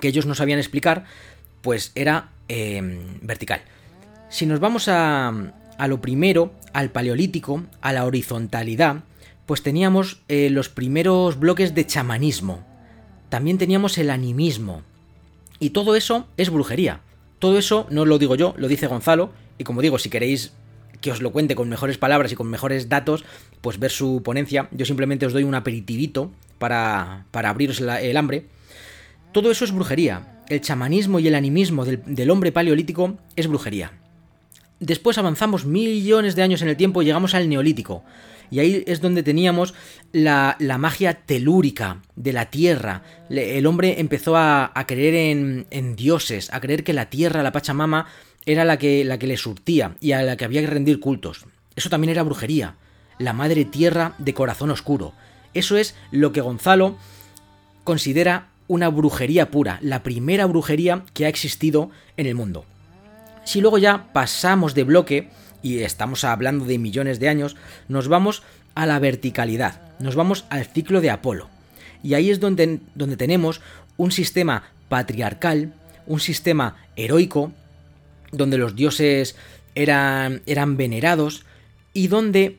que 0.00 0.08
ellos 0.08 0.26
no 0.26 0.34
sabían 0.34 0.58
explicar, 0.58 1.04
pues 1.62 1.92
era 1.94 2.30
eh, 2.48 2.80
vertical. 3.22 3.62
Si 4.28 4.46
nos 4.46 4.60
vamos 4.60 4.88
a, 4.88 5.32
a, 5.78 5.88
lo 5.88 6.00
primero, 6.00 6.52
al 6.72 6.90
paleolítico, 6.90 7.64
a 7.80 7.92
la 7.92 8.04
horizontalidad, 8.04 9.04
pues 9.46 9.62
teníamos 9.62 10.20
eh, 10.28 10.50
los 10.50 10.68
primeros 10.68 11.38
bloques 11.38 11.74
de 11.74 11.86
chamanismo. 11.86 12.62
También 13.30 13.58
teníamos 13.58 13.96
el 13.98 14.10
animismo. 14.10 14.82
Y 15.58 15.70
todo 15.70 15.96
eso 15.96 16.28
es 16.36 16.50
brujería. 16.50 17.00
Todo 17.38 17.58
eso 17.58 17.86
no 17.90 18.04
lo 18.04 18.18
digo 18.18 18.34
yo, 18.34 18.54
lo 18.58 18.68
dice 18.68 18.86
Gonzalo. 18.86 19.32
Y 19.56 19.64
como 19.64 19.80
digo, 19.80 19.98
si 19.98 20.10
queréis 20.10 20.52
que 21.00 21.12
os 21.12 21.22
lo 21.22 21.32
cuente 21.32 21.54
con 21.54 21.68
mejores 21.68 21.98
palabras 21.98 22.32
y 22.32 22.36
con 22.36 22.48
mejores 22.48 22.88
datos, 22.88 23.24
pues 23.60 23.78
ver 23.78 23.90
su 23.90 24.22
ponencia. 24.22 24.68
Yo 24.72 24.84
simplemente 24.84 25.26
os 25.26 25.32
doy 25.32 25.44
un 25.44 25.54
aperitivito 25.54 26.30
para, 26.58 27.24
para 27.30 27.50
abriros 27.50 27.80
el, 27.80 28.16
hambre. 28.16 28.46
Todo 29.32 29.50
eso 29.50 29.64
es 29.64 29.72
brujería. 29.72 30.42
El 30.48 30.60
chamanismo 30.60 31.20
y 31.20 31.28
el 31.28 31.34
animismo 31.34 31.84
del, 31.84 32.30
hombre 32.30 32.52
paleolítico 32.52 33.16
es 33.36 33.46
brujería. 33.46 33.92
Después 34.80 35.18
avanzamos 35.18 35.66
millones 35.66 36.36
de 36.36 36.42
años 36.42 36.62
en 36.62 36.68
el 36.68 36.76
tiempo 36.76 37.02
y 37.02 37.04
llegamos 37.04 37.34
al 37.34 37.48
neolítico. 37.48 38.04
Y 38.50 38.60
ahí 38.60 38.82
es 38.86 39.02
donde 39.02 39.22
teníamos 39.22 39.74
la, 40.12 40.56
la 40.58 40.78
magia 40.78 41.14
telúrica 41.26 42.00
de 42.16 42.32
la 42.32 42.46
tierra. 42.46 43.02
El 43.28 43.66
hombre 43.66 44.00
empezó 44.00 44.36
a, 44.36 44.72
a 44.74 44.86
creer 44.86 45.14
en, 45.14 45.66
en, 45.70 45.96
dioses, 45.96 46.48
a 46.52 46.60
creer 46.60 46.82
que 46.82 46.94
la 46.94 47.10
tierra, 47.10 47.42
la 47.42 47.52
Pachamama, 47.52 48.06
era 48.48 48.64
la 48.64 48.78
que, 48.78 49.04
la 49.04 49.18
que 49.18 49.26
le 49.26 49.36
surtía 49.36 49.96
y 50.00 50.12
a 50.12 50.22
la 50.22 50.38
que 50.38 50.46
había 50.46 50.62
que 50.62 50.66
rendir 50.66 51.00
cultos. 51.00 51.44
Eso 51.76 51.90
también 51.90 52.10
era 52.10 52.22
brujería. 52.22 52.76
La 53.18 53.34
madre 53.34 53.66
tierra 53.66 54.14
de 54.16 54.32
corazón 54.32 54.70
oscuro. 54.70 55.12
Eso 55.52 55.76
es 55.76 55.94
lo 56.10 56.32
que 56.32 56.40
Gonzalo 56.40 56.96
considera 57.84 58.48
una 58.66 58.88
brujería 58.88 59.50
pura, 59.50 59.78
la 59.82 60.02
primera 60.02 60.46
brujería 60.46 61.04
que 61.12 61.26
ha 61.26 61.28
existido 61.28 61.90
en 62.16 62.26
el 62.26 62.34
mundo. 62.34 62.64
Si 63.44 63.60
luego 63.60 63.76
ya 63.76 64.12
pasamos 64.14 64.74
de 64.74 64.84
bloque, 64.84 65.28
y 65.62 65.80
estamos 65.80 66.24
hablando 66.24 66.64
de 66.64 66.78
millones 66.78 67.20
de 67.20 67.28
años, 67.28 67.56
nos 67.86 68.08
vamos 68.08 68.42
a 68.74 68.86
la 68.86 68.98
verticalidad, 68.98 69.80
nos 69.98 70.14
vamos 70.14 70.46
al 70.48 70.64
ciclo 70.64 71.00
de 71.02 71.10
Apolo. 71.10 71.48
Y 72.02 72.14
ahí 72.14 72.30
es 72.30 72.40
donde, 72.40 72.80
donde 72.94 73.16
tenemos 73.16 73.60
un 73.96 74.10
sistema 74.10 74.64
patriarcal, 74.88 75.74
un 76.06 76.20
sistema 76.20 76.76
heroico, 76.96 77.52
donde 78.32 78.58
los 78.58 78.74
dioses 78.74 79.36
eran, 79.74 80.42
eran 80.46 80.76
venerados 80.76 81.44
y 81.92 82.08
donde 82.08 82.58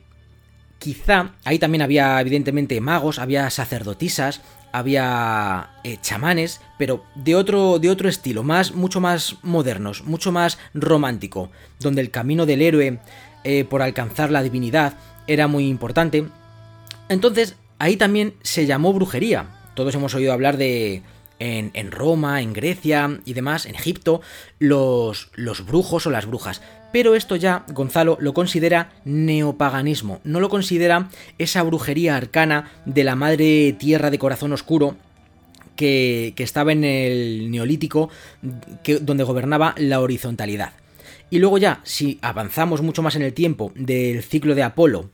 quizá 0.78 1.32
ahí 1.44 1.58
también 1.58 1.82
había 1.82 2.20
evidentemente 2.20 2.80
magos, 2.80 3.18
había 3.18 3.48
sacerdotisas, 3.50 4.40
había 4.72 5.70
eh, 5.84 5.98
chamanes, 6.00 6.60
pero 6.78 7.04
de 7.14 7.34
otro, 7.34 7.78
de 7.78 7.90
otro 7.90 8.08
estilo, 8.08 8.42
más, 8.42 8.74
mucho 8.74 9.00
más 9.00 9.36
modernos, 9.42 10.04
mucho 10.04 10.32
más 10.32 10.58
romántico, 10.74 11.50
donde 11.80 12.00
el 12.00 12.10
camino 12.10 12.46
del 12.46 12.62
héroe 12.62 12.98
eh, 13.44 13.64
por 13.64 13.82
alcanzar 13.82 14.30
la 14.30 14.42
divinidad 14.42 14.94
era 15.26 15.46
muy 15.46 15.66
importante. 15.68 16.26
Entonces, 17.08 17.56
ahí 17.78 17.96
también 17.96 18.34
se 18.42 18.66
llamó 18.66 18.92
brujería. 18.92 19.46
Todos 19.74 19.94
hemos 19.94 20.14
oído 20.14 20.32
hablar 20.32 20.56
de, 20.56 21.02
en, 21.40 21.90
Roma, 21.90 22.42
en 22.42 22.52
Grecia 22.52 23.20
y 23.24 23.32
demás, 23.32 23.66
en 23.66 23.74
Egipto, 23.74 24.20
los, 24.58 25.30
los 25.34 25.66
brujos 25.66 26.06
o 26.06 26.10
las 26.10 26.26
brujas. 26.26 26.62
Pero 26.92 27.14
esto 27.14 27.36
ya 27.36 27.64
Gonzalo 27.72 28.18
lo 28.20 28.34
considera 28.34 28.92
neopaganismo, 29.04 30.20
no 30.24 30.40
lo 30.40 30.48
considera 30.48 31.08
esa 31.38 31.62
brujería 31.62 32.16
arcana 32.16 32.70
de 32.84 33.04
la 33.04 33.16
madre 33.16 33.74
tierra 33.78 34.10
de 34.10 34.18
corazón 34.18 34.52
oscuro 34.52 34.96
que, 35.76 36.34
que 36.36 36.42
estaba 36.42 36.72
en 36.72 36.84
el 36.84 37.50
neolítico, 37.50 38.10
que, 38.82 38.98
donde 38.98 39.24
gobernaba 39.24 39.74
la 39.78 40.00
horizontalidad. 40.00 40.72
Y 41.30 41.38
luego 41.38 41.58
ya, 41.58 41.80
si 41.84 42.18
avanzamos 42.22 42.82
mucho 42.82 43.02
más 43.02 43.14
en 43.14 43.22
el 43.22 43.32
tiempo 43.32 43.72
del 43.76 44.22
ciclo 44.22 44.56
de 44.56 44.64
Apolo, 44.64 45.10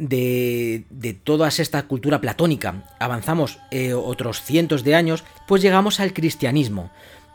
de, 0.00 0.84
de 0.88 1.12
toda 1.12 1.48
esta 1.48 1.82
cultura 1.84 2.20
platónica, 2.20 2.84
avanzamos 2.98 3.58
eh, 3.70 3.92
otros 3.92 4.42
cientos 4.42 4.82
de 4.82 4.94
años, 4.94 5.24
pues 5.46 5.62
llegamos 5.62 6.00
al 6.00 6.14
cristianismo. 6.14 6.90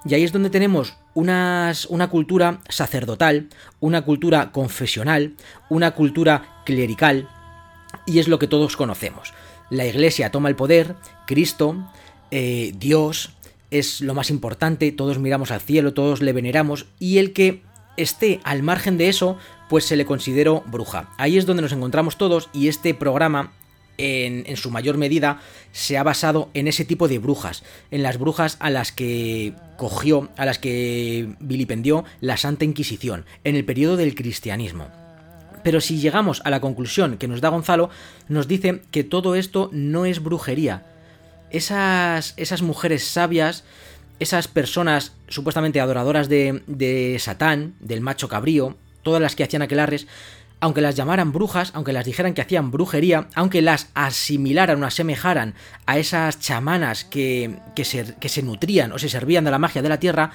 Y 0.08 0.14
ahí 0.14 0.24
es 0.24 0.32
donde 0.32 0.50
tenemos 0.50 0.98
una 1.14 1.74
cultura 2.12 2.62
sacerdotal, 2.70 3.50
una 3.80 4.04
cultura 4.04 4.52
confesional, 4.52 5.34
una 5.70 5.92
cultura 5.92 6.62
clerical, 6.66 7.30
y 8.06 8.20
es 8.20 8.28
lo 8.28 8.38
que 8.38 8.48
todos 8.48 8.78
conocemos. 8.78 9.34
La 9.70 9.86
iglesia 9.86 10.32
toma 10.32 10.50
el 10.50 10.56
poder, 10.56 10.96
Cristo, 11.26 11.90
eh, 12.30 12.74
Dios, 12.78 13.32
es 13.72 14.02
lo 14.02 14.14
más 14.14 14.30
importante, 14.30 14.92
todos 14.92 15.18
miramos 15.18 15.52
al 15.52 15.62
cielo, 15.62 15.94
todos 15.94 16.22
le 16.22 16.34
veneramos, 16.34 16.86
y 17.00 17.18
el 17.18 17.34
que 17.34 17.64
esté 17.98 18.42
al 18.44 18.62
margen 18.62 18.98
de 18.98 19.10
eso, 19.10 19.38
pues 19.70 19.86
se 19.86 19.96
le 19.96 20.06
consideró 20.06 20.64
bruja. 20.68 21.10
Ahí 21.18 21.38
es 21.38 21.46
donde 21.46 21.62
nos 21.62 21.72
encontramos 21.72 22.18
todos 22.18 22.50
y 22.54 22.68
este 22.68 22.94
programa 22.94 23.52
en, 23.98 24.44
en, 24.48 24.58
su 24.58 24.72
mayor 24.72 24.98
medida 24.98 25.40
se 25.72 25.98
ha 25.98 26.04
basado 26.04 26.50
en 26.54 26.68
ese 26.68 26.86
tipo 26.86 27.08
de 27.08 27.20
brujas, 27.20 27.64
en 27.92 28.04
las 28.04 28.18
brujas 28.18 28.58
a 28.60 28.70
las 28.70 28.92
que 28.92 29.54
cogió, 29.78 30.30
a 30.38 30.46
las 30.46 30.60
que 30.60 31.34
vilipendió 31.40 32.04
la 32.20 32.38
Santa 32.38 32.66
Inquisición, 32.66 33.26
en 33.44 33.56
el 33.56 33.66
periodo 33.66 33.98
del 33.98 34.16
cristianismo. 34.16 34.88
Pero 35.66 35.82
si 35.82 35.98
llegamos 35.98 36.44
a 36.46 36.52
la 36.52 36.62
conclusión 36.62 37.18
que 37.18 37.28
nos 37.28 37.42
da 37.42 37.50
Gonzalo, 37.50 37.90
nos 38.28 38.48
dice 38.48 38.84
que 38.92 39.04
todo 39.04 39.34
esto 39.34 39.72
no 39.74 40.06
es 40.06 40.22
brujería. 40.22 40.86
Esas, 41.50 42.36
esas 42.38 42.62
mujeres 42.62 43.04
sabias, 43.04 43.64
esas 44.20 44.48
personas 44.48 45.14
supuestamente 45.28 45.80
adoradoras 45.80 46.30
de, 46.30 46.62
de 46.68 47.18
Satán, 47.18 47.74
del 47.80 48.02
macho 48.02 48.30
cabrío, 48.30 48.78
todas 49.06 49.22
las 49.22 49.36
que 49.36 49.44
hacían 49.44 49.61
aquelarres, 49.61 50.07
aunque 50.60 50.82
las 50.82 50.95
llamaran 50.95 51.32
brujas, 51.32 51.72
aunque 51.76 51.94
las 51.94 52.06
dijeran 52.06 52.34
que 52.34 52.41
hacían 52.41 52.72
brujería, 52.72 53.27
aunque 53.36 53.61
las 53.61 53.90
asimilaran 53.94 54.82
o 54.82 54.86
asemejaran 54.86 55.53
a 55.86 55.99
esas 55.99 56.40
chamanas 56.40 57.06
que, 57.06 57.56
que, 57.76 57.86
se, 57.86 58.15
que 58.19 58.30
se 58.30 58.41
nutrían 58.41 58.91
o 58.91 58.98
se 58.98 59.07
servían 59.07 59.45
de 59.45 59.52
la 59.52 59.60
magia 59.60 59.84
de 59.84 59.90
la 59.90 59.99
tierra, 59.99 60.32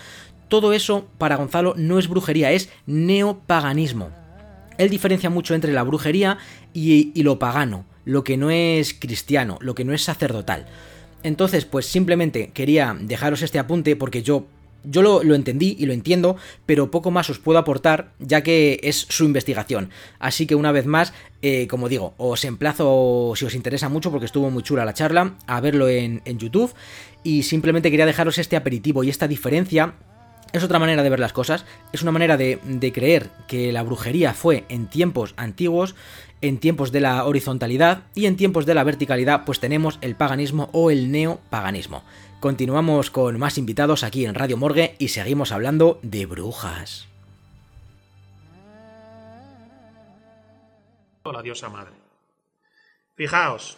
todo 0.48 0.72
eso 0.72 1.08
para 1.18 1.34
Gonzalo 1.34 1.74
no 1.76 1.98
es 1.98 2.06
brujería, 2.06 2.52
es 2.52 2.70
neopaganismo. 2.86 4.10
Él 4.78 4.88
diferencia 4.88 5.30
mucho 5.30 5.54
entre 5.54 5.72
la 5.72 5.82
brujería 5.82 6.38
y, 6.72 7.10
y, 7.12 7.24
lo 7.24 7.40
pagano, 7.40 7.84
lo 8.04 8.22
que 8.22 8.36
no 8.36 8.50
es 8.50 8.94
cristiano, 8.94 9.58
lo 9.60 9.74
que 9.74 9.84
no 9.84 9.92
es 9.92 10.04
sacerdotal. 10.04 10.66
Entonces, 11.24 11.64
pues 11.64 11.86
simplemente 11.86 12.50
quería 12.54 12.96
dejaros 12.98 13.42
este 13.42 13.58
apunte 13.58 13.96
porque 13.96 14.22
yo 14.22 14.46
yo 14.84 15.02
lo, 15.02 15.22
lo, 15.22 15.34
entendí 15.34 15.76
y 15.78 15.86
lo 15.86 15.92
entiendo, 15.92 16.36
pero 16.66 16.90
poco 16.90 17.10
más 17.10 17.30
os 17.30 17.38
puedo 17.38 17.58
aportar 17.58 18.12
ya 18.18 18.42
que 18.42 18.80
es 18.82 19.06
su 19.08 19.24
investigación. 19.24 19.90
Así 20.18 20.46
que 20.46 20.54
una 20.54 20.72
vez 20.72 20.86
más, 20.86 21.12
eh, 21.42 21.66
como 21.68 21.88
digo, 21.88 22.14
os 22.16 22.44
emplazo, 22.44 23.32
si 23.36 23.44
os 23.44 23.54
interesa 23.54 23.88
mucho, 23.88 24.10
porque 24.10 24.26
estuvo 24.26 24.50
muy 24.50 24.62
chula 24.62 24.84
la 24.84 24.94
charla, 24.94 25.34
a 25.46 25.60
verlo 25.60 25.88
en, 25.88 26.22
en 26.24 26.38
YouTube. 26.38 26.72
Y 27.22 27.42
simplemente 27.42 27.90
quería 27.90 28.06
dejaros 28.06 28.38
este 28.38 28.56
aperitivo 28.56 29.04
y 29.04 29.10
esta 29.10 29.28
diferencia 29.28 29.94
es 30.52 30.64
otra 30.64 30.78
manera 30.78 31.02
de 31.02 31.10
ver 31.10 31.20
las 31.20 31.32
cosas, 31.32 31.64
es 31.92 32.02
una 32.02 32.12
manera 32.12 32.36
de, 32.36 32.58
de, 32.64 32.92
creer 32.92 33.28
que 33.46 33.72
la 33.72 33.82
brujería 33.82 34.34
fue 34.34 34.64
en 34.68 34.86
tiempos 34.86 35.34
antiguos, 35.36 35.94
en 36.40 36.58
tiempos 36.58 36.90
de 36.92 37.00
la 37.00 37.24
horizontalidad 37.24 38.02
y 38.14 38.26
en 38.26 38.36
tiempos 38.36 38.66
de 38.66 38.74
la 38.74 38.84
verticalidad, 38.84 39.44
pues 39.44 39.60
tenemos 39.60 39.98
el 40.00 40.16
paganismo 40.16 40.68
o 40.72 40.90
el 40.90 41.12
neopaganismo. 41.12 42.02
Continuamos 42.40 43.10
con 43.10 43.38
más 43.38 43.58
invitados 43.58 44.02
aquí 44.02 44.24
en 44.24 44.34
Radio 44.34 44.56
Morgue 44.56 44.96
y 44.98 45.08
seguimos 45.08 45.52
hablando 45.52 46.00
de 46.02 46.24
brujas. 46.24 47.06
La 51.22 51.42
diosa 51.42 51.68
madre. 51.68 51.92
Fijaos, 53.14 53.76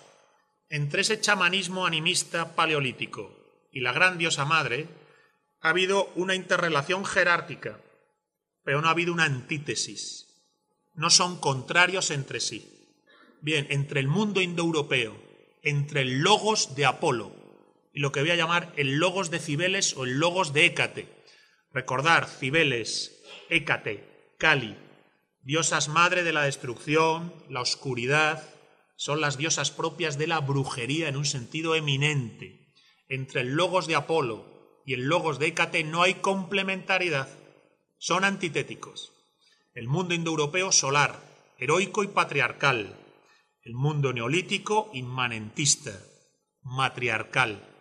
entre 0.68 1.00
ese 1.00 1.20
chamanismo 1.20 1.86
animista 1.86 2.54
paleolítico 2.54 3.34
y 3.72 3.80
la 3.80 3.92
gran 3.92 4.16
diosa 4.16 4.44
madre 4.44 4.86
ha 5.60 5.70
habido 5.70 6.12
una 6.14 6.36
interrelación 6.36 7.04
jerárquica, 7.04 7.80
pero 8.62 8.80
no 8.80 8.86
ha 8.86 8.92
habido 8.92 9.12
una 9.12 9.24
antítesis. 9.24 10.40
No 10.94 11.10
son 11.10 11.40
contrarios 11.40 12.12
entre 12.12 12.38
sí. 12.38 12.94
Bien, 13.40 13.66
entre 13.70 13.98
el 13.98 14.06
mundo 14.06 14.40
indoeuropeo, 14.40 15.20
entre 15.64 16.02
el 16.02 16.20
logos 16.20 16.76
de 16.76 16.86
Apolo, 16.86 17.41
lo 18.00 18.10
que 18.10 18.20
voy 18.20 18.30
a 18.30 18.36
llamar 18.36 18.72
el 18.76 18.96
logos 18.96 19.30
de 19.30 19.38
Cibeles 19.38 19.96
o 19.96 20.04
el 20.04 20.18
logos 20.18 20.52
de 20.52 20.64
Hécate. 20.64 21.08
Recordar, 21.72 22.26
Cibeles, 22.26 23.22
Hécate, 23.50 24.34
Cali, 24.38 24.76
diosas 25.42 25.88
madre 25.88 26.24
de 26.24 26.32
la 26.32 26.42
destrucción, 26.42 27.32
la 27.48 27.60
oscuridad, 27.60 28.48
son 28.96 29.20
las 29.20 29.36
diosas 29.36 29.70
propias 29.70 30.16
de 30.16 30.26
la 30.26 30.40
brujería 30.40 31.08
en 31.08 31.16
un 31.16 31.26
sentido 31.26 31.74
eminente. 31.74 32.72
Entre 33.08 33.42
el 33.42 33.54
logos 33.54 33.86
de 33.86 33.96
Apolo 33.96 34.80
y 34.86 34.94
el 34.94 35.02
logos 35.02 35.38
de 35.38 35.48
Hécate 35.48 35.84
no 35.84 36.02
hay 36.02 36.14
complementariedad, 36.14 37.28
son 37.98 38.24
antitéticos. 38.24 39.12
El 39.74 39.88
mundo 39.88 40.14
indoeuropeo 40.14 40.72
solar, 40.72 41.20
heroico 41.58 42.04
y 42.04 42.08
patriarcal. 42.08 42.98
El 43.62 43.74
mundo 43.74 44.12
neolítico 44.12 44.90
inmanentista, 44.92 45.98
matriarcal 46.62 47.71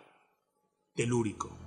telúrico. 0.94 1.61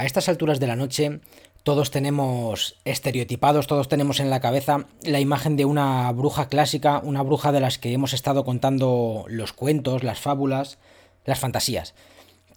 A 0.00 0.06
estas 0.06 0.30
alturas 0.30 0.58
de 0.60 0.66
la 0.66 0.76
noche 0.76 1.20
todos 1.62 1.90
tenemos 1.90 2.76
estereotipados, 2.86 3.66
todos 3.66 3.90
tenemos 3.90 4.18
en 4.18 4.30
la 4.30 4.40
cabeza 4.40 4.86
la 5.02 5.20
imagen 5.20 5.58
de 5.58 5.66
una 5.66 6.10
bruja 6.12 6.48
clásica, 6.48 7.02
una 7.04 7.22
bruja 7.22 7.52
de 7.52 7.60
las 7.60 7.76
que 7.76 7.92
hemos 7.92 8.14
estado 8.14 8.42
contando 8.42 9.26
los 9.28 9.52
cuentos, 9.52 10.02
las 10.02 10.18
fábulas, 10.18 10.78
las 11.26 11.38
fantasías. 11.38 11.94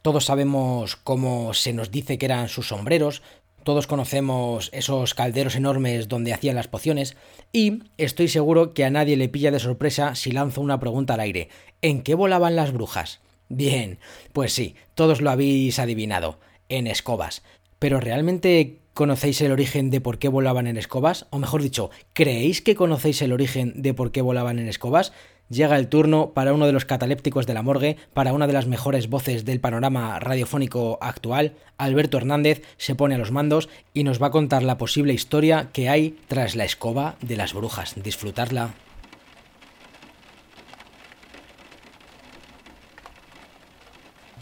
Todos 0.01 0.23
sabemos 0.23 0.95
cómo 0.95 1.53
se 1.53 1.73
nos 1.73 1.91
dice 1.91 2.17
que 2.17 2.27
eran 2.27 2.47
sus 2.47 2.69
sombreros, 2.69 3.23
todos 3.65 3.87
conocemos 3.87 4.69
esos 4.71 5.13
calderos 5.13 5.57
enormes 5.57 6.07
donde 6.07 6.31
hacían 6.31 6.55
las 6.55 6.69
pociones 6.69 7.17
y 7.51 7.83
estoy 7.97 8.29
seguro 8.29 8.73
que 8.73 8.85
a 8.85 8.89
nadie 8.89 9.17
le 9.17 9.27
pilla 9.27 9.51
de 9.51 9.59
sorpresa 9.59 10.15
si 10.15 10.31
lanzo 10.31 10.61
una 10.61 10.79
pregunta 10.79 11.15
al 11.15 11.19
aire. 11.19 11.49
¿En 11.81 12.03
qué 12.03 12.15
volaban 12.15 12.55
las 12.55 12.71
brujas? 12.71 13.19
Bien, 13.49 13.99
pues 14.31 14.53
sí, 14.53 14.77
todos 14.95 15.19
lo 15.19 15.29
habéis 15.29 15.77
adivinado 15.77 16.39
en 16.77 16.87
escobas. 16.87 17.43
Pero 17.79 17.99
¿realmente 17.99 18.79
conocéis 18.93 19.41
el 19.41 19.51
origen 19.51 19.89
de 19.89 20.01
por 20.01 20.19
qué 20.19 20.29
volaban 20.29 20.67
en 20.67 20.77
escobas? 20.77 21.27
O 21.31 21.39
mejor 21.39 21.61
dicho, 21.61 21.89
¿creéis 22.13 22.61
que 22.61 22.75
conocéis 22.75 23.21
el 23.21 23.33
origen 23.33 23.73
de 23.81 23.93
por 23.93 24.11
qué 24.11 24.21
volaban 24.21 24.59
en 24.59 24.67
escobas? 24.67 25.11
Llega 25.49 25.77
el 25.77 25.89
turno 25.89 26.31
para 26.31 26.53
uno 26.53 26.65
de 26.65 26.71
los 26.71 26.85
catalépticos 26.85 27.45
de 27.45 27.53
la 27.53 27.61
morgue, 27.61 27.97
para 28.13 28.33
una 28.33 28.47
de 28.47 28.53
las 28.53 28.65
mejores 28.65 29.09
voces 29.09 29.45
del 29.45 29.59
panorama 29.59 30.19
radiofónico 30.19 30.97
actual. 31.01 31.53
Alberto 31.77 32.17
Hernández 32.17 32.63
se 32.77 32.95
pone 32.95 33.15
a 33.15 33.17
los 33.17 33.31
mandos 33.31 33.69
y 33.93 34.03
nos 34.03 34.21
va 34.21 34.27
a 34.27 34.31
contar 34.31 34.63
la 34.63 34.77
posible 34.77 35.13
historia 35.13 35.69
que 35.73 35.89
hay 35.89 36.17
tras 36.27 36.55
la 36.55 36.65
escoba 36.65 37.17
de 37.21 37.35
las 37.35 37.53
brujas. 37.53 37.95
Disfrutarla. 38.01 38.73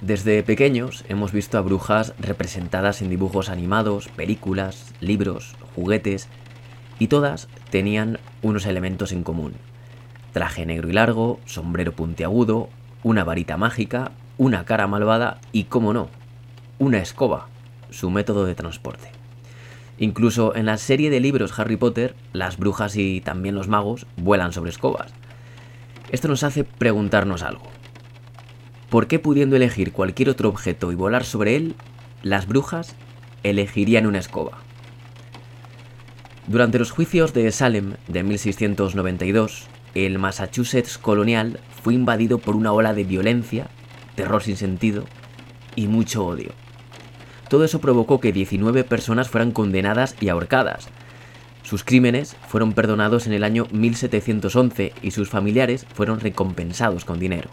Desde 0.02 0.41
pequeños 0.41 1.06
hemos 1.10 1.32
visto 1.32 1.60
a 1.60 1.61
brujas 1.61 2.15
representadas 2.18 3.03
en 3.03 3.11
dibujos 3.11 3.49
animados, 3.49 4.07
películas, 4.07 4.95
libros, 4.99 5.56
juguetes, 5.76 6.28
y 6.98 7.06
todas 7.06 7.48
tenían 7.69 8.18
unos 8.41 8.65
elementos 8.65 9.11
en 9.11 9.22
común. 9.22 9.53
Traje 10.34 10.65
negro 10.65 10.90
y 10.90 10.94
largo, 10.94 11.40
sombrero 11.45 11.91
puntiagudo, 11.91 12.69
una 13.03 13.23
varita 13.23 13.57
mágica, 13.57 14.11
una 14.40 14.65
cara 14.65 14.88
malvada 14.88 15.40
y, 15.52 15.65
como 15.65 15.94
no, 15.94 16.10
una 16.80 16.98
escoba, 16.98 17.48
su 17.91 18.10
método 18.10 18.45
de 18.45 18.56
transporte. 18.56 19.11
Incluso 19.99 20.56
en 20.56 20.65
la 20.65 20.80
serie 20.80 21.11
de 21.11 21.19
libros 21.19 21.60
Harry 21.60 21.78
Potter, 21.78 22.15
las 22.34 22.57
brujas 22.57 22.95
y 22.95 23.22
también 23.22 23.53
los 23.53 23.68
magos 23.68 24.07
vuelan 24.18 24.52
sobre 24.52 24.72
escobas. 24.72 25.14
Esto 26.10 26.28
nos 26.28 26.41
hace 26.41 26.64
preguntarnos 26.64 27.44
algo. 27.44 27.80
¿Por 28.91 29.07
qué 29.07 29.19
pudiendo 29.19 29.55
elegir 29.55 29.93
cualquier 29.93 30.27
otro 30.27 30.49
objeto 30.49 30.91
y 30.91 30.95
volar 30.95 31.23
sobre 31.23 31.55
él, 31.55 31.76
las 32.23 32.45
brujas 32.45 32.93
elegirían 33.41 34.05
una 34.05 34.19
escoba? 34.19 34.57
Durante 36.45 36.77
los 36.77 36.91
juicios 36.91 37.34
de 37.34 37.49
Salem 37.53 37.93
de 38.09 38.23
1692, 38.23 39.68
el 39.95 40.19
Massachusetts 40.19 40.97
colonial 40.97 41.61
fue 41.81 41.93
invadido 41.93 42.39
por 42.39 42.57
una 42.57 42.73
ola 42.73 42.93
de 42.93 43.05
violencia, 43.05 43.69
terror 44.15 44.43
sin 44.43 44.57
sentido 44.57 45.05
y 45.77 45.88
mucho 45.88 46.26
odio. 46.26 46.51
Todo 47.47 47.63
eso 47.63 47.80
provocó 47.80 48.19
que 48.19 48.34
19 48.34 48.84
personas 48.84 49.30
fueran 49.30 49.51
condenadas 49.51 50.18
y 50.19 50.27
ahorcadas. 50.27 50.89
Sus 51.63 51.85
crímenes 51.85 52.35
fueron 52.49 52.73
perdonados 52.73 53.26
en 53.26 53.31
el 53.31 53.45
año 53.45 53.68
1711 53.72 54.91
y 55.01 55.11
sus 55.11 55.30
familiares 55.30 55.85
fueron 55.93 56.19
recompensados 56.19 57.05
con 57.05 57.22
dinero. 57.22 57.49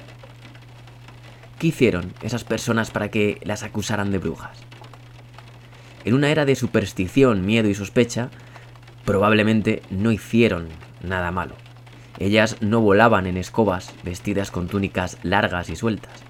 ¿Qué 1.59 1.69
hicieron 1.69 2.13
esas 2.23 2.45
personas 2.45 2.91
para 2.93 3.11
que 3.11 3.41
las 3.43 3.65
acusaran 3.65 4.13
de 4.13 4.19
brujas? 4.19 4.59
En 6.05 6.15
una 6.15 6.31
era 6.31 6.45
de 6.45 6.55
superstición, 6.55 7.45
miedo 7.45 7.69
y 7.69 7.75
sospecha, 7.75 8.31
probablemente 9.05 9.83
no 9.91 10.13
hicieron 10.13 10.69
nada 11.03 11.33
malo. 11.33 11.57
Ellas 12.21 12.59
no 12.61 12.81
volaban 12.81 13.27
en 13.27 13.37
escobas 13.37 13.93
vestidas 14.05 14.53
con 14.53 14.69
túnicas 14.69 15.19
largas 15.25 15.69
y 15.69 15.77
sueltas. 15.77 16.23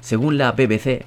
Según 0.00 0.38
la 0.38 0.50
BBC, 0.52 1.04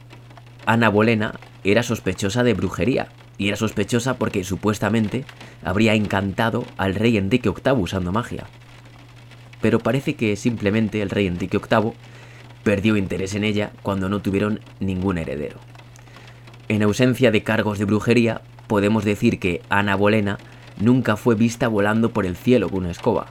Ana 0.65 0.87
Bolena 0.89 1.33
era 1.65 1.83
sospechosa 1.83 2.43
de 2.43 2.53
brujería, 2.53 3.09
y 3.37 3.49
era 3.49 3.57
sospechosa 3.57 4.17
porque 4.17 4.43
supuestamente 4.43 5.25
habría 5.63 5.93
encantado 5.93 6.65
al 6.77 6.95
rey 6.95 7.17
Enrique 7.17 7.49
VIII 7.49 7.73
usando 7.73 8.11
magia. 8.11 8.45
Pero 9.61 9.79
parece 9.79 10.15
que 10.15 10.35
simplemente 10.35 11.01
el 11.01 11.09
rey 11.09 11.27
Enrique 11.27 11.59
VIII 11.59 11.93
perdió 12.67 12.97
interés 12.97 13.33
en 13.33 13.45
ella 13.45 13.71
cuando 13.81 14.09
no 14.09 14.21
tuvieron 14.21 14.59
ningún 14.81 15.17
heredero. 15.17 15.57
En 16.67 16.83
ausencia 16.83 17.31
de 17.31 17.41
cargos 17.41 17.79
de 17.79 17.85
brujería, 17.85 18.41
podemos 18.67 19.05
decir 19.05 19.39
que 19.39 19.61
Ana 19.69 19.95
Bolena 19.95 20.37
nunca 20.77 21.15
fue 21.15 21.35
vista 21.35 21.69
volando 21.69 22.11
por 22.11 22.25
el 22.25 22.35
cielo 22.35 22.67
con 22.67 22.79
una 22.79 22.91
escoba. 22.91 23.27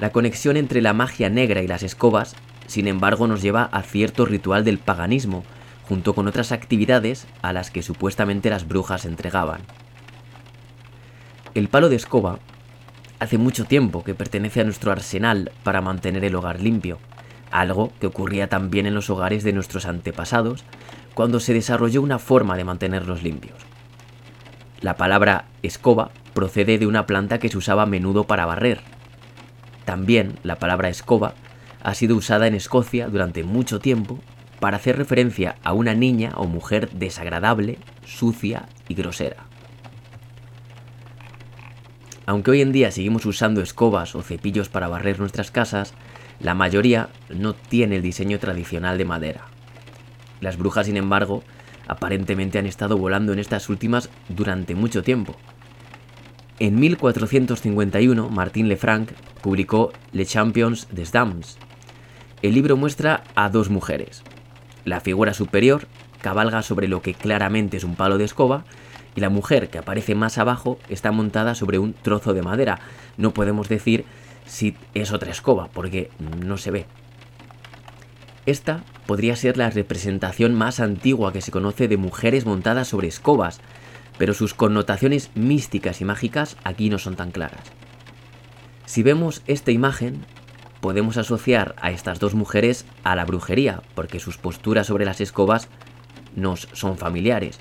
La 0.00 0.10
conexión 0.10 0.56
entre 0.56 0.82
la 0.82 0.92
magia 0.92 1.28
negra 1.28 1.62
y 1.62 1.68
las 1.68 1.84
escobas, 1.84 2.34
sin 2.66 2.88
embargo, 2.88 3.28
nos 3.28 3.42
lleva 3.42 3.62
a 3.62 3.82
cierto 3.82 4.24
ritual 4.24 4.64
del 4.64 4.78
paganismo, 4.78 5.44
junto 5.84 6.16
con 6.16 6.26
otras 6.26 6.50
actividades 6.50 7.28
a 7.42 7.52
las 7.52 7.70
que 7.70 7.84
supuestamente 7.84 8.50
las 8.50 8.66
brujas 8.66 9.04
entregaban. 9.04 9.60
El 11.54 11.68
palo 11.68 11.88
de 11.88 11.94
escoba 11.94 12.40
hace 13.20 13.38
mucho 13.38 13.66
tiempo 13.66 14.02
que 14.02 14.16
pertenece 14.16 14.62
a 14.62 14.64
nuestro 14.64 14.90
arsenal 14.90 15.52
para 15.62 15.80
mantener 15.80 16.24
el 16.24 16.34
hogar 16.34 16.60
limpio, 16.60 16.98
algo 17.52 17.92
que 18.00 18.06
ocurría 18.08 18.48
también 18.48 18.86
en 18.86 18.94
los 18.94 19.10
hogares 19.10 19.44
de 19.44 19.52
nuestros 19.52 19.86
antepasados 19.86 20.64
cuando 21.14 21.38
se 21.38 21.54
desarrolló 21.54 22.02
una 22.02 22.18
forma 22.18 22.56
de 22.56 22.64
mantenerlos 22.64 23.22
limpios. 23.22 23.58
La 24.80 24.96
palabra 24.96 25.44
escoba 25.62 26.10
procede 26.34 26.78
de 26.78 26.86
una 26.86 27.06
planta 27.06 27.38
que 27.38 27.48
se 27.48 27.58
usaba 27.58 27.82
a 27.82 27.86
menudo 27.86 28.24
para 28.24 28.46
barrer. 28.46 28.80
También 29.84 30.38
la 30.42 30.56
palabra 30.56 30.88
escoba 30.88 31.34
ha 31.82 31.94
sido 31.94 32.16
usada 32.16 32.46
en 32.46 32.54
Escocia 32.54 33.08
durante 33.08 33.44
mucho 33.44 33.78
tiempo 33.78 34.18
para 34.60 34.76
hacer 34.76 34.96
referencia 34.96 35.56
a 35.64 35.72
una 35.72 35.94
niña 35.94 36.32
o 36.36 36.46
mujer 36.46 36.90
desagradable, 36.90 37.78
sucia 38.04 38.68
y 38.88 38.94
grosera. 38.94 39.44
Aunque 42.26 42.52
hoy 42.52 42.60
en 42.60 42.72
día 42.72 42.92
seguimos 42.92 43.26
usando 43.26 43.60
escobas 43.60 44.14
o 44.14 44.22
cepillos 44.22 44.68
para 44.68 44.88
barrer 44.88 45.18
nuestras 45.18 45.50
casas, 45.50 45.94
la 46.42 46.54
mayoría 46.54 47.08
no 47.30 47.54
tiene 47.54 47.96
el 47.96 48.02
diseño 48.02 48.38
tradicional 48.38 48.98
de 48.98 49.04
madera. 49.04 49.46
Las 50.40 50.58
brujas, 50.58 50.86
sin 50.86 50.96
embargo, 50.96 51.44
aparentemente 51.86 52.58
han 52.58 52.66
estado 52.66 52.98
volando 52.98 53.32
en 53.32 53.38
estas 53.38 53.68
últimas 53.68 54.10
durante 54.28 54.74
mucho 54.74 55.02
tiempo. 55.02 55.36
En 56.58 56.78
1451, 56.80 58.28
Martin 58.28 58.68
Lefranc 58.68 59.12
publicó 59.40 59.92
Les 60.12 60.28
Champions 60.28 60.88
des 60.90 61.12
Dames. 61.12 61.58
El 62.42 62.54
libro 62.54 62.76
muestra 62.76 63.22
a 63.36 63.48
dos 63.48 63.70
mujeres. 63.70 64.24
La 64.84 65.00
figura 65.00 65.34
superior 65.34 65.86
cabalga 66.20 66.62
sobre 66.62 66.88
lo 66.88 67.02
que 67.02 67.14
claramente 67.14 67.76
es 67.76 67.84
un 67.84 67.94
palo 67.94 68.18
de 68.18 68.24
escoba 68.24 68.64
y 69.14 69.20
la 69.20 69.28
mujer 69.28 69.68
que 69.68 69.78
aparece 69.78 70.14
más 70.14 70.38
abajo 70.38 70.78
está 70.88 71.12
montada 71.12 71.54
sobre 71.54 71.78
un 71.78 71.92
trozo 71.92 72.32
de 72.32 72.42
madera. 72.42 72.80
No 73.16 73.32
podemos 73.32 73.68
decir 73.68 74.04
si 74.52 74.76
es 74.92 75.12
otra 75.12 75.30
escoba 75.30 75.68
porque 75.72 76.10
no 76.18 76.58
se 76.58 76.70
ve. 76.70 76.84
Esta 78.44 78.84
podría 79.06 79.34
ser 79.34 79.56
la 79.56 79.70
representación 79.70 80.54
más 80.54 80.78
antigua 80.78 81.32
que 81.32 81.40
se 81.40 81.50
conoce 81.50 81.88
de 81.88 81.96
mujeres 81.96 82.44
montadas 82.44 82.88
sobre 82.88 83.08
escobas, 83.08 83.60
pero 84.18 84.34
sus 84.34 84.52
connotaciones 84.52 85.30
místicas 85.34 86.02
y 86.02 86.04
mágicas 86.04 86.58
aquí 86.64 86.90
no 86.90 86.98
son 86.98 87.16
tan 87.16 87.30
claras. 87.30 87.62
Si 88.84 89.02
vemos 89.02 89.42
esta 89.46 89.70
imagen, 89.70 90.22
podemos 90.82 91.16
asociar 91.16 91.74
a 91.80 91.90
estas 91.90 92.20
dos 92.20 92.34
mujeres 92.34 92.84
a 93.04 93.16
la 93.16 93.24
brujería, 93.24 93.82
porque 93.94 94.20
sus 94.20 94.36
posturas 94.36 94.86
sobre 94.86 95.06
las 95.06 95.22
escobas 95.22 95.68
nos 96.36 96.68
son 96.74 96.98
familiares, 96.98 97.58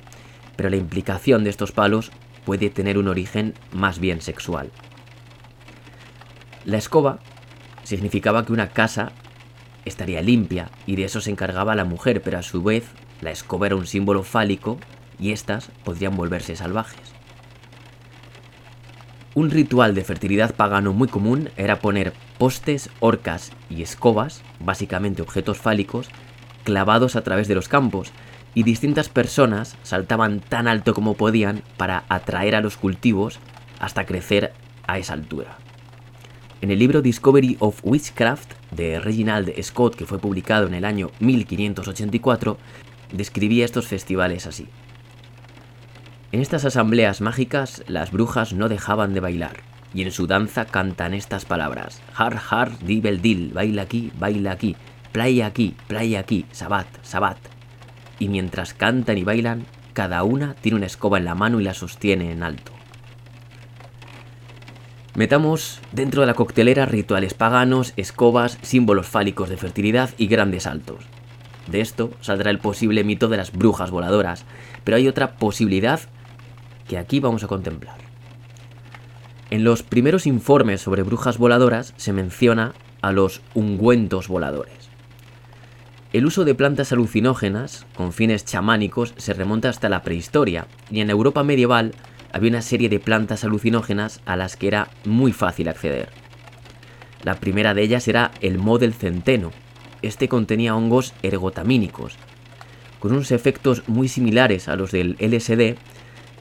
pero 0.58 0.70
la 0.70 0.76
implicación 0.76 1.46
de 1.46 1.52
estos 1.52 1.72
palos 1.72 2.12
puede 2.44 2.70
tener 2.70 2.98
un 2.98 3.08
origen 3.08 3.54
más 3.72 4.00
bien 4.00 4.20
sexual. 4.20 4.72
La 6.66 6.78
escoba 6.78 7.20
significaba 7.84 8.46
que 8.46 8.54
una 8.54 8.70
casa 8.70 9.12
estaría 9.86 10.22
limpia 10.22 10.70
y 10.86 10.96
de 10.96 11.06
eso 11.06 11.22
se 11.22 11.32
encargaba 11.32 11.76
la 11.76 11.86
mujer, 11.86 12.22
pero 12.22 12.38
a 12.38 12.44
su 12.44 12.62
vez 12.62 12.86
la 13.22 13.32
escoba 13.32 13.68
era 13.68 13.76
un 13.76 13.88
símbolo 13.88 14.24
fálico 14.24 14.78
y 15.20 15.32
éstas 15.32 15.70
podrían 15.84 16.16
volverse 16.16 16.56
salvajes. 16.56 17.14
Un 19.34 19.50
ritual 19.50 19.96
de 19.96 20.04
fertilidad 20.04 20.56
pagano 20.56 20.92
muy 20.92 21.08
común 21.08 21.50
era 21.56 21.80
poner 21.80 22.14
postes, 22.38 22.90
orcas 23.00 23.52
y 23.70 23.82
escobas, 23.82 24.42
básicamente 24.60 25.22
objetos 25.22 25.58
fálicos, 25.58 26.10
clavados 26.64 27.16
a 27.16 27.22
través 27.22 27.48
de 27.48 27.56
los 27.56 27.70
campos, 27.70 28.12
y 28.54 28.64
distintas 28.64 29.08
personas 29.08 29.78
saltaban 29.84 30.42
tan 30.42 30.68
alto 30.68 30.94
como 30.94 31.14
podían 31.14 31.64
para 31.78 32.04
atraer 32.10 32.56
a 32.56 32.62
los 32.62 32.76
cultivos 32.76 33.40
hasta 33.80 34.06
crecer 34.06 34.52
a 34.86 34.98
esa 34.98 35.14
altura. 35.14 35.61
En 36.62 36.70
el 36.70 36.78
libro 36.78 37.02
Discovery 37.02 37.58
of 37.60 37.80
Witchcraft 37.84 38.54
de 38.70 39.00
Reginald 39.00 39.52
Scott, 39.64 39.96
que 39.96 40.06
fue 40.06 40.20
publicado 40.20 40.68
en 40.68 40.76
el 40.76 40.86
año 40.86 41.10
1584, 41.20 42.56
describía 43.12 43.66
estos 43.66 43.88
festivales 43.88 44.46
así. 44.46 44.68
En 46.32 46.40
estas 46.40 46.64
asambleas 46.64 47.20
mágicas 47.20 47.84
las 47.88 48.12
brujas 48.12 48.54
no 48.54 48.70
dejaban 48.70 49.16
de 49.16 49.22
bailar, 49.22 49.58
y 49.92 50.04
en 50.04 50.12
su 50.12 50.28
danza 50.28 50.66
cantan 50.66 51.16
estas 51.16 51.46
palabras: 51.46 52.00
Har 52.14 52.40
har 52.52 52.78
dibel 52.86 53.24
dil, 53.24 53.54
baila 53.54 53.82
aquí, 53.82 54.12
baila 54.20 54.52
aquí, 54.52 54.76
playa 55.12 55.48
aquí, 55.48 55.76
playa 55.88 56.20
aquí, 56.20 56.46
sabat, 56.52 56.86
sabat. 57.02 57.40
Y 58.20 58.30
mientras 58.30 58.76
cantan 58.76 59.18
y 59.18 59.24
bailan, 59.24 59.66
cada 59.94 60.22
una 60.22 60.54
tiene 60.54 60.78
una 60.78 60.86
escoba 60.86 61.18
en 61.18 61.26
la 61.26 61.34
mano 61.34 61.60
y 61.60 61.64
la 61.64 61.74
sostiene 61.74 62.32
en 62.32 62.44
alto. 62.44 62.72
Metamos 65.14 65.82
dentro 65.92 66.22
de 66.22 66.28
la 66.28 66.36
coctelera 66.36 66.86
rituales 66.86 67.34
paganos, 67.34 67.94
escobas, 67.98 68.58
símbolos 68.62 69.08
fálicos 69.08 69.50
de 69.50 69.58
fertilidad 69.58 70.12
y 70.18 70.28
grandes 70.28 70.64
saltos. 70.64 71.04
De 71.68 71.82
esto 71.82 72.12
saldrá 72.22 72.50
el 72.50 72.60
posible 72.60 73.04
mito 73.04 73.28
de 73.28 73.36
las 73.36 73.52
brujas 73.52 73.92
voladoras, 73.92 74.46
pero 74.86 74.96
hay 74.96 75.10
otra 75.10 75.34
posibilidad 75.34 76.00
que 76.88 76.98
aquí 76.98 77.20
vamos 77.20 77.44
a 77.44 77.48
contemplar. 77.48 77.98
En 79.50 79.66
los 79.66 79.84
primeros 79.84 80.28
informes 80.28 80.80
sobre 80.80 81.04
brujas 81.04 81.38
voladoras 81.38 81.94
se 81.98 82.14
menciona 82.14 82.74
a 83.02 83.12
los 83.12 83.42
ungüentos 83.54 84.30
voladores. 84.30 84.90
El 86.14 86.26
uso 86.26 86.46
de 86.46 86.56
plantas 86.56 86.92
alucinógenas 86.94 87.86
con 87.96 88.14
fines 88.14 88.46
chamánicos 88.46 89.14
se 89.18 89.34
remonta 89.34 89.70
hasta 89.70 89.90
la 89.90 90.04
prehistoria 90.04 90.68
y 90.90 91.02
en 91.02 91.10
Europa 91.10 91.44
medieval 91.44 91.94
había 92.34 92.50
una 92.50 92.62
serie 92.62 92.90
de 92.90 93.00
plantas 93.00 93.44
alucinógenas 93.44 94.22
a 94.26 94.36
las 94.36 94.56
que 94.56 94.68
era 94.68 94.90
muy 95.06 95.32
fácil 95.32 95.70
acceder. 95.70 96.10
La 97.24 97.36
primera 97.36 97.74
de 97.74 97.84
ellas 97.84 98.08
era 98.08 98.32
el 98.42 98.58
mo 98.58 98.80
del 98.80 98.94
centeno. 98.94 99.52
Este 100.02 100.28
contenía 100.28 100.76
hongos 100.76 101.14
ergotamínicos. 101.22 102.18
Con 103.00 103.12
unos 103.12 103.32
efectos 103.32 103.84
muy 103.88 104.08
similares 104.08 104.68
a 104.68 104.76
los 104.76 104.92
del 104.92 105.18
LSD, 105.20 105.78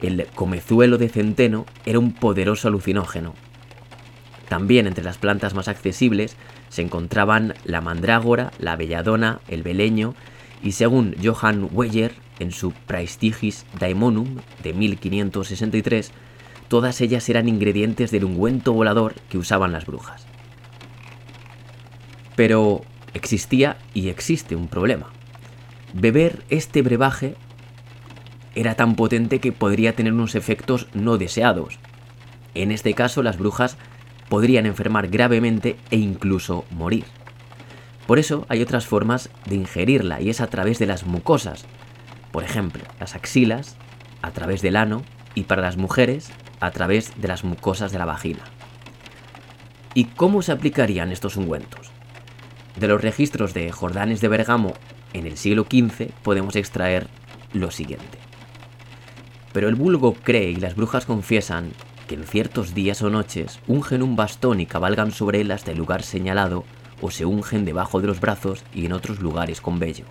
el 0.03 0.27
comezuelo 0.35 0.97
de 0.99 1.09
centeno 1.09 1.67
era 1.85 1.99
un 1.99 2.12
poderoso 2.12 2.69
alucinógeno. 2.69 3.35
También 4.49 4.87
entre 4.87 5.05
las 5.05 5.19
plantas 5.19 5.55
más 5.55 5.69
accesibles 5.69 6.37
se 6.71 6.83
encontraban 6.83 7.55
la 7.65 7.81
mandrágora, 7.81 8.53
la 8.59 8.77
belladona, 8.77 9.41
el 9.49 9.62
beleño 9.62 10.15
y 10.62 10.73
según 10.73 11.15
Johann 11.23 11.69
Weyer, 11.73 12.15
en 12.41 12.51
su 12.51 12.73
Praestigis 12.73 13.65
Daemonum 13.79 14.39
de 14.62 14.73
1563, 14.73 16.11
todas 16.69 17.01
ellas 17.01 17.29
eran 17.29 17.49
ingredientes 17.49 18.11
del 18.11 18.25
ungüento 18.25 18.73
volador 18.73 19.15
que 19.29 19.39
usaban 19.39 19.71
las 19.73 19.87
brujas. 19.87 20.27
Pero, 22.35 22.83
existía 23.15 23.77
y 23.95 24.09
existe 24.09 24.57
un 24.57 24.67
problema. 24.67 25.11
Beber 25.93 26.43
este 26.49 26.83
brebaje 26.83 27.37
era 28.55 28.75
tan 28.75 28.97
potente 28.97 29.39
que 29.39 29.53
podría 29.53 29.95
tener 29.95 30.12
unos 30.12 30.35
efectos 30.35 30.89
no 30.95 31.19
deseados. 31.19 31.79
En 32.55 32.73
este 32.73 32.95
caso, 32.95 33.23
las 33.23 33.39
brujas 33.39 33.77
podrían 34.29 34.67
enfermar 34.67 35.09
gravemente 35.09 35.77
e 35.91 35.97
incluso 35.97 36.65
morir. 36.71 37.05
Por 38.07 38.19
eso 38.19 38.47
hay 38.49 38.62
otras 38.62 38.87
formas 38.87 39.31
de 39.47 39.57
ingerirla 39.57 40.21
y 40.21 40.31
es 40.31 40.41
a 40.41 40.49
través 40.49 40.79
de 40.79 40.87
las 40.87 41.07
mucosas. 41.07 41.67
Por 42.32 42.44
ejemplo, 42.44 42.82
las 42.98 43.15
axilas, 43.15 43.77
a 44.23 44.31
través 44.31 44.62
del 44.62 44.77
ano 44.77 45.02
y 45.35 45.44
para 45.44 45.62
las 45.62 45.77
mujeres, 45.77 46.31
a 46.61 46.70
través 46.70 47.20
de 47.20 47.28
las 47.28 47.44
mucosas 47.44 47.93
de 47.93 47.98
la 47.98 48.05
vagina. 48.05 48.44
¿Y 49.94 50.05
cómo 50.05 50.43
se 50.43 50.52
aplicarían 50.52 51.11
estos 51.11 51.36
ungüentos? 51.36 51.90
De 52.77 52.86
los 52.86 53.01
registros 53.01 53.55
de 53.55 53.73
Jordanes 53.73 54.20
de 54.20 54.28
Bergamo 54.28 54.74
en 55.12 55.27
el 55.27 55.36
siglo 55.36 55.65
XV 55.65 56.12
podemos 56.23 56.55
extraer 56.55 57.09
lo 57.52 57.70
siguiente. 57.70 58.19
Pero 59.52 59.69
el 59.69 59.74
vulgo 59.74 60.15
cree 60.15 60.51
y 60.51 60.57
las 60.57 60.77
brujas 60.77 61.07
confiesan 61.07 61.73
que 62.07 62.15
en 62.15 62.24
ciertos 62.24 62.74
días 62.74 63.02
o 63.02 63.11
noches 63.11 63.59
ungen 63.66 64.02
un 64.02 64.15
bastón 64.15 64.61
y 64.61 64.66
cabalgan 64.66 65.11
sobre 65.11 65.40
él 65.40 65.51
hasta 65.51 65.73
el 65.73 65.78
lugar 65.78 66.02
señalado 66.02 66.65
o 67.01 67.11
se 67.11 67.24
ungen 67.24 67.65
debajo 67.65 68.01
de 68.01 68.07
los 68.07 68.20
brazos 68.20 68.65
y 68.73 68.86
en 68.86 68.93
otros 68.93 69.20
lugares 69.20 69.61
con 69.61 69.78
vello. 69.78 70.05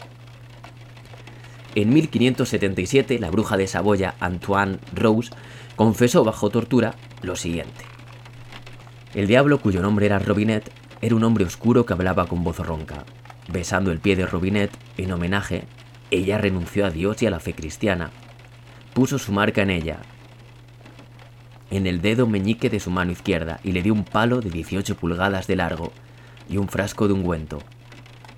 En 1.75 1.93
1577, 1.93 3.19
la 3.19 3.29
bruja 3.29 3.55
de 3.55 3.67
Saboya, 3.67 4.15
Antoine 4.19 4.79
Rose, 4.93 5.31
confesó 5.75 6.23
bajo 6.23 6.49
tortura 6.49 6.95
lo 7.21 7.35
siguiente. 7.35 7.85
El 9.13 9.27
diablo, 9.27 9.59
cuyo 9.59 9.81
nombre 9.81 10.05
era 10.05 10.19
Robinet, 10.19 10.71
era 11.01 11.15
un 11.15 11.23
hombre 11.23 11.45
oscuro 11.45 11.85
que 11.85 11.93
hablaba 11.93 12.27
con 12.27 12.43
voz 12.43 12.59
ronca. 12.59 13.05
Besando 13.47 13.91
el 13.91 13.99
pie 13.99 14.15
de 14.15 14.25
Robinet, 14.25 14.71
en 14.97 15.11
homenaje, 15.11 15.63
ella 16.11 16.37
renunció 16.37 16.85
a 16.85 16.91
Dios 16.91 17.21
y 17.21 17.27
a 17.27 17.31
la 17.31 17.39
fe 17.39 17.53
cristiana. 17.53 18.11
Puso 18.93 19.19
su 19.19 19.31
marca 19.31 19.61
en 19.61 19.69
ella, 19.69 19.99
en 21.71 21.85
el 21.85 22.01
dedo 22.01 22.27
meñique 22.27 22.69
de 22.69 22.79
su 22.79 22.89
mano 22.89 23.11
izquierda, 23.11 23.59
y 23.63 23.71
le 23.71 23.83
dio 23.83 23.93
un 23.93 24.03
palo 24.03 24.41
de 24.41 24.49
18 24.49 24.97
pulgadas 24.97 25.47
de 25.47 25.55
largo 25.55 25.91
y 26.49 26.57
un 26.57 26.67
frasco 26.67 27.07
de 27.07 27.13
ungüento. 27.13 27.59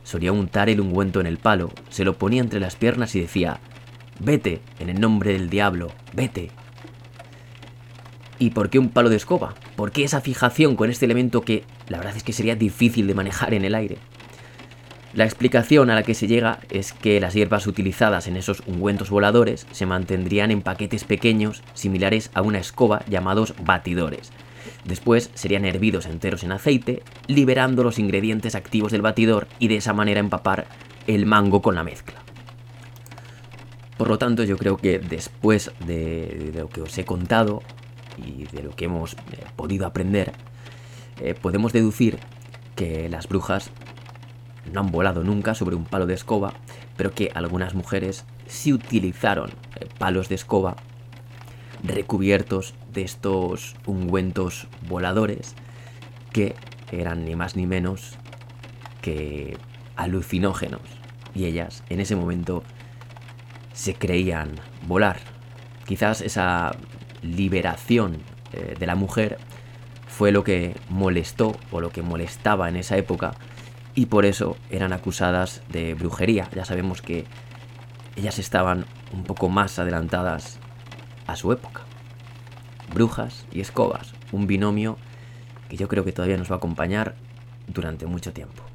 Solía 0.03 0.31
untar 0.31 0.69
el 0.69 0.81
ungüento 0.81 1.19
en 1.19 1.27
el 1.27 1.37
palo, 1.37 1.71
se 1.89 2.05
lo 2.05 2.17
ponía 2.17 2.41
entre 2.41 2.59
las 2.59 2.75
piernas 2.75 3.15
y 3.15 3.21
decía, 3.21 3.59
Vete, 4.19 4.61
en 4.79 4.89
el 4.89 4.99
nombre 4.99 5.33
del 5.33 5.49
diablo, 5.49 5.91
vete. 6.13 6.51
¿Y 8.37 8.51
por 8.51 8.69
qué 8.69 8.79
un 8.79 8.89
palo 8.89 9.09
de 9.09 9.15
escoba? 9.15 9.55
¿Por 9.75 9.91
qué 9.91 10.03
esa 10.03 10.21
fijación 10.21 10.75
con 10.75 10.89
este 10.89 11.05
elemento 11.05 11.41
que 11.41 11.63
la 11.87 11.97
verdad 11.97 12.17
es 12.17 12.23
que 12.23 12.33
sería 12.33 12.55
difícil 12.55 13.07
de 13.07 13.13
manejar 13.13 13.53
en 13.53 13.65
el 13.65 13.75
aire? 13.75 13.97
La 15.13 15.25
explicación 15.25 15.89
a 15.89 15.95
la 15.95 16.03
que 16.03 16.13
se 16.13 16.27
llega 16.27 16.59
es 16.69 16.93
que 16.93 17.19
las 17.19 17.33
hierbas 17.33 17.67
utilizadas 17.67 18.27
en 18.27 18.37
esos 18.37 18.63
ungüentos 18.65 19.09
voladores 19.09 19.67
se 19.71 19.85
mantendrían 19.85 20.51
en 20.51 20.61
paquetes 20.61 21.03
pequeños 21.03 21.63
similares 21.73 22.31
a 22.33 22.41
una 22.41 22.59
escoba 22.59 23.03
llamados 23.09 23.53
batidores. 23.63 24.31
Después 24.85 25.31
serían 25.33 25.65
hervidos 25.65 26.05
enteros 26.05 26.43
en 26.43 26.51
aceite, 26.51 27.03
liberando 27.27 27.83
los 27.83 27.99
ingredientes 27.99 28.55
activos 28.55 28.91
del 28.91 29.01
batidor 29.01 29.47
y 29.59 29.67
de 29.67 29.77
esa 29.77 29.93
manera 29.93 30.19
empapar 30.19 30.67
el 31.07 31.25
mango 31.25 31.61
con 31.61 31.75
la 31.75 31.83
mezcla. 31.83 32.21
Por 33.97 34.07
lo 34.07 34.17
tanto, 34.17 34.43
yo 34.43 34.57
creo 34.57 34.77
que 34.77 34.99
después 34.99 35.71
de, 35.85 36.51
de 36.53 36.59
lo 36.59 36.69
que 36.69 36.81
os 36.81 36.97
he 36.97 37.05
contado 37.05 37.61
y 38.17 38.45
de 38.45 38.63
lo 38.63 38.71
que 38.75 38.85
hemos 38.85 39.13
eh, 39.13 39.17
podido 39.55 39.85
aprender, 39.85 40.33
eh, 41.19 41.35
podemos 41.39 41.71
deducir 41.71 42.17
que 42.75 43.09
las 43.09 43.27
brujas 43.27 43.69
no 44.71 44.79
han 44.79 44.91
volado 44.91 45.23
nunca 45.23 45.53
sobre 45.53 45.75
un 45.75 45.85
palo 45.85 46.07
de 46.07 46.13
escoba, 46.13 46.53
pero 46.97 47.13
que 47.13 47.31
algunas 47.33 47.75
mujeres 47.75 48.25
sí 48.47 48.73
utilizaron 48.73 49.51
eh, 49.79 49.88
palos 49.97 50.29
de 50.29 50.35
escoba 50.35 50.75
recubiertos 51.83 52.73
de 52.93 53.03
estos 53.03 53.76
ungüentos 53.85 54.68
voladores 54.88 55.55
que 56.31 56.55
eran 56.91 57.26
ni 57.26 57.35
más 57.35 57.55
ni 57.55 57.65
menos 57.65 58.18
que 59.01 59.57
alucinógenos. 59.95 60.81
Y 61.34 61.45
ellas 61.45 61.84
en 61.89 61.99
ese 61.99 62.15
momento 62.15 62.63
se 63.73 63.93
creían 63.93 64.51
volar. 64.88 65.19
Quizás 65.85 66.22
esa 66.22 66.72
liberación 67.22 68.18
eh, 68.53 68.76
de 68.77 68.85
la 68.85 68.95
mujer 68.95 69.38
fue 70.07 70.31
lo 70.31 70.43
que 70.43 70.76
molestó 70.89 71.55
o 71.72 71.80
lo 71.80 71.89
que 71.89 72.01
molestaba 72.01 72.69
en 72.69 72.76
esa 72.76 72.97
época 72.97 73.34
y 73.95 74.07
por 74.07 74.26
eso 74.26 74.57
eran 74.69 74.93
acusadas 74.93 75.61
de 75.69 75.93
brujería. 75.93 76.49
Ya 76.53 76.65
sabemos 76.65 77.01
que 77.01 77.26
ellas 78.15 78.39
estaban 78.39 78.85
un 79.13 79.23
poco 79.23 79.49
más 79.49 79.80
adelantadas 79.80 80.59
a 81.27 81.35
su 81.35 81.51
época. 81.51 81.81
Brujas 82.93 83.45
y 83.51 83.61
escobas, 83.61 84.13
un 84.31 84.47
binomio 84.47 84.97
que 85.69 85.77
yo 85.77 85.88
creo 85.88 86.03
que 86.03 86.11
todavía 86.11 86.38
nos 86.38 86.51
va 86.51 86.55
a 86.55 86.57
acompañar 86.57 87.15
durante 87.68 88.05
mucho 88.05 88.34
tiempo. 88.34 88.70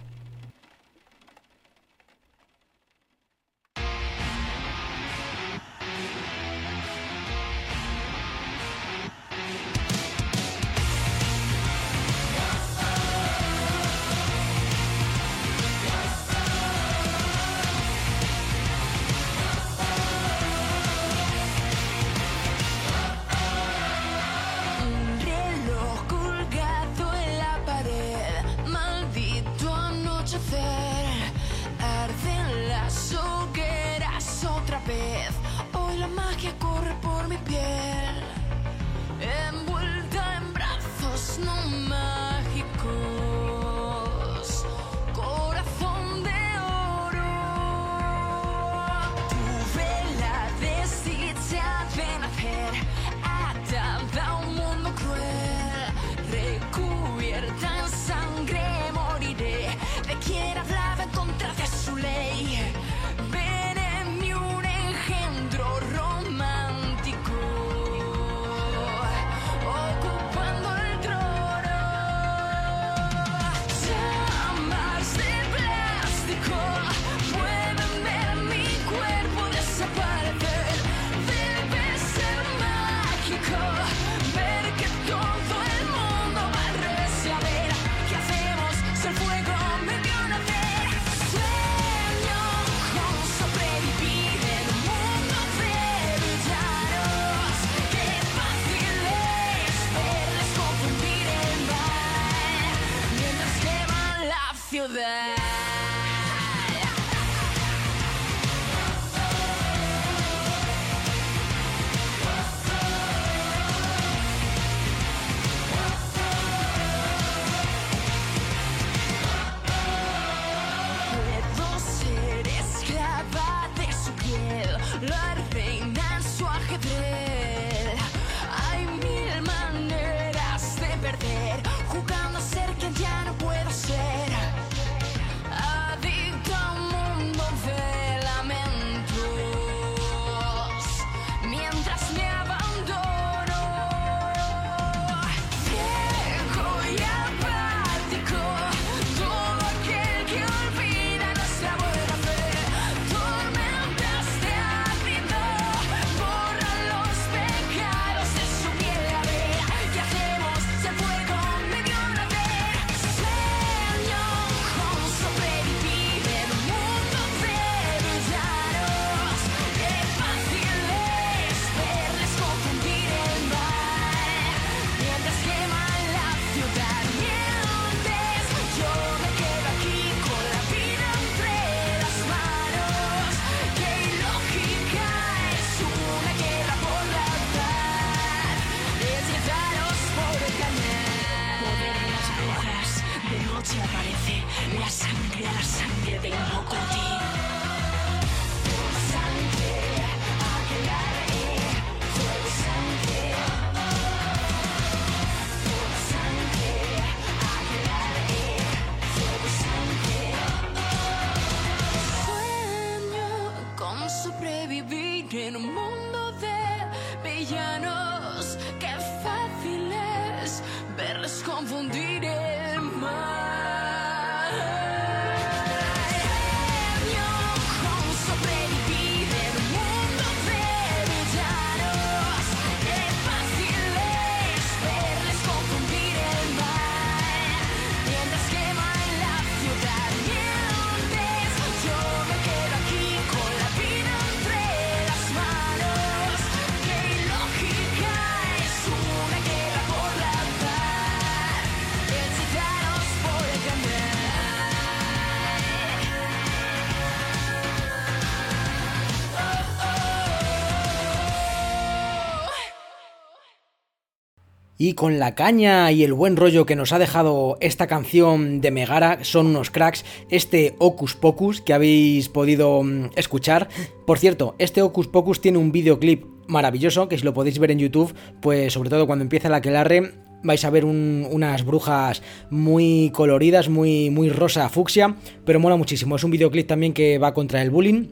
Y 264.86 264.94
con 264.94 265.18
la 265.18 265.34
caña 265.34 265.90
y 265.90 266.04
el 266.04 266.12
buen 266.12 266.36
rollo 266.36 266.64
que 266.64 266.76
nos 266.76 266.92
ha 266.92 267.00
dejado 267.00 267.56
esta 267.60 267.88
canción 267.88 268.60
de 268.60 268.70
Megara, 268.70 269.18
son 269.24 269.46
unos 269.48 269.72
cracks, 269.72 270.04
este 270.30 270.76
Ocus 270.78 271.16
Pocus 271.16 271.60
que 271.60 271.72
habéis 271.74 272.28
podido 272.28 272.84
mm, 272.84 273.06
escuchar. 273.16 273.66
Por 274.06 274.20
cierto, 274.20 274.54
este 274.60 274.82
Ocus 274.82 275.08
Pocus 275.08 275.40
tiene 275.40 275.58
un 275.58 275.72
videoclip 275.72 276.24
maravilloso, 276.46 277.08
que 277.08 277.18
si 277.18 277.24
lo 277.24 277.34
podéis 277.34 277.58
ver 277.58 277.72
en 277.72 277.80
YouTube, 277.80 278.14
pues 278.40 278.74
sobre 278.74 278.88
todo 278.88 279.08
cuando 279.08 279.24
empieza 279.24 279.48
la 279.48 279.56
aquelarre, 279.56 280.12
vais 280.44 280.64
a 280.64 280.70
ver 280.70 280.84
un- 280.84 281.26
unas 281.32 281.64
brujas 281.64 282.22
muy 282.48 283.10
coloridas, 283.12 283.68
muy, 283.68 284.10
muy 284.10 284.28
rosa 284.28 284.68
fucsia, 284.68 285.16
pero 285.44 285.58
mola 285.58 285.74
muchísimo. 285.74 286.14
Es 286.14 286.22
un 286.22 286.30
videoclip 286.30 286.68
también 286.68 286.92
que 286.92 287.18
va 287.18 287.34
contra 287.34 287.60
el 287.60 287.70
bullying 287.72 288.06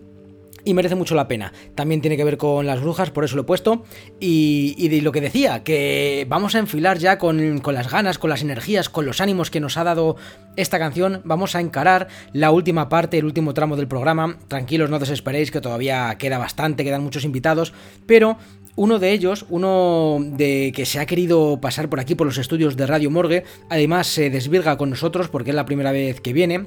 y 0.65 0.75
merece 0.75 0.95
mucho 0.95 1.15
la 1.15 1.29
pena. 1.29 1.53
También 1.75 2.01
tiene 2.01 2.17
que 2.17 2.25
ver 2.25 2.37
con 2.37 2.67
las 2.67 2.81
brujas, 2.81 3.11
por 3.11 3.25
eso 3.25 3.37
lo 3.37 3.43
he 3.43 3.45
puesto. 3.45 3.85
Y, 4.21 4.75
y 4.79 4.89
de 4.89 5.03
lo 5.03 5.13
que 5.13 5.21
decía, 5.21 5.63
que 5.63 6.27
vamos 6.29 6.55
a 6.55 6.59
enfilar 6.59 6.99
ya 6.99 7.19
con, 7.19 7.59
con 7.61 7.75
las 7.75 7.91
ganas, 7.91 8.19
con 8.19 8.31
las 8.31 8.43
energías, 8.43 8.89
con 8.89 9.07
los 9.07 9.21
ánimos 9.21 9.51
que 9.51 9.61
nos 9.61 9.77
ha 9.77 9.85
dado 9.85 10.17
esta 10.57 10.79
canción. 10.79 11.21
Vamos 11.25 11.55
a 11.55 11.61
encarar 11.61 12.09
la 12.33 12.51
última 12.51 12.89
parte, 12.89 13.19
el 13.19 13.25
último 13.25 13.55
tramo 13.55 13.77
del 13.77 13.89
programa. 13.89 14.39
Tranquilos, 14.49 14.91
no 14.91 14.99
desesperéis, 14.99 15.51
que 15.51 15.61
todavía 15.61 16.17
queda 16.19 16.39
bastante, 16.39 16.85
quedan 16.85 17.03
muchos 17.03 17.25
invitados. 17.25 17.73
Pero 18.07 18.39
uno 18.77 18.99
de 18.99 19.13
ellos, 19.13 19.47
uno 19.51 20.19
de 20.21 20.73
que 20.75 20.87
se 20.87 20.99
ha 20.99 21.07
querido 21.07 21.61
pasar 21.61 21.89
por 21.89 22.01
aquí 22.01 22.15
por 22.15 22.27
los 22.27 22.39
estudios 22.39 22.77
de 22.77 22.87
Radio 22.87 23.11
Morgue, 23.11 23.45
además 23.69 24.07
se 24.07 24.31
desvirga 24.31 24.77
con 24.77 24.91
nosotros 24.91 25.29
porque 25.29 25.51
es 25.51 25.57
la 25.57 25.65
primera 25.65 25.93
vez 25.93 26.21
que 26.21 26.33
viene 26.33 26.67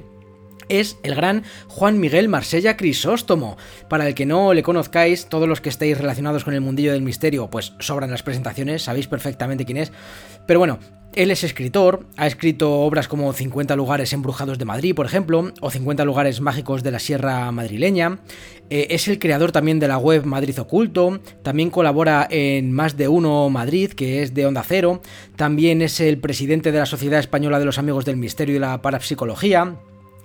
es 0.68 0.98
el 1.02 1.14
gran 1.14 1.44
Juan 1.68 1.98
Miguel 1.98 2.28
Marsella 2.28 2.76
Crisóstomo. 2.76 3.56
Para 3.88 4.06
el 4.06 4.14
que 4.14 4.26
no 4.26 4.54
le 4.54 4.62
conozcáis, 4.62 5.26
todos 5.26 5.48
los 5.48 5.60
que 5.60 5.68
estéis 5.68 5.98
relacionados 5.98 6.44
con 6.44 6.54
el 6.54 6.60
mundillo 6.60 6.92
del 6.92 7.02
misterio, 7.02 7.50
pues 7.50 7.74
sobran 7.78 8.10
las 8.10 8.22
presentaciones, 8.22 8.82
sabéis 8.82 9.08
perfectamente 9.08 9.64
quién 9.64 9.78
es. 9.78 9.92
Pero 10.46 10.60
bueno, 10.60 10.78
él 11.14 11.30
es 11.30 11.42
escritor, 11.42 12.06
ha 12.16 12.26
escrito 12.26 12.80
obras 12.80 13.08
como 13.08 13.32
50 13.32 13.74
lugares 13.76 14.12
embrujados 14.12 14.58
de 14.58 14.64
Madrid, 14.64 14.94
por 14.94 15.06
ejemplo, 15.06 15.52
o 15.60 15.70
50 15.70 16.04
lugares 16.04 16.40
mágicos 16.40 16.82
de 16.82 16.90
la 16.90 16.98
Sierra 16.98 17.50
madrileña. 17.50 18.20
Eh, 18.70 18.88
es 18.90 19.08
el 19.08 19.18
creador 19.18 19.50
también 19.50 19.80
de 19.80 19.88
la 19.88 19.98
web 19.98 20.24
Madrid 20.26 20.58
Oculto, 20.60 21.20
también 21.42 21.70
colabora 21.70 22.28
en 22.30 22.72
Más 22.72 22.96
de 22.96 23.08
Uno 23.08 23.48
Madrid, 23.50 23.92
que 23.92 24.22
es 24.22 24.34
de 24.34 24.46
Onda 24.46 24.62
Cero, 24.62 25.00
también 25.36 25.82
es 25.82 25.98
el 26.00 26.18
presidente 26.18 26.72
de 26.72 26.78
la 26.78 26.86
Sociedad 26.86 27.20
Española 27.20 27.58
de 27.58 27.64
los 27.64 27.78
Amigos 27.78 28.04
del 28.04 28.16
Misterio 28.16 28.56
y 28.56 28.60
la 28.60 28.80
Parapsicología. 28.82 29.76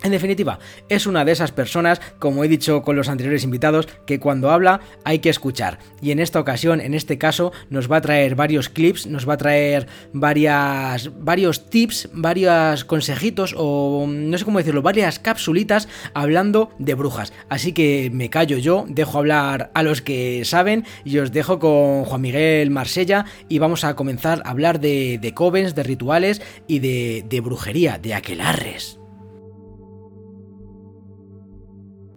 En 0.04 0.12
definitiva, 0.12 0.60
es 0.90 1.08
una 1.08 1.24
de 1.24 1.32
esas 1.32 1.54
personas, 1.54 2.02
como 2.20 2.44
he 2.44 2.50
dicho 2.50 2.82
con 2.82 2.98
los 2.98 3.08
anteriores 3.08 3.46
invitados, 3.46 3.88
que 4.06 4.20
cuando 4.20 4.52
habla 4.52 4.82
hay 5.06 5.20
que 5.20 5.30
escuchar. 5.30 5.80
Y 6.02 6.12
en 6.12 6.20
esta 6.20 6.42
ocasión, 6.42 6.82
en 6.82 6.94
este 6.94 7.18
caso, 7.18 7.54
nos 7.70 7.90
va 7.90 7.98
a 7.98 8.02
traer 8.02 8.36
varios 8.36 8.68
clips, 8.68 9.08
nos 9.08 9.28
va 9.28 9.36
a 9.36 9.38
traer 9.38 9.88
varias, 10.12 11.10
varios 11.24 11.70
tips, 11.70 12.10
varios 12.12 12.84
consejitos 12.84 13.56
o 13.58 14.06
no 14.06 14.38
sé 14.38 14.44
cómo 14.44 14.58
decirlo, 14.58 14.82
varias 14.82 15.20
capsulitas 15.20 15.88
hablando 16.14 16.72
de 16.80 16.96
brujas. 16.96 17.32
Así 17.48 17.72
que 17.72 18.10
me 18.12 18.30
callo 18.30 18.58
yo, 18.58 18.84
dejo 18.90 19.20
hablar 19.20 19.72
a 19.74 19.84
los 19.84 20.02
que 20.02 20.44
saben 20.44 20.84
y 21.06 21.20
os 21.20 21.32
dejo 21.32 21.60
con 21.60 22.04
Juan 22.04 22.20
Miguel 22.20 22.72
Marsella 22.72 23.24
y 23.48 23.60
vamos 23.60 23.86
a 23.86 23.96
comenzar 23.96 24.42
a 24.44 24.50
hablar 24.50 24.82
de, 24.82 25.18
de 25.18 25.34
covens, 25.34 25.76
de 25.76 25.84
rituales 25.84 26.42
y 26.68 26.80
de, 26.80 27.24
de 27.30 27.40
brujería, 27.40 28.00
de 28.00 28.16
aquelarres. 28.16 29.00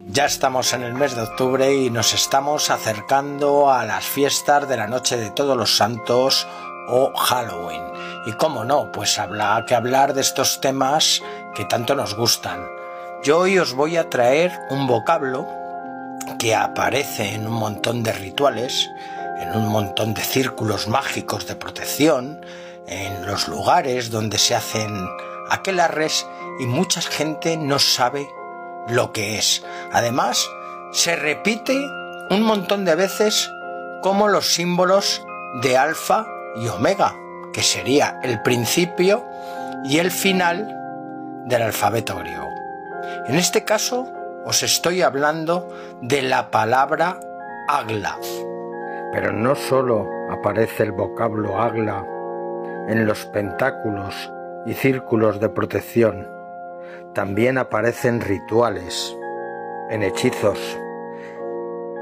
Ya 0.08 0.24
estamos 0.24 0.72
en 0.72 0.84
el 0.84 0.94
mes 0.94 1.16
de 1.16 1.22
octubre 1.22 1.74
y 1.74 1.90
nos 1.90 2.14
estamos 2.14 2.70
acercando 2.70 3.72
a 3.72 3.84
las 3.84 4.04
fiestas 4.04 4.68
de 4.68 4.76
la 4.76 4.86
Noche 4.86 5.16
de 5.16 5.30
Todos 5.30 5.56
los 5.56 5.76
Santos 5.76 6.46
o 6.86 7.12
Halloween. 7.12 7.82
Y 8.24 8.32
cómo 8.34 8.64
no, 8.64 8.92
pues 8.92 9.18
habrá 9.18 9.64
que 9.66 9.74
hablar 9.74 10.14
de 10.14 10.20
estos 10.20 10.60
temas 10.60 11.24
que 11.56 11.64
tanto 11.64 11.96
nos 11.96 12.14
gustan. 12.14 12.68
Yo 13.24 13.40
hoy 13.40 13.58
os 13.58 13.74
voy 13.74 13.96
a 13.96 14.08
traer 14.08 14.56
un 14.70 14.86
vocablo 14.86 15.44
que 16.38 16.54
aparece 16.54 17.34
en 17.34 17.44
un 17.48 17.54
montón 17.54 18.04
de 18.04 18.12
rituales, 18.12 18.88
en 19.40 19.56
un 19.56 19.66
montón 19.66 20.14
de 20.14 20.22
círculos 20.22 20.86
mágicos 20.86 21.48
de 21.48 21.56
protección, 21.56 22.46
en 22.86 23.26
los 23.26 23.48
lugares 23.48 24.12
donde 24.12 24.38
se 24.38 24.54
hacen 24.54 25.08
aquelarres 25.50 26.28
y 26.60 26.66
mucha 26.66 27.00
gente 27.02 27.56
no 27.56 27.80
sabe 27.80 28.28
lo 28.88 29.12
que 29.12 29.38
es. 29.38 29.64
Además, 29.92 30.48
se 30.92 31.16
repite 31.16 31.76
un 32.30 32.42
montón 32.42 32.84
de 32.84 32.94
veces 32.94 33.50
como 34.02 34.28
los 34.28 34.52
símbolos 34.52 35.22
de 35.62 35.76
alfa 35.76 36.26
y 36.56 36.68
omega, 36.68 37.14
que 37.52 37.62
sería 37.62 38.20
el 38.22 38.42
principio 38.42 39.24
y 39.84 39.98
el 39.98 40.10
final 40.10 40.76
del 41.46 41.62
alfabeto 41.62 42.16
griego. 42.16 42.48
En 43.26 43.36
este 43.36 43.64
caso, 43.64 44.12
os 44.44 44.62
estoy 44.62 45.02
hablando 45.02 45.68
de 46.00 46.22
la 46.22 46.50
palabra 46.50 47.18
agla. 47.68 48.18
Pero 49.12 49.32
no 49.32 49.54
solo 49.54 50.08
aparece 50.30 50.84
el 50.84 50.92
vocablo 50.92 51.60
agla 51.60 52.04
en 52.88 53.06
los 53.06 53.26
pentáculos 53.26 54.32
y 54.66 54.74
círculos 54.74 55.40
de 55.40 55.48
protección, 55.48 56.28
también 57.16 57.56
aparecen 57.56 58.20
rituales, 58.20 59.16
en 59.88 60.02
hechizos, 60.02 60.58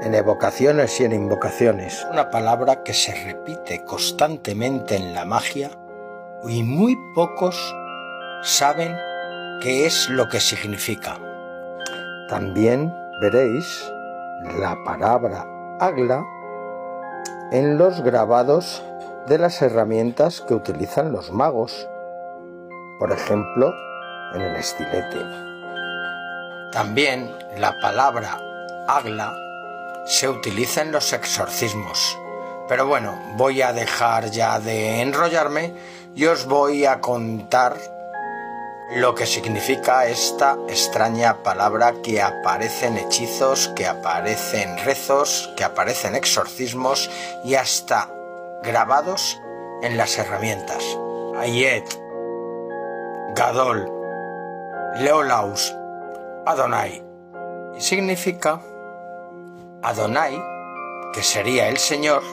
en 0.01 0.13
evocaciones 0.13 0.99
y 0.99 1.05
en 1.05 1.13
invocaciones. 1.13 2.05
Una 2.11 2.29
palabra 2.29 2.83
que 2.83 2.93
se 2.93 3.15
repite 3.23 3.85
constantemente 3.85 4.97
en 4.97 5.13
la 5.13 5.23
magia 5.23 5.71
y 6.49 6.63
muy 6.63 6.97
pocos 7.15 7.55
saben 8.43 8.93
qué 9.61 9.85
es 9.85 10.09
lo 10.09 10.27
que 10.27 10.41
significa. 10.41 11.17
También 12.27 12.93
veréis 13.21 13.89
la 14.59 14.75
palabra 14.83 15.45
agla 15.79 16.25
en 17.53 17.77
los 17.77 18.01
grabados 18.01 18.83
de 19.27 19.37
las 19.37 19.61
herramientas 19.61 20.41
que 20.41 20.55
utilizan 20.55 21.13
los 21.13 21.31
magos. 21.31 21.87
Por 22.99 23.13
ejemplo, 23.13 23.73
en 24.33 24.41
el 24.41 24.55
estilete. 24.55 25.19
También 26.71 27.33
la 27.57 27.79
palabra 27.79 28.39
agla 28.87 29.33
se 30.05 30.29
utiliza 30.29 30.81
en 30.81 30.91
los 30.91 31.13
exorcismos. 31.13 32.17
Pero 32.67 32.87
bueno, 32.87 33.17
voy 33.35 33.61
a 33.61 33.73
dejar 33.73 34.31
ya 34.31 34.59
de 34.59 35.01
enrollarme 35.01 35.73
y 36.15 36.25
os 36.25 36.45
voy 36.45 36.85
a 36.85 36.99
contar 37.01 37.77
lo 38.91 39.15
que 39.15 39.25
significa 39.25 40.05
esta 40.05 40.57
extraña 40.67 41.41
palabra 41.43 41.93
que 42.03 42.21
aparece 42.21 42.87
en 42.87 42.97
hechizos, 42.97 43.69
que 43.75 43.87
aparece 43.87 44.61
en 44.61 44.77
rezos, 44.79 45.51
que 45.57 45.63
aparece 45.63 46.07
en 46.07 46.15
exorcismos 46.15 47.09
y 47.43 47.55
hasta 47.55 48.09
grabados 48.63 49.39
en 49.81 49.97
las 49.97 50.17
herramientas. 50.17 50.83
Ayet, 51.37 51.85
Gadol, 53.35 53.94
Leolaus, 54.97 55.75
Adonai. 56.45 57.03
Y 57.75 57.81
significa 57.81 58.61
Adonai, 59.83 60.41
que 61.11 61.21
sería 61.21 61.67
el 61.67 61.77
Señor, 61.77 62.23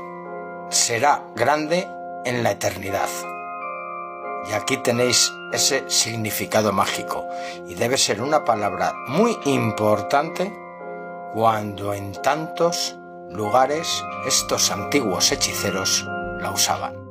será 0.68 1.24
grande 1.34 1.88
en 2.24 2.44
la 2.44 2.52
eternidad. 2.52 3.08
Y 4.48 4.52
aquí 4.52 4.76
tenéis 4.76 5.32
ese 5.52 5.90
significado 5.90 6.72
mágico. 6.72 7.26
Y 7.66 7.74
debe 7.74 7.98
ser 7.98 8.22
una 8.22 8.44
palabra 8.44 8.94
muy 9.08 9.36
importante 9.44 10.56
cuando 11.34 11.94
en 11.94 12.12
tantos 12.12 12.96
lugares 13.28 14.04
estos 14.24 14.70
antiguos 14.70 15.32
hechiceros 15.32 16.06
la 16.38 16.52
usaban. 16.52 17.01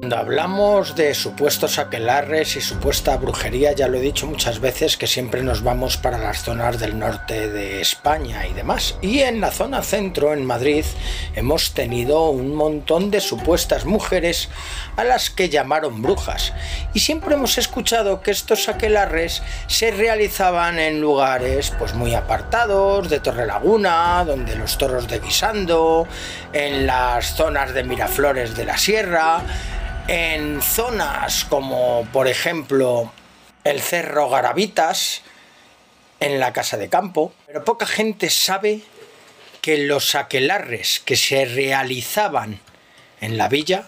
Cuando 0.00 0.16
hablamos 0.16 0.96
de 0.96 1.12
supuestos 1.12 1.78
aquelarres 1.78 2.56
y 2.56 2.62
supuesta 2.62 3.18
brujería, 3.18 3.72
ya 3.72 3.86
lo 3.86 3.98
he 3.98 4.00
dicho 4.00 4.26
muchas 4.26 4.58
veces 4.58 4.96
que 4.96 5.06
siempre 5.06 5.42
nos 5.42 5.62
vamos 5.62 5.98
para 5.98 6.16
las 6.16 6.42
zonas 6.42 6.80
del 6.80 6.98
norte 6.98 7.50
de 7.50 7.82
España 7.82 8.46
y 8.46 8.54
demás. 8.54 8.96
Y 9.02 9.18
en 9.18 9.42
la 9.42 9.50
zona 9.50 9.82
centro, 9.82 10.32
en 10.32 10.46
Madrid, 10.46 10.86
hemos 11.34 11.74
tenido 11.74 12.30
un 12.30 12.54
montón 12.54 13.10
de 13.10 13.20
supuestas 13.20 13.84
mujeres 13.84 14.48
a 14.96 15.04
las 15.04 15.28
que 15.28 15.50
llamaron 15.50 16.00
brujas. 16.00 16.54
Y 16.94 17.00
siempre 17.00 17.34
hemos 17.34 17.58
escuchado 17.58 18.22
que 18.22 18.30
estos 18.30 18.70
aquelarres 18.70 19.42
se 19.66 19.90
realizaban 19.90 20.78
en 20.78 21.02
lugares 21.02 21.74
pues 21.78 21.92
muy 21.92 22.14
apartados, 22.14 23.10
de 23.10 23.20
Torrelaguna, 23.20 24.24
donde 24.24 24.56
los 24.56 24.78
toros 24.78 25.08
de 25.08 25.20
Guisando, 25.20 26.08
en 26.54 26.86
las 26.86 27.34
zonas 27.34 27.74
de 27.74 27.84
Miraflores 27.84 28.56
de 28.56 28.64
la 28.64 28.78
Sierra, 28.78 29.42
en 30.12 30.60
zonas 30.60 31.44
como 31.44 32.04
por 32.12 32.26
ejemplo 32.26 33.12
el 33.62 33.80
Cerro 33.80 34.28
Garavitas, 34.28 35.22
en 36.18 36.40
la 36.40 36.52
Casa 36.52 36.76
de 36.76 36.88
Campo, 36.88 37.32
pero 37.46 37.64
poca 37.64 37.86
gente 37.86 38.28
sabe 38.28 38.80
que 39.62 39.78
los 39.78 40.16
aquelarres 40.16 40.98
que 40.98 41.14
se 41.14 41.44
realizaban 41.44 42.58
en 43.20 43.38
la 43.38 43.48
villa 43.48 43.86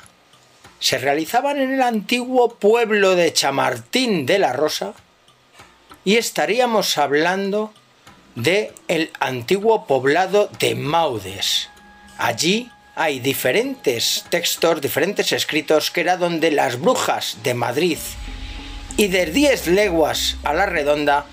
se 0.78 0.98
realizaban 0.98 1.58
en 1.58 1.74
el 1.74 1.82
antiguo 1.82 2.54
pueblo 2.54 3.16
de 3.16 3.32
Chamartín 3.32 4.24
de 4.24 4.38
la 4.38 4.52
Rosa 4.52 4.94
y 6.04 6.18
estaríamos 6.18 6.98
hablando 6.98 7.74
de 8.36 8.72
el 8.86 9.10
antiguo 9.18 9.86
poblado 9.86 10.48
de 10.60 10.76
Maudes. 10.76 11.68
Allí 12.16 12.70
hay 12.94 13.20
diferentes 13.20 14.24
textos, 14.28 14.80
diferentes 14.80 15.32
escritos, 15.32 15.90
que 15.90 16.02
era 16.02 16.16
donde 16.16 16.50
las 16.50 16.78
brujas 16.78 17.38
de 17.42 17.54
Madrid 17.54 17.98
y 18.96 19.08
de 19.08 19.26
10 19.26 19.68
leguas 19.68 20.36
a 20.44 20.52
la 20.52 20.66
redonda 20.66 21.24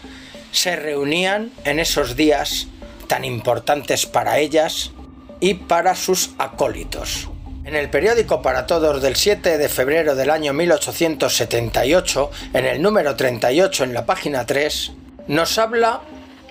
se 0.51 0.75
reunían 0.75 1.51
en 1.65 1.79
esos 1.79 2.15
días 2.15 2.67
tan 3.07 3.25
importantes 3.25 4.05
para 4.05 4.39
ellas 4.39 4.91
y 5.39 5.55
para 5.55 5.95
sus 5.95 6.31
acólitos. 6.37 7.29
En 7.65 7.75
el 7.75 7.89
periódico 7.89 8.41
Para 8.41 8.65
Todos 8.65 9.01
del 9.01 9.15
7 9.15 9.57
de 9.57 9.69
febrero 9.69 10.15
del 10.15 10.31
año 10.31 10.53
1878, 10.53 12.31
en 12.53 12.65
el 12.65 12.81
número 12.81 13.15
38 13.15 13.83
en 13.83 13.93
la 13.93 14.05
página 14.05 14.45
3, 14.45 14.91
nos 15.27 15.57
habla 15.57 16.01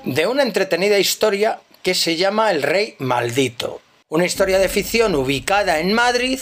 de 0.05 0.27
una 0.27 0.43
entretenida 0.43 0.99
historia 0.99 1.59
que 1.83 1.95
se 1.95 2.17
llama 2.17 2.51
El 2.51 2.63
Rey 2.63 2.95
Maldito, 2.99 3.81
una 4.11 4.25
historia 4.25 4.59
de 4.59 4.71
ficción 4.71 5.15
ubicada 5.15 5.81
en 5.81 5.93
Madrid 5.93 6.41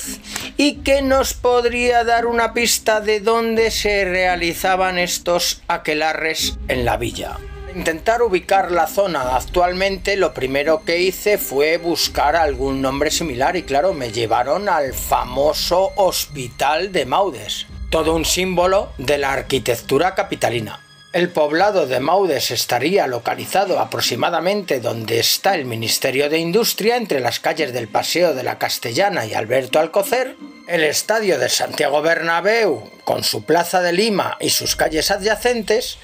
y 0.56 0.76
que 0.82 1.02
nos 1.02 1.34
podría 1.34 2.04
dar 2.04 2.26
una 2.26 2.54
pista 2.54 3.00
de 3.00 3.18
dónde 3.18 3.72
se 3.72 4.04
realizaban 4.04 4.98
estos 5.00 5.62
aquelarres 5.66 6.58
en 6.68 6.84
la 6.84 6.96
villa. 6.96 7.38
Intentar 7.74 8.22
ubicar 8.22 8.70
la 8.70 8.86
zona 8.86 9.36
actualmente, 9.36 10.16
lo 10.16 10.32
primero 10.32 10.84
que 10.84 11.00
hice 11.00 11.38
fue 11.38 11.76
buscar 11.78 12.36
algún 12.36 12.80
nombre 12.80 13.10
similar 13.10 13.56
y 13.56 13.64
claro, 13.64 13.92
me 13.92 14.12
llevaron 14.12 14.68
al 14.68 14.94
famoso 14.94 15.90
Hospital 15.96 16.92
de 16.92 17.04
Maudes, 17.04 17.66
todo 17.90 18.14
un 18.14 18.24
símbolo 18.24 18.92
de 18.96 19.18
la 19.18 19.32
arquitectura 19.32 20.14
capitalina. 20.14 20.85
El 21.16 21.30
poblado 21.30 21.86
de 21.86 21.98
Maudes 21.98 22.50
estaría 22.50 23.06
localizado 23.06 23.80
aproximadamente 23.80 24.80
donde 24.80 25.18
está 25.18 25.54
el 25.54 25.64
Ministerio 25.64 26.28
de 26.28 26.36
Industria, 26.36 26.98
entre 26.98 27.20
las 27.20 27.40
calles 27.40 27.72
del 27.72 27.88
Paseo 27.88 28.34
de 28.34 28.42
la 28.42 28.58
Castellana 28.58 29.24
y 29.24 29.32
Alberto 29.32 29.80
Alcocer, 29.80 30.36
el 30.68 30.84
estadio 30.84 31.38
de 31.38 31.48
Santiago 31.48 32.02
Bernabéu, 32.02 32.90
con 33.04 33.24
su 33.24 33.46
Plaza 33.46 33.80
de 33.80 33.94
Lima 33.94 34.36
y 34.40 34.50
sus 34.50 34.76
calles 34.76 35.10
adyacentes, 35.10 35.96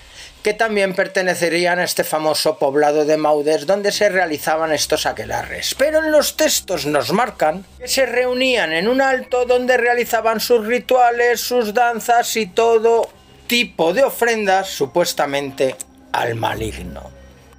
que 0.43 0.55
también 0.55 0.94
pertenecerían 0.94 1.78
a 1.78 1.84
este 1.84 2.05
famoso 2.05 2.56
poblado 2.56 3.05
de 3.05 3.18
Maudes 3.18 3.66
donde 3.66 3.93
se 3.93 4.09
realizaban 4.09 4.72
estos 4.72 5.05
aquelarres. 5.05 5.74
Pero 5.76 6.02
en 6.02 6.10
los 6.10 6.39
textos 6.39 6.86
nos 6.86 7.12
marcan 7.12 7.66
que 7.78 7.86
se 7.86 8.06
reunían 8.06 8.72
en 8.72 8.89
un 8.89 9.02
alto 9.02 9.44
donde 9.44 9.76
realizaban 9.76 10.40
sus 10.40 10.66
rituales, 10.66 11.43
sus 11.43 11.74
danzas 11.74 12.34
y 12.39 12.47
todo 12.47 13.10
tipo 13.47 13.93
de 13.93 14.05
ofrendas 14.05 14.69
supuestamente 14.69 15.77
al 16.12 16.35
maligno. 16.35 17.10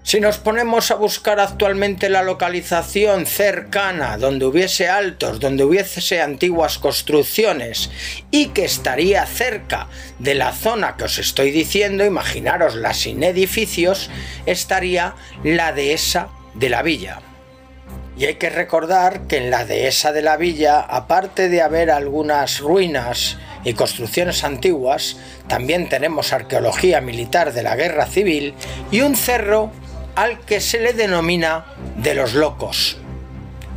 Si 0.03 0.19
nos 0.19 0.37
ponemos 0.37 0.91
a 0.91 0.95
buscar 0.95 1.39
actualmente 1.39 2.09
la 2.09 2.23
localización 2.23 3.25
cercana 3.25 4.17
donde 4.17 4.45
hubiese 4.45 4.89
altos, 4.89 5.39
donde 5.39 5.63
hubiese 5.63 6.21
antiguas 6.21 6.77
construcciones 6.77 7.89
y 8.29 8.47
que 8.47 8.65
estaría 8.65 9.25
cerca 9.25 9.87
de 10.19 10.35
la 10.35 10.51
zona 10.51 10.97
que 10.97 11.05
os 11.05 11.19
estoy 11.19 11.51
diciendo, 11.51 12.05
imaginaros 12.05 12.75
la 12.75 12.93
sin 12.93 13.23
edificios, 13.23 14.09
estaría 14.45 15.15
la 15.45 15.71
dehesa 15.71 16.27
de 16.53 16.69
la 16.69 16.83
villa. 16.83 17.21
Y 18.17 18.25
hay 18.25 18.35
que 18.35 18.49
recordar 18.49 19.21
que 19.27 19.37
en 19.37 19.49
la 19.49 19.65
dehesa 19.65 20.11
de 20.11 20.21
la 20.21 20.35
villa, 20.35 20.81
aparte 20.81 21.47
de 21.47 21.61
haber 21.61 21.89
algunas 21.89 22.59
ruinas 22.59 23.37
y 23.63 23.73
construcciones 23.73 24.43
antiguas, 24.43 25.17
también 25.47 25.89
tenemos 25.89 26.33
arqueología 26.33 27.01
militar 27.01 27.53
de 27.53 27.63
la 27.63 27.75
guerra 27.75 28.05
civil 28.05 28.53
y 28.91 29.01
un 29.01 29.15
cerro 29.15 29.71
al 30.15 30.39
que 30.41 30.61
se 30.61 30.79
le 30.79 30.93
denomina 30.93 31.65
de 31.97 32.15
los 32.15 32.33
locos. 32.33 32.97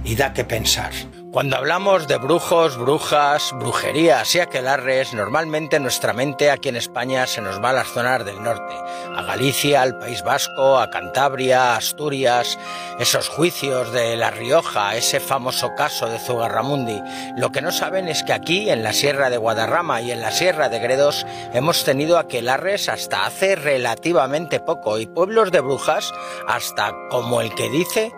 Y 0.04 0.14
da 0.14 0.32
que 0.32 0.44
pensar. 0.44 0.92
Cuando 1.36 1.58
hablamos 1.58 2.08
de 2.08 2.16
brujos, 2.16 2.78
brujas, 2.78 3.52
brujerías 3.52 4.34
y 4.34 4.40
aquelarres, 4.40 5.12
normalmente 5.12 5.78
nuestra 5.78 6.14
mente 6.14 6.50
aquí 6.50 6.70
en 6.70 6.76
España 6.76 7.26
se 7.26 7.42
nos 7.42 7.62
va 7.62 7.68
a 7.68 7.72
las 7.74 7.88
zonas 7.88 8.24
del 8.24 8.42
norte, 8.42 8.74
a 9.14 9.22
Galicia, 9.22 9.82
al 9.82 9.98
País 9.98 10.22
Vasco, 10.22 10.78
a 10.78 10.88
Cantabria, 10.88 11.76
Asturias, 11.76 12.58
esos 12.98 13.28
juicios 13.28 13.92
de 13.92 14.16
La 14.16 14.30
Rioja, 14.30 14.96
ese 14.96 15.20
famoso 15.20 15.74
caso 15.76 16.08
de 16.08 16.18
Zugarramundi. 16.18 17.02
Lo 17.36 17.52
que 17.52 17.60
no 17.60 17.70
saben 17.70 18.08
es 18.08 18.22
que 18.22 18.32
aquí, 18.32 18.70
en 18.70 18.82
la 18.82 18.94
Sierra 18.94 19.28
de 19.28 19.36
Guadarrama 19.36 20.00
y 20.00 20.12
en 20.12 20.22
la 20.22 20.30
Sierra 20.30 20.70
de 20.70 20.78
Gredos, 20.78 21.26
hemos 21.52 21.84
tenido 21.84 22.16
aquelarres 22.16 22.88
hasta 22.88 23.26
hace 23.26 23.56
relativamente 23.56 24.58
poco 24.58 24.98
y 24.98 25.06
pueblos 25.06 25.52
de 25.52 25.60
brujas 25.60 26.14
hasta, 26.48 26.94
como 27.10 27.42
el 27.42 27.54
que 27.54 27.68
dice, 27.68 28.10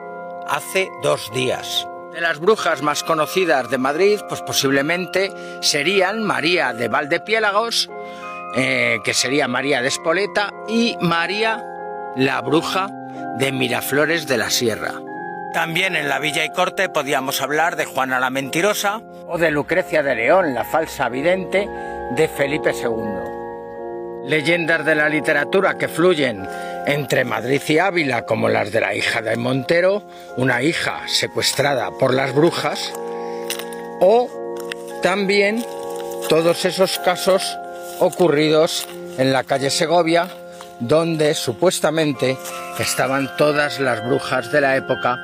hace 0.47 0.89
dos 1.03 1.33
días. 1.33 1.88
De 2.13 2.21
las 2.21 2.39
brujas 2.39 2.83
más 2.83 3.03
conocidas 3.03 3.71
de 3.71 3.79
Madrid, 3.79 4.21
pues 4.29 4.41
posiblemente 4.43 5.33
serían 5.61 6.23
María 6.23 6.73
de 6.73 6.89
Valdepiélagos, 6.89 7.91
eh, 8.57 8.99
que 9.05 9.15
sería 9.15 9.47
María 9.47 9.83
de 9.83 9.89
Espoleta, 9.89 10.51
y 10.69 10.97
María 11.01 11.63
la 12.17 12.41
bruja 12.41 12.89
de 13.39 13.53
Miraflores 13.53 14.27
de 14.27 14.39
la 14.39 14.51
Sierra. 14.51 14.95
También 15.53 15.97
en 15.97 16.09
la 16.09 16.19
Villa 16.19 16.45
y 16.45 16.51
Corte 16.51 16.89
podíamos 16.89 17.41
hablar 17.41 17.77
de 17.77 17.85
Juana 17.85 18.21
la 18.21 18.31
Mentirosa 18.31 19.01
o 19.27 19.39
de 19.39 19.51
Lucrecia 19.51 20.03
de 20.03 20.15
León, 20.15 20.55
la 20.55 20.65
falsa 20.65 21.09
vidente 21.09 21.69
de 22.11 22.29
Felipe 22.29 22.73
II. 22.73 24.29
Leyendas 24.29 24.85
de 24.85 24.95
la 24.95 25.09
literatura 25.09 25.79
que 25.79 25.89
fluyen 25.89 26.47
entre 26.89 27.27
Madrid 27.27 27.61
y 27.69 27.79
Ávila, 27.79 28.25
como 28.25 28.49
las 28.49 28.73
de 28.73 28.81
la 28.81 28.95
hija 28.95 29.21
de 29.21 29.37
Montero, 29.37 30.03
una 30.39 30.63
hija 30.63 31.03
secuestrada 31.07 31.91
por 31.91 32.15
las 32.15 32.35
brujas, 32.35 32.95
o 34.01 34.31
también 35.03 35.63
todos 36.31 36.65
esos 36.65 36.99
casos 37.01 37.59
ocurridos 38.01 38.89
en 39.19 39.35
la 39.35 39.45
calle 39.45 39.69
Segovia, 39.69 40.29
donde 40.81 41.35
supuestamente 41.35 42.39
estaban 42.79 43.37
todas 43.37 43.81
las 43.81 44.03
brujas 44.07 44.51
de 44.51 44.63
la 44.63 44.77
época 44.77 45.19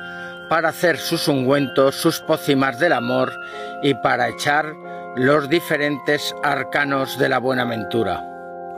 para 0.47 0.69
hacer 0.69 0.99
sus 0.99 1.27
ungüentos, 1.27 1.95
sus 1.95 2.19
pócimas 2.19 2.77
del 2.79 2.93
amor 2.93 3.33
y 3.81 3.95
para 3.95 4.29
echar 4.29 4.71
los 5.15 5.49
diferentes 5.49 6.35
arcanos 6.43 7.17
de 7.17 7.29
la 7.29 7.39
buenaventura 7.39 8.34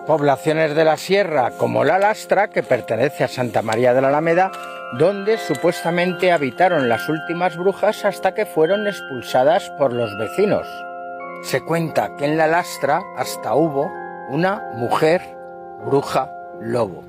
poblaciones 0.07 0.73
de 0.73 0.85
la 0.85 0.95
sierra 0.95 1.51
como 1.57 1.83
La 1.83 1.99
Lastra, 1.99 2.47
que 2.47 2.63
pertenece 2.63 3.25
a 3.25 3.27
Santa 3.27 3.61
María 3.61 3.93
de 3.93 4.01
la 4.01 4.07
Alameda, 4.07 4.51
donde 4.97 5.37
supuestamente 5.37 6.31
habitaron 6.31 6.87
las 6.87 7.09
últimas 7.09 7.57
brujas 7.57 8.05
hasta 8.05 8.33
que 8.33 8.45
fueron 8.45 8.87
expulsadas 8.87 9.69
por 9.77 9.91
los 9.91 10.17
vecinos. 10.17 10.65
Se 11.43 11.61
cuenta 11.61 12.15
que 12.17 12.25
en 12.25 12.37
La 12.37 12.47
Lastra 12.47 13.01
hasta 13.17 13.53
hubo 13.53 13.91
una 14.29 14.63
mujer 14.75 15.21
bruja 15.85 16.31
lobo. 16.61 17.03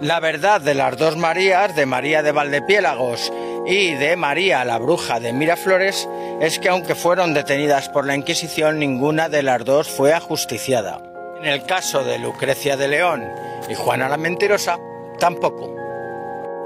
La 0.00 0.20
verdad 0.20 0.60
de 0.60 0.74
las 0.74 0.96
dos 0.96 1.16
Marías, 1.16 1.74
de 1.74 1.86
María 1.86 2.22
de 2.22 2.32
Valdepiélagos 2.32 3.32
y 3.66 3.94
de 3.94 4.16
María 4.16 4.64
la 4.64 4.78
bruja 4.78 5.20
de 5.20 5.32
Miraflores, 5.32 6.08
es 6.40 6.58
que 6.58 6.68
aunque 6.68 6.94
fueron 6.94 7.34
detenidas 7.34 7.88
por 7.88 8.06
la 8.06 8.14
Inquisición, 8.14 8.78
ninguna 8.78 9.28
de 9.28 9.42
las 9.42 9.64
dos 9.64 9.88
fue 9.88 10.12
ajusticiada. 10.12 11.09
En 11.42 11.46
el 11.46 11.64
caso 11.64 12.04
de 12.04 12.18
Lucrecia 12.18 12.76
de 12.76 12.86
León 12.86 13.26
y 13.66 13.74
Juana 13.74 14.10
la 14.10 14.18
Mentirosa, 14.18 14.78
tampoco. 15.18 15.74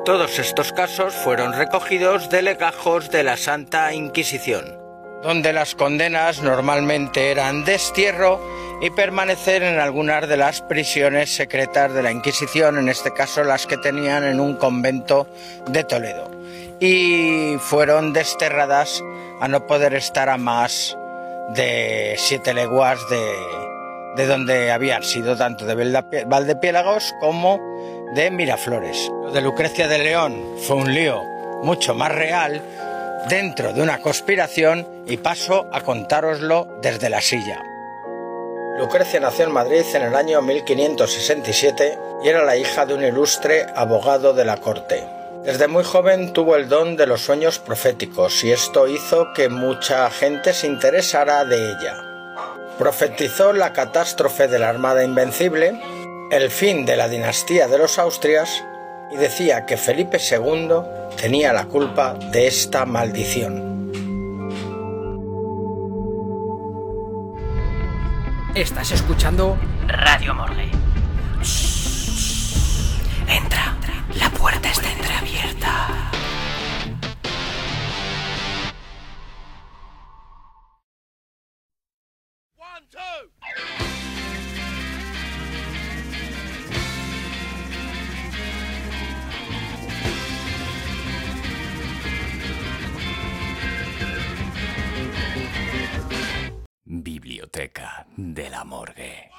Todos 0.04 0.40
estos 0.40 0.72
casos 0.72 1.14
fueron 1.14 1.52
recogidos 1.52 2.28
de 2.28 2.42
legajos 2.42 3.08
de 3.08 3.22
la 3.22 3.36
Santa 3.36 3.94
Inquisición, 3.94 4.76
donde 5.22 5.52
las 5.52 5.76
condenas 5.76 6.42
normalmente 6.42 7.30
eran 7.30 7.64
destierro 7.64 8.40
y 8.80 8.90
permanecer 8.90 9.62
en 9.62 9.78
algunas 9.78 10.28
de 10.28 10.38
las 10.38 10.60
prisiones 10.62 11.32
secretas 11.32 11.94
de 11.94 12.02
la 12.02 12.10
Inquisición, 12.10 12.76
en 12.76 12.88
este 12.88 13.12
caso 13.12 13.44
las 13.44 13.68
que 13.68 13.76
tenían 13.76 14.24
en 14.24 14.40
un 14.40 14.56
convento 14.56 15.28
de 15.68 15.84
Toledo. 15.84 16.28
Y 16.80 17.58
fueron 17.60 18.12
desterradas 18.12 19.04
a 19.40 19.46
no 19.46 19.68
poder 19.68 19.94
estar 19.94 20.28
a 20.28 20.36
más 20.36 20.98
de 21.54 22.16
siete 22.18 22.52
leguas 22.54 22.98
de, 23.08 23.63
de 24.16 24.26
donde 24.26 24.70
habían 24.70 25.02
sido 25.02 25.36
tanto 25.36 25.64
de 25.66 25.74
Valdepi- 25.76 26.24
Valdepiélagos 26.26 27.14
como 27.20 27.58
de 28.14 28.30
Miraflores. 28.30 29.10
Lo 29.22 29.30
de 29.32 29.40
Lucrecia 29.40 29.88
de 29.88 29.98
León 29.98 30.56
fue 30.66 30.76
un 30.76 30.92
lío 30.94 31.20
mucho 31.62 31.94
más 31.94 32.12
real 32.12 32.62
dentro 33.28 33.72
de 33.72 33.82
una 33.82 34.00
conspiración 34.00 34.86
y 35.06 35.16
paso 35.16 35.66
a 35.72 35.80
contároslo 35.80 36.68
desde 36.82 37.08
la 37.10 37.20
silla. 37.20 37.60
Lucrecia 38.78 39.20
nació 39.20 39.46
en 39.46 39.52
Madrid 39.52 39.82
en 39.94 40.02
el 40.02 40.14
año 40.14 40.42
1567 40.42 41.98
y 42.24 42.28
era 42.28 42.44
la 42.44 42.56
hija 42.56 42.86
de 42.86 42.94
un 42.94 43.04
ilustre 43.04 43.66
abogado 43.74 44.32
de 44.34 44.44
la 44.44 44.56
corte. 44.58 45.04
Desde 45.44 45.68
muy 45.68 45.84
joven 45.84 46.32
tuvo 46.32 46.56
el 46.56 46.68
don 46.68 46.96
de 46.96 47.06
los 47.06 47.20
sueños 47.20 47.58
proféticos 47.58 48.42
y 48.44 48.50
esto 48.52 48.88
hizo 48.88 49.32
que 49.34 49.48
mucha 49.48 50.10
gente 50.10 50.52
se 50.52 50.66
interesara 50.66 51.44
de 51.44 51.56
ella. 51.56 51.94
Profetizó 52.78 53.52
la 53.52 53.72
catástrofe 53.72 54.48
de 54.48 54.58
la 54.58 54.68
Armada 54.68 55.04
Invencible, 55.04 55.80
el 56.30 56.50
fin 56.50 56.84
de 56.84 56.96
la 56.96 57.08
dinastía 57.08 57.68
de 57.68 57.78
los 57.78 57.98
Austrias 57.98 58.64
y 59.12 59.16
decía 59.16 59.64
que 59.64 59.76
Felipe 59.76 60.18
II 60.18 60.68
tenía 61.16 61.52
la 61.52 61.66
culpa 61.66 62.14
de 62.14 62.48
esta 62.48 62.84
maldición. 62.84 63.74
Estás 68.54 68.90
escuchando 68.92 69.56
Radio 69.86 70.34
Morgue. 70.34 70.70
Entra, 73.28 73.76
la 74.14 74.30
puerta 74.30 74.68
está 74.68 74.90
entreabierta. 74.92 76.13
Biblioteca 96.86 98.06
de 98.16 98.50
la 98.50 98.64
Morgue. 98.64 99.30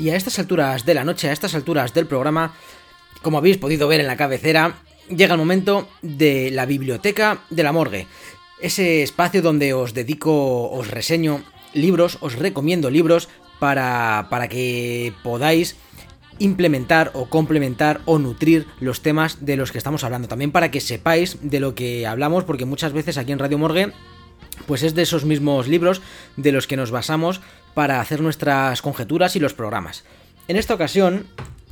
Y 0.00 0.08
a 0.08 0.16
estas 0.16 0.38
alturas 0.38 0.86
de 0.86 0.94
la 0.94 1.04
noche, 1.04 1.28
a 1.28 1.32
estas 1.32 1.54
alturas 1.54 1.92
del 1.92 2.06
programa, 2.06 2.54
como 3.20 3.36
habéis 3.36 3.58
podido 3.58 3.86
ver 3.86 4.00
en 4.00 4.06
la 4.06 4.16
cabecera, 4.16 4.76
llega 5.14 5.34
el 5.34 5.38
momento 5.38 5.90
de 6.00 6.50
la 6.50 6.64
biblioteca 6.64 7.42
de 7.50 7.62
la 7.62 7.72
morgue. 7.72 8.06
Ese 8.62 9.02
espacio 9.02 9.42
donde 9.42 9.74
os 9.74 9.92
dedico, 9.92 10.70
os 10.70 10.88
reseño 10.88 11.44
libros, 11.74 12.16
os 12.22 12.36
recomiendo 12.36 12.88
libros 12.88 13.28
para, 13.58 14.28
para 14.30 14.48
que 14.48 15.12
podáis 15.22 15.76
implementar 16.38 17.10
o 17.12 17.28
complementar 17.28 18.00
o 18.06 18.18
nutrir 18.18 18.66
los 18.80 19.02
temas 19.02 19.44
de 19.44 19.58
los 19.58 19.70
que 19.70 19.76
estamos 19.76 20.02
hablando. 20.02 20.28
También 20.28 20.50
para 20.50 20.70
que 20.70 20.80
sepáis 20.80 21.36
de 21.42 21.60
lo 21.60 21.74
que 21.74 22.06
hablamos, 22.06 22.44
porque 22.44 22.64
muchas 22.64 22.94
veces 22.94 23.18
aquí 23.18 23.32
en 23.32 23.38
Radio 23.38 23.58
Morgue 23.58 23.92
pues 24.66 24.82
es 24.82 24.94
de 24.94 25.02
esos 25.02 25.24
mismos 25.24 25.68
libros 25.68 26.02
de 26.36 26.52
los 26.52 26.66
que 26.66 26.76
nos 26.76 26.90
basamos 26.90 27.40
para 27.74 28.00
hacer 28.00 28.20
nuestras 28.20 28.82
conjeturas 28.82 29.36
y 29.36 29.40
los 29.40 29.54
programas. 29.54 30.04
En 30.48 30.56
esta 30.56 30.74
ocasión 30.74 31.26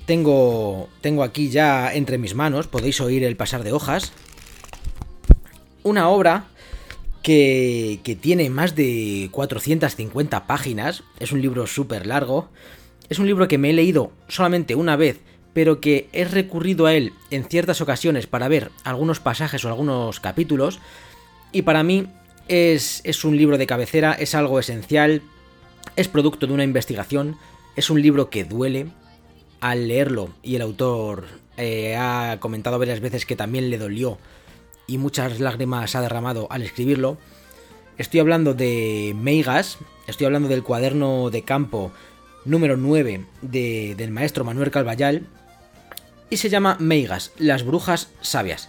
tengo, 0.06 0.88
tengo 1.00 1.22
aquí 1.22 1.50
ya 1.50 1.92
entre 1.92 2.18
mis 2.18 2.34
manos, 2.34 2.66
podéis 2.66 3.00
oír 3.00 3.24
el 3.24 3.36
pasar 3.36 3.64
de 3.64 3.72
hojas, 3.72 4.12
una 5.82 6.08
obra 6.08 6.46
que, 7.22 8.00
que 8.04 8.16
tiene 8.16 8.48
más 8.50 8.74
de 8.74 9.28
450 9.32 10.46
páginas, 10.46 11.02
es 11.18 11.32
un 11.32 11.42
libro 11.42 11.66
súper 11.66 12.06
largo, 12.06 12.48
es 13.08 13.18
un 13.18 13.26
libro 13.26 13.48
que 13.48 13.58
me 13.58 13.70
he 13.70 13.72
leído 13.72 14.12
solamente 14.28 14.74
una 14.74 14.96
vez, 14.96 15.20
pero 15.52 15.80
que 15.80 16.08
he 16.12 16.24
recurrido 16.24 16.86
a 16.86 16.94
él 16.94 17.12
en 17.30 17.44
ciertas 17.44 17.80
ocasiones 17.80 18.26
para 18.26 18.48
ver 18.48 18.70
algunos 18.84 19.18
pasajes 19.20 19.64
o 19.64 19.68
algunos 19.68 20.20
capítulos, 20.20 20.78
y 21.52 21.62
para 21.62 21.82
mí 21.82 22.06
es, 22.48 23.24
un 23.24 23.36
libro 23.36 23.58
de 23.58 23.66
cabecera, 23.66 24.12
es 24.12 24.34
algo 24.34 24.58
esencial, 24.58 25.22
es 25.96 26.08
producto 26.08 26.46
de 26.46 26.52
una 26.54 26.64
investigación, 26.64 27.36
es 27.76 27.90
un 27.90 28.02
libro 28.02 28.30
que 28.30 28.44
duele 28.44 28.86
al 29.60 29.88
leerlo 29.88 30.30
y 30.42 30.56
el 30.56 30.62
autor 30.62 31.26
eh, 31.56 31.96
ha 31.96 32.38
comentado 32.40 32.78
varias 32.78 33.00
veces 33.00 33.26
que 33.26 33.36
también 33.36 33.70
le 33.70 33.78
dolió 33.78 34.18
y 34.86 34.98
muchas 34.98 35.40
lágrimas 35.40 35.94
ha 35.94 36.00
derramado 36.00 36.46
al 36.50 36.62
escribirlo. 36.62 37.18
Estoy 37.98 38.20
hablando 38.20 38.54
de 38.54 39.14
Meigas, 39.20 39.78
estoy 40.06 40.26
hablando 40.26 40.48
del 40.48 40.62
cuaderno 40.62 41.30
de 41.30 41.42
campo 41.42 41.92
número 42.44 42.76
9 42.76 43.26
de- 43.42 43.94
del 43.96 44.10
maestro 44.12 44.44
Manuel 44.44 44.70
Calvallal 44.70 45.26
y 46.30 46.36
se 46.36 46.48
llama 46.48 46.76
Meigas, 46.78 47.32
las 47.38 47.64
brujas 47.64 48.08
sabias 48.20 48.68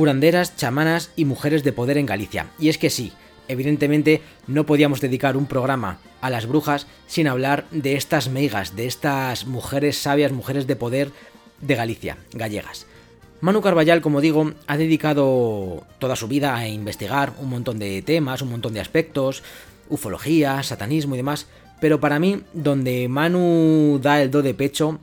curanderas, 0.00 0.56
chamanas 0.56 1.10
y 1.14 1.26
mujeres 1.26 1.62
de 1.62 1.74
poder 1.74 1.98
en 1.98 2.06
Galicia. 2.06 2.46
Y 2.58 2.70
es 2.70 2.78
que 2.78 2.88
sí, 2.88 3.12
evidentemente 3.48 4.22
no 4.46 4.64
podíamos 4.64 5.02
dedicar 5.02 5.36
un 5.36 5.44
programa 5.44 5.98
a 6.22 6.30
las 6.30 6.46
brujas 6.46 6.86
sin 7.06 7.28
hablar 7.28 7.66
de 7.70 7.96
estas 7.96 8.30
meigas, 8.30 8.74
de 8.74 8.86
estas 8.86 9.44
mujeres 9.44 9.98
sabias, 9.98 10.32
mujeres 10.32 10.66
de 10.66 10.74
poder 10.74 11.10
de 11.60 11.74
Galicia, 11.74 12.16
gallegas. 12.32 12.86
Manu 13.42 13.60
Carballal, 13.60 14.00
como 14.00 14.22
digo, 14.22 14.54
ha 14.66 14.78
dedicado 14.78 15.84
toda 15.98 16.16
su 16.16 16.28
vida 16.28 16.56
a 16.56 16.66
investigar 16.66 17.34
un 17.38 17.50
montón 17.50 17.78
de 17.78 18.00
temas, 18.00 18.40
un 18.40 18.52
montón 18.52 18.72
de 18.72 18.80
aspectos, 18.80 19.42
ufología, 19.90 20.62
satanismo 20.62 21.14
y 21.14 21.18
demás, 21.18 21.46
pero 21.78 22.00
para 22.00 22.18
mí, 22.18 22.40
donde 22.54 23.06
Manu 23.10 24.00
da 24.00 24.22
el 24.22 24.30
do 24.30 24.40
de 24.40 24.54
pecho 24.54 24.98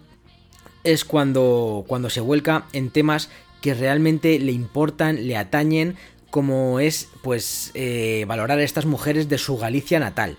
es 0.84 1.06
cuando, 1.06 1.86
cuando 1.86 2.10
se 2.10 2.22
vuelca 2.22 2.66
en 2.74 2.90
temas 2.90 3.30
que 3.62 3.74
realmente 3.74 4.40
le 4.40 4.52
importan, 4.52 5.28
le 5.28 5.38
atañen, 5.38 5.96
como 6.30 6.80
es 6.80 7.10
pues 7.22 7.72
eh, 7.74 8.26
valorar 8.28 8.60
a 8.60 8.64
estas 8.64 8.86
mujeres 8.86 9.30
de 9.30 9.38
su 9.38 9.58
Galicia 9.58 10.00
natal. 10.00 10.38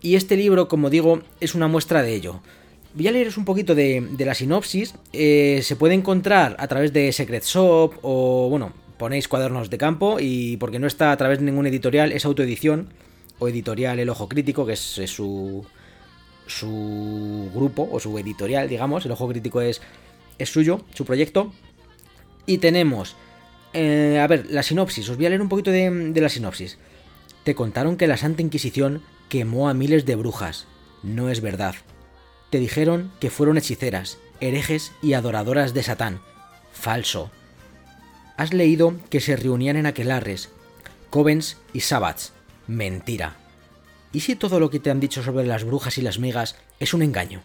Y 0.00 0.14
este 0.14 0.36
libro, 0.36 0.68
como 0.68 0.90
digo, 0.90 1.22
es 1.40 1.54
una 1.54 1.68
muestra 1.68 2.02
de 2.02 2.14
ello. 2.14 2.40
Voy 2.94 3.08
a 3.08 3.12
leeros 3.12 3.36
un 3.36 3.44
poquito 3.44 3.74
de, 3.74 4.06
la 4.18 4.34
sinopsis. 4.34 4.94
Eh, 5.12 5.60
se 5.62 5.76
puede 5.76 5.94
encontrar 5.94 6.56
a 6.58 6.68
través 6.68 6.92
de 6.92 7.12
Secret 7.12 7.44
Shop 7.44 7.94
o, 8.02 8.48
bueno, 8.48 8.72
ponéis 8.96 9.28
cuadernos 9.28 9.70
de 9.70 9.78
campo 9.78 10.18
y 10.20 10.56
porque 10.56 10.78
no 10.78 10.86
está 10.86 11.12
a 11.12 11.16
través 11.16 11.38
de 11.38 11.44
ningún 11.44 11.66
editorial, 11.66 12.12
es 12.12 12.24
autoedición 12.24 12.88
o 13.38 13.48
editorial 13.48 13.98
El 13.98 14.08
Ojo 14.08 14.28
Crítico, 14.28 14.66
que 14.66 14.72
es, 14.72 14.80
su, 14.80 15.64
su 16.46 17.50
grupo 17.54 17.88
o 17.90 18.00
su 18.00 18.16
editorial, 18.18 18.68
digamos. 18.68 19.04
El 19.04 19.12
Ojo 19.12 19.28
Crítico 19.28 19.60
es 19.60 19.80
suyo, 20.44 20.80
su 20.94 21.04
proyecto. 21.04 21.52
Y 22.48 22.58
tenemos, 22.58 23.14
eh, 23.74 24.18
a 24.22 24.26
ver, 24.26 24.46
la 24.48 24.62
sinopsis. 24.62 25.10
Os 25.10 25.18
voy 25.18 25.26
a 25.26 25.28
leer 25.28 25.42
un 25.42 25.50
poquito 25.50 25.70
de, 25.70 25.90
de 25.90 26.20
la 26.22 26.30
sinopsis. 26.30 26.78
Te 27.44 27.54
contaron 27.54 27.98
que 27.98 28.06
la 28.06 28.16
Santa 28.16 28.40
Inquisición 28.40 29.02
quemó 29.28 29.68
a 29.68 29.74
miles 29.74 30.06
de 30.06 30.16
brujas. 30.16 30.66
No 31.02 31.28
es 31.28 31.42
verdad. 31.42 31.74
Te 32.48 32.58
dijeron 32.58 33.12
que 33.20 33.28
fueron 33.28 33.58
hechiceras, 33.58 34.16
herejes 34.40 34.92
y 35.02 35.12
adoradoras 35.12 35.74
de 35.74 35.82
Satán. 35.82 36.22
Falso. 36.72 37.30
Has 38.38 38.54
leído 38.54 38.94
que 39.10 39.20
se 39.20 39.36
reunían 39.36 39.76
en 39.76 39.84
aquelarres, 39.84 40.48
covens 41.10 41.58
y 41.74 41.80
sabbats. 41.80 42.32
Mentira. 42.66 43.36
¿Y 44.10 44.20
si 44.20 44.36
todo 44.36 44.58
lo 44.58 44.70
que 44.70 44.80
te 44.80 44.90
han 44.90 45.00
dicho 45.00 45.22
sobre 45.22 45.46
las 45.46 45.64
brujas 45.64 45.98
y 45.98 46.00
las 46.00 46.18
megas 46.18 46.56
es 46.80 46.94
un 46.94 47.02
engaño? 47.02 47.42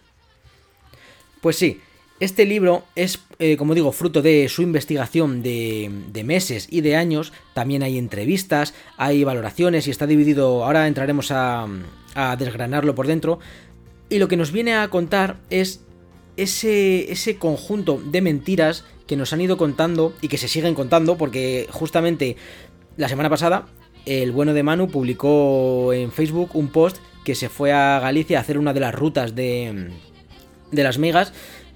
Pues 1.42 1.58
sí, 1.58 1.82
este 2.24 2.45
libro 2.45 2.84
es, 2.95 3.20
eh, 3.40 3.58
como 3.58 3.76
digo, 3.76 3.91
fruto 3.91 4.22
de 4.22 4.48
su 4.48 4.62
investigación 4.62 5.44
de, 5.44 6.24
meses 6.24 6.68
y 6.70 6.82
de 6.82 6.95
años. 6.95 7.34
También 7.54 7.84
hay 7.84 7.98
entrevistas, 7.98 8.74
hay 8.98 9.24
valoraciones 9.24 9.88
y 9.88 9.91
está 9.91 10.08
dividido. 10.08 10.64
Ahora 10.64 10.88
entraremos 10.88 11.32
a, 11.32 11.68
a 12.16 12.36
desgranarlo 12.38 12.95
por 12.95 13.08
dentro. 13.08 13.40
Y 14.10 14.20
lo 14.20 14.28
que 14.28 14.38
nos 14.38 14.52
viene 14.52 14.74
a 14.74 14.88
contar 14.90 15.38
es 15.50 15.82
ese, 16.38 17.12
ese 17.12 17.38
conjunto 17.38 18.02
de 18.04 18.22
mentiras 18.22 18.86
que 19.06 19.18
nos 19.18 19.34
han 19.34 19.41
ido 19.41 19.58
contando 19.58 20.14
y 20.22 20.30
que 20.30 20.38
se 20.38 20.48
siguen 20.48 20.76
contando, 20.76 21.18
porque 21.18 21.68
justamente 21.72 22.38
la 22.95 23.10
semana 23.10 23.30
pasada 23.30 23.68
el 24.06 24.32
bueno 24.32 24.54
de 24.54 24.64
Manu 24.64 24.88
publicó 24.88 25.94
en 25.94 26.12
Facebook 26.12 26.52
un 26.54 26.70
post 26.70 26.98
que 27.26 27.36
se 27.36 27.50
fue 27.50 27.72
a 27.72 28.00
Galicia 28.00 28.38
a 28.38 28.41
hacer 28.41 28.58
una 28.58 28.74
de 28.74 28.80
las 28.80 28.94
rutas 28.94 29.36
de, 29.36 29.91
de 30.72 30.84
las 30.84 30.98
megas 30.98 31.34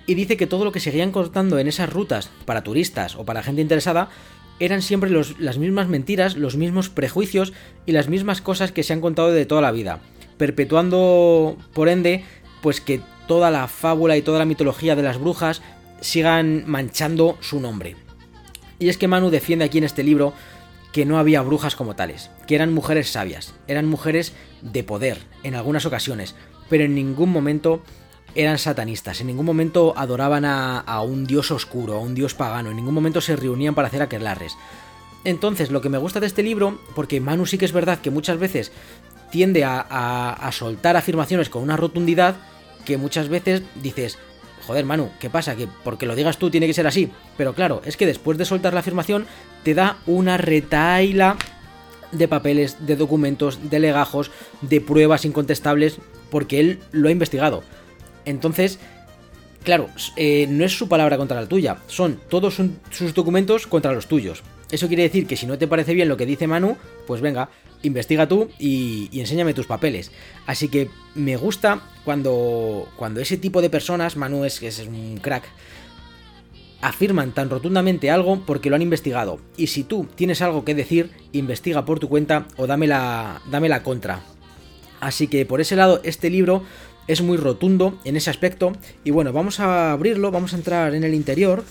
y 0.07 0.15
dice 0.15 0.37
que 0.37 0.47
todo 0.47 0.65
lo 0.65 0.71
que 0.71 0.79
seguían 0.79 1.11
contando 1.11 1.59
en 1.59 1.67
esas 1.67 1.91
rutas 1.91 2.29
para 2.45 2.63
turistas 2.63 3.15
o 3.15 3.25
para 3.25 3.43
gente 3.43 3.61
interesada 3.61 4.09
eran 4.59 4.81
siempre 4.81 5.09
los- 5.11 5.39
las 5.39 5.59
mismas 5.59 5.87
mentiras, 5.87 6.35
los 6.35 6.55
mismos 6.55 6.89
prejuicios 6.89 7.53
y 7.85 7.91
las 7.91 8.07
mismas 8.09 8.41
cosas 8.41 8.71
que 8.71 8.81
se 8.81 8.93
han 8.93 9.01
contado 9.01 9.31
de 9.31 9.45
toda 9.45 9.61
la 9.61 9.71
vida, 9.71 9.99
perpetuando 10.37 11.57
por 11.73 11.89
ende 11.89 12.23
pues 12.61 12.81
que 12.81 13.01
toda 13.27 13.51
la 13.51 13.67
fábula 13.67 14.17
y 14.17 14.21
toda 14.23 14.39
la 14.39 14.45
mitología 14.45 14.95
de 14.95 15.03
las 15.03 15.19
brujas 15.19 15.61
sigan 16.01 16.63
manchando 16.65 17.37
su 17.41 17.59
nombre. 17.59 17.95
Y 18.79 18.89
es 18.89 18.97
que 18.97 19.07
Manu 19.07 19.29
defiende 19.29 19.65
aquí 19.65 19.77
en 19.77 19.83
este 19.83 20.03
libro 20.03 20.33
que 20.91 21.05
no 21.05 21.19
había 21.19 21.41
brujas 21.41 21.75
como 21.75 21.95
tales, 21.95 22.31
que 22.47 22.55
eran 22.55 22.73
mujeres 22.73 23.09
sabias, 23.09 23.53
eran 23.67 23.85
mujeres 23.85 24.33
de 24.61 24.83
poder 24.83 25.19
en 25.43 25.53
algunas 25.55 25.85
ocasiones, 25.85 26.33
pero 26.69 26.83
en 26.85 26.95
ningún 26.95 27.31
momento 27.31 27.83
eran 28.37 28.57
satanistas, 28.59 29.19
en 29.19 29.27
ningún 29.27 29.45
momento 29.45 29.93
adoraban 29.97 30.45
a, 30.45 31.01
un 31.01 31.25
dios 31.25 31.51
oscuro, 31.51 31.95
a 31.95 31.99
un 31.99 32.13
dios 32.15 32.33
pagano, 32.33 32.69
en 32.69 32.75
ningún 32.77 32.93
momento 32.93 33.19
se 33.19 33.35
reunían 33.35 33.75
para 33.75 33.87
hacer 33.87 34.01
aquelarres. 34.01 34.55
Entonces, 35.23 35.71
lo 35.71 35.81
que 35.81 35.89
me 35.89 35.97
gusta 35.97 36.19
de 36.19 36.27
este 36.27 36.43
libro, 36.43 36.79
porque 36.95 37.19
Manu 37.19 37.45
sí 37.45 37.57
que 37.57 37.65
es 37.65 37.73
verdad 37.73 37.99
que 37.99 38.11
muchas 38.11 38.37
veces 38.37 38.71
tiende 39.31 39.65
a- 39.65 39.81
a 40.33 40.51
soltar 40.51 40.95
afirmaciones 40.95 41.49
con 41.49 41.63
una 41.63 41.75
rotundidad 41.75 42.35
que 42.85 42.97
muchas 42.97 43.27
veces 43.27 43.63
dices, 43.81 44.17
joder 44.65 44.85
Manu, 44.85 45.09
¿qué 45.19 45.29
pasa? 45.29 45.55
Que 45.55 45.67
porque 45.83 46.05
lo 46.05 46.15
digas 46.15 46.37
tú 46.37 46.49
tiene 46.49 46.67
que 46.67 46.73
ser 46.73 46.87
así. 46.87 47.11
Pero 47.37 47.53
claro, 47.53 47.81
es 47.85 47.97
que 47.97 48.05
después 48.05 48.37
de 48.37 48.45
soltar 48.45 48.73
la 48.73 48.79
afirmación 48.81 49.25
te 49.63 49.73
da 49.73 49.97
una 50.05 50.37
retaila 50.37 51.35
de 52.13 52.27
papeles, 52.29 52.77
de 52.85 52.95
documentos, 52.95 53.69
de 53.69 53.79
legajos, 53.79 54.31
de 54.61 54.79
pruebas 54.79 55.25
incontestables, 55.25 55.97
porque 56.31 56.59
él 56.61 56.79
lo 56.91 57.09
ha 57.09 57.11
investigado. 57.11 57.63
Entonces, 58.27 58.77
claro, 59.63 59.89
eh, 60.17 60.45
no 60.49 60.65
es 60.65 60.77
su 60.77 60.87
palabra 60.87 61.17
contra 61.17 61.41
la 61.41 61.47
tuya, 61.47 61.77
son 61.87 62.19
todos 62.29 62.57
sus 62.91 63.13
documentos 63.13 63.65
contra 63.65 63.93
los 63.93 64.07
tuyos. 64.07 64.43
Eso 64.69 64.89
quiere 64.89 65.03
decir 65.03 65.27
que 65.27 65.37
si 65.37 65.47
no 65.47 65.57
te 65.57 65.67
parece 65.67 65.93
bien 65.93 66.09
lo 66.09 66.17
que 66.17 66.25
dice 66.25 66.45
Manu, 66.45 66.75
pues 67.07 67.21
venga, 67.21 67.49
investiga 67.83 68.27
tú 68.27 68.49
y, 68.59 69.07
y 69.13 69.21
enséñame 69.21 69.53
tus 69.53 69.65
papeles. 69.65 70.11
Así 70.45 70.67
que 70.67 70.89
me 71.15 71.37
gusta 71.37 71.81
cuando, 72.03 72.89
cuando 72.97 73.21
ese 73.21 73.37
tipo 73.37 73.61
de 73.61 73.69
personas, 73.69 74.17
Manu 74.17 74.43
es, 74.43 74.61
es 74.61 74.79
un 74.79 75.19
crack, 75.21 75.45
afirman 76.81 77.31
tan 77.31 77.49
rotundamente 77.49 78.11
algo 78.11 78.41
porque 78.45 78.69
lo 78.69 78.75
han 78.75 78.81
investigado. 78.81 79.39
Y 79.55 79.67
si 79.67 79.85
tú 79.85 80.05
tienes 80.15 80.41
algo 80.41 80.65
que 80.65 80.75
decir, 80.75 81.11
investiga 81.31 81.85
por 81.85 81.99
tu 81.99 82.09
cuenta 82.09 82.45
o 82.57 82.67
dame 82.67 82.87
la, 82.87 83.41
dame 83.49 83.69
la 83.69 83.83
contra. 83.83 84.21
Así 84.99 85.27
que 85.27 85.45
por 85.45 85.61
ese 85.61 85.75
lado 85.75 86.01
este 86.03 86.29
libro 86.29 86.63
es 87.07 87.21
muy 87.21 87.37
rotundo 87.37 87.99
en 88.03 88.15
ese 88.17 88.29
aspecto. 88.29 88.73
Y 89.03 89.11
bueno, 89.11 89.33
vamos 89.33 89.59
a 89.59 89.91
abrirlo, 89.91 90.31
vamos 90.31 90.53
a 90.53 90.57
entrar 90.57 90.93
en 90.95 91.03
el 91.03 91.13
interior. 91.13 91.63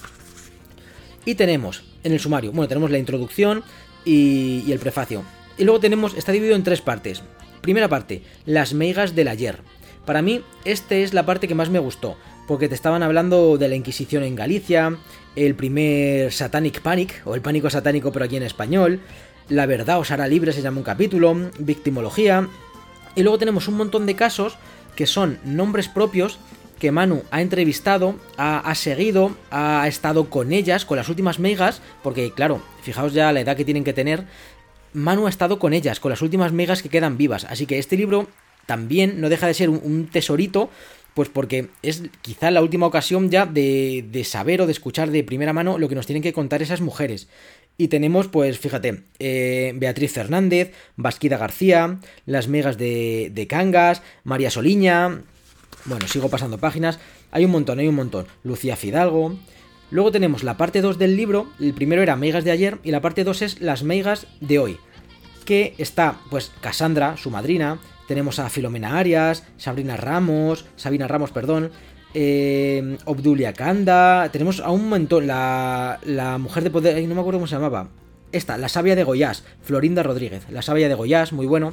Y 1.25 1.35
tenemos 1.35 1.85
en 2.05 2.13
el 2.13 2.21
sumario, 2.21 2.53
bueno, 2.53 2.69
tenemos 2.69 2.91
la 2.91 2.99
introducción 2.99 3.65
y, 4.05 4.63
y 4.67 4.73
el 4.73 4.79
prefacio. 4.79 5.23
Y 5.59 5.65
luego 5.65 5.81
tenemos, 5.81 6.15
está 6.15 6.33
dividido 6.33 6.57
en 6.57 6.63
tres 6.63 6.81
partes. 6.81 7.23
Primera 7.61 7.89
parte, 7.89 8.23
las 8.45 8.75
meigas 8.75 9.15
del 9.15 9.29
ayer. 9.29 9.59
Para 10.05 10.23
mí, 10.23 10.43
esta 10.65 10.95
es 10.95 11.15
la 11.15 11.27
parte 11.27 11.49
que 11.49 11.57
más 11.57 11.69
me 11.69 11.81
gustó, 11.81 12.17
porque 12.47 12.69
te 12.69 12.77
estaban 12.77 13.03
hablando 13.03 13.59
de 13.59 13.69
la 13.69 13.75
Inquisición 13.75 14.23
en 14.23 14.37
Galicia, 14.37 14.97
el 15.35 15.57
primer 15.57 16.33
Satanic 16.33 16.81
Panic, 16.81 17.23
o 17.25 17.35
el 17.35 17.41
pánico 17.41 17.71
satánico 17.71 18.13
pero 18.13 18.25
aquí 18.25 18.37
en 18.37 18.45
español, 18.45 19.01
La 19.49 19.67
verdad 19.67 20.01
os 20.01 20.11
hará 20.11 20.27
libre 20.27 20.53
se 20.53 20.63
llama 20.63 20.79
un 20.79 20.85
capítulo, 20.85 21.51
Victimología, 21.59 22.49
y 23.15 23.23
luego 23.23 23.39
tenemos 23.39 23.69
un 23.69 23.77
montón 23.77 24.07
de 24.07 24.17
casos 24.17 24.59
que 24.97 25.07
son 25.07 25.39
nombres 25.45 25.89
propios 25.89 26.39
que 26.79 26.91
Manu 26.91 27.23
ha 27.31 27.41
entrevistado, 27.41 28.17
ha, 28.37 28.75
seguido, 28.75 29.35
ha 29.51 29.87
estado 29.89 30.29
con 30.29 30.53
ellas, 30.53 30.85
con 30.85 30.97
las 30.97 31.09
últimas 31.09 31.39
megas, 31.39 31.81
porque 32.03 32.33
claro, 32.33 32.61
fijaos 32.83 33.13
ya 33.13 33.33
la 33.33 33.41
edad 33.41 33.57
que 33.57 33.65
tienen 33.65 33.85
que 33.85 33.93
tener, 33.93 34.25
Manu 34.93 35.27
ha 35.27 35.31
estado 35.31 35.59
con 35.59 35.73
ellas, 35.73 36.01
con 36.01 36.11
las 36.11 36.23
últimas 36.23 36.53
megas 36.53 36.83
que 36.83 36.89
quedan 36.89 37.17
vivas, 37.17 37.45
así 37.45 37.67
que 37.67 37.79
este 37.79 37.97
libro 37.97 38.29
también 38.67 39.21
no 39.21 39.29
deja 39.29 39.47
de 39.47 39.55
ser 39.55 39.71
un, 39.71 39.81
un 39.83 40.07
tesorito, 40.09 40.69
pues 41.15 41.31
porque 41.31 41.71
es 41.81 42.03
quizá 42.21 42.51
la 42.51 42.61
última 42.61 42.85
ocasión 42.87 43.31
ya 43.31 43.47
de, 43.47 44.05
de 44.11 44.23
saber 44.25 44.61
o 44.61 44.67
de 44.67 44.73
escuchar 44.73 45.11
de 45.11 45.25
primera 45.25 45.55
mano 45.55 45.79
lo 45.79 45.89
que 45.89 45.95
nos 45.95 46.05
tienen 46.05 46.23
que 46.23 46.35
contar 46.35 46.61
esas 46.61 46.83
mujeres. 46.83 47.27
Y 47.79 47.89
tenemos, 47.89 48.29
pues 48.29 48.59
fíjate, 48.59 49.03
eh, 49.19 49.73
Beatriz 49.77 50.13
Fernández, 50.13 50.73
Basquida 50.97 51.37
García, 51.37 51.99
las 52.25 52.49
megas 52.49 52.79
de, 52.79 53.31
de 53.35 53.47
Cangas, 53.47 54.03
María 54.25 54.51
Soliña. 54.51 55.21
Bueno, 55.85 56.09
sigo 56.09 56.31
pasando 56.31 56.59
páginas. 56.59 56.99
Hay 57.31 57.45
un 57.45 57.51
montón, 57.51 57.79
hay 57.79 57.89
un 57.89 57.95
montón. 57.95 58.27
Lucía 58.45 58.77
Fidalgo. 58.77 59.37
Luego 59.91 60.11
tenemos 60.11 60.43
la 60.43 60.57
parte 60.57 60.81
2 60.81 60.99
del 60.99 61.17
libro. 61.17 61.49
El 61.61 61.75
primero 61.75 62.03
era 62.03 62.17
Meigas 62.17 62.45
de 62.45 62.51
ayer 62.51 62.79
y 62.83 62.91
la 62.91 63.03
parte 63.03 63.25
2 63.25 63.43
es 63.43 63.61
las 63.61 63.83
Meigas 63.83 64.27
de 64.41 64.59
hoy. 64.59 64.79
Que 65.45 65.75
está, 65.79 66.19
pues, 66.31 66.53
Cassandra, 66.61 67.17
su 67.17 67.31
madrina. 67.31 67.79
Tenemos 68.09 68.39
a 68.39 68.49
Filomena 68.49 68.99
Arias, 68.99 69.45
Sabrina 69.59 69.97
Ramos, 69.97 70.65
Sabina 70.77 71.09
Ramos, 71.09 71.31
perdón. 71.31 71.71
Obdulia 73.05 73.53
Kanda. 73.53 74.29
Tenemos 74.33 74.61
a 74.61 74.71
un 74.71 74.89
montón. 74.89 75.27
La, 75.27 76.01
la 76.05 76.39
mujer 76.39 76.65
de 76.65 76.71
poder. 76.71 77.03
no 77.07 77.15
me 77.15 77.21
acuerdo 77.21 77.39
cómo 77.39 77.47
se 77.47 77.57
llamaba. 77.57 77.89
Esta, 78.33 78.59
la 78.59 78.69
sabia 78.69 78.97
de 78.97 79.05
Goyás, 79.05 79.45
Florinda 79.63 80.03
Rodríguez. 80.03 80.49
La 80.51 80.63
sabia 80.63 80.89
de 80.89 80.95
Goyás, 80.95 81.33
muy 81.33 81.47
bueno. 81.47 81.73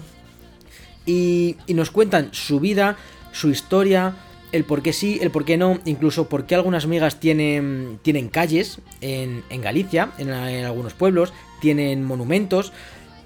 Y, 1.06 1.57
y 1.68 1.74
nos 1.74 1.91
cuentan 1.91 2.30
su 2.32 2.60
vida, 2.60 2.98
su 3.32 3.49
historia, 3.49 4.15
el 4.53 4.64
por 4.64 4.84
qué 4.84 4.94
sí, 4.94 5.18
el 5.22 5.32
por 5.32 5.44
qué 5.44 5.57
no, 5.57 5.80
incluso 5.84 6.30
por 6.30 6.45
qué 6.45 6.56
algunas 6.56 6.86
migas 6.86 7.20
tienen, 7.20 7.99
tienen 8.03 8.30
calles 8.30 8.78
en, 9.02 9.44
Galicia, 9.61 10.11
en, 10.20 10.30
algunos 10.30 10.94
pueblos, 10.94 11.34
tienen 11.60 12.06
monumentos, 12.06 12.72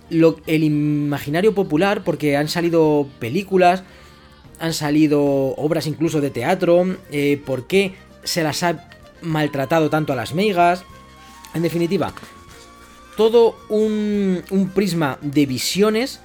el 0.09 0.63
imaginario 0.63 1.53
popular, 1.53 2.03
porque 2.05 2.37
han 2.37 2.47
salido 2.47 3.07
películas, 3.19 3.83
han 4.59 4.73
salido 4.73 5.21
obras 5.55 5.87
incluso 5.87 6.21
de 6.21 6.29
teatro, 6.29 6.97
eh, 7.11 7.41
por 7.45 7.67
qué 7.67 7.95
se 8.23 8.43
las 8.43 8.63
ha 8.63 8.89
maltratado 9.21 9.89
tanto 9.89 10.13
a 10.13 10.15
las 10.15 10.33
meigas, 10.33 10.83
en 11.53 11.61
definitiva, 11.63 12.13
todo 13.15 13.57
un, 13.69 14.43
un 14.51 14.69
prisma 14.69 15.17
de 15.21 15.45
visiones 15.45 16.19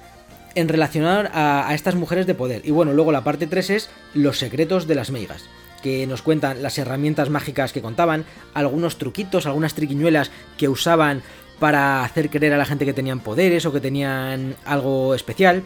en 0.55 0.69
relacionar 0.69 1.31
a, 1.33 1.67
a 1.67 1.73
estas 1.73 1.95
mujeres 1.95 2.27
de 2.27 2.35
poder. 2.35 2.61
Y 2.65 2.71
bueno, 2.71 2.93
luego 2.93 3.11
la 3.11 3.23
parte 3.23 3.47
3 3.47 3.69
es 3.71 3.89
los 4.13 4.37
secretos 4.37 4.87
de 4.87 4.95
las 4.95 5.09
meigas, 5.09 5.49
que 5.81 6.05
nos 6.05 6.21
cuentan 6.21 6.61
las 6.61 6.77
herramientas 6.77 7.29
mágicas 7.29 7.73
que 7.73 7.81
contaban, 7.81 8.25
algunos 8.53 8.97
truquitos, 8.97 9.47
algunas 9.47 9.73
triquiñuelas 9.73 10.29
que 10.57 10.69
usaban 10.69 11.23
para 11.59 12.03
hacer 12.03 12.29
creer 12.29 12.53
a 12.53 12.57
la 12.57 12.65
gente 12.65 12.85
que 12.85 12.93
tenían 12.93 13.19
poderes 13.19 13.65
o 13.65 13.73
que 13.73 13.79
tenían 13.79 14.55
algo 14.65 15.15
especial. 15.15 15.63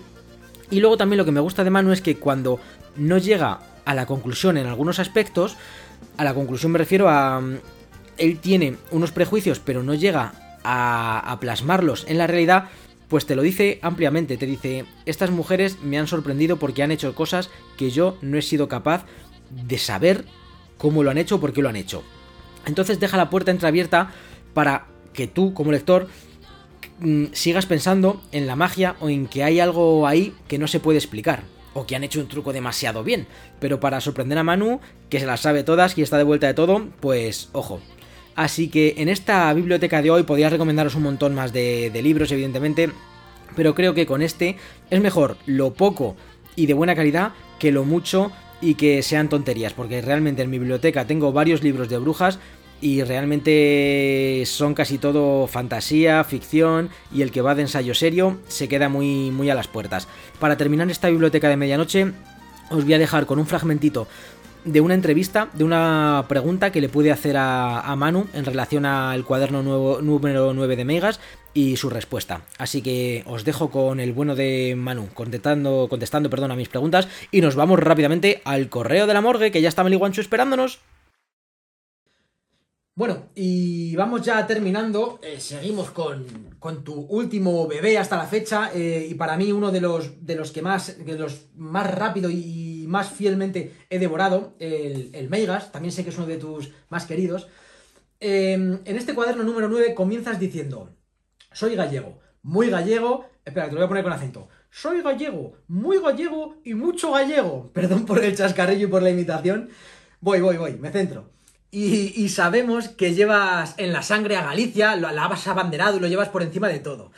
Y 0.70 0.80
luego 0.80 0.98
también 0.98 1.18
lo 1.18 1.26
que 1.26 1.32
me 1.32 1.40
gusta 1.40 1.64
de 1.64 1.70
Manu 1.70 1.92
es 1.92 2.02
que 2.02 2.18
cuando 2.18 2.60
no 2.96 3.18
llega 3.18 3.60
a 3.86 3.96
la 3.96 4.06
conclusión 4.06 4.58
en 4.58 4.68
algunos 4.68 5.00
aspectos, 5.00 5.56
a 6.18 6.24
la 6.24 6.34
conclusión 6.34 6.72
me 6.72 6.78
refiero 6.78 7.10
a... 7.10 7.40
mm, 7.40 7.58
Él 8.18 8.40
tiene 8.40 8.76
unos 8.92 9.12
prejuicios 9.12 9.60
pero 9.60 9.84
no 9.84 9.94
llega 9.94 10.34
a, 10.64 11.20
a 11.20 11.40
plasmarlos 11.40 12.06
en 12.10 12.18
la 12.18 12.28
realidad, 12.28 12.66
pues 13.08 13.26
te 13.26 13.36
lo 13.36 13.42
dice 13.42 13.80
ampliamente, 13.82 14.36
te 14.36 14.46
dice, 14.46 14.86
estas 15.06 15.32
mujeres 15.32 15.80
me 15.82 15.98
han 15.98 16.08
sorprendido 16.08 16.58
porque 16.58 16.84
han 16.84 16.92
hecho 16.92 17.16
cosas 17.16 17.50
que 17.78 17.90
yo 17.90 18.18
no 18.22 18.38
he 18.38 18.42
sido 18.42 18.68
capaz 18.68 19.06
de 19.50 19.78
saber 19.78 20.26
cómo 20.78 21.04
lo 21.04 21.12
han 21.12 21.18
hecho 21.18 21.36
o 21.36 21.40
por 21.40 21.54
qué 21.54 21.62
lo 21.62 21.70
han 21.70 21.78
hecho. 21.78 22.04
Entonces 22.66 23.00
deja 23.00 23.16
la 23.16 23.30
puerta 23.30 23.52
entreabierta 23.52 24.12
para 24.54 24.88
que 25.14 25.28
tú, 25.28 25.54
como 25.54 25.72
lector, 25.72 26.10
mm, 27.00 27.26
sigas 27.34 27.66
pensando 27.66 28.22
en 28.32 28.48
la 28.48 28.56
magia 28.56 28.96
o 29.00 29.10
en 29.10 29.28
que 29.28 29.44
hay 29.44 29.60
algo 29.60 30.08
ahí 30.08 30.34
que 30.48 30.58
no 30.58 30.68
se 30.68 30.80
puede 30.80 30.98
explicar. 30.98 31.44
O 31.74 31.86
que 31.86 31.96
han 31.96 32.04
hecho 32.04 32.20
un 32.20 32.28
truco 32.28 32.54
demasiado 32.54 33.04
bien. 33.04 33.28
Pero 33.60 33.80
para 33.80 34.02
sorprender 34.02 34.38
a 34.38 34.44
Manu, 34.44 34.80
que 35.10 35.20
se 35.20 35.28
las 35.28 35.42
sabe 35.42 35.64
todas 35.64 35.98
y 35.98 36.02
está 36.02 36.18
de 36.18 36.24
vuelta 36.24 36.48
de 36.48 36.56
todo, 36.56 36.88
pues 37.00 37.50
ojo. 37.52 37.80
Así 38.36 38.68
que 38.68 38.96
en 38.98 39.10
esta 39.10 39.54
biblioteca 39.54 40.02
de 40.02 40.10
hoy 40.10 40.24
podría 40.24 40.50
recomendaros 40.50 40.96
un 40.96 41.04
montón 41.04 41.36
más 41.36 41.54
de, 41.54 41.90
de 41.92 42.02
libros, 42.02 42.32
evidentemente. 42.32 42.90
Pero 43.56 43.76
creo 43.76 43.94
que 43.94 44.06
con 44.06 44.22
este 44.22 44.58
es 44.90 45.02
mejor 45.02 45.38
lo 45.46 45.74
poco 45.74 46.16
y 46.56 46.66
de 46.66 46.74
buena 46.74 46.96
calidad 46.96 47.34
que 47.60 47.72
lo 47.72 47.84
mucho 47.84 48.32
y 48.62 48.76
que 48.76 49.04
sean 49.04 49.30
tonterías. 49.30 49.74
Porque 49.74 50.02
realmente 50.02 50.42
en 50.42 50.50
mi 50.50 50.60
biblioteca 50.60 51.06
tengo 51.06 51.32
varios 51.32 51.64
libros 51.64 51.90
de 51.90 51.98
brujas 52.00 52.40
y 52.82 53.04
realmente 53.04 54.44
son 54.46 54.74
casi 54.74 54.98
todo 54.98 55.48
fantasía, 55.48 56.24
ficción 56.24 56.90
y 57.14 57.22
el 57.22 57.32
que 57.32 57.42
va 57.42 57.56
de 57.56 57.64
ensayo 57.64 57.94
serio 57.94 58.38
se 58.48 58.68
queda 58.68 58.90
muy, 58.90 59.32
muy 59.32 59.50
a 59.50 59.56
las 59.56 59.68
puertas. 59.68 60.08
Para 60.40 60.58
terminar 60.58 60.90
esta 60.90 61.10
biblioteca 61.10 61.50
de 61.50 61.58
medianoche 61.58 62.14
os 62.70 62.84
voy 62.84 62.94
a 62.94 63.00
dejar 63.00 63.26
con 63.26 63.40
un 63.40 63.48
fragmentito 63.48 64.08
de 64.66 64.82
una 64.82 64.94
entrevista, 64.94 65.50
de 65.54 65.64
una 65.64 66.26
pregunta 66.28 66.72
que 66.72 66.82
le 66.82 66.90
pude 66.90 67.12
hacer 67.12 67.36
a, 67.38 67.96
Manu 67.96 68.28
en 68.34 68.46
relación 68.46 68.86
al 68.86 69.24
cuaderno 69.24 69.64
nuevo, 69.64 70.02
número 70.02 70.54
9 70.54 70.76
de 70.76 70.86
Megas 70.86 71.20
y 71.54 71.78
su 71.78 71.90
respuesta. 71.90 72.42
Así 72.58 72.82
que 72.82 73.24
os 73.28 73.46
dejo 73.46 73.70
con 73.70 74.00
el 74.00 74.12
bueno 74.12 74.36
de 74.36 74.76
Manu 74.78 75.08
contestando, 75.14 75.88
contestando 75.90 76.30
perdón, 76.30 76.52
a 76.52 76.56
mis 76.56 76.70
preguntas 76.70 77.08
y 77.32 77.42
nos 77.42 77.56
vamos 77.56 77.80
rápidamente 77.80 78.42
al 78.44 78.70
correo 78.70 79.08
de 79.08 79.14
la 79.14 79.22
morgue 79.22 79.52
que 79.52 79.62
ya 79.62 79.70
está 79.70 79.84
Meliguancho 79.84 80.22
esperándonos. 80.22 80.80
Bueno, 82.98 83.30
y 83.36 83.96
vamos 83.96 84.24
ya 84.24 84.48
terminando. 84.48 85.20
Eh, 85.22 85.40
seguimos 85.40 85.92
con, 85.92 86.56
con 86.58 86.84
tu 86.84 86.96
último 86.96 87.68
bebé 87.68 87.96
hasta 88.00 88.18
la 88.18 88.26
fecha. 88.26 88.72
eh, 88.74 89.06
y 89.08 89.14
para 89.14 89.38
mí, 89.38 89.52
uno 89.52 89.72
de 89.72 89.82
los, 89.82 90.26
de 90.26 90.34
los 90.36 90.52
que 90.52 90.64
más, 90.64 91.06
de 91.06 91.16
los 91.16 91.46
más 91.56 91.94
rápido 91.94 92.28
y 92.32 92.86
más 92.88 93.12
fielmente 93.12 93.72
he 93.92 94.00
devorado, 94.00 94.56
el, 94.58 95.12
el 95.14 95.30
Meigas. 95.30 95.72
También 95.72 95.92
sé 95.92 96.04
que 96.04 96.10
es 96.10 96.18
uno 96.18 96.26
de 96.26 96.38
tus 96.38 96.72
más 96.90 97.06
queridos. 97.06 97.48
Eh, 98.20 98.54
en 98.54 98.98
este 98.98 99.14
cuaderno 99.14 99.44
número 99.44 99.70
9 99.70 99.94
comienzas 99.94 100.40
diciendo: 100.40 100.90
Soy 101.52 101.76
gallego, 101.76 102.18
muy 102.42 102.72
gallego. 102.72 103.28
Espera, 103.46 103.68
te 103.68 103.74
lo 103.74 103.78
voy 103.78 103.86
a 103.86 103.90
poner 103.90 104.04
con 104.06 104.14
acento. 104.14 104.48
Soy 104.72 105.04
gallego, 105.04 105.54
muy 105.68 106.00
gallego 106.00 106.56
y 106.64 106.74
mucho 106.74 107.12
gallego. 107.12 107.70
Perdón 107.76 108.08
por 108.08 108.24
el 108.24 108.36
chascarrillo 108.36 108.88
y 108.88 108.90
por 108.90 109.04
la 109.04 109.12
imitación. 109.12 109.70
Voy, 110.20 110.42
voy, 110.42 110.58
voy, 110.58 110.78
me 110.78 110.90
centro. 110.90 111.37
Y, 111.70 112.30
sabemos 112.30 112.88
que 112.88 113.14
llevas 113.14 113.76
en 113.78 113.92
la 113.92 114.02
sangre 114.02 114.38
a 114.38 114.44
Galicia, 114.44 114.96
lo 114.96 115.12
la 115.12 115.26
has 115.26 115.48
abanderado 115.48 115.98
y 115.98 116.00
lo 116.00 116.08
llevas 116.08 116.30
por 116.30 116.42
encima 116.42 116.70
de 116.70 116.80
todo. 116.80 117.12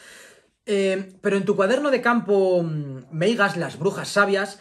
Eh, 0.65 1.13
pero 1.21 1.37
en 1.37 1.45
tu 1.45 1.55
cuaderno 1.55 1.91
de 1.91 2.01
campo, 2.01 2.63
mm, 2.63 3.05
Meigas, 3.11 3.57
las 3.57 3.77
brujas 3.77 4.09
sabias, 4.09 4.59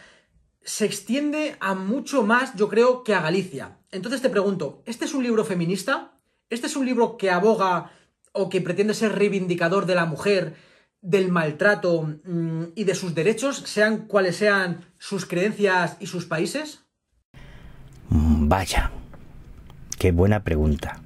se 0.62 0.85
extiende 0.85 1.56
a 1.60 1.74
mucho 1.74 2.23
más, 2.23 2.55
yo 2.55 2.69
creo, 2.69 3.02
que 3.02 3.15
a 3.15 3.23
Galicia. 3.23 3.78
Entonces 3.90 4.20
te 4.20 4.28
pregunto, 4.28 4.82
¿este 4.85 5.06
es 5.06 5.15
un 5.15 5.23
libro 5.23 5.44
feminista? 5.44 6.12
¿Este 6.51 6.66
es 6.66 6.77
un 6.77 6.85
libro 6.85 7.16
que 7.16 7.31
aboga 7.31 7.90
o 8.32 8.48
que 8.51 8.60
pretende 8.60 8.94
ser 8.94 9.16
reivindicador 9.16 9.86
de 9.86 9.94
la 9.94 10.05
mujer, 10.05 10.55
del 11.01 11.31
maltrato 11.31 12.02
mm, 12.24 12.65
y 12.74 12.85
de 12.85 12.94
sus 12.94 13.15
derechos, 13.15 13.56
sean 13.66 14.06
cuales 14.06 14.36
sean 14.36 14.85
sus 14.98 15.27
creencias 15.27 15.97
y 16.01 16.06
sus 16.06 16.27
países? 16.27 16.85
Mm, 18.10 18.48
Vaya, 18.48 18.90
qué 19.98 20.12
buena 20.12 20.40
pregunta. 20.40 21.00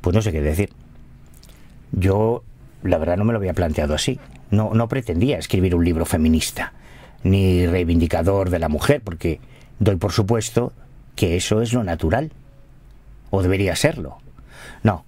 Pues 0.00 0.14
no 0.14 0.22
sé 0.22 0.32
qué 0.32 0.40
decir. 0.40 0.70
Yo, 1.92 2.42
la 2.82 2.98
verdad, 2.98 3.16
no 3.16 3.24
me 3.24 3.32
lo 3.32 3.38
había 3.38 3.54
planteado 3.54 3.94
así. 3.94 4.18
No, 4.50 4.72
no 4.74 4.88
pretendía 4.88 5.38
escribir 5.38 5.74
un 5.74 5.84
libro 5.84 6.06
feminista, 6.06 6.72
ni 7.22 7.66
reivindicador 7.66 8.50
de 8.50 8.58
la 8.58 8.68
mujer, 8.68 9.02
porque 9.02 9.40
doy 9.78 9.96
por 9.96 10.12
supuesto 10.12 10.72
que 11.14 11.36
eso 11.36 11.62
es 11.62 11.72
lo 11.72 11.84
natural. 11.84 12.32
O 13.30 13.42
debería 13.42 13.76
serlo. 13.76 14.18
No. 14.82 15.04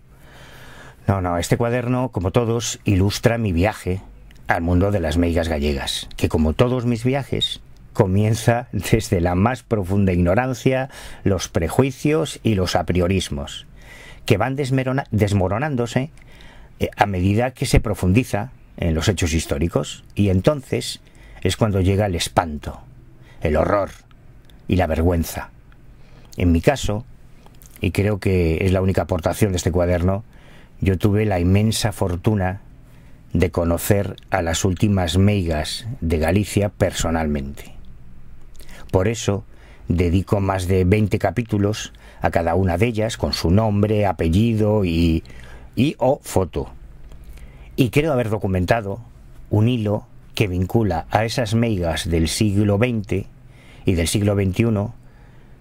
No, 1.08 1.20
no, 1.20 1.38
este 1.38 1.56
cuaderno, 1.56 2.10
como 2.10 2.30
todos, 2.30 2.78
ilustra 2.84 3.38
mi 3.38 3.52
viaje 3.52 4.00
al 4.46 4.62
mundo 4.62 4.90
de 4.90 5.00
las 5.00 5.16
meigas 5.16 5.48
gallegas, 5.48 6.08
que 6.16 6.28
como 6.28 6.52
todos 6.52 6.84
mis 6.84 7.02
viajes, 7.02 7.60
comienza 7.92 8.68
desde 8.72 9.20
la 9.20 9.34
más 9.34 9.62
profunda 9.62 10.12
ignorancia, 10.12 10.90
los 11.24 11.48
prejuicios 11.48 12.40
y 12.42 12.54
los 12.54 12.76
apriorismos, 12.76 13.66
que 14.26 14.36
van 14.36 14.56
desmoronándose 14.56 16.10
eh, 16.80 16.88
a 16.96 17.06
medida 17.06 17.52
que 17.52 17.66
se 17.66 17.80
profundiza 17.80 18.52
en 18.76 18.94
los 18.94 19.08
hechos 19.08 19.34
históricos, 19.34 20.04
y 20.14 20.30
entonces 20.30 21.00
es 21.42 21.56
cuando 21.56 21.80
llega 21.80 22.06
el 22.06 22.14
espanto, 22.14 22.80
el 23.40 23.56
horror 23.56 23.90
y 24.68 24.76
la 24.76 24.86
vergüenza. 24.86 25.50
En 26.36 26.52
mi 26.52 26.60
caso, 26.60 27.04
y 27.80 27.90
creo 27.90 28.18
que 28.18 28.64
es 28.64 28.72
la 28.72 28.80
única 28.80 29.02
aportación 29.02 29.52
de 29.52 29.56
este 29.56 29.72
cuaderno, 29.72 30.24
yo 30.80 30.98
tuve 30.98 31.26
la 31.26 31.40
inmensa 31.40 31.92
fortuna 31.92 32.60
de 33.32 33.50
conocer 33.50 34.16
a 34.30 34.42
las 34.42 34.64
últimas 34.64 35.16
meigas 35.18 35.86
de 36.00 36.18
Galicia 36.18 36.68
personalmente. 36.68 37.72
Por 38.92 39.08
eso 39.08 39.42
dedico 39.88 40.38
más 40.40 40.68
de 40.68 40.84
20 40.84 41.18
capítulos 41.18 41.92
a 42.20 42.30
cada 42.30 42.54
una 42.54 42.76
de 42.78 42.86
ellas 42.86 43.16
con 43.16 43.32
su 43.32 43.50
nombre, 43.50 44.06
apellido 44.06 44.84
y, 44.84 45.24
y 45.74 45.96
o 45.98 46.20
foto. 46.22 46.70
Y 47.74 47.88
creo 47.88 48.12
haber 48.12 48.28
documentado 48.28 49.00
un 49.48 49.68
hilo 49.68 50.06
que 50.34 50.46
vincula 50.46 51.06
a 51.10 51.24
esas 51.24 51.54
meigas 51.54 52.08
del 52.08 52.28
siglo 52.28 52.76
XX 52.76 53.26
y 53.86 53.94
del 53.94 54.08
siglo 54.08 54.34
XXI 54.34 54.92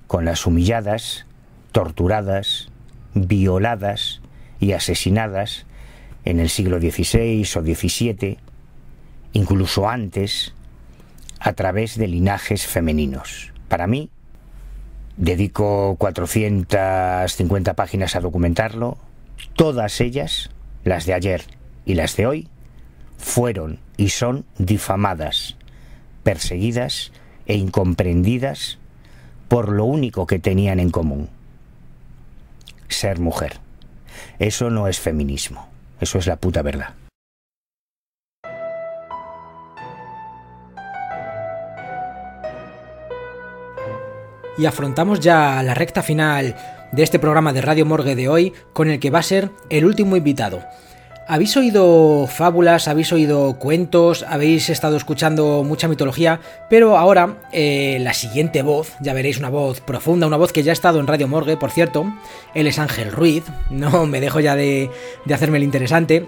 con 0.08 0.26
las 0.26 0.46
humilladas, 0.46 1.26
torturadas, 1.72 2.70
violadas 3.14 4.22
y 4.60 4.74
asesinadas 4.74 5.66
en 6.26 6.42
el 6.42 6.50
siglo 6.50 6.80
XVI 6.80 7.48
o 7.56 7.62
XVII, 7.62 8.38
incluso 9.32 9.88
antes, 9.88 10.54
a 11.42 11.54
través 11.54 11.98
de 11.98 12.08
linajes 12.08 12.68
femeninos. 12.68 13.52
Para 13.68 13.88
mí, 13.88 14.10
dedico 15.18 15.96
450 15.98 17.74
páginas 17.74 18.16
a 18.16 18.20
documentarlo, 18.20 19.00
todas 19.56 20.00
ellas, 20.02 20.52
las 20.84 21.08
de 21.08 21.16
ayer 21.16 21.44
y 21.84 21.96
las 21.96 22.16
de 22.16 22.28
hoy, 22.28 22.48
fueron 23.18 23.80
y 23.98 24.10
son 24.10 24.46
difamadas, 24.60 25.58
perseguidas 26.24 27.12
e 27.48 27.56
incomprendidas 27.56 28.78
por 29.48 29.70
lo 29.70 29.86
único 29.86 30.28
que 30.28 30.38
tenían 30.38 30.80
en 30.80 30.92
común, 30.92 31.28
ser 32.88 33.20
mujer. 33.20 33.60
Eso 34.38 34.70
no 34.70 34.88
es 34.88 35.00
feminismo, 35.00 35.68
eso 36.00 36.20
es 36.20 36.28
la 36.28 36.36
puta 36.36 36.62
verdad. 36.62 37.01
Y 44.58 44.66
afrontamos 44.66 45.20
ya 45.20 45.62
la 45.64 45.74
recta 45.74 46.04
final 46.04 46.56
de 46.92 47.04
este 47.04 47.20
programa 47.20 47.54
de 47.54 47.62
Radio 47.62 47.86
Morgue 47.86 48.16
de 48.16 48.28
hoy, 48.28 48.54
con 48.74 48.90
el 48.90 49.00
que 49.00 49.10
va 49.10 49.20
a 49.20 49.24
ser 49.24 49.50
el 49.70 49.86
último 49.86 50.16
invitado. 50.16 50.62
¿Habéis 51.28 51.56
oído 51.56 52.28
fábulas, 52.28 52.90
habéis 52.90 53.14
oído 53.14 53.58
cuentos, 53.58 54.26
habéis 54.28 54.70
estado 54.70 54.98
escuchando 54.98 55.64
mucha 55.64 55.88
mitología? 55.88 56.42
Pero 56.70 56.98
ahora 56.98 57.38
eh, 57.54 58.00
la 58.02 58.14
siguiente 58.14 58.64
voz, 58.64 58.96
ya 59.00 59.14
veréis 59.14 59.38
una 59.38 59.50
voz 59.50 59.80
profunda, 59.80 60.28
una 60.28 60.36
voz 60.36 60.52
que 60.52 60.64
ya 60.64 60.72
ha 60.72 60.74
estado 60.74 61.00
en 61.00 61.08
Radio 61.08 61.30
Morgue, 61.30 61.56
por 61.56 61.72
cierto, 61.72 62.12
él 62.54 62.68
es 62.68 62.80
Ángel 62.80 63.14
Ruiz, 63.14 63.46
no 63.70 64.06
me 64.08 64.20
dejo 64.20 64.42
ya 64.42 64.58
de, 64.58 64.90
de 65.24 65.34
hacerme 65.34 65.58
el 65.58 65.64
interesante, 65.64 66.28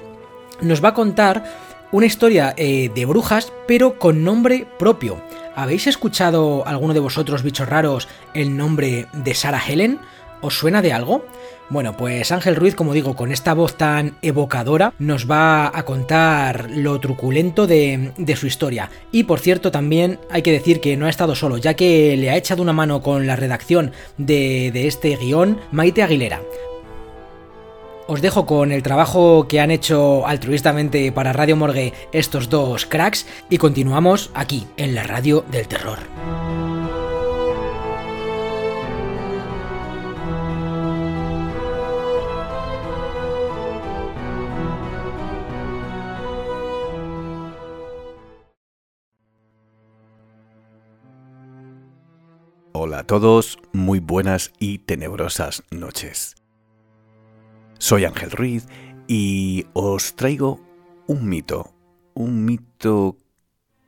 nos 0.61 0.81
va 0.81 0.89
a 0.89 0.93
contar 0.93 1.43
una 1.91 2.05
historia 2.05 2.53
eh, 2.57 2.89
de 2.93 3.05
brujas, 3.05 3.51
pero 3.67 3.99
con 3.99 4.23
nombre 4.23 4.65
propio. 4.79 5.21
¿Habéis 5.55 5.85
escuchado 5.85 6.67
alguno 6.67 6.95
de 6.95 6.99
vosotros, 6.99 7.43
bichos 7.43 7.69
raros, 7.69 8.07
el 8.33 8.57
nombre 8.57 9.07
de 9.13 9.33
Sarah 9.35 9.61
Helen? 9.67 9.99
¿Os 10.41 10.57
suena 10.57 10.81
de 10.81 10.91
algo? 10.91 11.25
Bueno, 11.69 11.95
pues 11.95 12.31
Ángel 12.31 12.55
Ruiz, 12.55 12.75
como 12.75 12.93
digo, 12.93 13.15
con 13.15 13.31
esta 13.31 13.53
voz 13.53 13.75
tan 13.77 14.17
evocadora, 14.21 14.93
nos 14.99 15.29
va 15.29 15.71
a 15.73 15.85
contar 15.85 16.69
lo 16.71 16.99
truculento 16.99 17.67
de, 17.67 18.13
de, 18.17 18.35
su 18.35 18.47
historia. 18.47 18.89
Y 19.11 19.23
por 19.23 19.39
cierto, 19.39 19.71
también 19.71 20.19
hay 20.29 20.41
que 20.41 20.51
decir 20.51 20.81
que 20.81 20.97
no 20.97 21.05
ha 21.05 21.09
estado 21.09 21.35
solo, 21.35 21.57
ya 21.57 21.75
que 21.75 22.17
le 22.17 22.31
ha 22.31 22.35
echado 22.35 22.61
una 22.61 22.73
mano 22.73 23.01
con 23.01 23.27
la 23.27 23.35
redacción 23.35 23.91
de, 24.17 24.71
de 24.73 24.87
este 24.87 25.15
guion 25.15 25.59
Maite 25.71 26.03
Aguilera. 26.03 26.41
Os 28.05 28.21
dejo 28.21 28.45
con 28.45 28.71
el 28.71 28.83
trabajo 28.83 29.47
que 29.47 29.61
han 29.61 29.71
hecho 29.71 30.27
altruistamente 30.27 31.11
para 31.13 31.31
Radio 31.31 31.55
Morgue 31.55 31.93
estos 32.11 32.49
dos 32.49 32.85
cracks 32.85 33.25
y 33.49 33.57
continuamos 33.57 34.29
aquí, 34.33 34.67
en 34.75 34.93
la 34.93 35.03
radio 35.03 35.45
del 35.49 35.67
terror. 35.67 35.99
Hola 52.75 52.99
a 52.99 53.03
todos, 53.05 53.59
muy 53.71 53.99
buenas 53.99 54.51
y 54.59 54.79
tenebrosas 54.79 55.63
noches. 55.71 56.42
Soy 57.83 58.05
Ángel 58.05 58.31
Ruiz 58.31 58.65
y 59.09 59.65
os 59.73 60.15
traigo 60.15 60.61
un 61.05 61.27
mito, 61.27 61.75
un 62.13 62.45
mito 62.45 63.17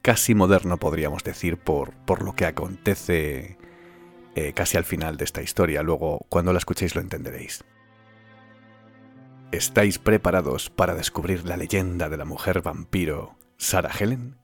casi 0.02 0.36
moderno 0.36 0.76
podríamos 0.76 1.24
decir 1.24 1.58
por, 1.58 1.94
por 2.06 2.22
lo 2.22 2.34
que 2.34 2.46
acontece 2.46 3.58
eh, 4.36 4.52
casi 4.52 4.76
al 4.76 4.84
final 4.84 5.16
de 5.16 5.24
esta 5.24 5.42
historia. 5.42 5.82
Luego, 5.82 6.26
cuando 6.28 6.52
la 6.52 6.58
escuchéis 6.58 6.94
lo 6.94 7.00
entenderéis. 7.00 7.64
¿Estáis 9.54 9.98
preparados 9.98 10.70
para 10.70 10.94
descubrir 10.94 11.46
la 11.46 11.56
leyenda 11.56 12.10
de 12.10 12.18
la 12.18 12.26
mujer 12.26 12.62
vampiro 12.62 13.38
Sarah 13.56 13.94
Helen? 13.98 14.36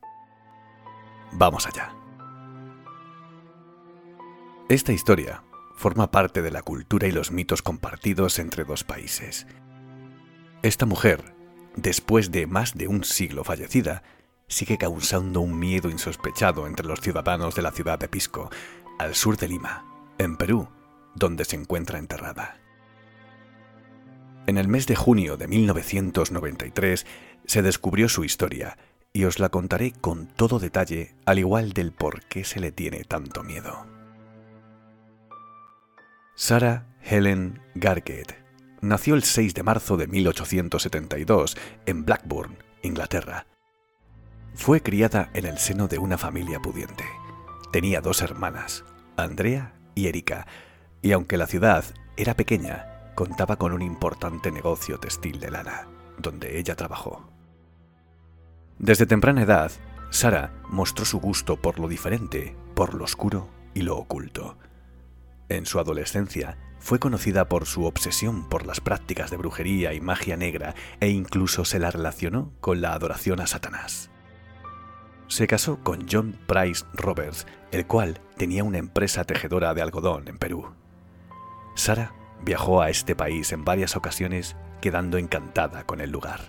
Vamos 1.32 1.66
allá. 1.66 1.94
Esta 4.70 4.94
historia 4.94 5.44
forma 5.82 6.12
parte 6.12 6.42
de 6.42 6.52
la 6.52 6.62
cultura 6.62 7.08
y 7.08 7.10
los 7.10 7.32
mitos 7.32 7.60
compartidos 7.60 8.38
entre 8.38 8.62
dos 8.62 8.84
países. 8.84 9.48
Esta 10.62 10.86
mujer, 10.86 11.34
después 11.74 12.30
de 12.30 12.46
más 12.46 12.74
de 12.74 12.86
un 12.86 13.02
siglo 13.02 13.42
fallecida, 13.42 14.04
sigue 14.46 14.78
causando 14.78 15.40
un 15.40 15.58
miedo 15.58 15.90
insospechado 15.90 16.68
entre 16.68 16.86
los 16.86 17.00
ciudadanos 17.00 17.56
de 17.56 17.62
la 17.62 17.72
ciudad 17.72 17.98
de 17.98 18.08
Pisco, 18.08 18.48
al 19.00 19.16
sur 19.16 19.36
de 19.36 19.48
Lima, 19.48 19.84
en 20.18 20.36
Perú, 20.36 20.68
donde 21.16 21.44
se 21.44 21.56
encuentra 21.56 21.98
enterrada. 21.98 22.60
En 24.46 24.58
el 24.58 24.68
mes 24.68 24.86
de 24.86 24.94
junio 24.94 25.36
de 25.36 25.48
1993 25.48 27.06
se 27.44 27.62
descubrió 27.62 28.08
su 28.08 28.22
historia 28.22 28.78
y 29.12 29.24
os 29.24 29.40
la 29.40 29.48
contaré 29.48 29.90
con 29.90 30.28
todo 30.28 30.60
detalle, 30.60 31.16
al 31.26 31.40
igual 31.40 31.72
del 31.72 31.90
por 31.90 32.22
qué 32.26 32.44
se 32.44 32.60
le 32.60 32.70
tiene 32.70 33.02
tanto 33.02 33.42
miedo. 33.42 33.91
Sarah 36.44 36.88
Helen 37.04 37.60
Gargett 37.76 38.36
nació 38.80 39.14
el 39.14 39.22
6 39.22 39.54
de 39.54 39.62
marzo 39.62 39.96
de 39.96 40.08
1872 40.08 41.56
en 41.86 42.04
Blackburn, 42.04 42.58
Inglaterra. 42.82 43.46
Fue 44.52 44.82
criada 44.82 45.30
en 45.34 45.46
el 45.46 45.58
seno 45.58 45.86
de 45.86 45.98
una 45.98 46.18
familia 46.18 46.58
pudiente. 46.58 47.04
Tenía 47.70 48.00
dos 48.00 48.22
hermanas, 48.22 48.82
Andrea 49.16 49.74
y 49.94 50.08
Erika, 50.08 50.48
y 51.00 51.12
aunque 51.12 51.36
la 51.36 51.46
ciudad 51.46 51.84
era 52.16 52.34
pequeña, 52.34 53.12
contaba 53.14 53.54
con 53.54 53.72
un 53.72 53.80
importante 53.80 54.50
negocio 54.50 54.98
textil 54.98 55.38
de 55.38 55.52
lana, 55.52 55.86
donde 56.18 56.58
ella 56.58 56.74
trabajó. 56.74 57.30
Desde 58.80 59.06
temprana 59.06 59.42
edad, 59.42 59.70
Sara 60.10 60.52
mostró 60.68 61.04
su 61.04 61.20
gusto 61.20 61.62
por 61.62 61.78
lo 61.78 61.86
diferente, 61.86 62.56
por 62.74 62.94
lo 62.94 63.04
oscuro 63.04 63.48
y 63.74 63.82
lo 63.82 63.96
oculto. 63.96 64.58
En 65.52 65.66
su 65.66 65.78
adolescencia 65.78 66.56
fue 66.78 66.98
conocida 66.98 67.46
por 67.46 67.66
su 67.66 67.84
obsesión 67.84 68.48
por 68.48 68.64
las 68.64 68.80
prácticas 68.80 69.30
de 69.30 69.36
brujería 69.36 69.92
y 69.92 70.00
magia 70.00 70.34
negra 70.34 70.74
e 70.98 71.10
incluso 71.10 71.66
se 71.66 71.78
la 71.78 71.90
relacionó 71.90 72.54
con 72.62 72.80
la 72.80 72.94
adoración 72.94 73.38
a 73.38 73.46
Satanás. 73.46 74.10
Se 75.28 75.46
casó 75.46 75.78
con 75.84 76.06
John 76.10 76.38
Price 76.46 76.86
Roberts, 76.94 77.46
el 77.70 77.86
cual 77.86 78.18
tenía 78.38 78.64
una 78.64 78.78
empresa 78.78 79.24
tejedora 79.24 79.74
de 79.74 79.82
algodón 79.82 80.26
en 80.26 80.38
Perú. 80.38 80.72
Sara 81.74 82.14
viajó 82.42 82.80
a 82.80 82.88
este 82.88 83.14
país 83.14 83.52
en 83.52 83.66
varias 83.66 83.94
ocasiones, 83.94 84.56
quedando 84.80 85.18
encantada 85.18 85.84
con 85.84 86.00
el 86.00 86.10
lugar. 86.10 86.40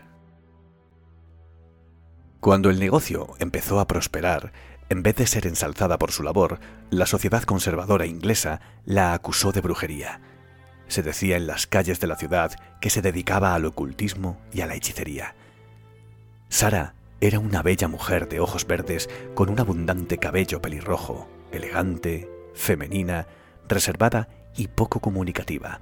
Cuando 2.40 2.70
el 2.70 2.80
negocio 2.80 3.36
empezó 3.40 3.82
a 3.82 3.88
prosperar, 3.88 4.54
en 4.94 5.04
vez 5.04 5.16
de 5.16 5.28
ser 5.28 5.48
ensalzada 5.48 5.98
por 5.98 6.12
su 6.12 6.24
labor, 6.24 6.60
la 6.92 7.08
sociedad 7.08 7.44
conservadora 7.44 8.06
inglesa 8.06 8.62
la 8.86 9.14
acusó 9.14 9.52
de 9.52 9.60
brujería. 9.60 10.22
Se 10.88 11.02
decía 11.02 11.36
en 11.36 11.48
las 11.48 11.66
calles 11.66 12.00
de 12.00 12.08
la 12.08 12.16
ciudad 12.16 12.52
que 12.80 12.92
se 12.92 13.02
dedicaba 13.02 13.56
al 13.56 13.66
ocultismo 13.66 14.40
y 14.54 14.62
a 14.62 14.68
la 14.68 14.76
hechicería. 14.76 15.36
Sara 16.48 16.94
era 17.22 17.40
una 17.40 17.64
bella 17.64 17.88
mujer 17.88 18.30
de 18.30 18.40
ojos 18.40 18.68
verdes 18.68 19.10
con 19.34 19.50
un 19.50 19.60
abundante 19.60 20.20
cabello 20.20 20.62
pelirrojo, 20.62 21.28
elegante, 21.52 22.30
femenina, 22.54 23.26
reservada 23.68 24.30
y 24.56 24.68
poco 24.68 25.00
comunicativa. 25.00 25.82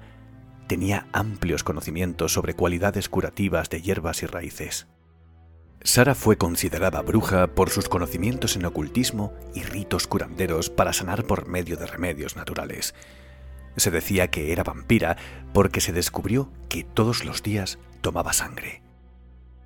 Tenía 0.68 1.06
amplios 1.12 1.64
conocimientos 1.64 2.32
sobre 2.32 2.54
cualidades 2.54 3.10
curativas 3.10 3.68
de 3.68 3.82
hierbas 3.82 4.22
y 4.22 4.26
raíces. 4.26 4.86
Sara 5.84 6.14
fue 6.14 6.36
considerada 6.36 7.02
bruja 7.02 7.48
por 7.48 7.70
sus 7.70 7.88
conocimientos 7.88 8.54
en 8.54 8.64
ocultismo 8.64 9.32
y 9.54 9.62
ritos 9.64 10.06
curanderos 10.06 10.70
para 10.70 10.92
sanar 10.92 11.24
por 11.24 11.48
medio 11.48 11.76
de 11.76 11.86
remedios 11.86 12.36
naturales. 12.36 12.94
Se 13.76 13.90
decía 13.90 14.28
que 14.28 14.52
era 14.52 14.62
vampira 14.62 15.16
porque 15.52 15.80
se 15.80 15.92
descubrió 15.92 16.52
que 16.68 16.84
todos 16.84 17.24
los 17.24 17.42
días 17.42 17.78
tomaba 18.00 18.32
sangre. 18.32 18.82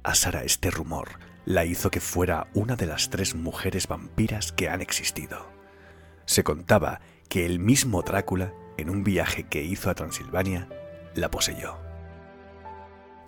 A 0.04 0.14
Sara 0.14 0.42
este 0.42 0.70
rumor 0.70 1.18
la 1.44 1.64
hizo 1.66 1.90
que 1.90 2.00
fuera 2.00 2.48
una 2.54 2.76
de 2.76 2.86
las 2.86 3.10
tres 3.10 3.34
mujeres 3.34 3.86
vampiras 3.86 4.52
que 4.52 4.70
han 4.70 4.80
existido. 4.80 5.50
Se 6.24 6.44
contaba 6.44 7.00
que 7.28 7.44
el 7.44 7.58
mismo 7.58 8.02
Drácula, 8.02 8.54
en 8.78 8.88
un 8.88 9.04
viaje 9.04 9.44
que 9.44 9.62
hizo 9.62 9.90
a 9.90 9.94
Transilvania, 9.94 10.68
la 11.14 11.30
poseyó. 11.30 11.78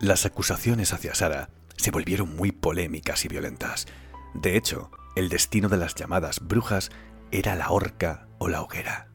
Las 0.00 0.25
acusaciones 0.25 0.92
hacia 0.92 1.15
Sara 1.15 1.50
se 1.79 1.91
volvieron 1.91 2.37
muy 2.37 2.53
polémicas 2.53 3.25
y 3.25 3.29
violentas. 3.29 3.87
De 4.35 4.57
hecho, 4.57 4.91
el 5.17 5.29
destino 5.29 5.69
de 5.69 5.79
las 5.79 5.95
llamadas 5.95 6.41
brujas 6.41 6.91
era 7.31 7.55
la 7.55 7.71
horca 7.71 8.29
o 8.39 8.49
la 8.49 8.63
hoguera. 8.63 9.09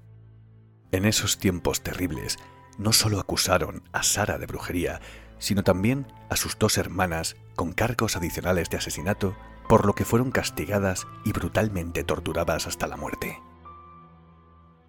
En 0.92 1.06
esos 1.06 1.38
tiempos 1.38 1.82
terribles, 1.82 2.38
no 2.78 2.94
solo 2.94 3.20
acusaron 3.20 3.84
a 3.92 4.04
Sara 4.04 4.38
de 4.38 4.46
brujería, 4.46 5.02
sino 5.40 5.64
también 5.64 6.08
a 6.30 6.36
sus 6.36 6.58
dos 6.58 6.78
hermanas 6.78 7.36
con 7.56 7.74
cargos 7.74 8.16
adicionales 8.16 8.70
de 8.70 8.78
asesinato, 8.78 9.36
por 9.68 9.86
lo 9.86 9.94
que 9.94 10.06
fueron 10.06 10.32
castigadas 10.32 11.06
y 11.26 11.32
brutalmente 11.32 12.04
torturadas 12.04 12.68
hasta 12.68 12.88
la 12.88 12.98
muerte. 12.98 13.40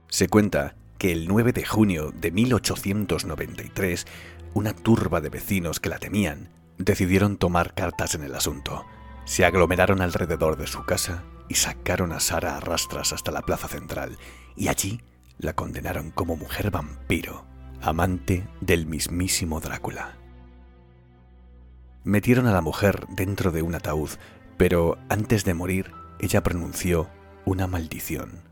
Se 0.08 0.28
cuenta 0.28 0.76
que 0.98 1.12
el 1.12 1.26
9 1.26 1.52
de 1.52 1.64
junio 1.64 2.12
de 2.12 2.30
1893, 2.30 4.06
una 4.52 4.74
turba 4.74 5.20
de 5.20 5.28
vecinos 5.28 5.80
que 5.80 5.88
la 5.88 5.98
temían 5.98 6.50
decidieron 6.78 7.36
tomar 7.36 7.74
cartas 7.74 8.14
en 8.14 8.24
el 8.24 8.34
asunto. 8.34 8.84
Se 9.24 9.44
aglomeraron 9.44 10.00
alrededor 10.00 10.56
de 10.56 10.66
su 10.66 10.84
casa 10.84 11.24
y 11.48 11.54
sacaron 11.54 12.12
a 12.12 12.20
Sara 12.20 12.56
a 12.56 12.60
rastras 12.60 13.12
hasta 13.12 13.30
la 13.30 13.42
plaza 13.42 13.68
central, 13.68 14.18
y 14.56 14.68
allí 14.68 15.02
la 15.38 15.54
condenaron 15.54 16.10
como 16.10 16.36
mujer 16.36 16.70
vampiro, 16.70 17.44
amante 17.80 18.46
del 18.60 18.86
mismísimo 18.86 19.60
Drácula. 19.60 20.16
Metieron 22.04 22.46
a 22.46 22.52
la 22.52 22.60
mujer 22.60 23.06
dentro 23.08 23.50
de 23.50 23.62
un 23.62 23.74
ataúd, 23.74 24.10
pero 24.56 24.98
antes 25.08 25.44
de 25.44 25.54
morir 25.54 25.92
ella 26.20 26.42
pronunció 26.42 27.08
una 27.44 27.66
maldición, 27.66 28.42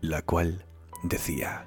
la 0.00 0.22
cual 0.22 0.64
decía, 1.02 1.66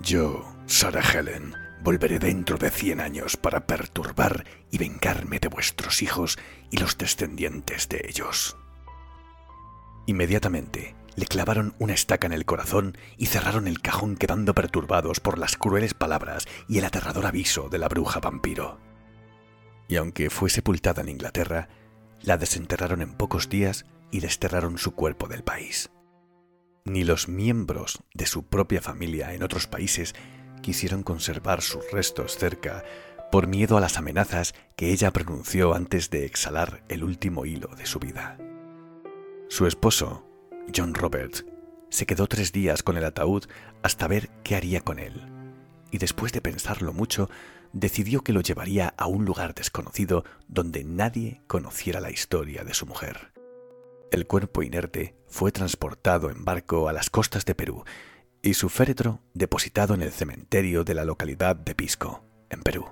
Yo, 0.00 0.44
Sarah 0.66 1.02
Helen, 1.02 1.54
volveré 1.82 2.18
dentro 2.18 2.58
de 2.58 2.70
cien 2.70 3.00
años 3.00 3.36
para 3.36 3.66
perturbar 3.66 4.44
y 4.70 4.78
vengarme 4.78 5.38
de 5.38 5.48
vuestros 5.48 6.02
hijos 6.02 6.38
y 6.70 6.78
los 6.78 6.96
descendientes 6.96 7.88
de 7.88 8.06
ellos. 8.08 8.56
Inmediatamente 10.06 10.94
le 11.16 11.26
clavaron 11.26 11.74
una 11.78 11.94
estaca 11.94 12.26
en 12.26 12.32
el 12.32 12.44
corazón 12.44 12.96
y 13.18 13.26
cerraron 13.26 13.68
el 13.68 13.80
cajón 13.80 14.16
quedando 14.16 14.54
perturbados 14.54 15.20
por 15.20 15.38
las 15.38 15.56
crueles 15.56 15.94
palabras 15.94 16.46
y 16.68 16.78
el 16.78 16.84
aterrador 16.84 17.26
aviso 17.26 17.68
de 17.68 17.78
la 17.78 17.88
bruja 17.88 18.20
vampiro. 18.20 18.78
Y 19.88 19.96
aunque 19.96 20.30
fue 20.30 20.48
sepultada 20.48 21.02
en 21.02 21.10
Inglaterra, 21.10 21.68
la 22.22 22.38
desenterraron 22.38 23.02
en 23.02 23.14
pocos 23.14 23.48
días 23.48 23.84
y 24.10 24.20
desterraron 24.20 24.78
su 24.78 24.94
cuerpo 24.94 25.28
del 25.28 25.42
país. 25.42 25.90
Ni 26.84 27.04
los 27.04 27.28
miembros 27.28 28.02
de 28.14 28.26
su 28.26 28.46
propia 28.46 28.80
familia 28.80 29.34
en 29.34 29.42
otros 29.42 29.66
países 29.66 30.14
quisieron 30.62 31.02
conservar 31.02 31.60
sus 31.60 31.90
restos 31.90 32.36
cerca 32.38 32.84
por 33.30 33.46
miedo 33.46 33.76
a 33.76 33.80
las 33.80 33.98
amenazas 33.98 34.54
que 34.76 34.92
ella 34.92 35.10
pronunció 35.10 35.74
antes 35.74 36.10
de 36.10 36.24
exhalar 36.24 36.82
el 36.88 37.04
último 37.04 37.44
hilo 37.44 37.68
de 37.76 37.86
su 37.86 37.98
vida. 37.98 38.38
Su 39.48 39.66
esposo, 39.66 40.26
John 40.74 40.94
Roberts, 40.94 41.44
se 41.90 42.06
quedó 42.06 42.26
tres 42.26 42.52
días 42.52 42.82
con 42.82 42.96
el 42.96 43.04
ataúd 43.04 43.44
hasta 43.82 44.06
ver 44.06 44.30
qué 44.44 44.56
haría 44.56 44.80
con 44.80 44.98
él, 44.98 45.26
y 45.90 45.98
después 45.98 46.32
de 46.32 46.40
pensarlo 46.40 46.92
mucho, 46.92 47.28
decidió 47.72 48.22
que 48.22 48.32
lo 48.32 48.40
llevaría 48.40 48.94
a 48.96 49.06
un 49.06 49.24
lugar 49.24 49.54
desconocido 49.54 50.24
donde 50.48 50.84
nadie 50.84 51.42
conociera 51.46 52.00
la 52.00 52.10
historia 52.10 52.64
de 52.64 52.74
su 52.74 52.86
mujer. 52.86 53.32
El 54.10 54.26
cuerpo 54.26 54.62
inerte 54.62 55.14
fue 55.26 55.52
transportado 55.52 56.30
en 56.30 56.44
barco 56.44 56.88
a 56.88 56.92
las 56.92 57.08
costas 57.08 57.46
de 57.46 57.54
Perú 57.54 57.84
y 58.42 58.54
su 58.54 58.68
féretro 58.68 59.20
depositado 59.34 59.94
en 59.94 60.02
el 60.02 60.10
cementerio 60.10 60.84
de 60.84 60.94
la 60.94 61.04
localidad 61.04 61.56
de 61.56 61.74
Pisco, 61.74 62.24
en 62.50 62.62
Perú. 62.62 62.86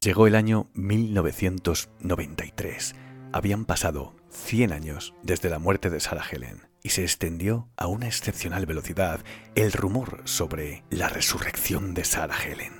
Llegó 0.00 0.26
el 0.26 0.34
año 0.34 0.68
1993. 0.74 2.94
Habían 3.32 3.64
pasado 3.64 4.14
100 4.30 4.72
años 4.72 5.14
desde 5.22 5.48
la 5.48 5.58
muerte 5.58 5.90
de 5.90 6.00
Sarah 6.00 6.24
Helen 6.30 6.68
y 6.82 6.90
se 6.90 7.02
extendió 7.02 7.70
a 7.76 7.86
una 7.86 8.06
excepcional 8.06 8.66
velocidad 8.66 9.20
el 9.54 9.72
rumor 9.72 10.20
sobre 10.24 10.84
la 10.90 11.08
resurrección 11.08 11.94
de 11.94 12.04
Sarah 12.04 12.36
Helen. 12.44 12.74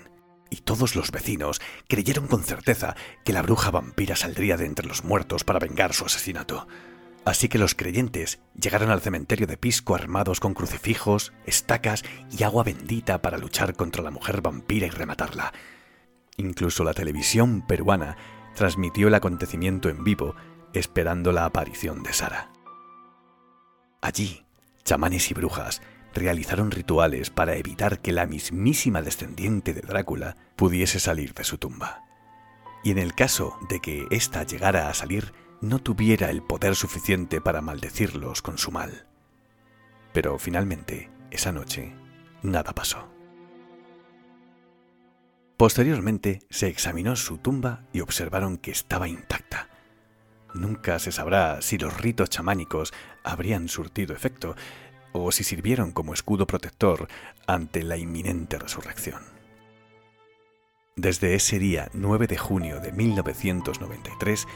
Y 0.50 0.56
todos 0.58 0.94
los 0.94 1.10
vecinos 1.10 1.60
creyeron 1.88 2.26
con 2.26 2.44
certeza 2.44 2.94
que 3.24 3.32
la 3.32 3.42
bruja 3.42 3.70
vampira 3.70 4.14
saldría 4.14 4.56
de 4.56 4.66
entre 4.66 4.86
los 4.86 5.04
muertos 5.04 5.44
para 5.44 5.58
vengar 5.58 5.92
su 5.92 6.04
asesinato. 6.04 6.68
Así 7.26 7.48
que 7.48 7.58
los 7.58 7.74
creyentes 7.74 8.38
llegaron 8.54 8.88
al 8.90 9.00
cementerio 9.00 9.48
de 9.48 9.56
Pisco 9.56 9.96
armados 9.96 10.38
con 10.38 10.54
crucifijos, 10.54 11.32
estacas 11.44 12.04
y 12.30 12.44
agua 12.44 12.62
bendita 12.62 13.20
para 13.20 13.36
luchar 13.36 13.74
contra 13.74 14.04
la 14.04 14.12
mujer 14.12 14.42
vampira 14.42 14.86
y 14.86 14.90
rematarla. 14.90 15.52
Incluso 16.36 16.84
la 16.84 16.94
televisión 16.94 17.66
peruana 17.66 18.16
transmitió 18.54 19.08
el 19.08 19.14
acontecimiento 19.14 19.88
en 19.88 20.04
vivo, 20.04 20.36
esperando 20.72 21.32
la 21.32 21.46
aparición 21.46 22.04
de 22.04 22.12
Sara. 22.12 22.52
Allí, 24.00 24.46
chamanes 24.84 25.28
y 25.28 25.34
brujas 25.34 25.82
realizaron 26.14 26.70
rituales 26.70 27.30
para 27.30 27.56
evitar 27.56 27.98
que 27.98 28.12
la 28.12 28.26
mismísima 28.26 29.02
descendiente 29.02 29.74
de 29.74 29.80
Drácula 29.80 30.36
pudiese 30.54 31.00
salir 31.00 31.34
de 31.34 31.42
su 31.42 31.58
tumba. 31.58 32.04
Y 32.84 32.92
en 32.92 32.98
el 32.98 33.16
caso 33.16 33.58
de 33.68 33.80
que 33.80 34.06
ésta 34.12 34.44
llegara 34.44 34.88
a 34.88 34.94
salir, 34.94 35.32
no 35.60 35.78
tuviera 35.78 36.30
el 36.30 36.42
poder 36.42 36.76
suficiente 36.76 37.40
para 37.40 37.60
maldecirlos 37.60 38.42
con 38.42 38.58
su 38.58 38.70
mal. 38.70 39.06
Pero 40.12 40.38
finalmente, 40.38 41.10
esa 41.30 41.52
noche, 41.52 41.94
nada 42.42 42.72
pasó. 42.72 43.08
Posteriormente 45.56 46.40
se 46.50 46.68
examinó 46.68 47.16
su 47.16 47.38
tumba 47.38 47.84
y 47.92 48.00
observaron 48.00 48.58
que 48.58 48.70
estaba 48.70 49.08
intacta. 49.08 49.68
Nunca 50.54 50.98
se 50.98 51.12
sabrá 51.12 51.62
si 51.62 51.78
los 51.78 51.98
ritos 51.98 52.30
chamánicos 52.30 52.92
habrían 53.24 53.68
surtido 53.68 54.14
efecto 54.14 54.54
o 55.12 55.32
si 55.32 55.44
sirvieron 55.44 55.92
como 55.92 56.12
escudo 56.12 56.46
protector 56.46 57.08
ante 57.46 57.82
la 57.82 57.96
inminente 57.96 58.58
resurrección. 58.58 59.22
Desde 60.94 61.34
ese 61.34 61.58
día 61.58 61.90
9 61.92 62.26
de 62.26 62.38
junio 62.38 62.80
de 62.80 62.92
1993 62.92 64.46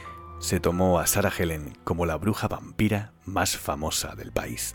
se 0.40 0.58
tomó 0.58 0.98
a 0.98 1.06
Sarah 1.06 1.32
Helen 1.36 1.78
como 1.84 2.06
la 2.06 2.16
bruja 2.16 2.48
vampira 2.48 3.12
más 3.26 3.56
famosa 3.56 4.16
del 4.16 4.32
país. 4.32 4.74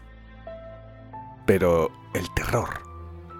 Pero 1.46 1.92
el 2.14 2.34
terror 2.34 2.82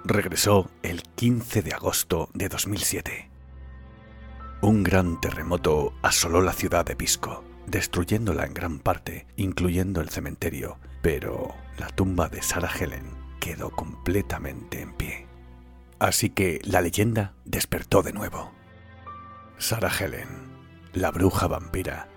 regresó 0.04 0.70
el 0.84 1.04
15 1.04 1.62
de 1.62 1.74
agosto 1.74 2.30
de 2.34 2.50
2007. 2.50 3.30
Un 4.62 4.84
gran 4.84 5.22
terremoto 5.22 5.94
asoló 6.02 6.42
la 6.42 6.54
ciudad 6.54 6.86
de 6.86 6.96
Pisco, 6.96 7.44
destruyéndola 7.68 8.46
en 8.46 8.54
gran 8.54 8.80
parte, 8.80 9.28
incluyendo 9.36 10.02
el 10.02 10.10
cementerio, 10.10 10.80
pero 11.02 11.54
la 11.78 11.88
tumba 11.90 12.30
de 12.30 12.42
Sarah 12.42 12.72
Helen 12.80 13.06
quedó 13.40 13.70
completamente 13.70 14.82
en 14.82 14.94
pie. 14.94 15.28
Así 16.00 16.32
que 16.32 16.60
la 16.64 16.82
leyenda 16.82 17.34
despertó 17.46 18.02
de 18.02 18.14
nuevo. 18.14 18.52
Sarah 19.58 19.92
Helen, 20.00 20.28
la 20.94 21.12
bruja 21.12 21.48
vampira, 21.48 22.08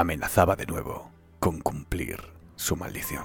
amenazaba 0.00 0.56
de 0.56 0.66
nuevo 0.66 1.10
con 1.38 1.60
cumplir 1.60 2.20
su 2.54 2.76
maldición. 2.76 3.24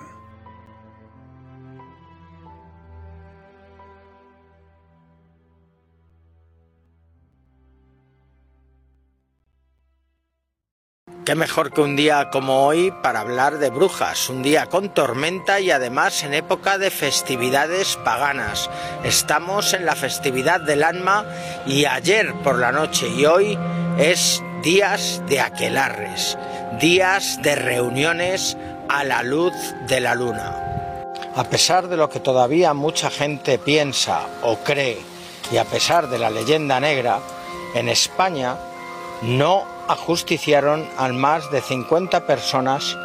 Qué 11.25 11.35
mejor 11.35 11.72
que 11.72 11.82
un 11.82 11.98
día 11.98 12.30
como 12.30 12.66
hoy 12.66 12.91
para 13.03 13.19
hablar 13.19 13.59
de 13.59 13.69
brujas, 13.69 14.30
un 14.30 14.41
día 14.41 14.67
con 14.67 14.93
tormenta 14.93 15.59
y 15.59 15.72
además 15.72 16.24
en 16.24 16.33
época 16.33 16.77
de 16.77 16.90
festividades 16.90 17.98
paganas. 17.98 18.69
Estamos 19.03 19.74
en 19.74 19.85
la 19.85 19.95
festividad 19.95 20.61
del 20.61 20.83
alma 20.83 21.25
y 21.67 21.85
ayer 21.85 22.33
por 22.43 22.58
la 22.58 22.72
noche 22.72 23.09
y 23.09 23.25
hoy 23.25 23.58
es 24.00 24.41
días 24.64 25.23
de 25.27 25.40
aquelarres, 25.40 26.38
días 26.80 27.41
de 27.41 27.56
reuniones 27.56 28.56
a 28.90 29.03
la 29.03 29.23
luz 29.23 29.53
de 29.88 29.99
la 29.99 30.14
luna. 30.14 30.56
A 31.35 31.43
pesar 31.45 31.88
de 31.88 31.98
lo 31.98 32.09
que 32.09 32.19
todavía 32.19 32.73
mucha 32.75 33.09
gente 33.09 33.57
piensa 33.57 34.22
o 34.43 34.57
cree 34.57 34.99
y 35.51 35.57
a 35.57 35.65
pesar 35.65 36.09
de 36.09 36.19
la 36.19 36.30
leyenda 36.30 36.80
negra, 36.80 37.19
en 37.73 37.90
España 37.90 38.56
no 39.23 39.64
ajusticiaron 39.88 40.88
a 40.95 41.07
más 41.07 41.49
de 41.51 41.61
50 41.61 42.27
personas 42.27 42.95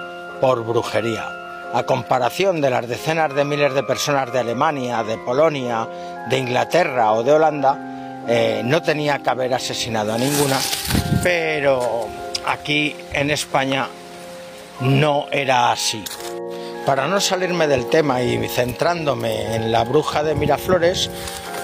por 0.43 0.63
brujería. 0.63 1.27
A 1.73 1.85
comparación 1.85 2.61
de 2.61 2.71
las 2.71 2.87
decenas 2.87 3.35
de 3.35 3.45
miles 3.45 3.73
de 3.73 3.83
personas 3.83 4.31
de 4.31 4.41
Alemania, 4.41 5.03
de 5.05 5.17
Polonia, 5.19 5.89
de 6.29 6.39
Inglaterra 6.39 7.13
o 7.13 7.23
de 7.23 7.33
Holanda, 7.33 7.96
eh, 8.29 8.63
no 8.65 8.83
tenía 8.83 9.19
que 9.21 9.31
haber 9.31 9.55
asesinado 9.55 10.13
a 10.13 10.19
ninguna, 10.19 10.59
pero 11.23 12.09
aquí 12.47 12.97
en 13.13 13.31
España 13.31 13.89
no 14.81 15.27
era 15.31 15.73
así. 15.73 16.03
Para 16.85 17.09
no 17.09 17.21
salirme 17.21 17.67
del 17.67 17.89
tema 17.89 18.23
y 18.23 18.49
centrándome 18.49 19.57
en 19.57 19.73
la 19.73 19.83
bruja 19.85 20.23
de 20.23 20.35
Miraflores, 20.37 21.11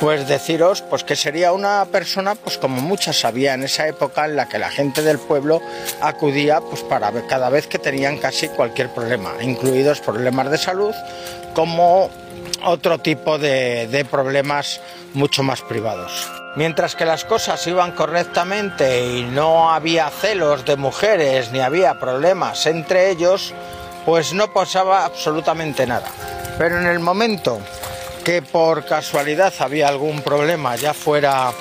pues 0.00 0.26
deciros 0.26 0.82
pues 0.82 1.04
que 1.04 1.14
sería 1.14 1.52
una 1.52 1.84
persona 1.84 2.34
pues 2.34 2.58
como 2.58 2.80
muchas 2.80 3.24
había 3.24 3.54
en 3.54 3.62
esa 3.62 3.86
época 3.86 4.24
en 4.24 4.34
la 4.34 4.48
que 4.48 4.58
la 4.58 4.68
gente 4.68 5.02
del 5.02 5.18
pueblo 5.18 5.60
acudía 6.00 6.60
pues 6.60 6.82
para 6.82 7.12
cada 7.28 7.50
vez 7.50 7.68
que 7.68 7.78
tenían 7.78 8.18
casi 8.18 8.48
cualquier 8.48 8.88
problema, 8.88 9.34
incluidos 9.40 10.00
problemas 10.00 10.50
de 10.50 10.58
salud 10.58 10.94
como 11.54 12.10
otro 12.64 12.98
tipo 12.98 13.38
de 13.38 14.06
problemas 14.10 14.80
mucho 15.14 15.44
más 15.44 15.62
privados. 15.62 16.41
Mientras 16.54 16.94
que 16.94 17.06
las 17.06 17.24
cosas 17.24 17.66
iban 17.66 17.92
correctamente 17.92 19.06
y 19.06 19.22
no 19.22 19.72
había 19.72 20.10
celos 20.10 20.66
de 20.66 20.76
mujeres 20.76 21.50
ni 21.50 21.60
había 21.60 21.98
problemas 21.98 22.66
entre 22.66 23.10
ellos, 23.10 23.54
pues 24.04 24.34
no 24.34 24.52
pasaba 24.52 25.06
absolutamente 25.06 25.86
nada. 25.86 26.08
Pero 26.58 26.78
en 26.78 26.86
el 26.86 27.00
momento 27.00 27.58
que 28.24 28.42
por 28.42 28.84
casualidad 28.84 29.52
había 29.60 29.88
algún 29.88 30.20
problema, 30.20 30.76
ya 30.76 30.92
fuera 30.92 31.52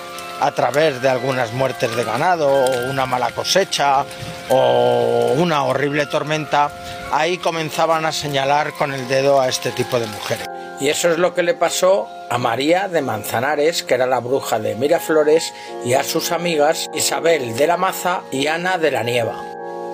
a 0.42 0.52
través 0.52 1.02
de 1.02 1.08
algunas 1.08 1.54
muertes 1.54 1.96
de 1.96 2.04
ganado 2.04 2.50
o 2.50 2.90
una 2.90 3.06
mala 3.06 3.32
cosecha 3.32 4.04
o 4.50 5.34
una 5.38 5.64
horrible 5.64 6.06
tormenta, 6.08 6.70
ahí 7.14 7.38
comenzaban 7.38 8.06
a 8.06 8.12
señalar 8.12 8.74
con 8.74 8.94
el 8.94 9.08
dedo 9.08 9.40
a 9.40 9.48
este 9.48 9.72
tipo 9.72 10.00
de 10.00 10.08
mujeres. 10.08 10.48
Y 10.82 10.90
eso 10.90 11.12
es 11.12 11.18
lo 11.18 11.34
que 11.34 11.44
le 11.44 11.54
pasó 11.54 12.10
a 12.32 12.38
María 12.38 12.88
de 12.88 13.02
Manzanares, 13.02 13.84
que 13.84 13.96
era 13.96 14.08
la 14.08 14.22
bruja 14.22 14.58
de 14.58 14.74
Miraflores, 14.76 15.54
y 15.84 15.96
a 15.96 16.04
sus 16.06 16.32
amigas 16.32 16.90
Isabel 16.94 17.58
de 17.58 17.68
la 17.68 17.76
Maza 17.76 18.22
y 18.32 18.48
Ana 18.48 18.78
de 18.78 18.90
la 18.90 19.04
Nieva. 19.04 19.44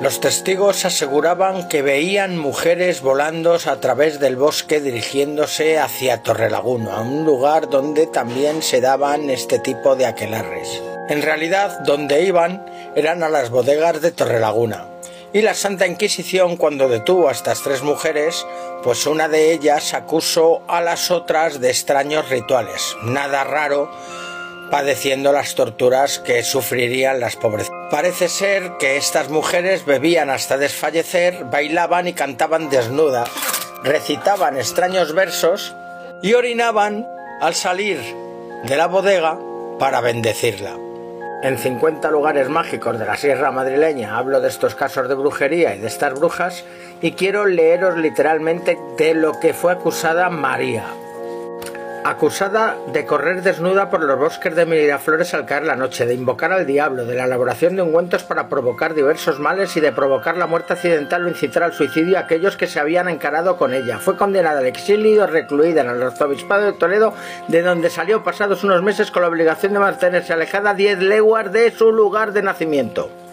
Los 0.03 0.19
testigos 0.19 0.85
aseguraban 0.85 1.67
que 1.67 1.81
veían 1.81 2.37
mujeres 2.37 3.01
volando 3.01 3.55
a 3.55 3.79
través 3.81 4.19
del 4.19 4.35
bosque 4.35 4.79
dirigiéndose 4.79 5.79
hacia 5.79 6.21
Torrelaguna, 6.21 7.01
un 7.01 7.25
lugar 7.25 7.71
donde 7.71 8.05
también 8.05 8.61
se 8.61 8.81
daban 8.81 9.31
este 9.31 9.57
tipo 9.57 9.95
de 9.95 10.05
aquelarres. 10.05 10.79
En 11.09 11.23
realidad, 11.23 11.79
donde 11.85 12.21
iban 12.21 12.63
eran 12.95 13.23
a 13.23 13.29
las 13.29 13.49
bodegas 13.49 13.99
de 13.99 14.11
Torrelaguna. 14.11 14.85
Y 15.33 15.41
la 15.41 15.53
Santa 15.53 15.85
Inquisición, 15.87 16.55
cuando 16.55 16.87
detuvo 16.87 17.27
a 17.27 17.33
estas 17.33 17.61
tres 17.61 17.83
mujeres, 17.83 18.45
pues 18.83 19.05
una 19.05 19.27
de 19.27 19.51
ellas 19.51 19.93
acusó 19.93 20.61
a 20.67 20.81
las 20.81 21.11
otras 21.11 21.59
de 21.59 21.69
extraños 21.69 22.29
rituales. 22.29 22.95
Nada 23.03 23.43
raro 23.43 23.91
padeciendo 24.71 25.31
las 25.31 25.55
torturas 25.55 26.19
que 26.19 26.43
sufrirían 26.43 27.19
las 27.19 27.35
pobres. 27.35 27.69
Parece 27.91 28.29
ser 28.29 28.77
que 28.79 28.97
estas 28.97 29.29
mujeres 29.29 29.85
bebían 29.85 30.29
hasta 30.29 30.57
desfallecer, 30.57 31.45
bailaban 31.45 32.07
y 32.07 32.13
cantaban 32.13 32.69
desnudas, 32.69 33.29
recitaban 33.83 34.57
extraños 34.57 35.13
versos 35.13 35.75
y 36.21 36.33
orinaban 36.33 37.07
al 37.41 37.55
salir 37.55 37.99
de 38.63 38.77
la 38.77 38.87
bodega 38.87 39.37
para 39.79 40.01
bendecirla. 40.01 40.86
En 41.43 41.59
50 41.59 42.09
lugares 42.09 42.49
mágicos 42.49 42.97
de 42.97 43.05
la 43.05 43.15
Sierra 43.15 43.51
Madrileña 43.51 44.17
hablo 44.17 44.41
de 44.41 44.47
estos 44.47 44.73
casos 44.73 45.07
de 45.07 45.13
brujería 45.13 45.75
y 45.75 45.79
de 45.79 45.85
estas 45.85 46.15
brujas 46.15 46.65
y 46.99 47.11
quiero 47.11 47.45
leeros 47.45 47.95
literalmente 47.95 48.75
de 48.97 49.13
lo 49.13 49.39
que 49.39 49.53
fue 49.53 49.71
acusada 49.71 50.31
María, 50.31 50.85
acusada 52.09 52.77
de 52.93 53.05
correr 53.05 53.41
desnuda 53.41 53.89
por 53.89 54.01
los 54.01 54.17
bosques 54.17 54.55
de 54.55 54.65
Miraflores 54.65 55.33
al 55.33 55.45
caer 55.45 55.65
la 55.65 55.75
noche, 55.75 56.05
de 56.05 56.13
invocar 56.13 56.53
al 56.53 56.65
diablo, 56.65 57.05
de 57.05 57.15
la 57.15 57.25
elaboración 57.25 57.75
de 57.75 57.81
ungüentos 57.81 58.23
para 58.23 58.47
provocar 58.47 58.93
diversos 58.93 59.39
males 59.39 59.75
y 59.75 59.81
de 59.81 59.91
provocar 59.91 60.37
la 60.37 60.47
muerte 60.47 60.73
accidental 60.73 61.25
o 61.25 61.29
incitar 61.29 61.63
al 61.63 61.73
suicidio 61.73 62.17
a 62.17 62.21
aquellos 62.21 62.55
que 62.55 62.67
se 62.67 62.79
habían 62.79 63.09
encarado 63.09 63.57
con 63.57 63.73
ella. 63.73 63.99
Fue 63.99 64.15
condenada 64.15 64.59
al 64.59 64.67
exilio 64.67 65.27
recluida 65.27 65.81
en 65.81 65.89
el 65.89 66.01
arzobispado 66.01 66.63
de 66.63 66.73
Toledo, 66.73 67.13
de 67.49 67.61
donde 67.61 67.89
salió 67.89 68.23
pasados 68.23 68.63
unos 68.63 68.81
meses 68.83 69.11
con 69.11 69.23
la 69.23 69.27
obligación 69.27 69.73
de 69.73 69.79
mantenerse 69.79 70.31
alejada 70.31 70.73
10 70.73 70.99
leguas 70.99 71.51
de 71.51 71.71
su 71.71 71.91
lugar 71.91 72.31
de 72.31 72.41
nacimiento. 72.41 73.26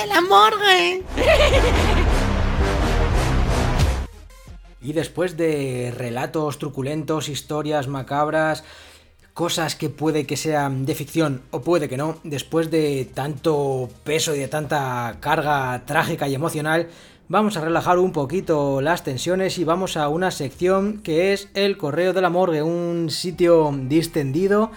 De 0.00 0.06
la 0.06 0.20
morgue. 0.20 1.02
Y 4.80 4.92
después 4.92 5.36
de 5.36 5.92
relatos 5.96 6.58
truculentos, 6.58 7.28
historias 7.28 7.88
macabras, 7.88 8.64
cosas 9.34 9.74
que 9.74 9.88
puede 9.88 10.24
que 10.26 10.36
sean 10.36 10.86
de 10.86 10.94
ficción 10.94 11.42
o 11.50 11.60
puede 11.62 11.88
que 11.88 11.96
no, 11.96 12.18
después 12.22 12.70
de 12.70 13.08
tanto 13.12 13.88
peso 14.04 14.34
y 14.34 14.38
de 14.38 14.48
tanta 14.48 15.16
carga 15.20 15.82
trágica 15.84 16.28
y 16.28 16.34
emocional, 16.34 16.88
vamos 17.28 17.56
a 17.56 17.60
relajar 17.60 17.98
un 17.98 18.12
poquito 18.12 18.80
las 18.80 19.02
tensiones 19.02 19.58
y 19.58 19.64
vamos 19.64 19.96
a 19.96 20.08
una 20.08 20.30
sección 20.30 21.00
que 21.02 21.32
es 21.32 21.48
el 21.54 21.76
Correo 21.76 22.12
de 22.12 22.22
la 22.22 22.30
Morgue, 22.30 22.62
un 22.62 23.10
sitio 23.10 23.74
distendido 23.82 24.70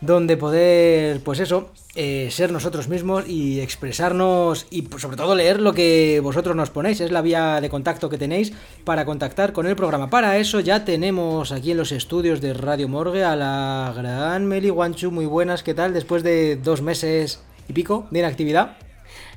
donde 0.00 0.36
poder, 0.36 1.22
pues 1.22 1.38
eso, 1.38 1.70
eh, 1.94 2.28
ser 2.30 2.52
nosotros 2.52 2.88
mismos 2.88 3.28
y 3.28 3.60
expresarnos 3.60 4.66
y 4.70 4.82
pues, 4.82 5.02
sobre 5.02 5.16
todo 5.16 5.34
leer 5.34 5.60
lo 5.60 5.74
que 5.74 6.20
vosotros 6.22 6.56
nos 6.56 6.70
ponéis. 6.70 7.00
Es 7.00 7.12
la 7.12 7.20
vía 7.20 7.60
de 7.60 7.68
contacto 7.68 8.08
que 8.08 8.18
tenéis 8.18 8.52
para 8.84 9.04
contactar 9.04 9.52
con 9.52 9.66
el 9.66 9.76
programa. 9.76 10.08
Para 10.08 10.38
eso 10.38 10.60
ya 10.60 10.84
tenemos 10.84 11.52
aquí 11.52 11.72
en 11.72 11.76
los 11.76 11.92
estudios 11.92 12.40
de 12.40 12.54
Radio 12.54 12.88
Morgue 12.88 13.24
a 13.24 13.36
la 13.36 13.92
gran 13.94 14.46
Meli 14.46 14.70
Guanchu. 14.70 15.10
Muy 15.10 15.26
buenas, 15.26 15.62
¿qué 15.62 15.74
tal? 15.74 15.92
Después 15.92 16.22
de 16.22 16.56
dos 16.56 16.80
meses 16.80 17.42
y 17.68 17.72
pico 17.74 18.06
de 18.10 18.20
inactividad. 18.20 18.78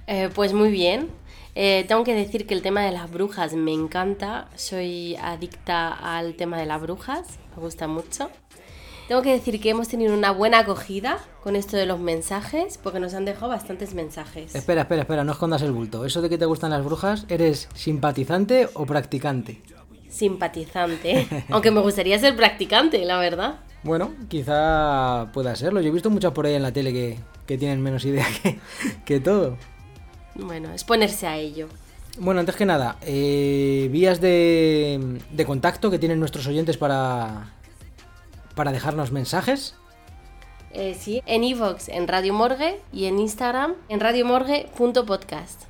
Eh, 0.08 0.30
pues 0.34 0.54
muy 0.54 0.72
bien. 0.72 1.10
Eh, 1.56 1.86
tengo 1.88 2.04
que 2.04 2.14
decir 2.14 2.46
que 2.48 2.54
el 2.54 2.62
tema 2.62 2.84
de 2.84 2.92
las 2.92 3.12
brujas 3.12 3.54
me 3.54 3.74
encanta. 3.74 4.50
Soy 4.56 5.16
adicta 5.16 5.90
al 5.90 6.36
tema 6.36 6.58
de 6.58 6.66
las 6.66 6.82
brujas. 6.82 7.40
Me 7.56 7.62
gusta 7.62 7.88
mucho. 7.88 8.30
Tengo 9.08 9.22
que 9.22 9.32
decir 9.32 9.62
que 9.62 9.70
hemos 9.70 9.88
tenido 9.88 10.16
una 10.16 10.32
buena 10.32 10.60
acogida 10.60 11.20
con 11.44 11.56
esto 11.56 11.78
de 11.78 11.86
los 11.86 12.00
mensajes, 12.00 12.80
porque 12.82 13.00
nos 13.00 13.14
han 13.14 13.24
dejado 13.24 13.50
bastantes 13.50 13.94
mensajes. 13.94 14.56
Espera, 14.56 14.82
espera, 14.82 15.04
espera, 15.04 15.24
no 15.24 15.34
escondas 15.34 15.62
el 15.62 15.72
bulto. 15.72 16.06
¿Eso 16.06 16.24
de 16.24 16.30
que 16.30 16.40
te 16.40 16.46
gustan 16.46 16.72
las 16.72 16.84
brujas, 16.84 17.26
eres 17.30 17.70
simpatizante 17.76 18.68
o 18.74 18.88
practicante? 18.88 19.62
Simpatizante. 20.10 21.28
Aunque 21.52 21.70
me 21.70 21.82
gustaría 21.82 22.18
ser 22.18 22.36
practicante, 22.36 23.06
la 23.06 23.20
verdad. 23.20 23.60
Bueno, 23.84 24.12
quizá 24.28 25.30
pueda 25.34 25.56
serlo. 25.56 25.82
Yo 25.82 25.90
he 25.90 25.94
visto 25.94 26.10
muchas 26.10 26.32
por 26.32 26.48
ahí 26.48 26.56
en 26.56 26.64
la 26.64 26.74
tele 26.74 26.92
que, 26.92 27.20
que 27.46 27.60
tienen 27.60 27.82
menos 27.82 28.04
idea 28.06 28.26
que, 28.42 28.58
que 29.06 29.20
todo. 29.20 29.58
Bueno, 30.34 30.72
es 30.74 30.84
ponerse 30.84 31.28
a 31.28 31.38
ello. 31.38 31.68
Bueno, 32.18 32.40
antes 32.40 32.56
que 32.56 32.66
nada, 32.66 32.98
eh, 33.02 33.88
vías 33.92 34.20
de, 34.20 35.20
de 35.30 35.46
contacto 35.46 35.92
que 35.92 36.00
tienen 36.00 36.20
nuestros 36.20 36.48
oyentes 36.48 36.78
para, 36.78 37.52
para 38.56 38.72
dejarnos 38.72 39.12
mensajes. 39.12 39.76
Eh, 40.72 40.96
sí, 41.00 41.22
en 41.26 41.44
Evox, 41.44 41.88
en 41.90 42.08
Radio 42.08 42.34
Morgue 42.34 42.82
y 42.92 43.06
en 43.06 43.20
Instagram, 43.20 43.76
en 43.88 44.00
radiomorgue.podcast. 44.00 45.64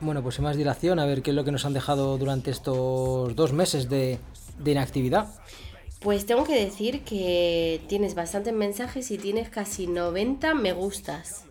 Bueno, 0.00 0.22
pues 0.22 0.34
sin 0.34 0.44
más 0.44 0.56
dilación, 0.56 0.98
a 0.98 1.06
ver 1.06 1.22
qué 1.22 1.30
es 1.30 1.36
lo 1.36 1.44
que 1.44 1.52
nos 1.52 1.64
han 1.64 1.72
dejado 1.72 2.18
durante 2.18 2.50
estos 2.50 3.34
dos 3.36 3.52
meses 3.52 3.88
de, 3.88 4.18
de 4.58 4.70
inactividad. 4.72 5.28
Pues 6.00 6.26
tengo 6.26 6.44
que 6.44 6.54
decir 6.62 7.02
que 7.04 7.80
tienes 7.88 8.14
bastantes 8.14 8.52
mensajes 8.52 9.10
y 9.10 9.18
tienes 9.18 9.48
casi 9.48 9.86
90 9.86 10.52
me 10.54 10.72
gustas 10.74 11.44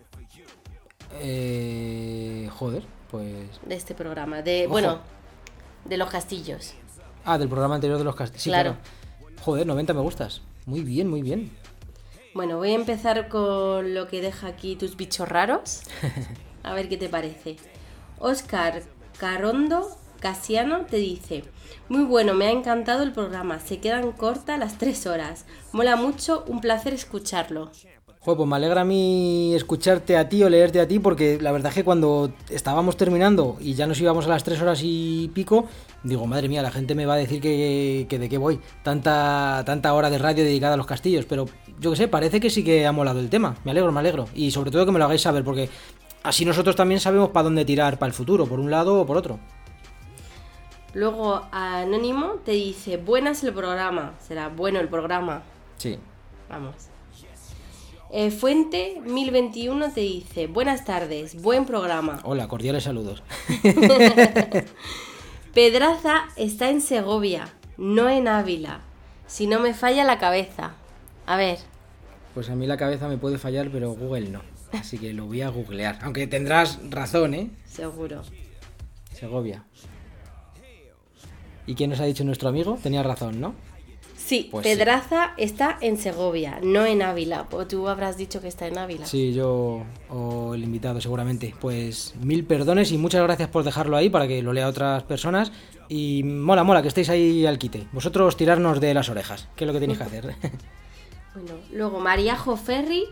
Eh, 1.20 2.48
joder, 2.56 2.82
pues... 3.10 3.60
de 3.66 3.74
este 3.74 3.94
programa. 3.94 4.42
De, 4.42 4.64
Ojo. 4.64 4.72
bueno, 4.72 4.98
de 5.86 5.96
los 5.96 6.10
castillos. 6.10 6.74
Ah, 7.24 7.38
del 7.38 7.48
programa 7.48 7.76
anterior 7.76 7.98
de 7.98 8.04
los 8.04 8.14
castillos. 8.14 8.42
Sí, 8.42 8.50
Claro. 8.50 8.76
claro. 9.18 9.40
Joder, 9.42 9.66
90 9.66 9.94
me 9.94 10.00
gustas. 10.02 10.42
Muy 10.66 10.80
bien, 10.80 11.08
muy 11.08 11.22
bien. 11.22 11.50
Bueno, 12.34 12.58
voy 12.58 12.70
a 12.70 12.74
empezar 12.74 13.28
con 13.28 13.94
lo 13.94 14.08
que 14.08 14.20
deja 14.20 14.48
aquí 14.48 14.76
tus 14.76 14.96
bichos 14.96 15.28
raros. 15.28 15.82
A 16.62 16.74
ver 16.74 16.88
qué 16.88 16.96
te 16.96 17.08
parece. 17.08 17.56
Oscar 18.18 18.82
Carondo 19.18 19.88
Casiano 20.20 20.86
te 20.86 20.96
dice, 20.96 21.44
muy 21.90 22.04
bueno, 22.04 22.32
me 22.32 22.46
ha 22.46 22.50
encantado 22.50 23.02
el 23.02 23.12
programa, 23.12 23.60
se 23.60 23.78
quedan 23.78 24.12
cortas 24.12 24.58
las 24.58 24.78
tres 24.78 25.06
horas. 25.06 25.44
Mola 25.72 25.96
mucho, 25.96 26.44
un 26.48 26.62
placer 26.62 26.94
escucharlo. 26.94 27.70
Joder, 28.20 28.38
pues 28.38 28.48
me 28.48 28.56
alegra 28.56 28.80
a 28.80 28.84
mí 28.84 29.54
escucharte 29.54 30.16
a 30.16 30.30
ti 30.30 30.42
o 30.42 30.48
leerte 30.48 30.80
a 30.80 30.88
ti, 30.88 30.98
porque 30.98 31.38
la 31.42 31.52
verdad 31.52 31.68
es 31.68 31.74
que 31.74 31.84
cuando 31.84 32.32
estábamos 32.48 32.96
terminando 32.96 33.58
y 33.60 33.74
ya 33.74 33.86
nos 33.86 34.00
íbamos 34.00 34.24
a 34.24 34.30
las 34.30 34.42
tres 34.42 34.62
horas 34.62 34.80
y 34.82 35.30
pico, 35.34 35.68
digo, 36.04 36.26
madre 36.26 36.48
mía, 36.48 36.62
la 36.62 36.70
gente 36.70 36.94
me 36.94 37.06
va 37.06 37.14
a 37.14 37.16
decir 37.16 37.40
que, 37.40 38.06
que 38.08 38.18
de 38.18 38.28
qué 38.28 38.38
voy. 38.38 38.60
Tanta, 38.82 39.62
tanta 39.66 39.92
hora 39.94 40.10
de 40.10 40.18
radio 40.18 40.44
dedicada 40.44 40.74
a 40.74 40.76
los 40.76 40.86
castillos, 40.86 41.24
pero 41.24 41.46
yo 41.80 41.90
que 41.90 41.96
sé, 41.96 42.08
parece 42.08 42.38
que 42.38 42.50
sí 42.50 42.62
que 42.62 42.86
ha 42.86 42.92
molado 42.92 43.18
el 43.20 43.30
tema. 43.30 43.56
Me 43.64 43.72
alegro, 43.72 43.90
me 43.90 44.00
alegro. 44.00 44.26
Y 44.34 44.50
sobre 44.50 44.70
todo 44.70 44.86
que 44.86 44.92
me 44.92 44.98
lo 44.98 45.06
hagáis 45.06 45.22
saber, 45.22 45.42
porque 45.42 45.68
así 46.22 46.44
nosotros 46.44 46.76
también 46.76 47.00
sabemos 47.00 47.30
para 47.30 47.44
dónde 47.44 47.64
tirar 47.64 47.98
para 47.98 48.08
el 48.08 48.14
futuro, 48.14 48.46
por 48.46 48.60
un 48.60 48.70
lado 48.70 49.00
o 49.00 49.06
por 49.06 49.16
otro. 49.16 49.40
Luego 50.92 51.42
Anónimo 51.50 52.34
te 52.44 52.52
dice, 52.52 52.98
buenas 52.98 53.42
el 53.42 53.52
programa. 53.52 54.14
Será 54.20 54.48
bueno 54.48 54.78
el 54.78 54.88
programa. 54.88 55.42
Sí. 55.78 55.98
Vamos. 56.48 56.74
Eh, 58.16 58.30
Fuente 58.30 59.00
1021 59.04 59.90
te 59.92 60.02
dice, 60.02 60.46
buenas 60.46 60.84
tardes, 60.84 61.42
buen 61.42 61.64
programa. 61.64 62.20
Hola, 62.22 62.46
cordiales 62.46 62.84
saludos. 62.84 63.24
Pedraza 65.54 66.24
está 66.36 66.70
en 66.70 66.80
Segovia, 66.80 67.48
no 67.78 68.08
en 68.08 68.26
Ávila. 68.26 68.80
Si 69.26 69.46
no 69.46 69.60
me 69.60 69.72
falla 69.72 70.04
la 70.04 70.18
cabeza. 70.18 70.72
A 71.26 71.36
ver, 71.36 71.58
Pues 72.34 72.50
a 72.50 72.56
mí 72.56 72.66
la 72.66 72.76
cabeza 72.76 73.06
me 73.06 73.16
puede 73.16 73.38
fallar, 73.38 73.70
pero 73.70 73.92
Google 73.92 74.28
no. 74.28 74.42
Así 74.72 74.98
que 74.98 75.12
lo 75.12 75.26
voy 75.26 75.42
a 75.42 75.50
googlear. 75.50 76.00
Aunque 76.02 76.26
tendrás 76.26 76.80
razón, 76.90 77.34
¿eh? 77.34 77.50
seguro. 77.64 78.22
Segovia. 79.12 79.62
¿Y 81.66 81.76
quién 81.76 81.90
nos 81.90 82.00
ha 82.00 82.04
dicho 82.04 82.24
nuestro 82.24 82.48
amigo? 82.48 82.76
Tenía 82.82 83.04
razón, 83.04 83.40
¿no? 83.40 83.54
Sí, 84.24 84.48
Pues 84.50 84.66
sí. 84.66 84.74
Pedraza 84.74 85.32
está 85.36 85.76
en 85.82 85.98
Segovia, 85.98 86.58
no 86.62 86.86
en 86.86 87.02
Ávila. 87.02 87.46
Tú 87.68 87.88
habrás 87.88 88.16
dicho 88.16 88.40
que 88.40 88.48
está 88.48 88.66
en 88.66 88.78
Ávila. 88.78 89.04
Sí, 89.04 89.34
yo 89.34 89.82
o 90.08 90.54
el 90.54 90.64
invitado 90.64 91.00
seguramente. 91.00 91.54
Pues 91.60 92.14
mil 92.22 92.44
perdones 92.44 92.90
y 92.92 92.96
muchas 92.98 93.22
gracias 93.22 93.48
por 93.50 93.64
dejarlo 93.64 93.96
ahí 93.98 94.08
para 94.08 94.26
que 94.26 94.42
lo 94.42 94.52
lea 94.54 94.66
otras 94.68 95.02
personas. 95.02 95.52
Y 95.90 96.22
mola, 96.24 96.64
mola 96.64 96.80
que 96.80 96.88
estéis 96.88 97.10
ahí 97.10 97.44
al 97.44 97.58
quite. 97.58 97.86
Vosotros 97.92 98.36
tirarnos 98.38 98.80
de 98.80 98.94
las 98.94 99.10
orejas, 99.10 99.48
que 99.56 99.64
es 99.64 99.66
lo 99.66 99.74
que 99.74 99.80
tenéis 99.80 99.98
que 99.98 100.04
hacer. 100.04 100.34
Bueno, 101.34 101.54
luego 101.72 101.98
Mariajo 101.98 102.56
Ferri 102.56 103.06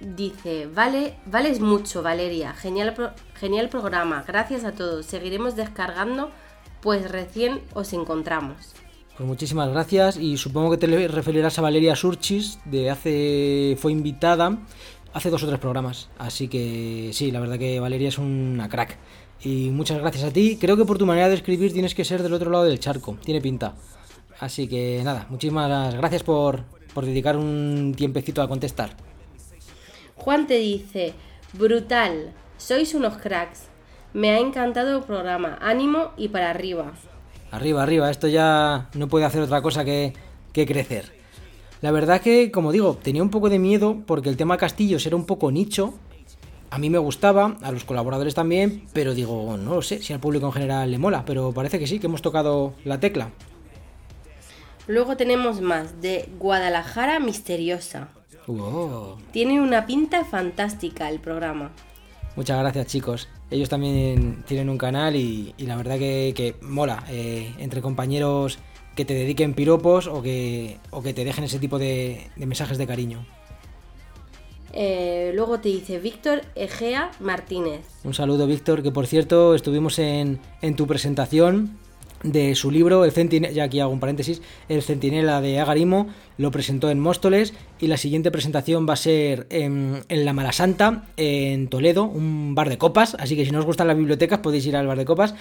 dice, 0.00 0.66
vale, 0.66 1.14
vales 1.26 1.60
mucho, 1.60 2.02
Valeria. 2.02 2.52
Genial, 2.54 2.92
pro- 2.94 3.12
genial 3.34 3.68
programa. 3.68 4.24
Gracias 4.26 4.64
a 4.64 4.72
todos. 4.72 5.06
Seguiremos 5.06 5.54
descargando, 5.56 6.30
pues 6.82 7.10
recién 7.10 7.60
os 7.72 7.92
encontramos. 7.92 8.56
Pues 9.16 9.26
muchísimas 9.26 9.70
gracias 9.70 10.18
y 10.18 10.36
supongo 10.36 10.70
que 10.70 10.76
te 10.76 11.08
referirás 11.08 11.58
a 11.58 11.62
Valeria 11.62 11.96
Surchis, 11.96 12.58
de 12.66 12.90
hace 12.90 13.76
fue 13.80 13.92
invitada 13.92 14.58
hace 15.16 15.30
dos 15.30 15.42
o 15.42 15.46
tres 15.46 15.58
programas. 15.58 16.10
Así 16.18 16.46
que 16.46 17.10
sí, 17.14 17.30
la 17.30 17.40
verdad 17.40 17.58
que 17.58 17.80
Valeria 17.80 18.08
es 18.08 18.18
una 18.18 18.68
crack. 18.68 18.98
Y 19.42 19.70
muchas 19.70 19.98
gracias 19.98 20.24
a 20.24 20.30
ti. 20.30 20.58
Creo 20.60 20.76
que 20.76 20.84
por 20.84 20.98
tu 20.98 21.06
manera 21.06 21.30
de 21.30 21.34
escribir 21.34 21.72
tienes 21.72 21.94
que 21.94 22.04
ser 22.04 22.22
del 22.22 22.34
otro 22.34 22.50
lado 22.50 22.64
del 22.64 22.78
charco. 22.78 23.16
Tiene 23.24 23.40
pinta. 23.40 23.74
Así 24.38 24.68
que 24.68 25.00
nada, 25.02 25.26
muchísimas 25.30 25.94
gracias 25.94 26.22
por, 26.22 26.64
por 26.92 27.06
dedicar 27.06 27.38
un 27.38 27.94
tiempecito 27.96 28.42
a 28.42 28.48
contestar. 28.48 28.90
Juan 30.16 30.46
te 30.46 30.58
dice, 30.58 31.14
brutal, 31.54 32.34
sois 32.58 32.92
unos 32.92 33.16
cracks. 33.16 33.68
Me 34.12 34.30
ha 34.30 34.38
encantado 34.38 34.98
el 34.98 35.04
programa. 35.04 35.58
Ánimo 35.62 36.12
y 36.18 36.28
para 36.28 36.50
arriba. 36.50 36.92
Arriba, 37.50 37.82
arriba, 37.82 38.10
esto 38.10 38.28
ya 38.28 38.88
no 38.94 39.08
puede 39.08 39.24
hacer 39.24 39.42
otra 39.42 39.62
cosa 39.62 39.84
que, 39.84 40.12
que 40.52 40.66
crecer. 40.66 41.12
La 41.82 41.90
verdad 41.90 42.20
que, 42.20 42.50
como 42.50 42.72
digo, 42.72 42.98
tenía 43.00 43.22
un 43.22 43.30
poco 43.30 43.48
de 43.48 43.58
miedo 43.58 44.02
porque 44.06 44.28
el 44.28 44.36
tema 44.36 44.56
castillos 44.56 45.06
era 45.06 45.16
un 45.16 45.26
poco 45.26 45.50
nicho. 45.50 45.94
A 46.70 46.78
mí 46.78 46.90
me 46.90 46.98
gustaba, 46.98 47.56
a 47.62 47.70
los 47.70 47.84
colaboradores 47.84 48.34
también, 48.34 48.86
pero 48.92 49.14
digo, 49.14 49.56
no 49.56 49.76
lo 49.76 49.82
sé 49.82 50.02
si 50.02 50.12
al 50.12 50.20
público 50.20 50.46
en 50.46 50.52
general 50.52 50.90
le 50.90 50.98
mola, 50.98 51.24
pero 51.24 51.52
parece 51.52 51.78
que 51.78 51.86
sí, 51.86 51.98
que 51.98 52.06
hemos 52.06 52.22
tocado 52.22 52.74
la 52.84 52.98
tecla. 52.98 53.30
Luego 54.86 55.16
tenemos 55.16 55.60
más 55.60 56.00
de 56.00 56.28
Guadalajara 56.38 57.18
Misteriosa. 57.20 58.08
Wow. 58.46 59.18
Tiene 59.32 59.60
una 59.60 59.86
pinta 59.86 60.24
fantástica 60.24 61.08
el 61.10 61.18
programa. 61.18 61.72
Muchas 62.36 62.58
gracias 62.58 62.86
chicos. 62.86 63.28
Ellos 63.50 63.68
también 63.68 64.44
tienen 64.46 64.68
un 64.68 64.76
canal 64.78 65.16
y, 65.16 65.54
y 65.56 65.66
la 65.66 65.76
verdad 65.76 65.98
que, 65.98 66.34
que 66.36 66.54
mola 66.60 67.02
eh, 67.08 67.54
entre 67.58 67.80
compañeros 67.80 68.58
que 68.94 69.04
te 69.04 69.14
dediquen 69.14 69.54
piropos 69.54 70.06
o 70.06 70.22
que, 70.22 70.78
o 70.90 71.02
que 71.02 71.14
te 71.14 71.24
dejen 71.24 71.44
ese 71.44 71.58
tipo 71.58 71.78
de, 71.78 72.30
de 72.36 72.46
mensajes 72.46 72.78
de 72.78 72.86
cariño. 72.86 73.26
Eh, 74.72 75.32
luego 75.34 75.60
te 75.60 75.70
dice 75.70 75.98
Víctor 75.98 76.42
Egea 76.54 77.10
Martínez. 77.20 77.80
Un 78.04 78.12
saludo, 78.12 78.46
Víctor, 78.46 78.82
que 78.82 78.90
por 78.90 79.06
cierto 79.06 79.54
estuvimos 79.54 79.98
en, 79.98 80.38
en 80.60 80.76
tu 80.76 80.86
presentación 80.86 81.78
de 82.22 82.54
su 82.54 82.70
libro, 82.70 83.04
El 83.04 83.12
Centinela, 83.12 83.52
ya 83.52 83.64
aquí 83.64 83.80
hago 83.80 83.92
un 83.92 84.00
paréntesis, 84.00 84.42
El 84.68 84.82
Centinela 84.82 85.40
de 85.40 85.60
Agarimo, 85.60 86.08
lo 86.38 86.50
presentó 86.50 86.90
en 86.90 86.98
Móstoles 86.98 87.54
y 87.80 87.86
la 87.86 87.96
siguiente 87.96 88.30
presentación 88.30 88.86
va 88.88 88.94
a 88.94 88.96
ser 88.96 89.46
en, 89.50 90.02
en 90.08 90.24
La 90.24 90.32
Malasanta, 90.32 91.04
en 91.16 91.68
Toledo, 91.68 92.04
un 92.04 92.54
bar 92.54 92.68
de 92.68 92.78
copas, 92.78 93.16
así 93.20 93.36
que 93.36 93.44
si 93.44 93.50
no 93.52 93.58
os 93.60 93.66
gustan 93.66 93.86
las 93.86 93.96
bibliotecas 93.96 94.38
podéis 94.40 94.66
ir 94.66 94.76
al 94.76 94.86
bar 94.86 94.98
de 94.98 95.04
copas. 95.04 95.34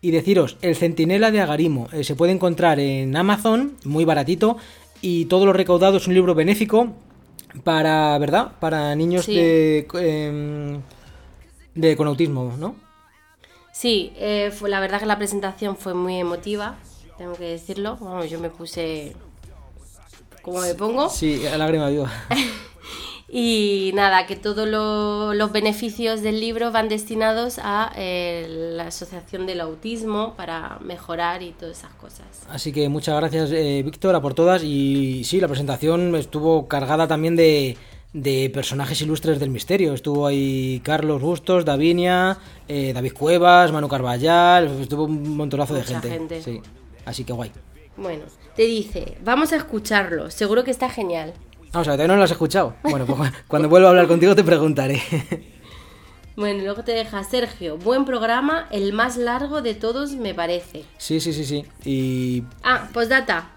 Y 0.00 0.10
deciros, 0.10 0.56
El 0.62 0.74
Centinela 0.74 1.30
de 1.30 1.40
Agarimo 1.40 1.88
eh, 1.92 2.02
se 2.02 2.16
puede 2.16 2.32
encontrar 2.32 2.80
en 2.80 3.16
Amazon, 3.16 3.74
muy 3.84 4.04
baratito, 4.04 4.56
y 5.00 5.26
todo 5.26 5.46
lo 5.46 5.52
recaudado 5.52 5.98
es 5.98 6.06
un 6.08 6.14
libro 6.14 6.34
benéfico 6.34 6.92
para, 7.64 8.18
¿verdad? 8.18 8.52
Para 8.60 8.94
niños 8.96 9.26
Sí. 9.26 9.34
de, 9.34 9.86
em, 10.00 10.80
de 11.74 11.96
con 11.96 12.08
autismo, 12.08 12.52
¿no? 12.58 12.74
Sí, 13.72 14.12
eh, 14.16 14.52
fue, 14.54 14.68
la 14.70 14.80
verdad 14.80 15.00
que 15.00 15.06
la 15.06 15.16
presentación 15.18 15.76
fue 15.76 15.94
muy 15.94 16.18
emotiva, 16.18 16.76
tengo 17.18 17.34
que 17.34 17.44
decirlo. 17.44 17.98
Yo 18.26 18.38
me 18.38 18.50
puse 18.50 19.14
como 20.42 20.60
me 20.60 20.74
pongo. 20.74 21.08
Sí, 21.08 21.46
a 21.46 21.56
lágrima 21.58 21.88
viva. 21.88 22.10
Y 23.34 23.92
nada, 23.94 24.26
que 24.26 24.36
todos 24.36 24.68
lo- 24.68 25.32
los 25.32 25.52
beneficios 25.52 26.20
del 26.20 26.38
libro 26.38 26.70
van 26.70 26.90
destinados 26.90 27.58
a 27.62 27.90
eh, 27.96 28.46
la 28.76 28.88
Asociación 28.88 29.46
del 29.46 29.62
Autismo 29.62 30.34
para 30.36 30.78
mejorar 30.82 31.42
y 31.42 31.52
todas 31.52 31.78
esas 31.78 31.94
cosas. 31.94 32.26
Así 32.50 32.72
que 32.72 32.90
muchas 32.90 33.16
gracias, 33.18 33.50
eh, 33.52 33.80
Víctor, 33.82 34.20
por 34.20 34.34
todas. 34.34 34.62
Y 34.62 35.24
sí, 35.24 35.40
la 35.40 35.48
presentación 35.48 36.14
estuvo 36.16 36.68
cargada 36.68 37.08
también 37.08 37.34
de, 37.34 37.78
de 38.12 38.50
personajes 38.52 39.00
ilustres 39.00 39.40
del 39.40 39.50
misterio. 39.50 39.94
Estuvo 39.94 40.26
ahí 40.26 40.80
Carlos 40.84 41.20
Bustos, 41.22 41.64
Davinia, 41.64 42.38
eh, 42.68 42.92
David 42.92 43.12
Cuevas, 43.12 43.72
Manu 43.72 43.88
Carballal. 43.88 44.80
Estuvo 44.80 45.04
un 45.04 45.36
montonazo 45.36 45.74
de 45.74 45.82
gente. 45.84 46.08
gente. 46.10 46.42
Sí, 46.42 46.60
así 47.04 47.24
que 47.24 47.32
guay. 47.32 47.50
Bueno, 47.96 48.24
te 48.56 48.62
dice, 48.62 49.18
vamos 49.24 49.52
a 49.52 49.56
escucharlo, 49.56 50.30
seguro 50.30 50.64
que 50.64 50.70
está 50.70 50.88
genial. 50.90 51.34
Vamos 51.72 51.88
a 51.88 51.92
ver, 51.92 51.98
todavía 51.98 52.08
no 52.08 52.16
lo 52.16 52.24
has 52.24 52.30
escuchado. 52.30 52.74
Bueno, 52.82 53.06
pues 53.06 53.32
cuando 53.48 53.68
vuelva 53.68 53.88
a 53.88 53.90
hablar 53.90 54.06
contigo 54.08 54.34
te 54.34 54.44
preguntaré. 54.44 55.00
Bueno, 56.34 56.64
luego 56.64 56.82
te 56.82 56.92
deja 56.92 57.22
Sergio, 57.24 57.76
buen 57.76 58.06
programa, 58.06 58.66
el 58.70 58.94
más 58.94 59.18
largo 59.18 59.60
de 59.60 59.74
todos 59.74 60.12
me 60.12 60.32
parece. 60.32 60.82
Sí, 60.96 61.20
sí, 61.20 61.30
sí, 61.34 61.44
sí. 61.44 61.66
Y 61.84 62.42
Ah, 62.62 62.88
postdata. 62.90 63.50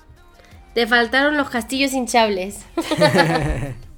Te 0.74 0.85
faltaron 0.85 1.38
los 1.38 1.50
castillos 1.50 1.93
hinchables. 1.93 2.59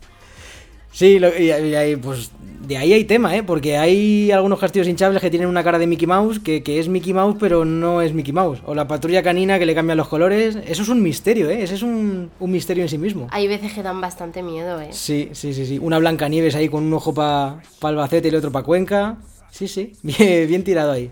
Sí, 0.91 1.19
lo- 1.19 1.37
y, 1.37 1.51
ahí, 1.51 1.95
pues 1.95 2.31
de 2.67 2.77
ahí 2.77 2.91
hay 2.91 3.05
tema, 3.05 3.35
¿eh? 3.35 3.43
Porque 3.43 3.77
hay 3.77 4.31
algunos 4.31 4.59
castillos 4.59 4.87
hinchables 4.87 5.21
que 5.21 5.29
tienen 5.29 5.47
una 5.47 5.63
cara 5.63 5.77
de 5.79 5.87
Mickey 5.87 6.07
Mouse, 6.07 6.39
que, 6.39 6.63
que 6.63 6.79
es 6.79 6.87
Mickey 6.89 7.13
Mouse, 7.13 7.37
pero 7.39 7.63
no 7.65 8.01
es 8.01 8.13
Mickey 8.13 8.33
Mouse. 8.33 8.59
O 8.65 8.73
la 8.75 8.87
patrulla 8.87 9.21
canina 9.23 9.59
que 9.59 9.65
le 9.65 9.75
cambian 9.75 9.97
los 9.97 10.07
colores. 10.07 10.57
Eso 10.65 10.81
es 10.83 10.89
un 10.89 11.01
misterio, 11.01 11.49
¿eh? 11.49 11.61
Ese 11.63 11.75
es 11.75 11.83
un, 11.83 12.29
un 12.39 12.51
misterio 12.51 12.83
en 12.83 12.89
sí 12.89 12.97
mismo. 12.97 13.27
Hay 13.31 13.47
veces 13.47 13.73
que 13.73 13.83
dan 13.83 14.01
bastante 14.01 14.41
miedo, 14.43 14.81
¿eh? 14.81 14.89
Sí, 14.91 15.29
sí, 15.33 15.53
sí, 15.53 15.65
sí. 15.65 15.79
Una 15.79 15.99
Blancanieves 15.99 16.55
ahí 16.55 16.67
con 16.67 16.83
un 16.83 16.93
ojo 16.93 17.13
para 17.13 17.61
Albacete 17.81 18.27
y 18.27 18.31
el 18.31 18.35
otro 18.37 18.51
para 18.51 18.65
Cuenca. 18.65 19.17
Sí, 19.51 19.67
sí. 19.67 19.93
Bien, 20.03 20.47
bien 20.47 20.63
tirado 20.63 20.91
ahí. 20.91 21.09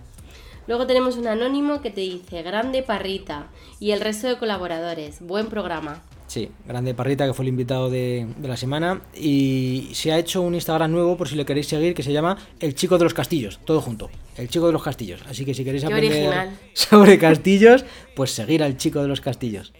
Luego 0.67 0.87
tenemos 0.87 1.15
un 1.15 1.27
anónimo 1.27 1.81
que 1.81 1.91
te 1.91 2.01
dice, 2.01 2.41
grande 2.41 2.81
parrita, 2.81 3.47
y 3.79 3.91
el 3.91 4.01
resto 4.01 4.27
de 4.27 4.37
colaboradores, 4.39 5.19
buen 5.21 5.45
programa. 5.45 6.01
Sí, 6.35 6.51
Grande 6.65 6.93
Parrita, 6.93 7.25
que 7.25 7.33
fue 7.33 7.43
el 7.45 7.47
invitado 7.49 7.89
de, 7.89 8.27
de 8.35 8.47
la 8.49 8.57
semana. 8.57 9.01
Y 9.15 9.87
se 9.93 10.11
ha 10.11 10.17
hecho 10.19 10.41
un 10.41 10.53
Instagram 10.53 10.91
nuevo, 10.91 11.15
por 11.15 11.29
si 11.29 11.35
le 11.37 11.45
queréis 11.45 11.65
seguir, 11.67 11.93
que 11.93 12.03
se 12.03 12.11
llama 12.11 12.37
El 12.59 12.75
Chico 12.75 12.97
de 12.97 13.05
los 13.05 13.13
Castillos, 13.13 13.61
todo 13.63 13.79
junto. 13.79 14.09
El 14.35 14.49
Chico 14.49 14.65
de 14.67 14.73
los 14.73 14.83
Castillos. 14.83 15.21
Así 15.29 15.45
que 15.45 15.53
si 15.53 15.63
queréis 15.63 15.85
aprender 15.85 16.49
sobre 16.73 17.17
castillos, 17.17 17.85
pues 18.17 18.31
seguir 18.31 18.63
al 18.63 18.75
Chico 18.75 19.01
de 19.01 19.07
los 19.07 19.21
Castillos. 19.21 19.71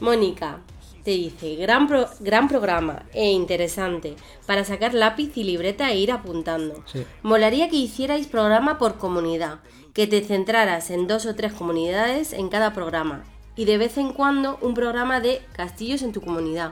Mónica 0.00 0.62
te 1.04 1.12
dice, 1.12 1.54
gran, 1.54 1.86
pro- 1.86 2.08
gran 2.18 2.48
programa 2.48 3.04
e 3.14 3.30
interesante 3.30 4.16
para 4.46 4.64
sacar 4.64 4.94
lápiz 4.94 5.36
y 5.36 5.44
libreta 5.44 5.92
e 5.92 5.98
ir 6.00 6.10
apuntando. 6.10 6.82
Sí. 6.92 7.04
Molaría 7.22 7.68
que 7.68 7.76
hicierais 7.76 8.26
programa 8.26 8.78
por 8.78 8.98
comunidad, 8.98 9.60
que 9.94 10.08
te 10.08 10.22
centraras 10.22 10.90
en 10.90 11.06
dos 11.06 11.24
o 11.24 11.36
tres 11.36 11.52
comunidades 11.52 12.32
en 12.32 12.48
cada 12.48 12.72
programa 12.74 13.22
y 13.58 13.64
de 13.64 13.76
vez 13.76 13.98
en 13.98 14.12
cuando 14.12 14.56
un 14.62 14.72
programa 14.72 15.20
de 15.20 15.42
castillos 15.52 16.02
en 16.02 16.12
tu 16.12 16.20
comunidad. 16.20 16.70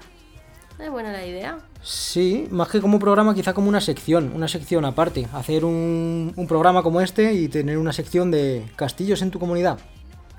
Es 0.78 0.88
buena 0.88 1.10
la 1.10 1.26
idea. 1.26 1.58
Sí, 1.82 2.46
más 2.50 2.68
que 2.68 2.80
como 2.80 3.00
programa, 3.00 3.34
quizá 3.34 3.52
como 3.54 3.68
una 3.68 3.80
sección, 3.80 4.30
una 4.32 4.46
sección 4.46 4.84
aparte. 4.84 5.26
Hacer 5.32 5.64
un, 5.64 6.32
programa 6.48 6.84
como 6.84 7.00
este 7.00 7.32
y 7.34 7.48
tener 7.48 7.76
una 7.76 7.92
sección 7.92 8.30
de 8.30 8.64
castillos 8.76 9.20
en 9.22 9.32
tu 9.32 9.40
comunidad. 9.40 9.80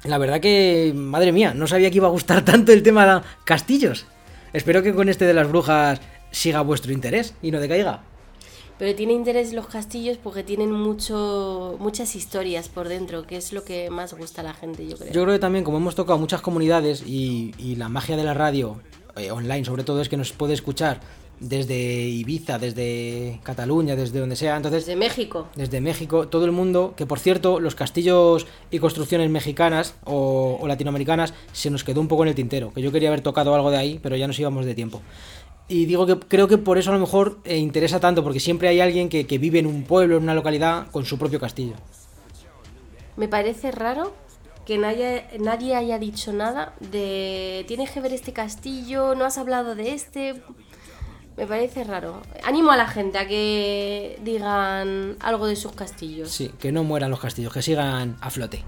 La 0.05 0.17
verdad 0.17 0.39
que, 0.39 0.93
madre 0.95 1.33
mía, 1.33 1.53
no 1.53 1.67
sabía 1.67 1.91
que 1.91 1.97
iba 1.97 2.07
a 2.07 2.11
gustar 2.11 2.45
tanto 2.45 2.71
el 2.71 2.81
tema 2.81 3.05
de 3.05 3.21
castillos. 3.43 4.05
Espero 4.53 4.81
que 4.81 4.93
con 4.93 5.09
este 5.09 5.25
de 5.25 5.33
las 5.33 5.49
brujas 5.49 5.99
siga 6.31 6.61
vuestro 6.61 6.93
interés 6.93 7.35
y 7.41 7.51
no 7.51 7.59
decaiga. 7.59 8.03
Pero 8.79 8.95
tiene 8.95 9.13
interés 9.13 9.53
los 9.53 9.67
castillos 9.67 10.17
porque 10.17 10.43
tienen 10.43 10.71
mucho, 10.71 11.77
muchas 11.79 12.15
historias 12.15 12.69
por 12.69 12.87
dentro, 12.87 13.25
que 13.25 13.37
es 13.37 13.51
lo 13.53 13.63
que 13.63 13.89
más 13.89 14.13
gusta 14.13 14.41
a 14.41 14.43
la 14.43 14.53
gente, 14.53 14.87
yo 14.87 14.97
creo. 14.97 15.11
Yo 15.11 15.23
creo 15.23 15.35
que 15.35 15.39
también, 15.39 15.63
como 15.63 15.77
hemos 15.77 15.95
tocado 15.95 16.19
muchas 16.19 16.41
comunidades 16.41 17.03
y, 17.05 17.53
y 17.57 17.75
la 17.75 17.89
magia 17.89 18.15
de 18.17 18.23
la 18.23 18.33
radio 18.33 18.79
eh, 19.15 19.31
online, 19.31 19.65
sobre 19.65 19.83
todo, 19.83 20.01
es 20.01 20.09
que 20.09 20.17
nos 20.17 20.31
puede 20.31 20.53
escuchar 20.53 20.99
desde 21.39 21.75
Ibiza, 21.75 22.57
desde 22.57 23.39
Cataluña, 23.43 23.95
desde 23.95 24.19
donde 24.19 24.35
sea. 24.35 24.57
Entonces, 24.57 24.85
Desde 24.85 24.97
México. 24.97 25.47
desde 25.55 25.81
México, 25.81 26.27
todo 26.27 26.45
el 26.45 26.51
mundo, 26.51 26.93
que 26.97 27.05
por 27.05 27.19
cierto, 27.19 27.59
los 27.59 27.75
castillos 27.75 28.47
y 28.71 28.79
construcciones 28.79 29.29
mexicanas 29.29 29.95
o, 30.05 30.57
o 30.59 30.67
latinoamericanas 30.67 31.33
se 31.51 31.69
nos 31.69 31.83
quedó 31.83 32.01
un 32.01 32.07
poco 32.07 32.23
en 32.23 32.29
el 32.29 32.35
tintero, 32.35 32.73
que 32.73 32.81
yo 32.81 32.91
quería 32.91 33.09
haber 33.09 33.21
tocado 33.21 33.53
algo 33.53 33.69
de 33.69 33.77
ahí, 33.77 33.99
pero 34.01 34.15
ya 34.15 34.25
nos 34.25 34.39
íbamos 34.39 34.65
de 34.65 34.73
tiempo. 34.73 35.01
Y 35.69 35.85
digo 35.85 36.05
que 36.05 36.17
creo 36.17 36.47
que 36.47 36.57
por 36.57 36.77
eso 36.77 36.91
a 36.91 36.93
lo 36.93 36.99
mejor 36.99 37.39
eh, 37.43 37.57
interesa 37.57 37.99
tanto, 37.99 38.23
porque 38.23 38.39
siempre 38.39 38.69
hay 38.69 38.79
alguien 38.79 39.09
que, 39.09 39.27
que 39.27 39.37
vive 39.37 39.59
en 39.59 39.65
un 39.65 39.83
pueblo, 39.83 40.17
en 40.17 40.23
una 40.23 40.33
localidad, 40.33 40.89
con 40.91 41.05
su 41.05 41.17
propio 41.17 41.39
castillo. 41.39 41.73
Me 43.17 43.27
parece 43.27 43.71
raro 43.71 44.13
que 44.65 44.77
nadie, 44.77 45.25
nadie 45.39 45.75
haya 45.75 45.97
dicho 45.97 46.33
nada 46.33 46.73
de 46.91 47.63
tienes 47.67 47.89
que 47.89 48.01
ver 48.01 48.13
este 48.13 48.33
castillo, 48.33 49.15
no 49.15 49.25
has 49.25 49.37
hablado 49.37 49.75
de 49.75 49.93
este. 49.93 50.41
Me 51.37 51.47
parece 51.47 51.83
raro. 51.83 52.21
Animo 52.43 52.71
a 52.71 52.77
la 52.77 52.87
gente 52.87 53.17
a 53.17 53.27
que 53.27 54.19
digan 54.23 55.15
algo 55.19 55.47
de 55.47 55.55
sus 55.55 55.71
castillos. 55.71 56.31
Sí, 56.31 56.51
que 56.59 56.71
no 56.71 56.83
mueran 56.83 57.11
los 57.11 57.19
castillos, 57.19 57.53
que 57.53 57.61
sigan 57.61 58.17
a 58.21 58.29
flote. 58.29 58.63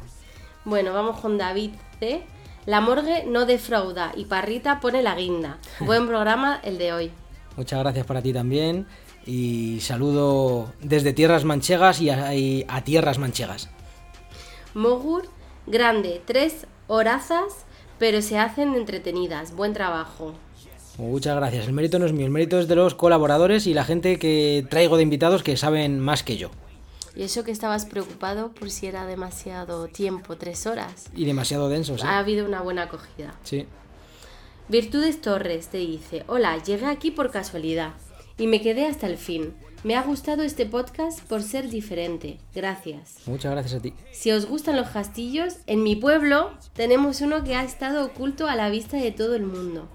Bueno, 0.66 0.94
vamos 0.94 1.20
con 1.20 1.38
David 1.38 1.72
C. 2.00 2.24
La 2.70 2.82
morgue 2.82 3.24
no 3.26 3.48
defrauda 3.48 4.12
y 4.16 4.26
Parrita 4.26 4.80
pone 4.80 5.02
la 5.02 5.16
guinda. 5.16 5.58
Buen 5.80 6.06
programa 6.06 6.60
el 6.64 6.78
de 6.78 6.94
hoy. 6.94 7.12
Muchas 7.58 7.80
gracias 7.80 8.06
para 8.06 8.22
ti 8.22 8.32
también. 8.32 8.86
Y 9.26 9.80
saludo 9.82 10.72
desde 10.80 11.12
tierras 11.12 11.46
manchegas 11.46 12.00
y 12.00 12.12
a, 12.12 12.36
y 12.36 12.66
a 12.68 12.84
tierras 12.84 13.18
manchegas. 13.18 13.72
Mogur, 14.76 15.24
grande, 15.66 16.22
tres 16.24 16.68
horazas, 16.86 17.66
pero 17.98 18.22
se 18.22 18.38
hacen 18.38 18.76
entretenidas. 18.76 19.56
Buen 19.56 19.74
trabajo. 19.74 20.36
Muchas 21.00 21.36
gracias. 21.36 21.66
El 21.66 21.74
mérito 21.74 21.98
no 21.98 22.06
es 22.06 22.14
mío, 22.14 22.28
el 22.28 22.32
mérito 22.32 22.60
es 22.60 22.68
de 22.68 22.76
los 22.76 22.94
colaboradores 22.94 23.66
y 23.66 23.74
la 23.74 23.84
gente 23.84 24.20
que 24.20 24.64
traigo 24.70 24.96
de 24.96 25.02
invitados 25.02 25.42
que 25.42 25.58
saben 25.58 26.00
más 26.00 26.22
que 26.22 26.38
yo. 26.38 26.52
Y 27.16 27.24
eso 27.24 27.44
que 27.44 27.52
estabas 27.52 27.86
preocupado 27.86 28.52
por 28.52 28.70
si 28.70 28.88
era 28.88 29.06
demasiado 29.06 29.88
tiempo, 29.88 30.38
tres 30.38 30.66
horas. 30.68 31.08
Y 31.16 31.26
demasiado 31.26 31.70
densos, 31.70 32.02
¿eh? 32.02 32.06
Ha 32.08 32.20
habido 32.20 32.46
una 32.46 32.62
buena 32.62 32.84
acogida. 32.84 33.36
Sí. 33.44 33.66
Virtudes 34.68 35.20
Torres 35.20 35.70
te 35.70 35.80
dice, 35.80 36.24
hola, 36.28 36.62
llegué 36.62 36.86
aquí 36.86 37.10
por 37.10 37.32
casualidad 37.32 37.94
y 38.38 38.48
me 38.48 38.62
quedé 38.62 38.86
hasta 38.86 39.08
el 39.08 39.18
fin. 39.18 39.54
Me 39.84 39.96
ha 39.96 40.04
gustado 40.04 40.44
este 40.44 40.66
podcast 40.66 41.22
por 41.22 41.42
ser 41.42 41.70
diferente. 41.70 42.38
Gracias. 42.54 43.16
Muchas 43.26 43.52
gracias 43.52 43.80
a 43.80 43.82
ti. 43.82 43.94
Si 44.12 44.32
os 44.32 44.46
gustan 44.46 44.76
los 44.76 44.90
castillos, 44.90 45.56
en 45.68 45.84
mi 45.84 45.96
pueblo 45.96 46.52
tenemos 46.74 47.22
uno 47.22 47.44
que 47.44 47.56
ha 47.56 47.64
estado 47.64 48.06
oculto 48.06 48.48
a 48.48 48.56
la 48.56 48.70
vista 48.70 48.98
de 48.98 49.12
todo 49.12 49.36
el 49.36 49.44
mundo. 49.44 49.88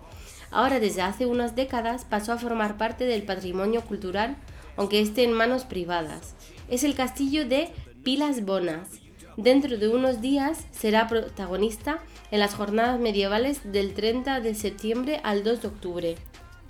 Ahora 0.51 0.81
desde 0.81 1.03
hace 1.03 1.27
unas 1.27 1.55
décadas 1.55 2.05
pasó 2.05 2.33
a 2.33 2.39
formar 2.39 2.79
parte 2.79 3.05
del 3.05 3.25
patrimonio 3.25 3.83
cultural, 3.83 4.37
aunque 4.77 5.01
esté 5.01 5.25
en 5.25 5.33
manos 5.33 5.65
privadas. 5.65 6.35
Es 6.75 6.83
el 6.83 6.97
castillo 6.97 7.47
de 7.47 7.69
Pilas 8.03 8.45
Bonas. 8.45 8.89
Dentro 9.37 9.79
de 9.79 9.87
unos 9.87 10.21
días 10.21 10.67
será 10.73 11.07
protagonista 11.07 12.01
en 12.33 12.41
las 12.41 12.57
jornadas 12.57 12.99
medievales 12.99 13.61
del 13.71 13.95
30 13.95 14.41
de 14.41 14.57
septiembre 14.57 15.21
al 15.23 15.45
2 15.45 15.63
de 15.63 15.69
octubre. 15.69 16.15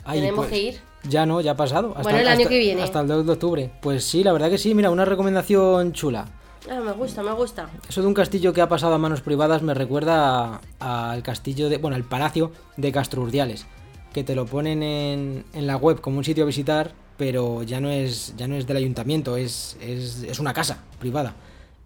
Ay, 0.05 0.21
Tenemos 0.21 0.45
pues, 0.47 0.51
que 0.51 0.63
ir. 0.69 0.81
Ya 1.09 1.25
no, 1.25 1.41
ya 1.41 1.53
ha 1.53 1.57
pasado. 1.57 1.93
Hasta, 1.93 2.03
Bueno, 2.03 2.19
el 2.19 2.29
año 2.29 2.37
hasta- 2.41 2.49
que 2.51 2.59
viene. 2.59 2.83
Hasta 2.83 3.01
el 3.01 3.09
2 3.09 3.25
de 3.25 3.33
octubre. 3.33 3.71
Pues 3.81 4.05
sí, 4.05 4.23
la 4.23 4.35
verdad 4.35 4.51
que 4.51 4.59
sí. 4.59 4.75
Mira, 4.75 4.91
una 4.91 5.07
recomendación 5.07 5.95
chula. 5.95 6.27
Ah, 6.71 6.81
me 6.85 6.93
gusta, 6.93 7.23
me 7.23 7.33
gusta. 7.33 7.71
Eso 7.89 8.03
de 8.03 8.07
un 8.07 8.13
castillo 8.15 8.53
que 8.53 8.61
ha 8.61 8.69
pasado 8.69 8.93
a 8.93 8.99
manos 8.99 9.23
privadas 9.23 9.63
me 9.63 9.73
recuerda 9.73 10.61
al 10.81 11.23
castillo 11.23 11.71
de. 11.71 11.79
Bueno, 11.79 11.97
al 11.97 12.05
palacio 12.05 12.53
de 12.77 12.93
Castro 12.93 13.23
Urdiales. 13.23 13.65
Que 14.13 14.23
te 14.23 14.35
lo 14.35 14.45
ponen 14.45 14.83
en, 14.83 15.47
en 15.55 15.67
la 15.67 15.79
web 15.79 16.03
como 16.03 16.19
un 16.19 16.25
sitio 16.25 16.45
a 16.45 16.47
visitar, 16.47 16.93
pero 17.17 17.63
ya 17.63 17.81
no 17.81 17.91
es, 17.91 18.35
ya 18.37 18.49
no 18.49 18.57
es 18.57 18.67
del 18.67 18.77
ayuntamiento, 18.77 19.37
es, 19.37 19.77
es, 19.81 20.23
es 20.23 20.39
una 20.39 20.53
casa 20.53 20.83
privada. 20.99 21.35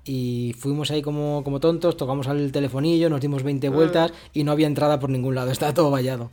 Y 0.05 0.55
fuimos 0.59 0.91
ahí 0.91 1.03
como, 1.03 1.43
como 1.45 1.61
tontos, 1.61 1.97
tocamos 1.97 2.29
al 2.29 2.51
telefonillo, 2.51 3.11
nos 3.11 3.21
dimos 3.21 3.43
20 3.43 3.69
Mm. 3.69 3.73
vueltas 3.75 4.13
y 4.33 4.45
no 4.45 4.53
había 4.53 4.67
entrada 4.67 4.99
por 4.99 5.11
ningún 5.11 5.35
lado, 5.35 5.51
estaba 5.53 5.75
todo 5.75 5.91
vallado. 5.91 6.31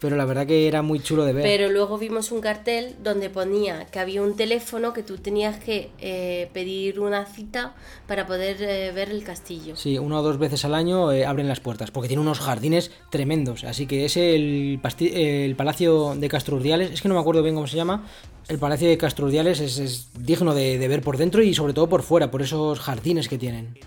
Pero 0.00 0.14
la 0.16 0.24
verdad 0.26 0.46
que 0.46 0.68
era 0.68 0.82
muy 0.82 1.00
chulo 1.00 1.24
de 1.24 1.32
ver. 1.32 1.42
Pero 1.42 1.70
luego 1.70 1.96
vimos 1.98 2.30
un 2.30 2.40
cartel 2.40 2.96
donde 3.02 3.30
ponía 3.30 3.86
que 3.86 3.98
había 3.98 4.22
un 4.22 4.36
teléfono 4.36 4.92
que 4.92 5.02
tú 5.02 5.16
tenías 5.18 5.58
que 5.58 5.90
eh, 5.98 6.50
pedir 6.52 7.00
una 7.00 7.24
cita 7.24 7.74
para 8.06 8.26
poder 8.26 8.60
eh, 8.60 8.92
ver 8.92 9.10
el 9.10 9.24
castillo. 9.24 9.74
Sí, 9.76 9.98
una 9.98 10.20
o 10.20 10.22
dos 10.22 10.38
veces 10.38 10.64
al 10.64 10.74
año 10.74 11.12
eh, 11.12 11.24
abren 11.24 11.48
las 11.48 11.60
puertas, 11.60 11.90
porque 11.90 12.08
tiene 12.08 12.20
unos 12.20 12.40
jardines 12.40 12.90
tremendos. 13.10 13.64
Así 13.64 13.86
que 13.86 14.04
ese, 14.04 14.34
el, 14.34 14.80
pasti- 14.82 15.12
el 15.14 15.56
Palacio 15.56 16.14
de 16.14 16.28
Castrurdiales, 16.28 16.90
es 16.90 17.00
que 17.00 17.08
no 17.08 17.14
me 17.14 17.20
acuerdo 17.20 17.42
bien 17.42 17.54
cómo 17.54 17.66
se 17.66 17.76
llama, 17.76 18.04
el 18.48 18.58
Palacio 18.58 18.88
de 18.88 18.98
Castrurdiales 18.98 19.60
es, 19.60 19.78
es 19.78 20.10
digno 20.18 20.54
de, 20.54 20.78
de 20.78 20.88
ver 20.88 21.02
por 21.02 21.16
dentro 21.16 21.42
y 21.42 21.54
sobre 21.54 21.72
todo 21.72 21.88
por 21.88 22.02
fuera, 22.02 22.30
por 22.30 22.42
esos 22.42 22.78
jardines 22.80 23.28
que 23.28 23.38
tienen. 23.38 23.78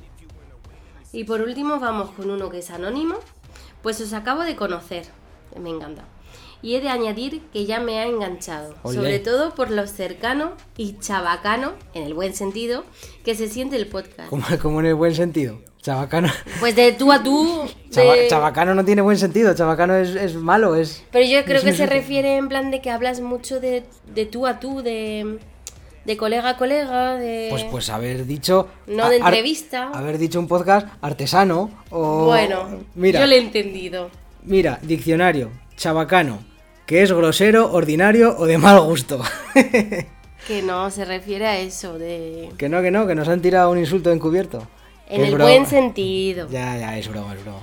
Y 1.14 1.24
por 1.24 1.42
último 1.42 1.80
vamos 1.80 2.10
con 2.12 2.30
uno 2.30 2.50
que 2.50 2.60
es 2.60 2.70
anónimo, 2.70 3.16
pues 3.82 4.02
os 4.02 4.14
acabo 4.14 4.44
de 4.44 4.56
conocer, 4.56 5.06
me 5.58 5.70
encanta. 5.70 6.04
Y 6.62 6.76
he 6.76 6.82
de 6.82 6.90
añadir 6.90 7.42
que 7.54 7.66
ya 7.66 7.80
me 7.80 8.00
ha 8.00 8.06
enganchado, 8.06 8.76
Olé. 8.84 8.98
sobre 8.98 9.20
todo 9.20 9.56
por 9.56 9.72
lo 9.72 9.88
cercano 9.88 10.52
y 10.76 10.98
chabacano, 11.00 11.72
en 11.94 12.04
el 12.04 12.14
buen 12.14 12.34
sentido, 12.34 12.84
que 13.24 13.34
se 13.34 13.48
siente 13.48 13.78
el 13.78 13.88
podcast. 13.88 14.30
Como, 14.30 14.46
como 14.62 14.82
en 14.82 14.88
el 14.88 14.96
buen 14.96 15.16
sentido. 15.16 15.60
Chabacano. 15.82 16.28
Pues 16.60 16.76
de 16.76 16.92
tú 16.92 17.14
a 17.14 17.24
tú, 17.24 17.64
de- 17.92 18.28
Chabacano 18.30 18.76
no 18.76 18.84
tiene 18.84 19.02
buen 19.02 19.18
sentido, 19.18 19.56
chabacano 19.56 19.96
es, 19.96 20.10
es 20.10 20.36
malo, 20.36 20.76
es... 20.76 21.06
pero 21.10 21.26
yo 21.26 21.46
creo 21.46 21.60
es 21.60 21.64
que 21.64 21.72
se 21.74 21.86
refiere 21.86 22.36
en 22.36 22.50
plan 22.50 22.70
de 22.70 22.82
que 22.82 22.92
hablas 22.92 23.22
mucho 23.22 23.62
de, 23.62 23.86
de 24.14 24.26
tú 24.26 24.46
a 24.46 24.60
tú, 24.60 24.82
de, 24.82 25.40
de 26.04 26.18
colega 26.18 26.50
a 26.50 26.58
colega, 26.58 27.16
de... 27.16 27.48
Pues, 27.50 27.64
pues 27.64 27.90
haber 27.90 28.26
dicho... 28.26 28.68
No 28.88 29.08
de 29.08 29.18
entrevista. 29.18 29.90
haber 29.94 30.18
dicho 30.18 30.38
un 30.38 30.50
podcast 30.50 30.86
artesano 31.00 31.72
o... 31.92 32.26
Bueno, 32.26 32.82
mira, 32.96 33.22
yo 33.22 33.28
lo 33.28 33.34
he 33.36 33.40
entendido. 33.40 34.10
Mira, 34.44 34.80
diccionario, 34.82 35.52
chabacano, 35.76 36.40
que 36.86 37.04
es 37.04 37.12
grosero, 37.12 37.72
ordinario 37.72 38.36
o 38.38 38.46
de 38.46 38.58
mal 38.58 38.80
gusto. 38.82 39.22
Que 40.48 40.64
no 40.64 40.90
se 40.90 41.06
refiere 41.06 41.46
a 41.46 41.60
eso, 41.60 42.00
de... 42.00 42.50
que 42.58 42.70
no, 42.70 42.82
que 42.82 42.90
no, 42.90 43.06
que 43.06 43.14
nos 43.14 43.28
han 43.28 43.42
tirado 43.42 43.70
un 43.70 43.78
insulto 43.78 44.12
encubierto. 44.12 44.68
En 45.08 45.24
el 45.24 45.38
buen 45.38 45.68
sentido. 45.68 46.48
Ya, 46.50 46.76
ya, 46.76 46.98
es 46.98 47.08
broma, 47.08 47.36
es 47.36 47.44
broma. 47.44 47.62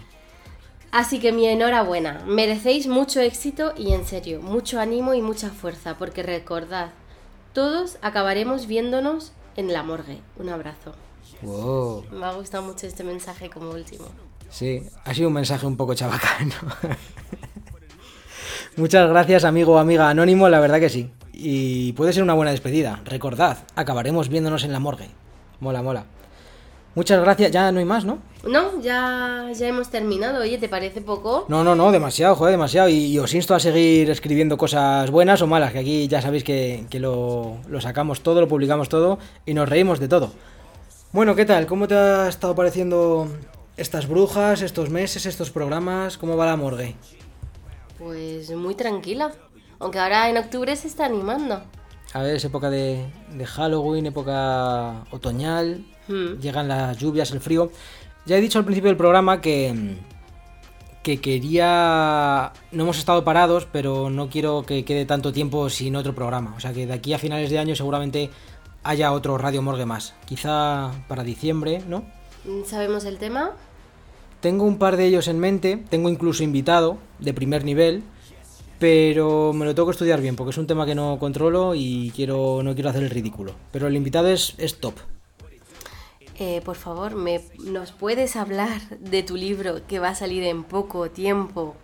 Así 0.92 1.18
que 1.18 1.32
mi 1.32 1.46
enhorabuena, 1.46 2.22
merecéis 2.26 2.86
mucho 2.86 3.20
éxito 3.20 3.72
y 3.76 3.92
en 3.92 4.06
serio, 4.06 4.40
mucho 4.40 4.78
ánimo 4.78 5.14
y 5.14 5.22
mucha 5.22 5.50
fuerza, 5.50 5.98
porque 5.98 6.22
recordad, 6.22 6.90
todos 7.52 7.98
acabaremos 8.02 8.66
viéndonos 8.66 9.32
en 9.56 9.72
la 9.72 9.82
morgue. 9.82 10.18
Un 10.38 10.50
abrazo. 10.50 10.94
Wow. 11.42 12.04
Me 12.12 12.24
ha 12.26 12.32
gustado 12.32 12.62
mucho 12.62 12.86
este 12.86 13.04
mensaje 13.04 13.50
como 13.50 13.70
último. 13.70 14.06
Sí, 14.50 14.82
ha 15.04 15.14
sido 15.14 15.28
un 15.28 15.34
mensaje 15.34 15.66
un 15.66 15.76
poco 15.76 15.94
chabacano. 15.94 16.54
Muchas 18.76 19.08
gracias, 19.08 19.44
amigo 19.44 19.74
o 19.74 19.78
amiga 19.78 20.10
anónimo, 20.10 20.48
la 20.48 20.60
verdad 20.60 20.80
que 20.80 20.90
sí. 20.90 21.10
Y 21.32 21.92
puede 21.94 22.12
ser 22.12 22.22
una 22.22 22.34
buena 22.34 22.50
despedida. 22.50 23.00
Recordad, 23.04 23.58
acabaremos 23.74 24.28
viéndonos 24.28 24.64
en 24.64 24.72
la 24.72 24.80
morgue. 24.80 25.08
Mola, 25.60 25.82
mola. 25.82 26.04
Muchas 26.94 27.20
gracias, 27.20 27.50
ya 27.50 27.70
no 27.72 27.78
hay 27.78 27.84
más, 27.84 28.06
¿no? 28.06 28.18
No, 28.48 28.80
ya, 28.80 29.50
ya 29.54 29.68
hemos 29.68 29.90
terminado. 29.90 30.40
Oye, 30.40 30.56
¿te 30.56 30.68
parece 30.68 31.02
poco? 31.02 31.44
No, 31.48 31.62
no, 31.62 31.74
no, 31.74 31.92
demasiado, 31.92 32.34
joder, 32.36 32.52
demasiado. 32.52 32.88
Y, 32.88 33.06
y 33.06 33.18
os 33.18 33.34
insto 33.34 33.54
a 33.54 33.60
seguir 33.60 34.08
escribiendo 34.10 34.56
cosas 34.56 35.10
buenas 35.10 35.42
o 35.42 35.46
malas, 35.46 35.72
que 35.72 35.78
aquí 35.80 36.08
ya 36.08 36.22
sabéis 36.22 36.44
que, 36.44 36.86
que 36.88 36.98
lo, 36.98 37.58
lo 37.68 37.80
sacamos 37.82 38.22
todo, 38.22 38.40
lo 38.40 38.48
publicamos 38.48 38.88
todo 38.88 39.18
y 39.44 39.52
nos 39.52 39.68
reímos 39.68 40.00
de 40.00 40.08
todo. 40.08 40.32
Bueno, 41.12 41.34
¿qué 41.34 41.44
tal? 41.44 41.66
¿Cómo 41.66 41.86
te 41.86 41.94
ha 41.94 42.28
estado 42.28 42.54
pareciendo 42.54 43.28
estas 43.76 44.08
brujas, 44.08 44.62
estos 44.62 44.90
meses, 44.90 45.26
estos 45.26 45.50
programas? 45.50 46.16
¿Cómo 46.18 46.36
va 46.36 46.46
la 46.46 46.56
morgue? 46.56 46.94
Pues 47.98 48.50
muy 48.50 48.74
tranquila. 48.74 49.32
Aunque 49.78 49.98
ahora 49.98 50.28
en 50.30 50.38
octubre 50.38 50.74
se 50.76 50.88
está 50.88 51.06
animando. 51.06 51.62
A 52.12 52.22
ver, 52.22 52.36
es 52.36 52.44
época 52.44 52.70
de, 52.70 53.04
de 53.32 53.46
Halloween, 53.46 54.06
época 54.06 55.04
otoñal, 55.10 55.84
Hmm. 56.08 56.38
llegan 56.40 56.68
las 56.68 56.96
lluvias, 56.98 57.32
el 57.32 57.40
frío. 57.40 57.70
Ya 58.26 58.36
he 58.36 58.40
dicho 58.40 58.58
al 58.58 58.64
principio 58.64 58.90
del 58.90 58.96
programa 58.96 59.40
que, 59.40 59.96
que 61.02 61.20
quería... 61.20 62.52
No 62.70 62.84
hemos 62.84 62.98
estado 62.98 63.24
parados, 63.24 63.66
pero 63.70 64.08
no 64.08 64.28
quiero 64.28 64.62
que 64.64 64.84
quede 64.84 65.04
tanto 65.04 65.32
tiempo 65.32 65.68
sin 65.68 65.96
otro 65.96 66.14
programa. 66.14 66.54
O 66.56 66.60
sea 66.60 66.72
que 66.72 66.86
de 66.86 66.92
aquí 66.92 67.12
a 67.12 67.18
finales 67.18 67.50
de 67.50 67.58
año 67.58 67.74
seguramente 67.74 68.30
haya 68.84 69.12
otro 69.12 69.36
Radio 69.36 69.62
Morgue 69.62 69.84
más. 69.84 70.14
Quizá 70.26 70.92
para 71.08 71.24
diciembre, 71.24 71.82
¿no? 71.88 72.04
¿Sabemos 72.66 73.04
el 73.04 73.18
tema? 73.18 73.50
Tengo 74.46 74.62
un 74.64 74.78
par 74.78 74.96
de 74.96 75.06
ellos 75.06 75.26
en 75.26 75.40
mente, 75.40 75.82
tengo 75.90 76.08
incluso 76.08 76.44
invitado 76.44 76.98
de 77.18 77.34
primer 77.34 77.64
nivel, 77.64 78.04
pero 78.78 79.52
me 79.52 79.64
lo 79.64 79.74
tengo 79.74 79.88
que 79.88 79.90
estudiar 79.90 80.20
bien 80.20 80.36
porque 80.36 80.50
es 80.50 80.56
un 80.58 80.68
tema 80.68 80.86
que 80.86 80.94
no 80.94 81.18
controlo 81.18 81.74
y 81.74 82.12
quiero 82.14 82.62
no 82.62 82.72
quiero 82.74 82.90
hacer 82.90 83.02
el 83.02 83.10
ridículo. 83.10 83.54
Pero 83.72 83.88
el 83.88 83.96
invitado 83.96 84.28
es, 84.28 84.54
es 84.58 84.78
top. 84.78 84.94
Eh, 86.38 86.60
por 86.64 86.76
favor, 86.76 87.16
¿me, 87.16 87.40
¿nos 87.64 87.90
puedes 87.90 88.36
hablar 88.36 88.80
de 89.00 89.24
tu 89.24 89.34
libro 89.34 89.84
que 89.88 89.98
va 89.98 90.10
a 90.10 90.14
salir 90.14 90.44
en 90.44 90.62
poco 90.62 91.10
tiempo 91.10 91.74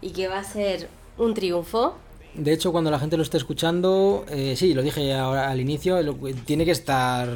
y 0.00 0.12
que 0.12 0.26
va 0.28 0.38
a 0.38 0.44
ser 0.44 0.88
un 1.18 1.34
triunfo? 1.34 1.96
De 2.32 2.54
hecho, 2.54 2.72
cuando 2.72 2.90
la 2.90 2.98
gente 2.98 3.18
lo 3.18 3.22
esté 3.22 3.36
escuchando, 3.36 4.24
eh, 4.30 4.54
sí, 4.56 4.72
lo 4.72 4.80
dije 4.80 5.12
ahora 5.12 5.50
al 5.50 5.60
inicio, 5.60 6.00
lo- 6.02 6.16
tiene 6.46 6.64
que 6.64 6.70
estar 6.70 7.28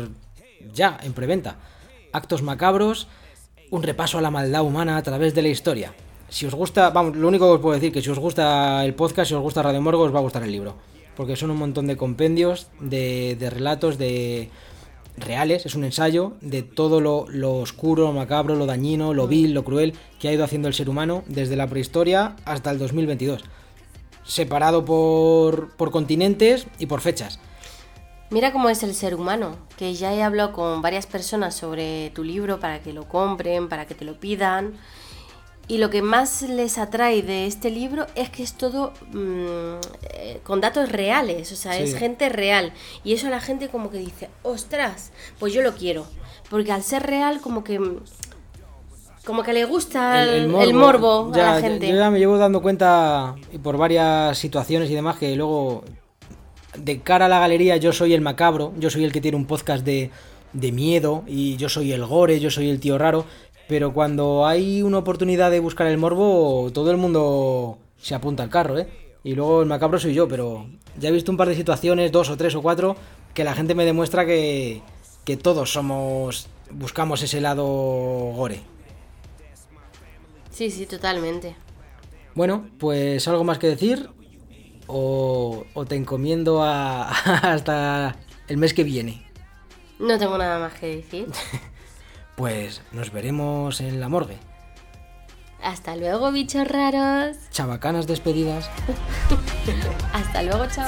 ya 0.73 0.99
en 1.03 1.13
preventa. 1.13 1.57
Actos 2.13 2.41
macabros, 2.41 3.09
un 3.71 3.83
repaso 3.83 4.19
a 4.19 4.23
la 4.23 4.31
maldad 4.31 4.63
humana 4.63 4.97
a 4.97 5.03
través 5.03 5.35
de 5.35 5.43
la 5.43 5.49
historia. 5.49 5.95
Si 6.29 6.47
os 6.47 6.55
gusta, 6.55 6.91
vamos, 6.91 7.17
lo 7.17 7.29
único 7.29 7.47
que 7.47 7.55
os 7.55 7.61
puedo 7.61 7.75
decir 7.75 7.93
que 7.93 8.03
si 8.03 8.11
os 8.11 8.19
gusta 8.19 8.85
el 8.85 8.95
podcast, 8.95 9.29
si 9.29 9.35
os 9.35 9.43
gusta 9.43 9.63
Radio 9.63 9.81
Morgo, 9.81 10.03
os 10.03 10.15
va 10.15 10.19
a 10.19 10.23
gustar 10.23 10.43
el 10.43 10.53
libro. 10.53 10.77
Porque 11.17 11.37
son 11.37 11.51
un 11.51 11.59
montón 11.59 11.87
de 11.87 11.97
compendios, 11.97 12.69
de, 12.81 13.37
de 13.39 13.51
relatos, 13.51 13.99
de 13.99 14.51
reales, 15.17 15.65
es 15.65 15.77
un 15.77 15.85
ensayo 15.85 16.33
de 16.41 16.63
todo 16.63 17.01
lo, 17.01 17.27
lo 17.29 17.57
oscuro, 17.59 18.05
lo 18.05 18.13
macabro, 18.13 18.57
lo 18.57 18.67
dañino, 18.67 19.15
lo 19.15 19.29
vil, 19.29 19.55
lo 19.55 19.65
cruel 19.65 19.95
que 20.19 20.29
ha 20.29 20.33
ido 20.33 20.43
haciendo 20.43 20.67
el 20.67 20.75
ser 20.75 20.89
humano 20.89 21.23
desde 21.29 21.55
la 21.55 21.69
prehistoria 21.69 22.35
hasta 22.45 22.71
el 22.73 22.79
2022 22.79 23.45
separado 24.25 24.85
por, 24.85 25.71
por 25.77 25.91
continentes 25.91 26.67
y 26.79 26.87
por 26.87 27.01
fechas. 27.01 27.39
Mira 28.35 28.53
cómo 28.53 28.69
es 28.69 28.83
el 28.83 28.95
ser 28.95 29.15
humano, 29.15 29.55
que 29.77 29.95
ya 29.95 30.13
he 30.13 30.21
hablado 30.23 30.53
con 30.53 30.83
varias 30.83 31.07
personas 31.07 31.55
sobre 31.55 32.11
tu 32.11 32.25
libro 32.25 32.59
para 32.59 32.81
que 32.83 32.93
lo 32.93 33.05
compren, 33.09 33.69
para 33.69 33.87
que 33.87 33.95
te 33.95 34.05
lo 34.05 34.15
pidan. 34.19 34.73
Y 35.69 35.79
lo 35.79 35.89
que 35.89 36.03
más 36.03 36.43
les 36.43 36.77
atrae 36.77 37.23
de 37.23 37.47
este 37.47 37.71
libro 37.71 38.07
es 38.17 38.29
que 38.31 38.43
es 38.43 38.55
todo 38.55 38.93
mm, 39.13 39.77
eh, 40.15 40.41
con 40.43 40.61
datos 40.61 40.91
reales, 40.91 41.53
o 41.53 41.57
sea, 41.57 41.75
Sí. 41.75 41.85
es 41.85 41.95
gente 41.97 42.29
real. 42.29 42.73
Y 43.05 43.13
eso 43.15 43.29
la 43.31 43.39
gente 43.41 43.69
como 43.69 43.89
que 43.91 43.99
dice, 43.99 44.29
ostras, 44.43 45.13
pues 45.39 45.53
yo 45.55 45.63
lo 45.63 45.75
quiero. 45.75 46.05
Porque 46.51 46.73
al 46.73 46.83
ser 46.83 47.05
real 47.05 47.41
como 47.41 47.63
que... 47.63 47.81
Como 49.25 49.43
que 49.45 49.53
le 49.55 49.65
gusta 49.65 50.23
el, 50.25 50.55
el 50.55 50.75
morbo, 50.75 51.31
Ya, 51.35 51.53
a 51.53 51.55
la 51.55 51.61
yo- 51.61 51.67
gente. 51.69 51.89
Yo 51.89 51.97
ya 51.97 52.11
me 52.11 52.19
llevo 52.19 52.37
dando 52.37 52.61
cuenta 52.61 53.37
y 53.53 53.59
por 53.59 53.79
varias 53.79 54.37
situaciones 54.37 54.91
y 54.91 54.95
demás 54.95 55.17
que 55.19 55.35
luego 55.37 55.83
de 56.77 57.01
cara 57.01 57.27
a 57.27 57.29
la 57.29 57.41
galería 57.41 57.77
yo 57.77 57.93
soy 57.93 58.15
el 58.15 58.21
macabro, 58.21 58.73
yo 58.79 58.91
soy 58.91 59.05
el 59.05 59.13
que 59.13 59.21
tiene 59.21 59.37
un 59.37 59.47
podcast 59.47 59.85
de, 59.85 60.11
de 60.53 60.73
miedo 60.73 61.25
y 61.27 61.57
yo 61.57 61.69
soy 61.69 61.93
el 61.93 62.05
gore, 62.07 62.41
yo 62.41 62.51
soy 62.51 62.71
el 62.71 62.81
tío 62.81 62.99
raro, 62.99 63.25
pero 63.69 63.93
cuando 63.93 64.47
hay 64.47 64.83
una 64.83 64.99
oportunidad 64.99 65.51
de 65.51 65.61
buscar 65.61 65.87
el 65.87 65.99
morbo, 65.99 66.71
todo 66.73 66.91
el 66.91 66.97
mundo 66.97 67.79
se 67.99 68.15
apunta 68.15 68.43
al 68.43 68.51
carro, 68.51 68.79
¿eh? 68.79 68.89
Y 69.23 69.35
luego 69.35 69.63
el 69.63 69.69
macabro 69.69 69.99
soy 69.99 70.15
yo, 70.15 70.29
pero 70.29 70.67
ya 70.99 71.09
he 71.09 71.13
visto 71.13 71.31
un 71.31 71.39
par 71.39 71.49
de 71.49 71.55
situaciones, 71.55 72.13
dos 72.13 72.29
o 72.29 72.37
tres 72.37 72.55
o 72.55 72.63
cuatro, 72.63 72.97
que 73.33 73.45
la 73.45 73.55
gente 73.55 73.75
me 73.75 73.87
demuestra 73.87 74.27
que, 74.27 74.83
que 75.25 75.37
todos 75.37 75.73
somos, 75.73 76.47
buscamos 76.71 77.23
ese 77.23 77.41
lado 77.41 77.65
gore. 77.65 78.61
Sí, 80.51 80.71
sí, 80.71 80.87
totalmente. 80.87 81.57
Bueno, 82.35 82.69
pues 82.79 83.27
algo 83.27 83.45
más 83.45 83.59
que 83.59 83.69
decir 83.69 84.11
o, 84.87 85.65
o 85.75 85.85
te 85.85 85.97
encomiendo 85.97 86.63
a, 86.63 87.09
hasta 87.53 88.17
el 88.49 88.57
mes 88.57 88.75
que 88.75 88.85
viene. 88.85 89.27
No 89.99 90.19
tengo 90.19 90.39
nada 90.39 90.59
más 90.59 90.75
que 90.75 90.97
decir. 90.97 91.29
Pues 92.37 92.83
nos 92.91 93.13
veremos 93.13 93.81
en 93.81 94.01
la 94.01 94.09
morgue. 94.09 94.39
Hasta 95.63 95.95
luego, 95.95 96.33
bichos 96.33 96.67
raros. 96.67 97.37
Chavacanas 97.53 98.09
despedidas. 98.09 98.69
Hasta 100.13 100.43
luego, 100.43 100.69
sea, 100.69 100.85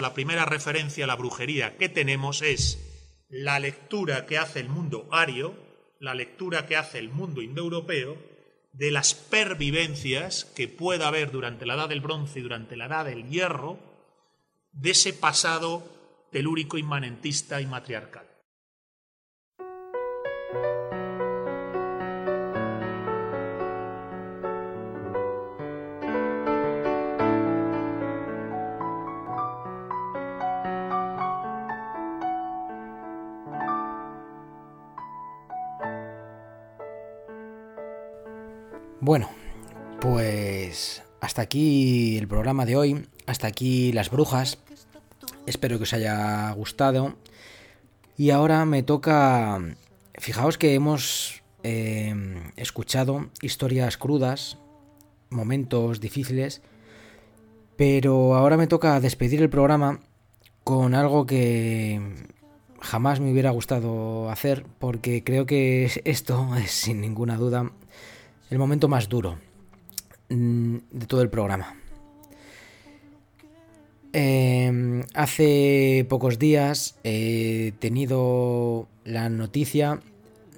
la 0.00 0.14
primera 0.14 0.44
referencia 0.44 1.04
a 1.04 1.06
la 1.06 1.16
brujería 1.16 1.76
que 1.76 1.88
tenemos 1.88 2.42
es 2.42 2.78
la 3.28 3.58
lectura 3.58 4.26
que 4.26 4.38
hace 4.38 4.60
el 4.60 4.68
mundo 4.68 5.08
ario, 5.12 5.54
la 6.00 6.14
lectura 6.14 6.66
que 6.66 6.76
hace 6.76 6.98
el 6.98 7.08
mundo 7.08 7.42
indoeuropeo 7.42 8.16
de 8.72 8.90
las 8.90 9.14
pervivencias 9.14 10.44
que 10.44 10.68
pueda 10.68 11.08
haber 11.08 11.30
durante 11.30 11.64
la 11.64 11.74
Edad 11.74 11.88
del 11.88 12.00
Bronce 12.00 12.40
y 12.40 12.42
durante 12.42 12.76
la 12.76 12.86
Edad 12.86 13.04
del 13.04 13.28
Hierro 13.28 13.78
de 14.72 14.90
ese 14.90 15.12
pasado 15.12 15.82
telúrico 16.32 16.76
inmanentista 16.76 17.60
y 17.60 17.66
matriarcal. 17.66 18.26
Pues 40.04 41.02
hasta 41.22 41.40
aquí 41.40 42.18
el 42.18 42.28
programa 42.28 42.66
de 42.66 42.76
hoy, 42.76 43.06
hasta 43.24 43.46
aquí 43.46 43.90
las 43.90 44.10
brujas. 44.10 44.58
Espero 45.46 45.78
que 45.78 45.84
os 45.84 45.94
haya 45.94 46.50
gustado. 46.50 47.14
Y 48.18 48.28
ahora 48.28 48.66
me 48.66 48.82
toca... 48.82 49.58
Fijaos 50.18 50.58
que 50.58 50.74
hemos 50.74 51.42
eh, 51.62 52.14
escuchado 52.56 53.30
historias 53.40 53.96
crudas, 53.96 54.58
momentos 55.30 56.00
difíciles, 56.00 56.60
pero 57.76 58.34
ahora 58.34 58.58
me 58.58 58.66
toca 58.66 59.00
despedir 59.00 59.40
el 59.40 59.48
programa 59.48 60.00
con 60.64 60.94
algo 60.94 61.24
que 61.24 62.00
jamás 62.78 63.20
me 63.20 63.32
hubiera 63.32 63.50
gustado 63.52 64.30
hacer, 64.30 64.66
porque 64.78 65.24
creo 65.24 65.46
que 65.46 65.90
esto 66.04 66.54
es 66.56 66.72
sin 66.72 67.00
ninguna 67.00 67.36
duda 67.36 67.72
el 68.50 68.58
momento 68.58 68.86
más 68.86 69.08
duro 69.08 69.38
de 70.28 71.06
todo 71.06 71.22
el 71.22 71.30
programa. 71.30 71.76
Eh, 74.12 75.02
hace 75.14 76.06
pocos 76.08 76.38
días 76.38 76.96
he 77.02 77.72
tenido 77.80 78.86
la 79.04 79.28
noticia 79.28 80.00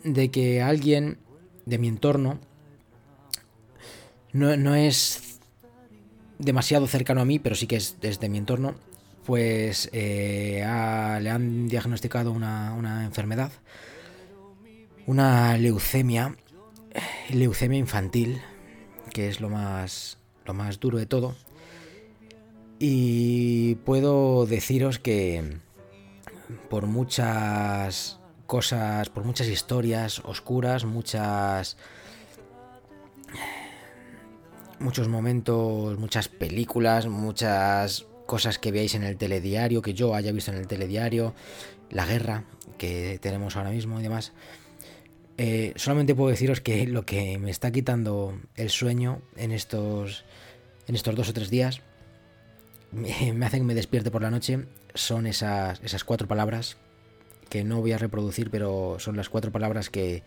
de 0.04 0.30
que 0.30 0.60
alguien 0.60 1.16
de 1.64 1.78
mi 1.78 1.88
entorno 1.88 2.38
no, 4.32 4.56
no 4.58 4.74
es 4.74 5.38
demasiado 6.38 6.86
cercano 6.86 7.22
a 7.22 7.24
mí, 7.24 7.38
pero 7.38 7.54
sí 7.54 7.66
que 7.66 7.76
es 7.76 7.96
desde 8.00 8.28
mi 8.28 8.38
entorno, 8.38 8.74
pues 9.24 9.88
eh, 9.92 10.58
le 11.20 11.30
han 11.30 11.68
diagnosticado 11.68 12.32
una, 12.32 12.74
una 12.74 13.04
enfermedad, 13.04 13.50
una 15.06 15.56
leucemia, 15.56 16.36
leucemia 17.30 17.78
infantil, 17.78 18.40
que 19.16 19.30
es 19.30 19.40
lo 19.40 19.48
más, 19.48 20.18
lo 20.44 20.52
más 20.52 20.78
duro 20.78 20.98
de 20.98 21.06
todo. 21.06 21.34
Y 22.78 23.76
puedo 23.76 24.44
deciros 24.44 24.98
que 24.98 25.56
por 26.68 26.86
muchas 26.86 28.20
cosas, 28.46 29.08
por 29.08 29.24
muchas 29.24 29.46
historias 29.46 30.20
oscuras, 30.22 30.84
muchas 30.84 31.78
muchos 34.80 35.08
momentos, 35.08 35.98
muchas 35.98 36.28
películas, 36.28 37.06
muchas 37.06 38.04
cosas 38.26 38.58
que 38.58 38.70
veáis 38.70 38.94
en 38.96 39.02
el 39.02 39.16
telediario, 39.16 39.80
que 39.80 39.94
yo 39.94 40.14
haya 40.14 40.30
visto 40.30 40.50
en 40.50 40.58
el 40.58 40.66
telediario, 40.66 41.32
la 41.88 42.04
guerra 42.04 42.44
que 42.76 43.18
tenemos 43.22 43.56
ahora 43.56 43.70
mismo 43.70 43.98
y 43.98 44.02
demás. 44.02 44.34
Eh, 45.38 45.74
solamente 45.76 46.14
puedo 46.14 46.30
deciros 46.30 46.60
que 46.60 46.86
lo 46.86 47.04
que 47.04 47.38
me 47.38 47.50
está 47.50 47.70
quitando 47.70 48.40
el 48.56 48.70
sueño 48.70 49.20
en 49.36 49.52
estos, 49.52 50.24
en 50.86 50.94
estos 50.94 51.14
dos 51.14 51.28
o 51.28 51.32
tres 51.34 51.50
días, 51.50 51.82
me, 52.90 53.32
me 53.34 53.46
hace 53.46 53.58
que 53.58 53.64
me 53.64 53.74
despierte 53.74 54.10
por 54.10 54.22
la 54.22 54.30
noche, 54.30 54.64
son 54.94 55.26
esas, 55.26 55.80
esas 55.82 56.04
cuatro 56.04 56.26
palabras 56.26 56.78
que 57.50 57.64
no 57.64 57.80
voy 57.80 57.92
a 57.92 57.98
reproducir, 57.98 58.50
pero 58.50 58.96
son 58.98 59.16
las 59.16 59.28
cuatro 59.28 59.52
palabras 59.52 59.90
que 59.90 60.22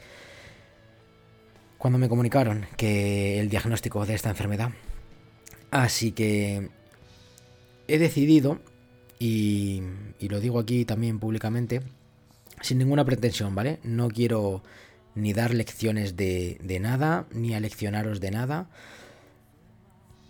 cuando 1.77 1.97
me 1.97 2.09
comunicaron 2.09 2.67
que 2.77 3.39
el 3.39 3.49
diagnóstico 3.49 4.05
de 4.05 4.13
esta 4.13 4.29
enfermedad. 4.29 4.71
Así 5.71 6.11
que 6.11 6.69
he 7.87 7.97
decidido, 7.97 8.59
y, 9.17 9.81
y 10.19 10.29
lo 10.29 10.39
digo 10.39 10.59
aquí 10.59 10.85
también 10.85 11.19
públicamente, 11.19 11.81
sin 12.61 12.77
ninguna 12.77 13.05
pretensión, 13.05 13.55
¿vale? 13.55 13.79
No 13.83 14.09
quiero 14.09 14.61
ni 15.19 15.33
dar 15.33 15.53
lecciones 15.53 16.15
de, 16.15 16.57
de 16.63 16.79
nada, 16.79 17.27
ni 17.31 17.53
aleccionaros 17.53 18.19
de 18.19 18.31
nada, 18.31 18.69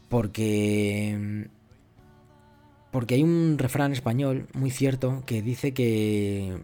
porque... 0.10 1.48
Porque 2.92 3.14
hay 3.14 3.24
un 3.24 3.58
refrán 3.60 3.94
español 3.94 4.48
muy 4.54 4.72
cierto 4.72 5.22
que 5.28 5.44
dice 5.44 5.76
que 5.76 6.58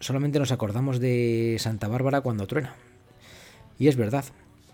solamente 0.00 0.40
nos 0.40 0.50
acordamos 0.50 0.98
de 0.98 1.56
Santa 1.60 1.86
Bárbara 1.86 2.20
cuando 2.20 2.48
truena. 2.48 2.74
Y 3.78 3.86
es 3.86 3.94
verdad, 3.94 4.24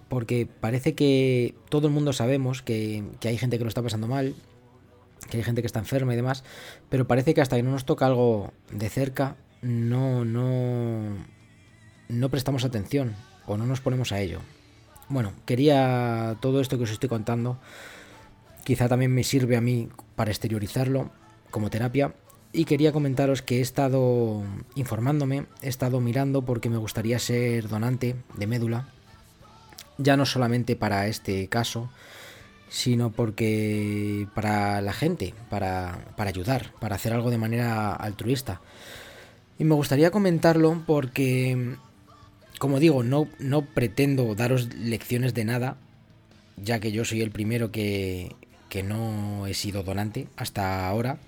porque 0.08 0.46
parece 0.46 0.94
que 0.94 1.54
todo 1.68 1.88
el 1.88 1.92
mundo 1.92 2.14
sabemos 2.14 2.62
que, 2.62 3.04
que 3.20 3.28
hay 3.28 3.36
gente 3.36 3.58
que 3.58 3.64
lo 3.64 3.68
está 3.68 3.82
pasando 3.82 4.08
mal, 4.08 4.34
que 5.30 5.38
hay 5.38 5.42
gente 5.42 5.60
que 5.60 5.66
está 5.66 5.78
enferma 5.78 6.14
y 6.14 6.16
demás, 6.16 6.42
pero 6.88 7.06
parece 7.06 7.34
que 7.34 7.42
hasta 7.42 7.56
que 7.56 7.62
no 7.62 7.72
nos 7.72 7.84
toca 7.84 8.06
algo 8.06 8.52
de 8.70 8.88
cerca, 8.88 9.36
no, 9.60 10.24
no, 10.24 11.16
no 12.08 12.28
prestamos 12.28 12.64
atención 12.64 13.14
o 13.46 13.56
no 13.56 13.66
nos 13.66 13.80
ponemos 13.80 14.12
a 14.12 14.20
ello. 14.20 14.40
Bueno, 15.08 15.32
quería 15.44 16.36
todo 16.40 16.60
esto 16.60 16.78
que 16.78 16.84
os 16.84 16.90
estoy 16.90 17.08
contando, 17.08 17.58
quizá 18.64 18.88
también 18.88 19.12
me 19.12 19.24
sirve 19.24 19.56
a 19.56 19.60
mí 19.60 19.88
para 20.16 20.30
exteriorizarlo 20.30 21.10
como 21.50 21.70
terapia. 21.70 22.14
Y 22.52 22.66
quería 22.66 22.92
comentaros 22.92 23.42
que 23.42 23.58
he 23.58 23.60
estado 23.60 24.44
informándome, 24.76 25.46
he 25.60 25.68
estado 25.68 26.00
mirando 26.00 26.42
porque 26.42 26.70
me 26.70 26.76
gustaría 26.76 27.18
ser 27.18 27.68
donante 27.68 28.14
de 28.36 28.46
médula. 28.46 28.88
Ya 29.98 30.16
no 30.16 30.24
solamente 30.24 30.76
para 30.76 31.08
este 31.08 31.48
caso, 31.48 31.90
sino 32.68 33.10
porque 33.10 34.28
para 34.34 34.80
la 34.82 34.92
gente, 34.92 35.34
para, 35.50 36.12
para 36.16 36.30
ayudar, 36.30 36.72
para 36.80 36.96
hacer 36.96 37.12
algo 37.12 37.30
de 37.30 37.38
manera 37.38 37.92
altruista. 37.92 38.60
Y 39.58 39.64
me 39.64 39.74
gustaría 39.74 40.10
comentarlo 40.10 40.82
porque, 40.86 41.76
como 42.58 42.78
digo, 42.80 43.02
no, 43.02 43.28
no 43.38 43.62
pretendo 43.62 44.34
daros 44.34 44.74
lecciones 44.74 45.34
de 45.34 45.44
nada, 45.44 45.76
ya 46.56 46.78
que 46.80 46.92
yo 46.92 47.04
soy 47.04 47.20
el 47.20 47.30
primero 47.30 47.70
que, 47.72 48.34
que 48.68 48.82
no 48.82 49.46
he 49.46 49.54
sido 49.54 49.82
donante 49.82 50.28
hasta 50.36 50.86
ahora. 50.88 51.18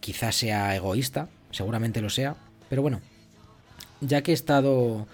Quizás 0.00 0.36
sea 0.36 0.74
egoísta, 0.76 1.28
seguramente 1.50 2.00
lo 2.00 2.10
sea, 2.10 2.36
pero 2.68 2.82
bueno, 2.82 3.00
ya 4.00 4.22
que 4.22 4.32
he 4.32 4.34
estado 4.34 5.06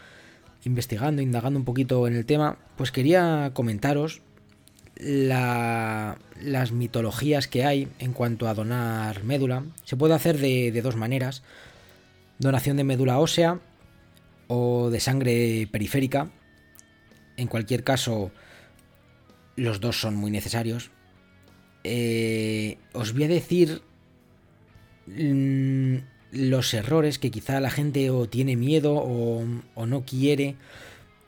investigando, 0.64 1.22
indagando 1.22 1.58
un 1.58 1.64
poquito 1.64 2.06
en 2.06 2.14
el 2.16 2.26
tema, 2.26 2.56
pues 2.76 2.90
quería 2.92 3.50
comentaros 3.55 4.20
la- 4.97 6.18
las 6.40 6.72
mitologías 6.72 7.47
que 7.48 7.64
hay 7.64 7.89
en 7.98 8.12
cuanto 8.12 8.48
a 8.48 8.55
donar 8.55 9.24
médula. 9.24 9.64
Se 9.84 9.97
puede 9.97 10.14
hacer 10.14 10.39
de, 10.39 10.70
de 10.72 10.82
dos 10.82 10.97
maneras. 10.97 11.42
Donación 12.39 12.76
de 12.76 12.84
médula 12.84 13.18
ósea 13.18 13.58
o 14.52 14.90
de 14.90 15.00
sangre 15.00 15.66
periférica. 15.72 16.31
En 17.39 17.48
cualquier 17.48 17.84
caso, 17.84 18.31
los 19.56 19.81
dos 19.81 19.98
son 19.98 20.14
muy 20.14 20.31
necesarios. 20.31 20.90
Eh, 21.84 22.76
os 22.92 23.14
voy 23.14 23.24
a 23.24 23.28
decir 23.28 23.81
mm, 25.06 25.97
los 26.32 26.74
errores 26.74 27.18
que 27.18 27.31
quizá 27.31 27.60
la 27.60 27.70
gente 27.70 28.10
o 28.10 28.28
tiene 28.28 28.56
miedo 28.56 28.94
o, 28.94 29.42
no 29.86 30.05
quiere 30.05 30.56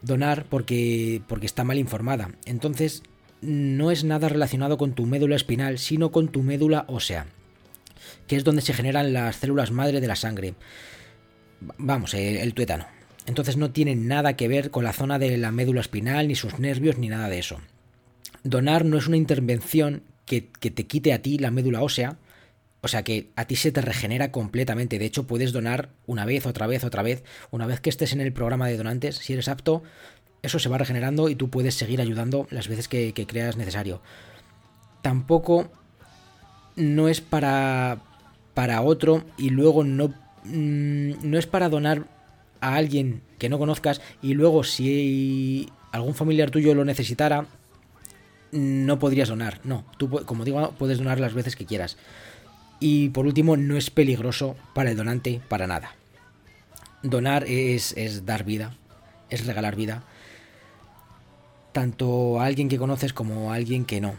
donar 0.03 0.45
porque, 0.51 1.23
porque 1.27 1.47
está 1.47 1.65
mal 1.65 1.79
informada. 1.79 2.31
Entonces, 2.45 3.03
no 3.41 3.91
es 3.91 4.05
nada 4.05 4.29
relacionado 4.29 4.77
con 4.77 4.93
tu 4.93 5.07
médula 5.07 5.37
espinal, 5.37 5.79
sino 5.79 6.13
con 6.13 6.29
tu 6.29 6.43
médula 6.43 6.85
ósea, 6.89 7.27
que 8.27 8.37
es 8.37 8.45
donde 8.45 8.61
se 8.61 8.75
generan 8.75 9.15
las 9.15 9.37
células 9.37 9.71
madre 9.71 10.03
de 10.03 10.09
la 10.09 10.17
sangre. 10.17 10.55
Vamos, 11.79 12.13
el, 12.13 12.37
el 12.37 12.53
tuétano. 12.53 12.85
Entonces 13.27 13.57
no 13.57 13.71
tiene 13.71 13.95
nada 13.95 14.37
que 14.37 14.49
ver 14.49 14.71
con 14.71 14.85
la 14.85 14.93
zona 14.93 15.19
de 15.19 15.37
la 15.39 15.51
médula 15.51 15.81
espinal, 15.81 16.29
ni 16.29 16.35
sus 16.35 16.59
nervios, 16.59 16.99
ni 16.99 17.09
nada 17.09 17.29
de 17.29 17.39
eso. 17.39 17.59
Donar 18.43 18.85
no 18.85 18.99
es 18.99 19.07
una 19.07 19.17
intervención 19.17 20.03
que, 20.27 20.43
te 20.43 20.87
quite 20.87 21.13
a 21.13 21.23
ti 21.23 21.39
la 21.39 21.51
médula 21.51 21.83
ósea, 21.83 22.19
o 22.83 22.89
sea 22.89 23.03
que 23.03 23.31
a 23.37 23.47
ti 23.47 23.57
se 23.57 23.73
te 23.73 23.81
regenera 23.81 24.31
completamente. 24.31 24.99
De 24.99 25.07
hecho, 25.07 25.27
puedes 25.27 25.53
donar 25.53 25.91
una 26.07 26.27
vez, 26.27 26.47
otra 26.47 26.67
vez, 26.67 26.85
otra 26.85 27.03
vez. 27.03 27.25
Una 27.51 27.67
vez 27.67 27.81
que 27.81 27.89
estés 27.89 28.13
en 28.13 28.21
el 28.21 28.35
programa 28.35 28.69
de 28.69 28.77
donantes, 28.77 29.17
si 29.17 29.33
eres 29.33 29.49
apto, 29.49 29.83
eso 30.43 30.59
se 30.59 30.69
va 30.69 30.77
regenerando 30.77 31.31
y 31.31 31.35
tú 31.35 31.49
puedes 31.49 31.75
seguir 31.75 32.03
ayudando 32.03 32.47
las 32.51 32.69
veces 32.69 32.89
que, 32.89 33.15
que 33.15 33.27
creas 33.27 33.57
necesario. 33.57 34.03
Tampoco 35.01 35.71
no 36.77 37.09
es 37.09 37.23
para, 37.23 38.03
para 38.53 38.83
otro 38.83 39.25
y 39.39 39.49
luego 39.49 39.85
no, 39.85 40.09
mm, 40.45 41.13
no 41.23 41.39
es 41.39 41.47
para 41.47 41.71
donar 41.71 42.07
a 42.65 42.77
alguien 42.77 43.23
que 43.39 43.49
no 43.49 43.59
conozcas 43.59 44.01
y 44.23 44.35
luego 44.35 44.65
si 44.65 45.69
algún 45.93 46.15
familiar 46.15 46.51
tuyo 46.51 46.75
lo 46.75 46.85
necesitara, 46.85 47.47
no 48.53 48.99
podrías 48.99 49.29
donar. 49.29 49.61
No, 49.65 49.85
tú, 49.99 50.09
como 50.25 50.45
digo, 50.45 50.75
puedes 50.79 50.99
donar 50.99 51.21
las 51.21 51.35
veces 51.35 51.57
que 51.57 51.67
quieras. 51.67 51.97
Y 52.81 53.11
por 53.11 53.27
último, 53.27 53.57
no 53.57 53.77
es 53.77 53.91
peligroso 53.91 54.57
para 54.75 54.91
el 54.91 54.97
donante 54.97 55.41
para 55.49 55.67
nada. 55.67 55.95
Donar 57.03 57.45
es, 57.45 57.93
es 57.97 58.25
dar 58.25 58.45
vida, 58.45 58.75
es 59.29 59.47
regalar 59.47 59.77
vida. 59.77 60.05
Tanto 61.73 62.41
a 62.41 62.47
alguien 62.47 62.69
que 62.69 62.79
conoces 62.79 63.13
como 63.13 63.53
a 63.53 63.57
alguien 63.57 63.85
que 63.85 64.01
no. 64.01 64.15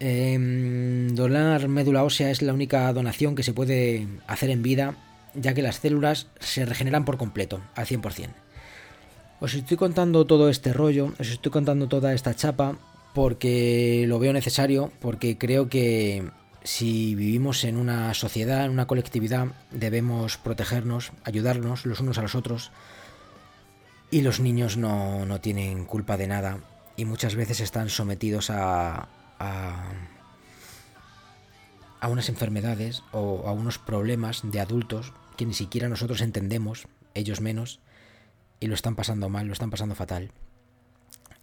Em, 0.00 1.14
donar 1.14 1.68
médula 1.68 2.02
ósea 2.02 2.30
es 2.30 2.42
la 2.42 2.52
única 2.52 2.92
donación 2.92 3.36
que 3.36 3.44
se 3.44 3.52
puede 3.52 4.08
hacer 4.26 4.50
en 4.50 4.62
vida, 4.62 4.96
ya 5.34 5.54
que 5.54 5.62
las 5.62 5.76
células 5.80 6.26
se 6.40 6.64
regeneran 6.64 7.04
por 7.04 7.16
completo, 7.16 7.60
al 7.74 7.86
100%. 7.86 8.28
Os 9.40 9.54
estoy 9.54 9.76
contando 9.76 10.24
todo 10.24 10.48
este 10.48 10.72
rollo, 10.72 11.14
os 11.18 11.28
estoy 11.28 11.50
contando 11.50 11.88
toda 11.88 12.14
esta 12.14 12.34
chapa 12.34 12.78
porque 13.14 14.04
lo 14.06 14.18
veo 14.18 14.32
necesario, 14.32 14.92
porque 15.00 15.36
creo 15.36 15.68
que 15.68 16.30
si 16.64 17.14
vivimos 17.14 17.64
en 17.64 17.76
una 17.76 18.14
sociedad, 18.14 18.64
en 18.64 18.70
una 18.70 18.86
colectividad, 18.86 19.48
debemos 19.72 20.36
protegernos, 20.36 21.12
ayudarnos 21.24 21.86
los 21.86 22.00
unos 22.00 22.18
a 22.18 22.22
los 22.22 22.34
otros. 22.34 22.70
Y 24.10 24.20
los 24.20 24.40
niños 24.40 24.76
no, 24.76 25.26
no 25.26 25.40
tienen 25.40 25.86
culpa 25.86 26.16
de 26.16 26.28
nada 26.28 26.58
y 26.96 27.04
muchas 27.04 27.34
veces 27.34 27.60
están 27.60 27.88
sometidos 27.88 28.50
a, 28.50 29.08
a, 29.38 29.90
a 31.98 32.08
unas 32.08 32.28
enfermedades 32.28 33.02
o 33.10 33.48
a 33.48 33.52
unos 33.52 33.78
problemas 33.78 34.42
de 34.44 34.60
adultos 34.60 35.12
ni 35.44 35.54
siquiera 35.54 35.88
nosotros 35.88 36.20
entendemos, 36.20 36.86
ellos 37.14 37.40
menos, 37.40 37.80
y 38.60 38.66
lo 38.66 38.74
están 38.74 38.94
pasando 38.94 39.28
mal, 39.28 39.46
lo 39.46 39.52
están 39.52 39.70
pasando 39.70 39.94
fatal. 39.94 40.30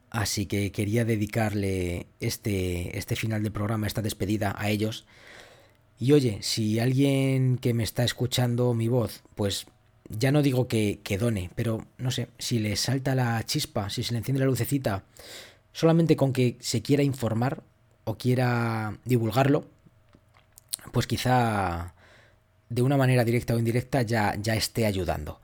Así 0.09 0.45
que 0.45 0.71
quería 0.71 1.05
dedicarle 1.05 2.07
este, 2.19 2.97
este 2.97 3.15
final 3.15 3.43
de 3.43 3.51
programa, 3.51 3.87
esta 3.87 4.01
despedida 4.01 4.55
a 4.57 4.69
ellos. 4.69 5.05
Y 5.99 6.13
oye, 6.13 6.39
si 6.41 6.79
alguien 6.79 7.57
que 7.57 7.73
me 7.73 7.83
está 7.83 8.03
escuchando 8.03 8.73
mi 8.73 8.87
voz, 8.87 9.23
pues 9.35 9.67
ya 10.07 10.31
no 10.31 10.41
digo 10.41 10.67
que, 10.67 11.01
que 11.03 11.17
done, 11.17 11.51
pero 11.55 11.85
no 11.97 12.09
sé, 12.09 12.29
si 12.39 12.59
le 12.59 12.75
salta 12.75 13.13
la 13.15 13.43
chispa, 13.45 13.89
si 13.89 14.01
se 14.01 14.13
le 14.13 14.19
enciende 14.19 14.39
la 14.39 14.45
lucecita, 14.47 15.03
solamente 15.73 16.15
con 16.15 16.33
que 16.33 16.57
se 16.59 16.81
quiera 16.81 17.03
informar 17.03 17.63
o 18.05 18.17
quiera 18.17 18.97
divulgarlo, 19.05 19.67
pues 20.91 21.05
quizá 21.05 21.93
de 22.69 22.81
una 22.81 22.97
manera 22.97 23.23
directa 23.23 23.55
o 23.55 23.59
indirecta 23.59 24.01
ya, 24.01 24.35
ya 24.41 24.55
esté 24.55 24.85
ayudando 24.85 25.39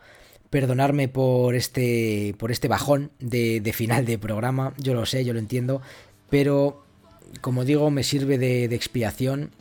perdonarme 0.50 1.10
por 1.10 1.54
este, 1.54 2.34
por 2.38 2.50
este 2.50 2.70
bajón 2.70 3.12
de, 3.20 3.60
de, 3.60 3.74
final 3.74 4.06
de 4.06 4.18
programa, 4.18 4.74
yo 4.78 4.94
lo 4.94 5.06
sé, 5.06 5.26
yo 5.26 5.34
lo 5.34 5.40
entiendo, 5.40 5.82
pero 6.30 6.86
como 7.42 7.66
digo, 7.66 7.92
me 7.92 8.04
sirve 8.04 8.38
de, 8.38 8.66
expiación, 8.66 9.52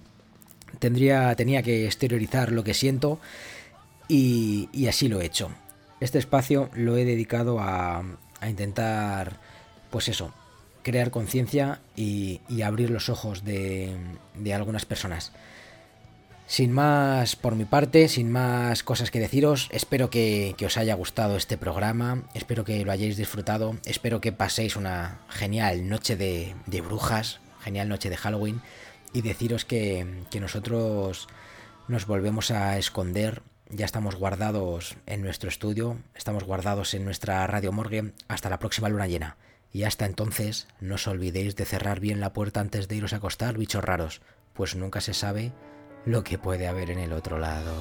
tendría, 0.79 1.35
tenía 1.35 1.63
que 1.63 1.87
exteriorizar 1.87 2.53
lo 2.53 2.65
que 2.65 2.75
siento 2.75 3.19
y, 4.09 4.69
y, 4.73 4.87
así 4.87 5.09
lo 5.09 5.21
he 5.21 5.27
hecho. 5.27 5.51
Este 6.01 6.19
espacio 6.19 6.71
lo 6.75 6.97
he 6.97 7.05
dedicado 7.05 7.61
a, 7.61 8.05
a 8.41 8.49
intentar, 8.49 9.41
pues 9.91 10.09
eso, 10.09 10.33
crear 10.83 11.11
conciencia 11.11 11.81
y, 11.97 12.41
y, 12.49 12.63
abrir 12.63 12.91
los 12.91 13.09
ojos 13.09 13.45
de, 13.45 13.97
de 14.37 14.55
algunas 14.55 14.85
personas. 14.85 15.33
Sin 16.55 16.71
más 16.71 17.35
por 17.35 17.57
mi 17.57 17.65
parte, 17.65 18.07
sin 18.07 18.31
más 18.31 18.85
cosas 18.85 19.11
que 19.11 19.19
deciros, 19.19 19.69
espero 19.73 20.09
que, 20.09 20.55
os 20.65 20.77
haya 20.77 20.95
gustado 20.95 21.37
este 21.37 21.59
programa, 21.59 22.23
espero 22.33 22.65
que 22.65 22.85
lo 22.85 22.93
hayáis 22.93 23.17
disfrutado, 23.17 23.77
espero 23.87 24.21
que 24.21 24.31
paséis 24.31 24.77
una 24.77 25.19
genial 25.29 25.89
noche 25.89 26.15
de, 26.15 26.55
de 26.67 26.81
brujas, 26.81 27.41
genial 27.59 27.89
noche 27.89 28.09
de 28.09 28.17
Halloween 28.17 28.63
y 29.13 29.23
deciros 29.23 29.65
que, 29.65 30.07
que, 30.31 30.39
nosotros 30.39 31.27
nos 31.89 32.07
volvemos 32.07 32.53
a 32.53 32.79
esconder, 32.79 33.43
ya 33.69 33.85
estamos 33.85 34.15
guardados 34.15 34.95
en 35.07 35.23
nuestro 35.23 35.49
estudio, 35.49 35.99
estamos 36.15 36.45
guardados 36.45 36.95
en 36.95 37.05
nuestra 37.05 37.45
radio 37.49 37.73
morgue 37.73 38.13
hasta 38.29 38.49
la 38.49 38.61
próxima 38.61 38.89
luna 38.89 39.09
llena. 39.09 39.39
Y 39.73 39.83
hasta 39.83 40.07
entonces, 40.07 40.69
no 40.79 40.95
os 40.95 41.09
olvidéis 41.09 41.57
de 41.57 41.65
cerrar 41.65 41.99
bien 41.99 42.21
la 42.21 42.33
puerta 42.33 42.61
antes 42.61 42.87
de 42.87 42.95
iros 42.95 43.13
a 43.13 43.17
acostar, 43.17 43.59
bichos 43.59 43.83
raros, 43.83 44.23
pues 44.53 44.77
nunca 44.77 45.01
se 45.01 45.15
sabe 45.15 45.51
lo 46.07 46.23
que 46.23 46.39
puede 46.39 46.67
haber 46.67 46.91
en 46.91 46.99
el 46.99 47.13
otro 47.13 47.39
lado. 47.39 47.73